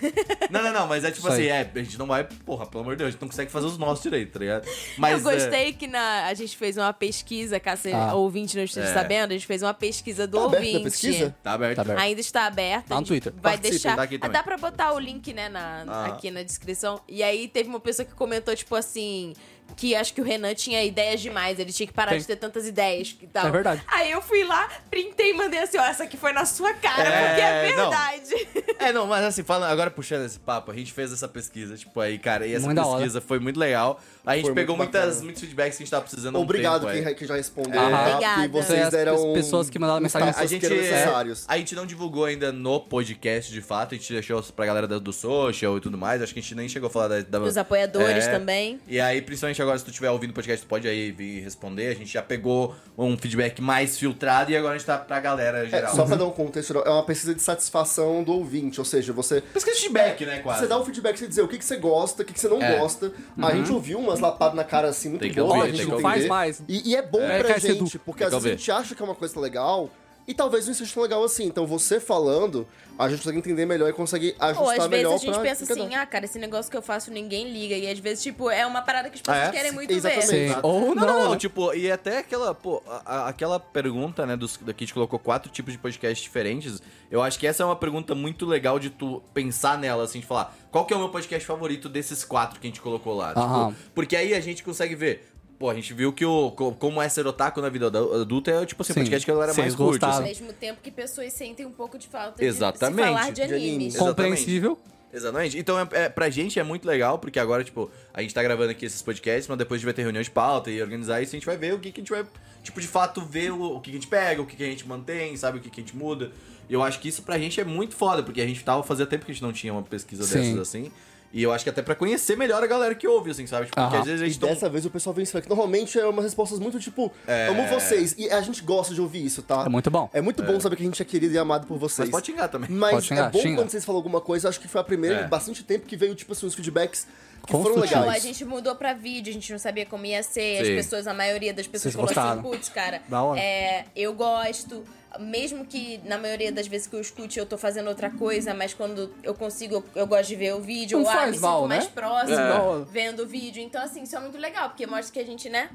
Não, 0.50 0.62
não, 0.62 0.72
não, 0.72 0.86
mas 0.86 1.04
é 1.04 1.10
tipo 1.10 1.26
Isso 1.26 1.28
assim, 1.34 1.42
aí. 1.42 1.48
é, 1.48 1.70
a 1.74 1.78
gente 1.78 1.98
não 1.98 2.06
vai, 2.06 2.24
porra, 2.24 2.66
pelo 2.66 2.82
amor 2.82 2.94
de 2.94 2.98
Deus, 2.98 3.08
a 3.08 3.10
gente 3.12 3.20
não 3.20 3.28
consegue 3.28 3.50
fazer 3.50 3.66
os 3.66 3.78
nossos 3.78 4.02
direito, 4.02 4.32
tá 4.32 4.38
ligado? 4.38 4.68
Mas, 4.98 5.22
eu 5.24 5.30
é, 5.30 5.34
gostei 5.34 5.72
que 5.72 5.86
na, 5.86 6.26
a 6.26 6.34
gente 6.34 6.56
fez 6.56 6.76
uma 6.76 6.92
pesquisa, 6.92 7.58
caso 7.60 7.88
Ah. 7.94 8.14
ouvinte 8.14 8.56
não 8.56 8.64
esteja 8.64 8.88
É. 8.88 8.94
sabendo, 8.94 9.30
a 9.30 9.34
gente 9.34 9.46
fez 9.46 9.62
uma 9.62 9.74
pesquisa 9.74 10.26
do 10.26 10.38
Tá 10.38 10.44
aberta 10.44 10.66
ouvinte. 10.66 10.76
a 10.76 10.90
pesquisa? 10.90 11.36
Tá 11.42 11.52
aberto. 11.52 11.76
Tá 11.76 11.82
aberto. 11.82 11.98
Ainda 12.00 12.20
está 12.20 12.46
aberta. 12.46 12.88
Tá 12.88 13.00
no 13.00 13.06
Twitter. 13.06 13.32
Vai 13.40 13.58
deixar. 13.58 13.96
tá 13.96 14.02
aqui 14.02 14.16
Ah, 14.16 14.18
também. 14.20 14.32
Dá 14.32 14.42
pra 14.42 14.56
botar 14.56 14.92
o 14.92 14.98
link, 14.98 15.32
né, 15.32 15.48
na, 15.48 15.84
Ah. 15.88 16.06
aqui 16.06 16.30
na 16.30 16.42
descrição. 16.42 17.00
E 17.08 17.22
aí 17.22 17.48
teve 17.48 17.68
uma 17.68 17.80
pessoa 17.80 18.04
que 18.06 18.14
comentou, 18.14 18.54
tipo 18.54 18.74
assim. 18.74 19.32
Que 19.76 19.94
acho 19.94 20.12
que 20.14 20.20
o 20.20 20.24
Renan 20.24 20.54
tinha 20.54 20.82
ideias 20.84 21.20
demais, 21.20 21.58
ele 21.58 21.72
tinha 21.72 21.86
que 21.86 21.92
parar 21.92 22.10
Tem. 22.10 22.20
de 22.20 22.26
ter 22.26 22.36
tantas 22.36 22.66
ideias 22.66 23.16
e 23.20 23.26
tal. 23.26 23.46
É 23.46 23.50
verdade. 23.50 23.82
Aí 23.88 24.10
eu 24.10 24.20
fui 24.22 24.44
lá, 24.44 24.68
printei 24.90 25.30
e 25.30 25.32
mandei 25.32 25.60
assim, 25.60 25.78
ó, 25.78 25.84
essa 25.84 26.04
aqui 26.04 26.16
foi 26.16 26.32
na 26.32 26.44
sua 26.44 26.72
cara, 26.74 27.02
É, 27.02 27.26
porque 27.28 27.40
é 27.40 27.76
não. 27.76 27.90
verdade. 27.90 28.48
É, 28.78 28.92
não, 28.92 29.06
mas 29.06 29.24
assim, 29.24 29.42
falando, 29.42 29.70
agora 29.70 29.90
puxando 29.90 30.24
esse 30.24 30.38
papo, 30.38 30.70
a 30.70 30.74
gente 30.74 30.92
fez 30.92 31.12
essa 31.12 31.28
pesquisa, 31.28 31.76
tipo, 31.76 32.00
aí, 32.00 32.18
cara, 32.18 32.46
e 32.46 32.54
essa 32.54 32.66
Muito 32.66 32.82
pesquisa 32.82 33.20
foi 33.20 33.38
muito 33.38 33.58
legal. 33.58 34.00
A 34.24 34.36
gente 34.36 34.52
pegou 34.52 34.76
muitas, 34.76 35.22
muitos 35.22 35.40
feedbacks 35.40 35.76
que 35.76 35.82
a 35.82 35.84
gente 35.84 35.90
tava 35.90 36.02
precisando 36.02 36.38
um 36.38 36.42
Obrigado 36.42 36.82
tempo, 36.86 36.92
quem, 36.92 37.04
é. 37.12 37.14
quem 37.14 37.26
já 37.26 37.36
respondeu, 37.36 37.72
tá? 37.80 38.08
Obrigada. 38.10 38.34
Porque 38.42 38.48
vocês 38.48 38.82
as 38.82 38.90
deram 38.90 39.32
pessoas 39.32 39.70
que 39.70 39.78
mandaram 39.78 40.00
mensagem 40.00 40.28
os 40.30 40.36
A 40.38 40.46
gente, 40.46 40.60
que 40.60 40.66
eram 40.66 40.76
necessários. 40.76 41.44
a 41.48 41.56
gente 41.56 41.74
não 41.74 41.86
divulgou 41.86 42.24
ainda 42.26 42.52
no 42.52 42.80
podcast, 42.80 43.50
de 43.52 43.60
fato. 43.62 43.94
A 43.94 43.98
gente 43.98 44.12
deixou 44.12 44.42
pra 44.54 44.66
galera 44.66 44.86
do 44.86 45.12
social 45.12 45.78
e 45.78 45.80
tudo 45.80 45.96
mais. 45.96 46.20
Acho 46.22 46.34
que 46.34 46.40
a 46.40 46.42
gente 46.42 46.54
nem 46.54 46.68
chegou 46.68 46.88
a 46.88 46.90
falar 46.90 47.08
da... 47.08 47.20
da 47.22 47.40
Os 47.40 47.56
apoiadores 47.56 48.26
É. 48.26 48.30
também. 48.32 48.78
E 48.86 49.00
aí, 49.00 49.22
principalmente 49.22 49.60
agora, 49.62 49.78
se 49.78 49.84
tu 49.84 49.90
estiver 49.90 50.10
ouvindo 50.10 50.30
o 50.30 50.34
podcast, 50.34 50.66
tu 50.66 50.68
pode 50.68 50.86
aí 50.86 51.10
vir 51.10 51.42
responder. 51.42 51.88
A 51.88 51.94
gente 51.94 52.12
já 52.12 52.22
pegou 52.22 52.74
um 52.98 53.16
feedback 53.16 53.60
mais 53.62 53.98
filtrado 53.98 54.50
e 54.50 54.56
agora 54.56 54.74
a 54.74 54.78
gente 54.78 54.86
tá 54.86 54.98
pra 54.98 55.18
galera 55.20 55.64
É, 55.64 55.70
geral. 55.70 55.94
só 55.94 56.04
pra 56.04 56.16
dar 56.16 56.26
um 56.26 56.30
contexto, 56.30 56.76
é 56.78 56.90
uma 56.90 57.04
pesquisa 57.04 57.34
de 57.34 57.40
satisfação 57.42 58.22
do 58.22 58.32
ouvinte, 58.32 58.78
ou 58.78 58.84
seja, 58.84 59.12
você 59.12 59.40
Pesquisa 59.40 59.76
de 59.76 59.82
feedback, 59.82 60.26
né, 60.26 60.40
quase. 60.40 60.60
Você 60.60 60.66
dá 60.66 60.78
um 60.78 60.84
feedback, 60.84 61.18
você 61.18 61.26
dizer 61.26 61.42
o 61.42 61.48
que, 61.48 61.56
que 61.58 61.64
você 61.64 61.76
gosta, 61.76 62.22
o 62.22 62.26
que, 62.26 62.32
que 62.34 62.40
você 62.40 62.48
não 62.48 62.60
É. 62.62 62.78
gosta. 62.78 63.12
A 63.40 63.54
gente 63.54 63.72
ouviu 63.72 63.98
umas 64.10 64.20
lapadas 64.20 64.54
na 64.54 64.64
cara 64.64 64.88
assim 64.88 65.10
muito 65.10 65.34
boas 65.34 65.62
tem 65.62 65.74
gente 65.74 65.90
ouvir. 65.90 66.02
Faz 66.02 66.26
mais. 66.26 66.62
E, 66.68 66.90
e 66.90 66.96
é 66.96 67.02
bom 67.02 67.20
É, 67.20 67.42
pra 67.42 67.58
gente, 67.58 67.98
porque 67.98 68.24
às 68.24 68.30
vezes 68.32 68.46
a 68.46 68.50
gente 68.50 68.70
acha 68.72 68.94
que 68.94 69.02
é 69.02 69.04
uma 69.04 69.14
coisa 69.14 69.38
legal 69.40 69.88
e 70.30 70.34
talvez 70.34 70.66
não 70.66 70.74
seja 70.74 70.92
tão 70.94 71.02
legal 71.02 71.24
assim. 71.24 71.44
Então 71.46 71.66
você 71.66 71.98
falando, 71.98 72.66
a 72.98 73.08
gente 73.08 73.18
consegue 73.18 73.38
entender 73.38 73.66
melhor 73.66 73.88
e 73.90 73.92
consegue 73.92 74.34
ajustar 74.38 74.62
Ou 74.62 74.68
às 74.70 74.76
vezes 74.76 74.88
melhor 74.90 75.14
a 75.14 75.18
gente 75.18 75.38
pensa 75.40 75.64
assim, 75.72 75.94
ah, 75.94 76.06
cara, 76.06 76.24
esse 76.24 76.38
negócio 76.38 76.70
que 76.70 76.76
eu 76.76 76.82
faço 76.82 77.10
ninguém 77.10 77.50
liga. 77.52 77.74
E 77.74 77.90
às 77.90 77.98
vezes, 77.98 78.22
tipo, 78.22 78.48
é 78.48 78.64
uma 78.66 78.82
parada 78.82 79.08
que 79.10 79.16
as 79.16 79.20
pessoas 79.22 79.38
Ah, 79.44 79.48
é? 79.48 79.50
querem 79.50 79.72
muito 79.72 79.92
Exatamente. 79.92 80.26
ver. 80.30 80.48
Sim. 80.54 80.56
Ou 80.62 80.94
Não, 80.94 80.94
não, 80.94 81.06
não, 81.06 81.28
não, 81.30 81.36
tipo, 81.36 81.74
e 81.74 81.90
até 81.90 82.18
aquela, 82.18 82.54
pô, 82.54 82.82
a- 83.04 83.28
aquela 83.28 83.58
pergunta, 83.58 84.24
né, 84.24 84.36
dos, 84.36 84.56
daqui 84.60 84.84
a 84.84 84.86
gente 84.86 84.94
colocou 84.94 85.18
quatro 85.18 85.50
tipos 85.50 85.72
de 85.72 85.78
podcasts 85.78 86.22
diferentes, 86.22 86.80
eu 87.10 87.20
acho 87.22 87.38
que 87.38 87.46
essa 87.46 87.62
é 87.62 87.66
uma 87.66 87.76
pergunta 87.76 88.14
muito 88.14 88.46
legal 88.46 88.78
de 88.78 88.90
tu 88.90 89.22
pensar 89.34 89.76
nela, 89.78 90.04
assim, 90.04 90.20
de 90.20 90.26
falar, 90.26 90.56
qual 90.70 90.84
que 90.86 90.94
é 90.94 90.96
o 90.96 91.00
meu 91.00 91.08
podcast 91.08 91.44
favorito 91.46 91.88
desses 91.88 92.22
quatro 92.24 92.60
que 92.60 92.66
a 92.66 92.70
gente 92.70 92.80
colocou 92.80 93.14
lá? 93.16 93.30
Tipo, 93.34 93.74
porque 93.94 94.14
aí 94.16 94.32
a 94.34 94.40
gente 94.40 94.62
consegue 94.62 94.94
ver, 94.94 95.26
pô, 95.60 95.68
a 95.68 95.74
gente 95.74 95.92
viu 95.92 96.10
que 96.10 96.24
o, 96.24 96.50
co- 96.52 96.72
como 96.72 97.00
é 97.02 97.08
ser 97.08 97.26
otaku 97.26 97.60
na 97.60 97.68
vida 97.68 97.88
adu- 97.88 98.14
adulta 98.22 98.50
é, 98.50 98.64
tipo 98.66 98.82
assim, 98.82 98.92
o 98.92 98.94
Sim, 98.94 99.00
podcast 99.02 99.24
que 99.26 99.30
a 99.30 99.34
galera 99.34 99.52
mais 99.54 99.74
curte, 99.74 100.02
Ao 100.04 100.10
assim. 100.10 100.22
mesmo 100.22 100.52
tempo 100.54 100.80
que 100.82 100.90
pessoas 100.90 101.30
sentem 101.34 101.66
um 101.66 101.70
pouco 101.70 101.98
de 101.98 102.08
falta 102.08 102.42
Exatamente. 102.42 102.96
de 102.96 103.02
se 103.02 103.08
falar 103.14 103.28
de 103.28 103.34
De 103.34 103.42
animes. 103.42 103.62
animes. 103.68 103.94
Exatamente. 103.94 104.08
Compreensível. 104.16 104.78
Exatamente. 105.12 105.58
Então, 105.58 105.78
é, 105.78 105.86
é, 105.92 106.08
pra 106.08 106.30
gente 106.30 106.58
é 106.58 106.62
muito 106.62 106.86
legal, 106.86 107.18
porque 107.18 107.38
agora, 107.38 107.62
tipo, 107.62 107.90
a 108.14 108.22
gente 108.22 108.32
tá 108.32 108.42
gravando 108.42 108.70
aqui 108.70 108.86
esses 108.86 109.02
podcasts, 109.02 109.48
mas 109.48 109.58
depois 109.58 109.76
a 109.76 109.78
gente 109.80 109.84
vai 109.84 109.92
ter 109.92 110.02
reunião 110.02 110.22
de 110.22 110.30
pauta 110.30 110.70
e 110.70 110.80
organizar 110.80 111.20
isso, 111.20 111.34
a 111.34 111.36
gente 111.38 111.44
vai 111.46 111.56
ver 111.58 111.74
o 111.74 111.78
que, 111.78 111.92
que 111.92 112.00
a 112.00 112.02
gente 112.02 112.10
vai, 112.10 112.24
tipo, 112.62 112.80
de 112.80 112.86
fato, 112.88 113.20
ver 113.20 113.52
o, 113.52 113.76
o 113.76 113.80
que, 113.80 113.90
que 113.90 113.96
a 113.96 114.00
gente 114.00 114.08
pega, 114.08 114.40
o 114.40 114.46
que, 114.46 114.56
que 114.56 114.62
a 114.62 114.66
gente 114.66 114.88
mantém, 114.88 115.36
sabe, 115.36 115.58
o 115.58 115.60
que, 115.60 115.68
que 115.68 115.80
a 115.80 115.84
gente 115.84 115.96
muda. 115.96 116.30
E 116.68 116.72
eu 116.72 116.82
acho 116.82 117.00
que 117.00 117.08
isso 117.08 117.22
pra 117.22 117.36
gente 117.38 117.60
é 117.60 117.64
muito 117.64 117.94
foda, 117.96 118.22
porque 118.22 118.40
a 118.40 118.46
gente 118.46 118.62
tava 118.64 118.82
fazendo 118.84 119.08
tempo 119.08 119.26
que 119.26 119.32
a 119.32 119.34
gente 119.34 119.42
não 119.42 119.52
tinha 119.52 119.72
uma 119.72 119.82
pesquisa 119.82 120.22
Sim. 120.24 120.38
dessas 120.38 120.58
assim. 120.60 120.92
E 121.32 121.42
eu 121.44 121.52
acho 121.52 121.62
que 121.62 121.70
até 121.70 121.80
pra 121.80 121.94
conhecer 121.94 122.36
melhor 122.36 122.60
a 122.62 122.66
galera 122.66 122.92
que 122.94 123.06
ouve, 123.06 123.30
assim, 123.30 123.46
sabe? 123.46 123.66
Tipo, 123.66 123.80
porque 123.80 123.96
às 123.98 124.04
vezes 124.04 124.22
a 124.22 124.26
E 124.26 124.30
gente 124.30 124.40
não... 124.42 124.48
dessa 124.48 124.68
vez 124.68 124.84
o 124.84 124.90
pessoal 124.90 125.14
vem 125.14 125.22
isso 125.22 125.40
que 125.40 125.48
normalmente 125.48 125.96
é 125.98 126.04
umas 126.06 126.24
respostas 126.24 126.58
muito 126.58 126.80
tipo, 126.80 127.12
amo 127.48 127.66
vocês. 127.68 128.16
E 128.18 128.28
a 128.30 128.40
gente 128.40 128.62
gosta 128.62 128.92
de 128.92 129.00
ouvir 129.00 129.24
isso, 129.24 129.40
tá? 129.42 129.62
É 129.64 129.68
muito 129.68 129.90
bom. 129.90 130.10
É 130.12 130.20
muito 130.20 130.42
bom 130.42 130.58
saber 130.58 130.74
que 130.76 130.82
a 130.82 130.86
gente 130.86 131.00
é 131.00 131.04
querido 131.04 131.32
e 131.32 131.38
amado 131.38 131.66
por 131.68 131.78
vocês. 131.78 132.08
Mas 132.08 132.10
pode 132.10 132.26
xingar 132.26 132.48
também. 132.48 132.68
Mas 132.70 132.90
Pode 132.90 133.06
xingar, 133.06 133.26
é 133.28 133.30
bom 133.30 133.38
xinga. 133.38 133.56
quando 133.62 133.70
vocês 133.70 133.84
falam 133.84 133.98
alguma 133.98 134.20
coisa, 134.20 134.48
acho 134.48 134.58
que 134.58 134.66
foi 134.66 134.80
a 134.80 134.84
primeira 134.84 135.20
É. 135.20 135.24
em 135.24 135.28
bastante 135.28 135.62
tempo 135.62 135.86
que 135.86 135.96
veio, 135.96 136.14
tipo 136.16 136.32
assim, 136.32 136.46
os 136.46 136.54
feedbacks 136.54 137.06
que 137.46 137.52
foram 137.52 137.64
Construtivos. 137.64 137.92
Ou 137.96 138.02
a 138.02 138.06
legais. 138.06 138.22
gente 138.24 138.44
mudou 138.44 138.74
pra 138.74 138.92
vídeo, 138.92 139.30
a 139.30 139.34
gente 139.34 139.52
não 139.52 139.58
sabia 139.58 139.86
como 139.86 140.04
ia 140.04 140.22
ser. 140.24 140.60
As 140.62 140.66
Sim. 140.66 140.74
pessoas, 140.74 141.06
a 141.06 141.14
maioria 141.14 141.54
das 141.54 141.66
pessoas 141.66 141.94
Vocês 141.94 142.12
falou 142.12 142.30
assim, 142.30 142.38
gostaram? 142.40 142.58
putz, 142.58 142.68
cara, 142.68 143.00
Da 143.08 143.22
hora. 143.22 143.40
é, 143.40 143.84
eu 143.94 144.12
gosto. 144.14 144.84
Mesmo 145.18 145.64
que 145.64 145.98
na 146.04 146.16
maioria 146.16 146.52
das 146.52 146.68
vezes 146.68 146.86
que 146.86 146.94
eu 146.94 147.00
escute 147.00 147.38
eu 147.38 147.46
tô 147.46 147.58
fazendo 147.58 147.88
outra 147.88 148.10
coisa, 148.10 148.54
mas 148.54 148.72
quando 148.72 149.12
eu 149.22 149.34
consigo, 149.34 149.76
eu, 149.76 149.84
eu 149.94 150.06
gosto 150.06 150.28
de 150.28 150.36
ver 150.36 150.54
o 150.54 150.60
vídeo, 150.60 150.98
Não 150.98 151.04
ou 151.04 151.10
ah, 151.10 151.26
me 151.26 151.38
mal, 151.38 151.58
sinto 151.58 151.68
mais 151.68 151.84
né? 151.84 151.90
próximo 151.94 152.38
É. 152.38 152.84
vendo 152.90 153.24
o 153.24 153.26
vídeo. 153.26 153.62
Então, 153.62 153.82
assim, 153.82 154.02
isso 154.02 154.16
é 154.16 154.20
muito 154.20 154.38
legal, 154.38 154.68
porque 154.68 154.86
mostra 154.86 155.12
que 155.12 155.18
a 155.18 155.26
gente, 155.26 155.48
né? 155.48 155.68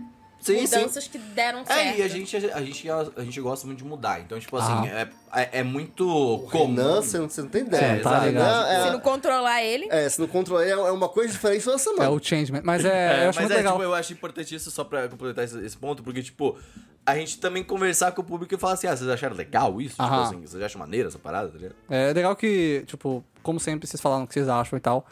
Sim, 0.46 0.62
mudanças 0.62 1.08
que 1.08 1.18
deram 1.18 1.66
certo. 1.66 1.80
É, 1.80 1.98
e 1.98 2.02
a 2.04 2.08
gente, 2.08 2.36
a, 2.36 2.40
gente, 2.62 2.90
a 2.90 3.24
gente 3.24 3.42
gosta 3.42 3.66
muito 3.66 3.80
de 3.80 3.86
mudar. 3.86 4.20
Então, 4.22 4.40
tipo 4.40 4.56
assim, 4.58 4.88
Ah. 4.90 5.10
é, 5.34 5.42
é, 5.42 5.60
é 5.60 5.64
muito 5.64 6.08
O 6.08 6.50
comum. 6.50 6.76
Renan, 6.76 7.02
você 7.02 7.18
não, 7.18 7.30
você 7.30 7.42
não 7.42 7.50
tem 7.50 7.62
ideia. 7.64 7.86
É, 7.86 8.00
tá 8.00 8.26
ligado. 8.26 8.68
É, 8.68 8.84
Se 8.86 8.90
não 8.92 9.00
controlar 9.00 9.64
ele. 9.64 9.88
é, 9.90 10.08
se 10.10 10.20
não 10.22 10.28
controlar 10.28 10.64
é 10.66 10.70
é 10.70 10.92
uma 10.92 11.10
coisa 11.10 11.32
diferente 11.34 11.64
toda 11.64 11.78
semana. 11.78 12.06
É 12.06 12.10
o 12.10 12.20
changement. 12.24 12.62
Mas 12.64 12.86
é, 12.86 12.90
É, 13.22 13.26
eu 13.26 13.30
acho 13.30 13.40
mas 13.40 13.46
muito 13.48 13.54
é, 13.54 13.58
legal. 13.58 13.74
tipo, 13.74 13.84
eu 13.84 13.94
acho 13.94 14.14
importante 14.14 14.54
isso 14.56 14.70
só 14.72 14.84
pra 14.84 15.08
completar 15.08 15.44
esse, 15.46 15.58
esse 15.66 15.78
ponto, 15.78 16.04
porque, 16.04 16.22
tipo, 16.22 16.58
a 17.06 17.16
gente 17.16 17.40
também 17.40 17.64
conversar 17.64 18.12
com 18.12 18.22
o 18.22 18.26
público 18.26 18.54
e 18.54 18.58
falar 18.58 18.74
assim, 18.74 18.88
ah, 18.88 18.96
vocês 18.96 19.10
acharam 19.10 19.36
legal 19.36 19.80
isso? 19.82 19.92
Tipo 19.96 20.04
Aham. 20.04 20.24
assim, 20.24 20.42
vocês 20.42 20.62
acham 20.64 20.80
maneira 20.80 21.08
essa 21.08 21.20
parada, 21.20 21.50
tá 21.50 21.58
ligado? 21.58 21.76
É 21.90 22.14
legal 22.14 22.36
que, 22.36 22.84
tipo, 22.88 23.24
como 23.44 23.60
sempre, 23.60 23.88
vocês 23.88 24.00
falaram 24.02 24.24
o 24.24 24.28
que 24.28 24.34
vocês 24.34 24.48
acham 24.50 24.78
e 24.78 24.82
tal. 24.82 25.06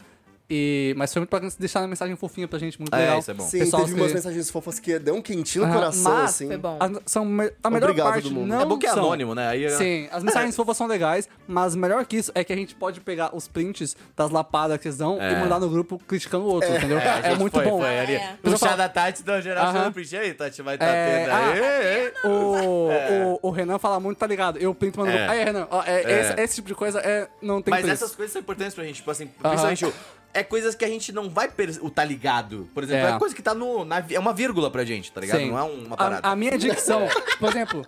E, 0.48 0.92
mas 0.98 1.10
foi 1.10 1.20
muito 1.20 1.30
bacana 1.30 1.48
vocês 1.50 1.58
deixarem 1.58 1.84
uma 1.86 1.90
mensagem 1.90 2.14
fofinha 2.16 2.46
pra 2.46 2.58
gente, 2.58 2.78
muito 2.78 2.92
É, 2.94 2.98
legal. 2.98 3.18
isso 3.18 3.30
é 3.30 3.34
bom. 3.34 3.44
Sim, 3.44 3.58
Pessoal, 3.60 3.84
teve 3.86 3.94
umas 3.98 4.08
se- 4.10 4.14
mensagens 4.14 4.50
fofas 4.50 4.78
que 4.78 4.98
deu 4.98 5.14
um 5.14 5.22
quentinho 5.22 5.64
no 5.64 5.70
Aham, 5.70 5.80
coração, 5.80 6.12
mas 6.12 6.24
assim. 6.30 6.46
Foi 6.48 6.56
bom. 6.58 6.76
A, 6.78 6.90
são 7.06 7.24
me- 7.24 7.50
a 7.62 7.70
melhor 7.70 7.88
Obrigado, 7.88 8.12
parte 8.12 8.22
todo 8.24 8.34
mundo. 8.34 8.48
não 8.48 8.60
é 8.60 8.64
bom 8.66 8.76
que 8.78 8.86
é 8.86 8.90
são- 8.90 8.98
anônimo, 9.04 9.34
né? 9.34 9.48
Aí, 9.48 9.70
Sim, 9.70 10.06
as 10.12 10.22
mensagens 10.22 10.54
fofas 10.56 10.76
são 10.76 10.86
legais, 10.86 11.28
mas 11.48 11.74
melhor 11.74 12.04
que 12.04 12.18
isso 12.18 12.30
é 12.34 12.44
que 12.44 12.52
a 12.52 12.56
gente 12.56 12.74
pode 12.74 13.00
pegar 13.00 13.34
os 13.34 13.48
prints 13.48 13.96
das 14.14 14.30
lapadas 14.30 14.76
que 14.78 14.86
eles 14.86 14.98
dão 14.98 15.18
É. 15.20 15.32
e 15.32 15.36
mandar 15.36 15.58
no 15.58 15.68
grupo 15.70 15.98
criticando 16.06 16.44
o 16.44 16.48
outro, 16.48 16.68
entendeu? 16.76 16.98
a 16.98 17.02
É, 17.02 17.22
gente 17.30 17.38
muito 17.38 17.54
foi, 17.54 17.64
bom. 17.64 17.78
Foi, 17.80 17.98
ali. 18.00 18.14
É. 18.16 18.36
Puxar 18.42 18.50
Pessoal 18.50 18.76
da 18.76 18.88
Tati, 18.90 19.22
geral, 19.42 19.64
Aham. 19.66 19.84
você 19.84 19.90
print 19.92 20.16
aí, 20.18 20.34
Tati, 20.34 20.60
vai 20.60 20.76
tá 20.76 20.84
É, 20.84 21.20
tendo 21.20 21.30
ah, 21.32 21.38
aí. 21.48 22.02
Ei. 22.04 22.12
O, 22.30 23.38
o, 23.42 23.48
o 23.48 23.50
Renan 23.50 23.78
fala 23.78 23.98
muito, 23.98 24.18
tá 24.18 24.26
ligado? 24.26 24.58
Eu 24.58 24.74
printo 24.74 25.00
mando 25.00 25.10
no 25.10 25.16
É. 25.16 25.20
grupo. 25.20 25.32
Aí, 25.32 25.44
Renan, 25.44 25.66
ó, 25.70 25.82
é, 25.84 26.02
É. 26.02 26.20
Esse, 26.20 26.40
esse 26.42 26.54
tipo 26.56 26.68
de 26.68 26.74
coisa 26.74 27.00
é, 27.00 27.28
não 27.40 27.62
tem 27.62 27.72
Mas 27.72 27.82
preço. 27.82 28.04
essas 28.04 28.14
coisas 28.14 28.30
são 28.32 28.40
importantes 28.42 28.74
pra 28.74 28.84
gente, 28.84 28.96
tipo 28.96 29.10
assim, 29.10 29.26
principalmente 29.26 29.86
o- 29.86 29.94
é 30.34 30.42
coisas 30.42 30.74
que 30.74 30.84
a 30.84 30.88
gente 30.88 31.12
não 31.12 31.30
vai 31.30 31.48
per- 31.48 31.78
o 31.80 31.88
tá 31.88 32.04
ligado. 32.04 32.68
Por 32.74 32.82
exemplo, 32.82 33.06
é, 33.06 33.12
É. 33.12 33.18
coisa 33.18 33.34
que 33.34 33.42
tá 33.42 33.54
no. 33.54 33.84
na 33.84 34.04
é 34.10 34.18
uma 34.18 34.32
vírgula 34.34 34.70
pra 34.70 34.84
gente, 34.84 35.10
tá 35.12 35.20
ligado? 35.20 35.38
Sim. 35.40 35.50
Não 35.50 35.58
é 35.58 35.62
uma 35.62 35.96
parada. 35.96 36.26
A, 36.28 36.32
a 36.32 36.36
minha 36.36 36.58
dicção, 36.58 37.08
por 37.40 37.48
exemplo, 37.50 37.86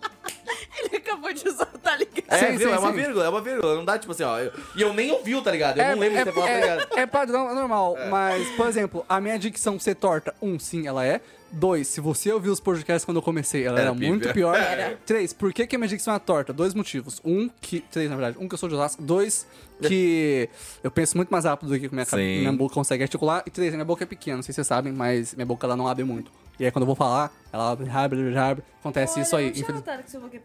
Ele 0.78 0.96
acabou 0.96 1.32
de 1.32 1.48
usar, 1.48 1.66
tá 1.82 1.96
ligado? 1.96 2.24
É, 2.28 2.38
Sim, 2.38 2.56
viu? 2.56 2.68
sim, 2.68 2.74
é 2.74 2.78
uma 2.78 2.90
sim. 2.90 2.96
vírgula, 2.96 3.24
é 3.24 3.28
uma 3.28 3.40
vírgula. 3.40 3.74
Não 3.76 3.84
dá, 3.84 3.98
tipo 3.98 4.12
assim, 4.12 4.22
ó. 4.22 4.38
eu- 4.38 4.52
E 4.76 4.82
eu 4.82 4.92
nem 4.94 5.10
ouvi, 5.12 5.40
tá 5.42 5.50
ligado? 5.50 5.78
Eu 5.78 5.84
não 5.92 5.98
lembro 5.98 6.18
de 6.18 6.24
ter 6.24 6.32
falado, 6.32 6.48
tá 6.50 6.54
ligado? 6.60 6.88
é, 6.96 7.00
é 7.00 7.06
padrão, 7.06 7.50
é 7.50 7.54
normal. 7.54 7.96
Mas, 8.10 8.46
por 8.56 8.66
exemplo, 8.68 9.04
a 9.08 9.20
minha 9.20 9.38
dicção 9.38 9.78
ser 9.78 9.94
torta, 9.94 10.34
um, 10.40 10.58
sim, 10.58 10.86
ela 10.86 11.04
é. 11.04 11.20
Dois, 11.52 11.86
se 11.86 12.00
você 12.00 12.32
ouviu 12.32 12.52
os 12.52 12.60
podcasts 12.60 13.04
quando 13.04 13.18
eu 13.18 13.22
comecei, 13.22 13.64
ela 13.64 13.78
Era 13.78 13.88
era, 13.90 13.94
muito 13.94 14.28
pior. 14.32 14.54
Era. 14.56 14.98
Três, 15.06 15.32
por 15.32 15.52
que, 15.52 15.66
que 15.66 15.76
a 15.76 15.78
minha 15.78 15.88
dicção 15.88 16.12
é 16.14 16.18
torta? 16.18 16.52
Dois 16.52 16.74
motivos. 16.74 17.20
Um, 17.24 17.48
que. 17.60 17.80
Três, 17.90 18.10
na 18.10 18.16
verdade. 18.16 18.36
Um, 18.38 18.48
que 18.48 18.54
eu 18.54 18.58
sou 18.58 18.68
de 18.68 18.74
Osasco. 18.74 19.00
Dois, 19.02 19.46
que 19.80 20.48
eu 20.82 20.90
penso 20.90 21.16
muito 21.16 21.30
mais 21.30 21.44
rápido 21.44 21.68
do 21.70 21.78
que 21.78 21.88
minha, 21.94 22.04
cabe- 22.04 22.22
Sim. 22.22 22.40
minha 22.40 22.52
boca 22.52 22.74
consegue 22.74 23.02
articular. 23.02 23.42
E 23.46 23.50
três, 23.50 23.72
minha 23.72 23.84
boca 23.84 24.02
é 24.04 24.06
pequena, 24.06 24.36
não 24.36 24.42
sei 24.42 24.52
se 24.52 24.56
vocês 24.56 24.66
sabem, 24.66 24.92
mas 24.92 25.34
minha 25.34 25.46
boca 25.46 25.66
ela 25.66 25.76
não 25.76 25.86
abre 25.86 26.04
muito. 26.04 26.30
E 26.58 26.64
aí 26.64 26.70
quando 26.70 26.84
eu 26.84 26.86
vou 26.86 26.94
falar, 26.96 27.30
ela 27.52 27.70
abre, 27.72 27.88
abre, 27.90 28.38
abre. 28.38 28.64
Acontece 28.80 29.20
isso 29.20 29.36
aí. 29.36 29.48
infeliz- 29.50 29.82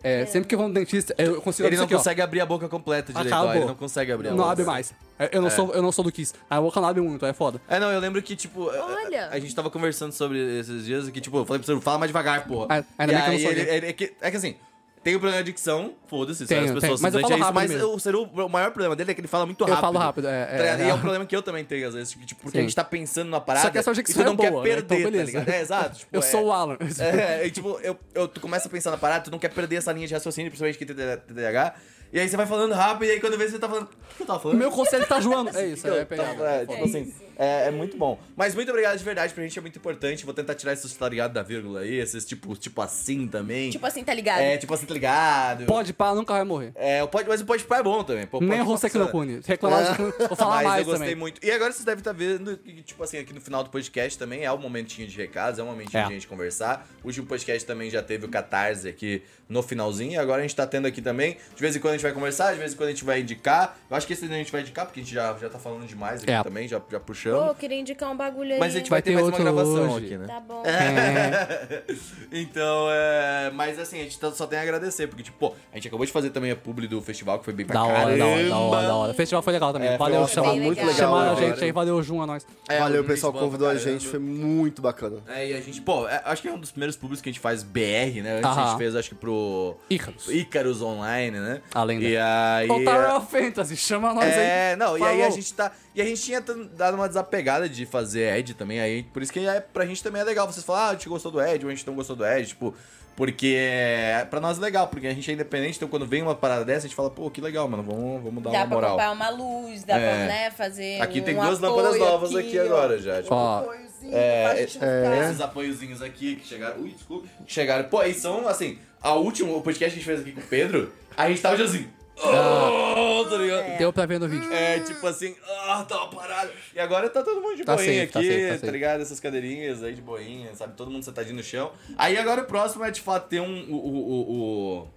É, 0.03 0.25
sempre 0.25 0.47
que 0.49 0.55
eu 0.55 0.59
vou 0.59 0.67
no 0.67 0.73
dentista, 0.73 1.13
eu 1.17 1.41
consigo 1.41 1.67
Ele 1.67 1.75
abrir 1.75 1.77
não 1.77 1.85
aqui, 1.85 1.93
ó. 1.93 1.97
consegue 1.97 2.21
abrir 2.21 2.41
a 2.41 2.45
boca 2.45 2.67
completa 2.67 3.13
direito, 3.13 3.33
ó. 3.33 3.53
Ele 3.53 3.65
não 3.65 3.75
consegue 3.75 4.11
abrir 4.11 4.27
a 4.27 4.31
Não 4.31 4.37
boca. 4.39 4.51
abre 4.51 4.65
mais. 4.65 4.93
É, 5.19 5.29
Eu 5.31 5.41
não, 5.41 5.49
sou, 5.49 5.73
eu 5.73 5.81
não 5.81 5.91
sou 5.91 6.03
do 6.03 6.11
Kiss. 6.11 6.33
A 6.49 6.59
boca 6.59 6.81
não 6.81 6.87
abre 6.89 7.01
muito, 7.01 7.25
é 7.25 7.33
foda. 7.33 7.61
É, 7.67 7.79
não, 7.79 7.91
eu 7.91 7.99
lembro 7.99 8.21
que, 8.21 8.35
tipo, 8.35 8.69
a- 8.69 8.85
Olha. 9.05 9.27
A, 9.27 9.33
a 9.35 9.39
gente 9.39 9.53
tava 9.55 9.69
conversando 9.69 10.11
sobre 10.11 10.39
esses 10.59 10.85
dias 10.85 11.09
que, 11.09 11.21
tipo, 11.21 11.37
eu 11.37 11.45
falei 11.45 11.61
pra 11.63 11.73
você, 11.73 11.79
fala 11.81 11.99
mais 11.99 12.09
devagar, 12.09 12.45
porra. 12.47 12.65
Ah, 12.69 12.83
ainda 12.97 13.13
E 13.13 13.15
bem 13.15 13.23
que 13.23 13.29
eu 13.29 13.33
não 13.33 13.39
sou 13.39 13.51
ele- 13.51 13.63
gay. 13.65 13.75
ele- 13.75 13.87
é, 13.87 13.93
que, 13.93 14.13
é 14.19 14.31
que 14.31 14.37
assim, 14.37 14.55
tem 15.03 15.15
o 15.15 15.19
problema 15.19 15.43
de 15.43 15.51
dicção, 15.51 15.95
foda-se, 16.07 16.45
Tenho, 16.45 16.61
as 16.61 16.67
tenho, 16.67 16.79
pessoas 16.81 17.01
mas 17.01 17.13
eu 17.15 17.21
falo 17.21 17.33
é 17.33 17.35
isso, 17.37 17.43
rápido 17.45 17.73
mas 17.73 17.83
o, 17.83 17.99
Seru, 17.99 18.23
o 18.23 18.47
maior 18.49 18.71
problema 18.71 18.95
dele 18.95 19.11
é 19.11 19.13
que 19.15 19.21
ele 19.21 19.27
fala 19.27 19.45
muito 19.47 19.63
Eu 19.63 19.67
rápido. 19.67 19.81
falo 19.81 19.97
rápido, 19.97 20.27
é, 20.27 20.45
Tá 20.45 20.63
é, 20.63 20.67
é. 20.81 20.85
E 20.85 20.89
é 20.89 20.93
um 20.93 20.99
problema 20.99 21.25
que 21.25 21.35
eu 21.35 21.41
também 21.41 21.65
tenho, 21.65 21.87
às 21.87 21.93
vezes, 21.95 22.13
tipo, 22.25 22.41
porque 22.43 22.57
a 22.57 22.61
Sim. 22.61 22.67
gente 22.67 22.75
tá 22.75 22.83
pensando 22.83 23.29
na 23.29 23.39
parada 23.41 23.65
Só 23.65 23.71
que 23.71 23.77
a 23.79 23.83
sua 23.83 23.93
e 23.93 23.95
dicção 23.95 24.23
tu 24.23 24.27
não 24.27 24.33
é 24.33 24.37
quer 24.37 24.51
boa, 24.51 24.63
né? 24.63 24.69
perder, 24.69 24.83
Então, 24.85 24.97
tá 24.97 25.03
beleza. 25.11 25.25
ligado? 25.31 25.49
É, 25.49 25.61
exato. 25.61 25.97
Tipo, 25.99 26.09
Eu 26.15 26.19
é- 26.19 26.23
sou 26.23 26.45
o 26.45 26.51
Alan. 26.51 26.77
É, 26.99 27.47
e 27.47 27.51
tipo, 27.51 27.79
eu, 27.81 27.97
eu, 28.13 28.27
tu 28.27 28.39
começa 28.39 28.67
a 28.67 28.71
pensar 28.71 28.91
na 28.91 28.97
parada, 28.97 29.23
tu 29.25 29.31
não 29.31 29.39
quer 29.39 29.49
perder 29.49 29.77
essa 29.77 29.91
linha 29.91 30.07
de 30.07 30.13
raciocínio, 30.13 30.51
principalmente 30.51 30.77
que 30.77 30.85
tem 30.85 30.95
TDAH, 30.95 31.73
e 32.13 32.19
aí 32.19 32.27
você 32.29 32.35
vai 32.37 32.45
falando 32.45 32.73
rápido, 32.73 33.05
e 33.07 33.11
aí 33.11 33.19
quando 33.19 33.37
vê 33.37 33.47
você 33.49 33.57
tá 33.57 33.67
falando, 33.69 33.85
o 33.85 34.15
que 34.17 34.21
eu 34.21 34.25
tava 34.27 34.39
O 34.39 34.41
falando? 34.43 34.57
meu 34.57 34.69
conselho 34.69 35.07
tá 35.07 35.19
zoando. 35.19 35.57
É 35.57 35.65
isso, 35.67 35.87
é 35.89 35.99
É, 36.01 36.05
pegado. 36.05 36.43
é, 36.43 36.65
tipo 36.65 36.83
assim, 36.83 37.13
é, 37.43 37.67
é 37.67 37.71
muito 37.71 37.97
bom. 37.97 38.19
Mas 38.35 38.53
muito 38.55 38.69
obrigado 38.69 38.97
de 38.97 39.03
verdade, 39.03 39.33
pra 39.33 39.43
gente 39.43 39.57
é 39.57 39.61
muito 39.61 39.77
importante. 39.77 40.23
Vou 40.25 40.33
tentar 40.33 40.55
tirar 40.55 40.73
esses 40.73 40.93
tá 40.95 41.09
ligado 41.09 41.33
da 41.33 41.41
vírgula 41.41 41.81
aí, 41.81 41.95
esses 41.95 42.23
tipo, 42.25 42.55
tipo 42.55 42.81
assim 42.81 43.27
também. 43.27 43.69
Tipo 43.71 43.85
assim, 43.85 44.03
tá 44.03 44.13
ligado? 44.13 44.41
é, 44.41 44.57
tipo 44.57 44.73
assim, 44.73 44.85
tá 44.85 44.93
ligado. 44.93 45.65
Pode 45.65 45.93
pá, 45.93 46.13
nunca 46.13 46.33
vai 46.33 46.43
morrer. 46.43 46.71
É, 46.75 47.01
o 47.03 47.07
pode, 47.07 47.27
mas 47.27 47.41
o 47.41 47.45
pode 47.45 47.63
pá 47.63 47.79
é 47.79 47.83
bom 47.83 48.03
também. 48.03 48.25
Pô, 48.27 48.39
Nem 48.39 48.49
pode 48.49 48.61
o 48.61 48.65
pá 48.65 48.69
Rosek 48.71 48.97
no 48.97 49.05
funciona. 49.05 49.25
Kune. 49.33 49.41
Reclamar 49.45 49.91
de 49.95 49.97
Vou 50.27 50.35
falar 50.37 50.55
Mas 50.57 50.63
mais 50.65 50.79
eu 50.79 50.85
gostei 50.85 50.99
também. 51.09 51.15
muito. 51.15 51.45
E 51.45 51.51
agora 51.51 51.71
vocês 51.71 51.83
devem 51.85 51.99
estar 51.99 52.13
vendo 52.13 52.57
que, 52.57 52.83
tipo 52.83 53.03
assim, 53.03 53.17
aqui 53.17 53.33
no 53.33 53.41
final 53.41 53.63
do 53.63 53.69
podcast 53.69 54.17
também 54.17 54.43
é 54.45 54.51
o 54.51 54.57
momentinho 54.57 55.07
de 55.07 55.17
recados, 55.17 55.59
é 55.59 55.63
o 55.63 55.65
momentinho 55.65 55.99
É. 56.01 56.05
de 56.05 56.09
a 56.11 56.13
gente 56.13 56.27
conversar. 56.27 56.87
O 57.03 57.07
último 57.07 57.25
podcast 57.25 57.65
também 57.65 57.89
já 57.89 58.01
teve 58.03 58.25
o 58.25 58.29
Catarse 58.29 58.87
aqui 58.87 59.23
no 59.49 59.61
finalzinho, 59.61 60.13
e 60.13 60.17
agora 60.17 60.39
a 60.39 60.41
gente 60.43 60.55
tá 60.55 60.65
tendo 60.67 60.85
aqui 60.87 61.01
também. 61.01 61.37
De 61.55 61.61
vez 61.61 61.75
em 61.75 61.79
quando 61.79 61.93
a 61.93 61.97
gente 61.97 62.03
vai 62.03 62.13
conversar, 62.13 62.53
de 62.53 62.59
vez 62.59 62.73
em 62.73 62.77
quando 62.77 62.89
a 62.89 62.91
gente 62.91 63.03
vai 63.03 63.19
indicar. 63.19 63.77
Eu 63.89 63.97
acho 63.97 64.07
que 64.07 64.13
esse 64.13 64.23
a 64.25 64.27
gente 64.27 64.51
vai 64.51 64.61
indicar, 64.61 64.85
porque 64.85 64.99
a 64.99 65.03
gente 65.03 65.13
já, 65.13 65.35
já 65.37 65.49
tá 65.49 65.59
falando 65.59 65.85
demais 65.85 66.21
aqui 66.23 66.31
É. 66.31 66.41
também, 66.43 66.67
já, 66.67 66.81
já 66.89 66.99
Pô, 66.99 67.13
eu 67.37 67.55
queria 67.55 67.79
indicar 67.79 68.09
um 68.11 68.17
bagulho 68.17 68.53
aí. 68.53 68.59
Mas 68.59 68.75
a 68.75 68.77
gente 68.79 68.89
vai, 68.89 68.97
Vai 68.97 69.01
ter 69.01 69.09
ter 69.11 69.15
mais 69.15 69.27
uma 69.27 69.37
gravação 69.37 69.91
hoje. 69.91 70.05
aqui, 70.05 70.17
né? 70.17 70.27
Tá 70.27 70.39
bom. 70.39 70.63
É. 70.65 71.83
então, 72.31 72.87
é. 72.91 73.51
Mas 73.53 73.79
assim, 73.79 73.99
a 73.99 74.03
gente 74.03 74.19
tá- 74.19 74.31
só 74.31 74.45
tem 74.47 74.59
a 74.59 74.61
agradecer, 74.61 75.07
porque, 75.07 75.23
tipo, 75.23 75.37
pô, 75.37 75.55
a 75.71 75.75
gente 75.75 75.87
acabou 75.87 76.05
de 76.05 76.11
fazer 76.11 76.29
também 76.29 76.51
a 76.51 76.55
publi 76.55 76.87
do 76.87 77.01
festival, 77.01 77.39
que 77.39 77.45
foi 77.45 77.53
bem 77.53 77.65
pra 77.65 77.75
Da 77.75 77.83
hora, 77.83 77.95
caramba. 77.95 78.17
da 78.17 78.25
hora, 78.27 78.49
da 78.49 78.57
hora, 78.57 78.87
da 78.87 78.95
hora. 78.95 79.11
O 79.11 79.15
festival 79.15 79.41
foi 79.41 79.53
legal 79.53 79.73
também. 79.73 79.89
É, 79.89 79.97
valeu, 79.97 80.27
chamar, 80.27 80.55
muito 80.55 80.77
legal. 80.79 80.93
chamaram 80.93 81.29
a 81.29 81.31
agora. 81.31 81.47
gente 81.47 81.63
aí, 81.63 81.71
valeu, 81.71 82.01
Jun, 82.03 82.21
a 82.21 82.27
nós. 82.27 82.45
É, 82.69 82.79
Valeu, 82.79 83.01
o 83.01 83.05
pessoal 83.05 83.33
convidou 83.33 83.67
a 83.67 83.75
gente, 83.75 84.07
foi 84.07 84.19
muito 84.19 84.81
bacana. 84.81 85.17
É, 85.27 85.49
e 85.49 85.53
a 85.53 85.61
gente, 85.61 85.81
pô, 85.81 86.07
é, 86.07 86.21
acho 86.25 86.41
que 86.41 86.47
é 86.47 86.51
um 86.51 86.59
dos 86.59 86.71
primeiros 86.71 86.95
públicos 86.95 87.21
que 87.21 87.29
a 87.29 87.31
gente 87.31 87.41
faz 87.41 87.63
BR, 87.63 88.21
né? 88.23 88.37
Antes 88.37 88.57
a 88.57 88.67
gente 88.69 88.77
fez, 88.77 88.95
acho 88.95 89.09
que 89.09 89.15
pro 89.15 89.75
Icarus. 89.89 90.27
Icarus 90.29 90.81
Online, 90.81 91.39
né? 91.39 91.61
A 91.73 91.83
lenda. 91.83 92.05
E 92.05 92.17
aí. 92.17 92.69
O 92.69 92.83
Tower 92.83 93.15
of 93.17 93.27
Fantasy, 93.31 93.75
chama 93.75 94.13
nós 94.13 94.23
aí. 94.25 94.31
É, 94.39 94.75
não, 94.77 94.97
e 94.97 95.03
aí 95.03 95.23
a 95.23 95.29
gente 95.29 95.53
tá. 95.53 95.71
E 95.93 96.01
a 96.01 96.05
gente 96.05 96.21
tinha 96.21 96.39
dado 96.41 96.95
uma 96.95 97.09
desapegada 97.11 97.69
de 97.69 97.85
fazer 97.85 98.37
Ed 98.37 98.53
também, 98.55 98.79
aí 98.79 99.03
por 99.03 99.21
isso 99.21 99.31
que 99.31 99.39
é, 99.45 99.59
pra 99.59 99.85
gente 99.85 100.01
também 100.03 100.21
é 100.21 100.25
legal. 100.25 100.45
Vocês 100.51 100.65
falam, 100.65 100.81
ah, 100.83 100.89
a 100.89 100.93
gente 100.93 101.07
gostou 101.07 101.31
do 101.31 101.41
Ed, 101.41 101.63
ou 101.65 101.71
a 101.71 101.75
gente 101.75 101.85
não 101.87 101.93
gostou 101.95 102.15
do 102.15 102.25
Ed, 102.25 102.47
tipo. 102.47 102.73
Porque 103.13 103.55
é, 103.59 104.25
pra 104.29 104.39
nós 104.39 104.57
é 104.57 104.61
legal, 104.61 104.87
porque 104.87 105.05
a 105.05 105.13
gente 105.13 105.29
é 105.29 105.33
independente, 105.33 105.75
então 105.75 105.87
quando 105.89 106.05
vem 106.07 106.21
uma 106.21 106.33
parada 106.33 106.63
dessa, 106.63 106.79
a 106.85 106.87
gente 106.87 106.95
fala, 106.95 107.09
pô, 107.09 107.29
que 107.29 107.41
legal, 107.41 107.67
mano, 107.67 107.83
vamos, 107.83 108.23
vamos 108.23 108.41
dar 108.41 108.49
Dá 108.51 108.57
uma 108.59 108.65
pra 108.67 108.75
moral. 108.75 108.91
comprar 108.91 109.11
uma 109.11 109.29
luz, 109.29 109.83
dá 109.83 109.97
É. 109.99 109.99
pra, 109.99 110.25
né, 110.27 110.51
fazer 110.51 111.01
Aqui 111.01 111.19
um 111.19 111.23
tem 111.23 111.35
duas 111.35 111.59
lâmpadas 111.59 111.99
novas 111.99 112.33
aqui, 112.35 112.57
ó. 112.57 112.63
agora 112.63 112.97
já. 112.99 113.21
Tipo, 113.21 113.35
Ó, 113.35 113.65
é, 114.11 114.65
É. 114.81 115.19
Esses 115.25 115.41
apoiozinhos 115.41 116.01
aqui 116.01 116.37
que 116.37 116.47
chegaram. 116.47 116.81
Ui, 116.81 116.89
desculpa. 116.89 117.27
Que 117.45 117.53
chegaram. 117.53 117.83
Pô, 117.89 118.01
e 118.01 118.13
são 118.13 118.47
assim. 118.47 118.79
A 119.01 119.13
última, 119.13 119.51
o 119.55 119.61
podcast 119.61 119.93
que 119.93 119.99
a 119.99 120.03
gente 120.03 120.05
fez 120.05 120.21
aqui 120.21 120.31
com 120.31 120.41
o 120.41 120.49
Pedro, 120.49 120.91
a 121.15 121.27
gente 121.29 121.41
tava 121.41 121.57
já 121.57 121.65
assim. 121.65 121.87
Oh, 122.23 122.90
tá 123.31 123.37
ligado? 123.37 123.77
deu 123.77 123.93
pra 123.93 124.05
ver 124.05 124.19
no 124.19 124.27
vídeo. 124.27 124.51
É, 124.53 124.79
tipo 124.79 125.05
assim, 125.07 125.35
ah, 125.67 125.85
tá 125.87 125.97
uma 126.03 126.09
parada. 126.09 126.51
E 126.75 126.79
agora 126.79 127.09
tá 127.09 127.21
todo 127.23 127.41
mundo 127.41 127.55
de 127.57 127.63
Tá 127.63 127.75
boinha 127.75 128.01
safe, 128.01 128.11
tá 128.13 128.19
aqui, 128.19 128.27
safe, 128.29 128.41
tá 128.47 128.53
tá, 128.53 128.59
safe. 128.59 128.71
ligado? 128.71 129.01
Essas 129.01 129.19
cadeirinhas 129.19 129.83
aí 129.83 129.93
de 129.93 130.01
boinha, 130.01 130.53
sabe? 130.55 130.73
Todo 130.75 130.89
mundo 130.91 131.03
sentadinho 131.03 131.35
no 131.35 131.43
chão. 131.43 131.71
Aí 131.97 132.17
agora 132.17 132.41
o 132.41 132.45
próximo 132.45 132.83
é 132.85 132.91
de 132.91 133.01
fato 133.01 133.27
ter 133.27 133.39
um. 133.41 133.69
O. 133.69 133.75
o, 133.75 133.97
o- 133.97 134.79
o- 134.83 134.87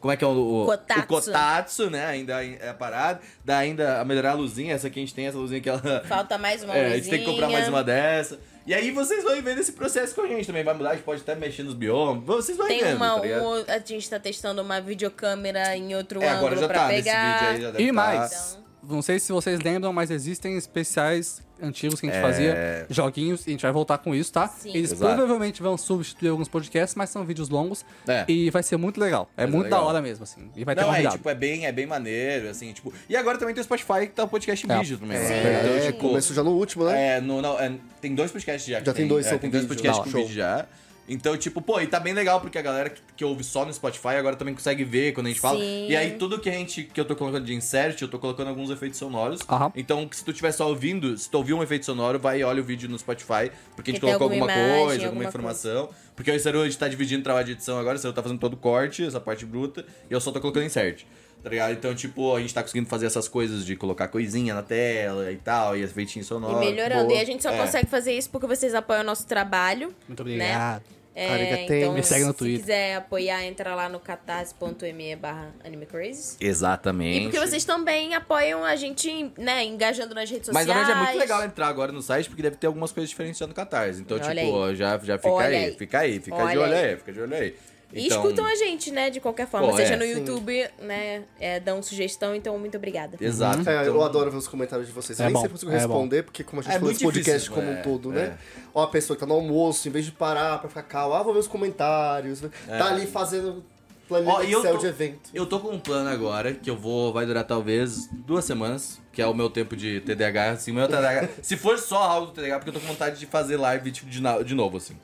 como 0.00 0.12
é 0.12 0.16
que 0.16 0.22
é 0.24 0.26
o. 0.26 0.62
o 0.62 0.66
Kotatsu. 0.66 1.02
O 1.02 1.06
Kotatsu, 1.06 1.90
né? 1.90 2.06
Ainda 2.06 2.44
é 2.44 2.68
a 2.68 2.74
parada. 2.74 3.20
Dá 3.44 3.58
ainda 3.58 4.00
a 4.00 4.04
melhorar 4.04 4.32
a 4.32 4.34
luzinha. 4.34 4.74
Essa 4.74 4.86
aqui 4.88 5.00
a 5.00 5.02
gente 5.02 5.14
tem, 5.14 5.26
essa 5.26 5.38
luzinha 5.38 5.60
que 5.60 5.68
ela. 5.68 6.04
Falta 6.06 6.36
mais 6.38 6.62
uma 6.62 6.74
É, 6.76 6.86
a 6.92 6.96
gente 6.96 7.08
tem 7.10 7.20
que 7.20 7.24
comprar 7.24 7.46
mais 7.48 7.60
luzinha. 7.64 7.76
uma 7.76 7.82
dessa. 7.82 8.38
E 8.66 8.74
aí 8.74 8.90
vocês 8.90 9.22
vão 9.22 9.40
vendo 9.40 9.60
esse 9.60 9.72
processo 9.72 10.12
com 10.14 10.22
a 10.22 10.26
gente 10.26 10.46
também. 10.46 10.64
Vai 10.64 10.74
mudar, 10.74 10.90
a 10.90 10.94
gente 10.94 11.04
pode 11.04 11.20
até 11.22 11.34
mexer 11.36 11.62
nos 11.62 11.74
biomas. 11.74 12.24
Vocês 12.24 12.58
vão 12.58 12.66
Tem 12.66 12.82
vendo, 12.82 12.96
uma, 12.96 13.20
tá 13.20 13.22
um, 13.22 13.64
a 13.68 13.78
gente 13.78 14.10
tá 14.10 14.18
testando 14.18 14.60
uma 14.60 14.80
videocâmera 14.80 15.76
em 15.76 15.94
outro 15.94 16.20
É, 16.20 16.28
agora 16.28 16.46
ângulo 16.54 16.60
já 16.62 16.66
pra 16.68 16.78
tá 16.80 16.88
nesse 16.88 17.02
pegar. 17.04 17.32
vídeo 17.38 17.48
aí, 17.48 17.62
já 17.62 17.70
deve 17.70 17.84
E 17.84 17.86
tá. 17.86 17.92
mais, 17.92 18.58
não 18.88 19.02
sei 19.02 19.18
se 19.18 19.32
vocês 19.32 19.60
lembram, 19.60 19.92
mas 19.92 20.10
existem 20.10 20.56
especiais 20.56 21.44
antigos 21.62 21.98
que 22.00 22.06
a 22.06 22.10
gente 22.10 22.18
É. 22.18 22.22
fazia, 22.22 22.86
joguinhos, 22.90 23.46
e 23.46 23.50
a 23.50 23.52
gente 23.52 23.62
vai 23.62 23.72
voltar 23.72 23.96
com 23.98 24.14
isso, 24.14 24.30
tá? 24.32 24.46
Sim. 24.46 24.70
Eles 24.74 24.92
Exato. 24.92 25.14
provavelmente 25.14 25.62
vão 25.62 25.76
substituir 25.78 26.28
alguns 26.28 26.48
podcasts, 26.48 26.94
mas 26.94 27.08
são 27.08 27.24
vídeos 27.24 27.48
longos 27.48 27.82
É. 28.06 28.24
e 28.28 28.50
vai 28.50 28.62
ser 28.62 28.76
muito 28.76 29.00
legal. 29.00 29.30
É 29.36 29.42
Vai 29.44 29.52
muito 29.52 29.64
legal. 29.64 29.80
da 29.80 29.86
hora 29.86 30.02
mesmo, 30.02 30.22
assim. 30.24 30.50
E 30.54 30.64
vai 30.64 30.74
ter 30.74 30.82
Não, 30.82 30.88
é, 30.88 30.92
convidado. 30.92 31.16
tipo, 31.16 31.30
é 31.30 31.34
bem, 31.34 31.64
é 31.66 31.72
bem 31.72 31.86
maneiro, 31.86 32.50
assim, 32.50 32.72
tipo... 32.72 32.92
E 33.08 33.16
agora 33.16 33.38
também 33.38 33.54
tem 33.54 33.62
o 33.62 33.64
Spotify, 33.64 34.00
que 34.06 34.08
tá 34.08 34.24
o 34.24 34.28
podcast 34.28 34.66
em 34.66 34.70
É. 34.70 34.78
vídeo 34.80 34.98
também. 34.98 35.16
Sim. 35.18 35.24
né? 35.28 35.60
Então, 35.64 35.74
É, 35.76 35.80
tipo, 35.92 35.98
começou 36.00 36.36
já 36.36 36.42
no 36.42 36.50
último, 36.50 36.84
né? 36.84 37.16
É, 37.16 37.20
no, 37.22 37.40
não, 37.40 37.58
é, 37.58 37.72
tem 38.02 38.14
dois 38.14 38.30
podcasts 38.30 38.70
já. 38.70 38.80
Já 38.84 38.92
tem 38.92 39.08
dois 39.08 39.26
é, 39.26 39.38
tem 39.38 39.48
dois 39.48 39.64
podcasts 39.64 40.04
com 40.04 40.10
vídeo 40.10 40.34
já. 40.34 40.66
Então, 41.08 41.36
tipo, 41.36 41.62
pô, 41.62 41.80
e 41.80 41.86
tá 41.86 42.00
bem 42.00 42.12
legal 42.12 42.40
porque 42.40 42.58
a 42.58 42.62
galera 42.62 42.90
que, 42.90 43.00
que 43.16 43.24
ouve 43.24 43.44
só 43.44 43.64
no 43.64 43.72
Spotify 43.72 44.08
agora 44.18 44.34
também 44.34 44.54
consegue 44.54 44.82
ver 44.84 45.12
quando 45.12 45.26
a 45.26 45.28
gente 45.30 45.40
fala. 45.40 45.58
Sim. 45.60 45.86
E 45.88 45.96
aí, 45.96 46.12
tudo 46.12 46.38
que 46.40 46.48
a 46.48 46.52
gente 46.52 46.82
que 46.82 47.00
eu 47.00 47.04
tô 47.04 47.14
colocando 47.14 47.44
de 47.44 47.54
insert, 47.54 48.00
eu 48.02 48.08
tô 48.08 48.18
colocando 48.18 48.48
alguns 48.48 48.70
efeitos 48.70 48.98
sonoros. 48.98 49.40
Aham. 49.48 49.72
Então, 49.76 50.08
se 50.12 50.24
tu 50.24 50.30
estiver 50.32 50.52
só 50.52 50.68
ouvindo, 50.68 51.16
se 51.16 51.30
tu 51.30 51.38
ouvir 51.38 51.54
um 51.54 51.62
efeito 51.62 51.86
sonoro, 51.86 52.18
vai 52.18 52.40
e 52.40 52.44
olha 52.44 52.60
o 52.60 52.64
vídeo 52.64 52.88
no 52.88 52.98
Spotify, 52.98 53.50
porque 53.76 53.90
a 53.90 53.94
gente 53.94 54.00
colocou 54.00 54.24
alguma 54.24 54.42
alguma, 54.46 54.52
imagem, 54.52 54.76
coisa, 54.86 54.92
alguma 55.06 55.06
alguma 55.06 55.24
informação. 55.28 55.88
Porque 56.16 56.30
o 56.30 56.34
Isaru, 56.34 56.62
a 56.62 56.64
gente 56.64 56.78
tá 56.78 56.88
dividindo 56.88 57.20
o 57.20 57.24
trabalho 57.24 57.46
de 57.46 57.52
edição 57.52 57.78
agora, 57.78 57.96
o 57.96 57.98
Isaru 57.98 58.14
tá 58.14 58.22
fazendo 58.22 58.40
todo 58.40 58.54
o 58.54 58.56
corte, 58.56 59.04
essa 59.04 59.20
parte 59.20 59.44
bruta, 59.46 59.84
e 60.10 60.12
eu 60.12 60.20
só 60.20 60.32
tô 60.32 60.40
colocando 60.40 60.64
insert. 60.66 61.04
Tá 61.42 61.50
ligado? 61.50 61.72
Então, 61.74 61.94
tipo, 61.94 62.34
a 62.34 62.40
gente 62.40 62.52
tá 62.52 62.60
conseguindo 62.62 62.88
fazer 62.88 63.06
essas 63.06 63.28
coisas 63.28 63.64
de 63.64 63.76
colocar 63.76 64.08
coisinha 64.08 64.52
na 64.52 64.62
tela 64.62 65.30
e 65.30 65.36
tal, 65.36 65.76
e 65.76 65.82
efeitinho 65.82 66.22
E 66.22 66.24
sonoro. 66.24 66.58
melhorando. 66.58 67.04
boa. 67.06 67.16
E 67.16 67.20
a 67.20 67.24
gente 67.24 67.40
só 67.42 67.50
É. 67.50 67.56
consegue 67.58 67.86
fazer 67.88 68.14
isso 68.14 68.28
porque 68.30 68.48
vocês 68.48 68.74
apoiam 68.74 69.02
o 69.02 69.04
nosso 69.04 69.26
trabalho. 69.28 69.94
Muito 70.08 70.24
né? 70.24 70.80
É, 71.18 71.64
então, 71.64 71.94
Me 71.94 72.02
segue 72.02 72.26
no 72.26 72.32
se 72.32 72.38
Twitter. 72.38 72.60
quiser 72.60 72.96
apoiar, 72.96 73.42
entra 73.42 73.74
lá 73.74 73.88
no 73.88 73.98
catarse.me 73.98 75.16
barra 75.16 75.50
animecrazes. 75.64 76.36
Exatamente. 76.38 77.18
E 77.18 77.22
porque 77.22 77.38
vocês 77.38 77.64
também 77.64 78.14
apoiam 78.14 78.62
a 78.62 78.76
gente, 78.76 79.32
né, 79.38 79.64
engajando 79.64 80.14
nas 80.14 80.30
redes 80.30 80.50
Mas 80.52 80.66
sociais. 80.66 80.68
na 80.68 80.74
verdade 80.94 81.00
é 81.00 81.02
muito 81.12 81.18
legal 81.18 81.42
entrar 81.44 81.68
agora 81.68 81.90
no 81.90 82.02
site, 82.02 82.28
porque 82.28 82.42
deve 82.42 82.56
ter 82.56 82.66
algumas 82.66 82.92
coisas 82.92 83.08
diferentes 83.08 83.38
já 83.38 83.46
no 83.46 83.54
Catarse. 83.54 84.00
Então, 84.02 84.18
Olha 84.18 84.34
tipo, 84.42 84.62
aí. 84.64 84.76
já, 84.76 84.98
já 84.98 85.16
fica 85.16 85.30
Olha 85.30 85.46
aí, 85.48 85.56
aí. 85.64 85.72
fica 85.76 85.98
aí, 86.00 86.20
fica 86.20 86.36
de 86.36 86.58
olho 86.58 86.64
aí. 86.64 86.84
aí, 86.90 86.96
fica 86.96 87.12
de 87.12 87.20
olho 87.22 87.34
aí. 87.34 87.54
E 87.92 88.06
Então, 88.06 88.20
escutam 88.22 88.44
a 88.44 88.54
gente, 88.56 88.90
né, 88.90 89.08
de 89.10 89.20
qualquer 89.20 89.46
forma. 89.46 89.68
Pô, 89.70 89.76
Seja 89.76 89.94
é, 89.94 89.96
no 89.96 90.04
sim. 90.04 90.10
YouTube, 90.18 90.68
né, 90.82 91.22
é, 91.38 91.60
dão 91.60 91.82
sugestão, 91.82 92.34
então 92.34 92.58
muito 92.58 92.76
obrigada. 92.76 93.16
Exato. 93.20 93.68
É, 93.68 93.78
eu 93.86 93.92
então- 93.92 94.02
adoro 94.02 94.30
ver 94.30 94.36
os 94.36 94.48
comentários 94.48 94.88
de 94.88 94.92
vocês. 94.92 95.18
Eu 95.18 95.24
É 95.24 95.26
nem 95.28 95.34
bom, 95.34 95.40
sempre 95.40 95.52
consigo 95.54 95.70
é 95.72 95.74
responder, 95.78 96.22
porque 96.24 96.42
como 96.44 96.60
a 96.60 96.64
gente 96.64 96.74
É 96.74 96.78
falou 96.80 96.94
podcast 96.94 97.32
difícil, 97.32 97.52
como 97.52 97.68
é, 97.70 97.78
um 97.78 97.82
todo, 97.82 98.12
é. 98.12 98.14
né? 98.30 98.38
Ó, 98.74 98.82
a 98.82 98.88
pessoa 98.88 99.16
que 99.16 99.20
tá 99.20 99.26
no 99.26 99.34
almoço, 99.34 99.88
em 99.88 99.90
vez 99.92 100.04
de 100.04 100.12
parar 100.12 100.58
pra 100.58 100.68
ficar 100.68 100.82
calmo, 100.82 101.14
ah, 101.14 101.22
vou 101.22 101.32
ver 101.32 101.38
os 101.40 101.46
comentários. 101.46 102.40
Tá 102.66 102.86
ali 102.88 103.06
fazendo 103.06 103.64
planilha 104.08 104.32
Ó, 104.32 104.42
e 104.42 104.52
eu 104.52 104.58
Excel 104.60 104.74
tô- 104.74 104.80
de 104.80 104.86
evento. 104.86 105.30
Eu 105.32 105.46
tô 105.46 105.58
com 105.60 105.68
um 105.70 105.78
plano 105.80 106.08
agora, 106.10 106.52
que 106.52 106.68
eu 106.68 106.76
vou, 106.76 107.12
vai 107.12 107.24
durar 107.24 107.44
talvez 107.44 108.08
duas 108.12 108.44
semanas, 108.44 109.00
que 109.12 109.22
é 109.22 109.26
o 109.26 109.34
meu 109.34 109.48
tempo 109.48 109.74
de 109.76 110.00
TDAH, 110.00 110.50
assim, 110.50 110.70
o 110.70 110.74
meu 110.74 110.86
TDAH. 110.88 111.28
se 111.42 111.56
for 111.56 111.78
só 111.78 111.98
algo 112.02 112.26
do 112.26 112.32
TDAH, 112.32 112.58
porque 112.58 112.70
eu 112.70 112.74
tô 112.74 112.80
com 112.80 112.86
vontade 112.86 113.18
de 113.18 113.26
fazer 113.26 113.56
live, 113.56 113.90
tipo, 113.92 114.08
de, 114.10 114.20
de 114.44 114.54
novo, 114.54 114.76
assim. 114.76 114.96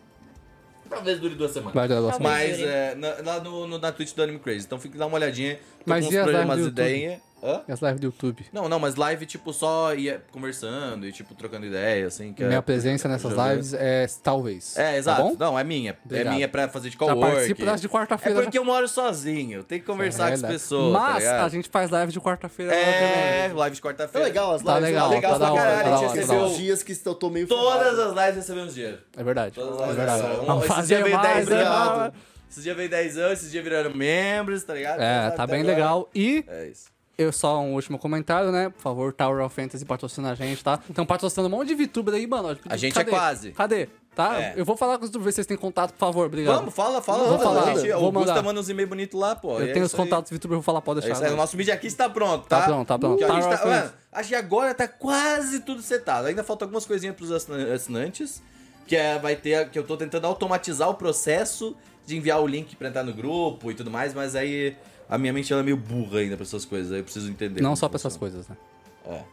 Talvez 0.93 1.19
dure 1.21 1.35
duas 1.35 1.51
semanas. 1.51 1.75
Vai 1.75 1.89
durar. 1.89 2.21
Mas 2.21 2.61
é, 2.61 2.95
na, 2.95 3.15
lá 3.25 3.41
no, 3.41 3.67
no- 3.67 3.79
na 3.79 3.91
Twitch 3.93 4.13
do 4.15 4.23
Anime 4.23 4.39
Crazy. 4.39 4.67
Então 4.67 4.79
fica 4.79 4.99
dá 4.99 5.07
uma 5.07 5.17
olhadinha. 5.17 5.57
Tô 5.57 5.61
Mas 5.87 6.05
com 6.07 6.13
e 6.13 6.15
uns 6.15 6.19
as 6.19 6.23
programas 6.25 6.59
ideia. 6.67 7.21
Hã? 7.43 7.63
E 7.67 7.73
as 7.73 7.81
lives 7.81 8.01
do 8.01 8.07
YouTube. 8.07 8.47
Não, 8.53 8.69
não, 8.69 8.79
mas 8.79 8.95
live, 8.95 9.27
tipo, 9.27 9.53
só 9.53 9.93
ia 9.95 10.23
conversando 10.31 11.07
e, 11.07 11.13
tipo, 11.13 11.35
trocando 11.35 11.67
ideia, 11.67 12.07
assim. 12.07 12.33
Que 12.33 12.45
é- 12.45 12.47
Minha 12.49 12.63
presença 12.63 13.09
nessas 13.09 13.33
lives 13.33 13.75
é 13.75 14.07
talvez. 14.23 14.77
É, 14.77 14.93
Tá 14.93 14.97
exato. 14.97 15.23
bom? 15.23 15.37
não, 15.39 15.59
é 15.59 15.65
minha. 15.65 15.97
Obrigado. 16.05 16.33
É 16.33 16.37
minha 16.37 16.49
pra 16.49 16.69
fazer 16.69 16.89
de 16.91 16.95
Já 16.95 16.99
cowork. 16.99 17.21
participo 17.33 17.65
das 17.65 17.81
de 17.81 17.87
É 17.87 17.91
quarta-feira. 17.91 18.43
porque 18.43 18.59
eu 18.59 18.65
moro 18.65 18.87
sozinho. 18.87 19.65
Tem 19.65 19.81
que 19.81 19.87
conversar 19.87 20.27
É 20.27 20.29
com 20.29 20.35
as 20.35 20.41
verdade. 20.41 20.61
pessoas. 20.61 20.93
tá 20.95 21.01
Mas 21.01 21.25
ligado? 21.25 21.45
a 21.45 21.49
gente 21.49 21.69
faz 21.69 21.91
live 21.91 22.13
de 22.13 22.21
quarta-feira. 22.21 22.75
É, 22.75 23.53
live 23.53 23.75
de 23.77 23.83
Tá 23.83 23.89
quarta-feira. 23.89 24.27
legal 24.29 24.55
as 24.55 24.63
Tá 24.63 24.75
lives. 24.75 24.89
legal, 24.91 25.09
né? 25.09 25.15
legal 25.17 25.33
tá 25.33 25.39
pra 25.39 25.47
da 25.47 25.53
hora, 25.53 25.63
caralho, 25.63 25.83
tá 25.83 25.89
a 25.89 25.91
da 25.91 25.97
gente 25.99 26.09
tá 26.09 26.15
recebeu 26.21 26.45
Os 26.45 26.57
dias 26.57 26.83
que 26.83 26.99
eu 27.05 27.15
tô 27.15 27.31
meio 27.31 27.47
Todas 27.49 27.99
as 27.99 28.11
lives 28.15 28.37
recebemos 28.37 28.75
dinheiro. 28.75 28.99
É 29.17 29.23
verdade. 29.25 29.55
Todas 29.57 29.75
as 29.75 29.81
É 29.81 29.83
lives 29.83 29.97
verdade. 29.97 30.23
recebemos. 30.23 30.47
Vamos 30.47 30.67
fazer 30.67 30.95
dia 30.97 31.05
veio 31.05 31.17
mais, 31.17 31.35
10 31.35 31.49
né? 31.49 31.55
obrigado. 31.57 32.15
Esse 32.51 32.61
dia 32.61 32.75
veio 32.75 32.89
10 32.91 33.17
anos, 33.17 33.33
esses 33.39 33.51
dias 33.51 33.65
viraram 33.65 33.95
membros, 33.95 34.63
tá 34.63 34.75
ligado? 34.75 35.01
É, 35.01 35.31
tá 35.31 35.47
bem 35.47 35.63
legal. 35.63 36.09
E 36.15 36.45
É 36.47 36.67
isso. 36.67 36.92
Eu 37.23 37.33
só 37.33 37.61
um 37.61 37.75
último 37.75 37.99
comentário, 37.99 38.51
né? 38.53 38.69
Por 38.69 38.81
favor, 38.81 39.13
Tower 39.13 39.45
of 39.45 39.55
Fantasy 39.55 39.85
patrocina 39.85 40.33
a 40.33 40.35
gente, 40.35 40.63
tá? 40.63 40.79
Estão 40.89 41.05
patrocinando 41.07 41.55
um 41.55 41.59
monte 41.59 41.69
de 41.69 41.75
VTuber 41.75 42.15
aí, 42.15 42.27
mano. 42.27 42.57
A 42.69 42.77
gente 42.77 42.95
Cadê? 42.95 43.11
é 43.11 43.15
quase. 43.15 43.53
Cadê? 43.53 43.89
Tá? 44.15 44.39
É. 44.39 44.53
Eu 44.57 44.65
vou 44.67 44.77
falar 44.77 44.99
com 44.99 45.05
os 45.05 45.11
VTubers, 45.11 45.35
vocês 45.35 45.47
têm 45.47 45.57
contato, 45.57 45.93
por 45.93 45.99
favor, 45.99 46.27
obrigado. 46.27 46.57
Vamos, 46.57 46.75
fala, 46.75 47.01
fala. 47.01 47.29
Vou 47.29 47.39
falar, 47.39 47.75
gente. 47.77 47.91
vou 47.93 48.09
O 48.09 48.13
Gusta 48.13 48.43
manda 48.43 48.61
uns 48.61 48.69
e-mails 48.69 48.89
bonitos 48.91 49.19
lá, 49.19 49.35
pô. 49.35 49.59
Eu 49.59 49.69
É 49.69 49.73
tenho 49.73 49.87
os 49.87 49.95
contatos 49.95 50.31
VTuber, 50.31 50.57
eu 50.57 50.61
vou 50.61 50.63
falar, 50.63 50.83
pode 50.83 51.01
É 51.01 51.03
deixar. 51.09 51.25
aí, 51.25 51.33
o 51.33 51.37
nosso 51.37 51.57
mídia 51.57 51.73
aqui 51.73 51.87
está 51.87 52.11
pronto, 52.11 52.47
tá? 52.47 52.61
Tá 52.61 52.67
pronto, 52.67 52.87
tá 52.89 52.99
pronto. 52.99 53.19
Tower 53.27 53.59
tá- 53.59 53.67
mano, 53.67 53.93
acho 54.13 54.29
que 54.29 54.35
agora 54.35 54.75
tá 54.75 54.87
quase 54.87 55.61
tudo 55.61 55.81
setado. 55.81 56.27
Ainda 56.27 56.45
faltam 56.45 56.67
algumas 56.67 56.85
coisinhas 56.85 57.17
pros 57.17 57.31
assina- 57.33 57.73
assinantes. 57.73 58.43
Que 58.87 58.97
é, 58.97 59.19
vai 59.19 59.35
ter. 59.37 59.71
Que 59.71 59.79
eu 59.79 59.85
tô 59.85 59.97
tentando 59.97 60.27
automatizar 60.27 60.91
o 60.91 60.95
processo 60.95 61.75
de 62.05 62.17
enviar 62.17 62.43
o 62.43 62.47
link 62.47 62.75
pra 62.77 62.89
entrar 62.89 63.05
no 63.05 63.15
grupo 63.15 63.71
e 63.71 63.75
tudo 63.75 63.91
mais, 63.91 64.13
mas 64.13 64.35
aí 64.35 64.77
a 65.13 65.19
minha 65.19 65.33
mente 65.33 65.53
ela 65.53 65.61
é 65.61 65.65
meio 65.65 65.77
burra 65.77 66.21
ainda 66.21 66.37
pra 66.37 66.45
essas 66.45 66.65
coisas. 66.65 66.91
Aí 66.91 67.01
eu 67.01 67.05
preciso 67.05 67.29
entender. 67.31 67.61
Não 67.61 67.77
só 67.77 67.87
pra 67.87 67.97
essas 67.97 68.17
coisas, 68.17 68.49
né? 68.49 68.57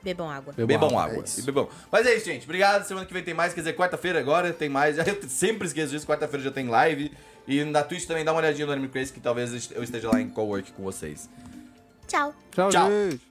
Bebam 0.03 0.29
água. 0.29 0.53
Bebam 0.53 0.89
água, 0.89 1.03
água. 1.03 1.23
é 1.25 1.39
e 1.39 1.41
bebam. 1.43 1.69
Mas 1.89 2.05
é 2.05 2.15
isso, 2.15 2.25
gente. 2.25 2.43
Obrigado. 2.43 2.85
Semana 2.85 3.05
que 3.05 3.13
vem 3.13 3.23
tem 3.23 3.33
mais. 3.33 3.53
Quer 3.53 3.61
dizer, 3.61 3.75
quarta-feira 3.75 4.19
agora 4.19 4.51
tem 4.51 4.67
mais. 4.67 4.97
Eu 5.07 5.21
sempre 5.29 5.67
esqueço 5.67 5.91
disso. 5.91 6.05
Quarta-feira 6.05 6.43
já 6.43 6.51
tem 6.51 6.67
live. 6.67 7.11
E 7.47 7.63
na 7.63 7.81
Twitch 7.81 8.05
também 8.05 8.25
dá 8.25 8.31
uma 8.33 8.39
olhadinha 8.39 8.67
no 8.67 8.73
Anime 8.73 8.89
Crazy 8.89 9.13
que 9.13 9.19
talvez 9.19 9.71
eu 9.71 9.81
esteja 9.81 10.11
lá 10.11 10.21
em 10.21 10.29
cowork 10.29 10.71
com 10.73 10.83
vocês. 10.83 11.27
Tchau. 12.07 12.33
Tchau, 12.51 12.69
Tchau. 12.69 12.89
gente. 12.89 13.28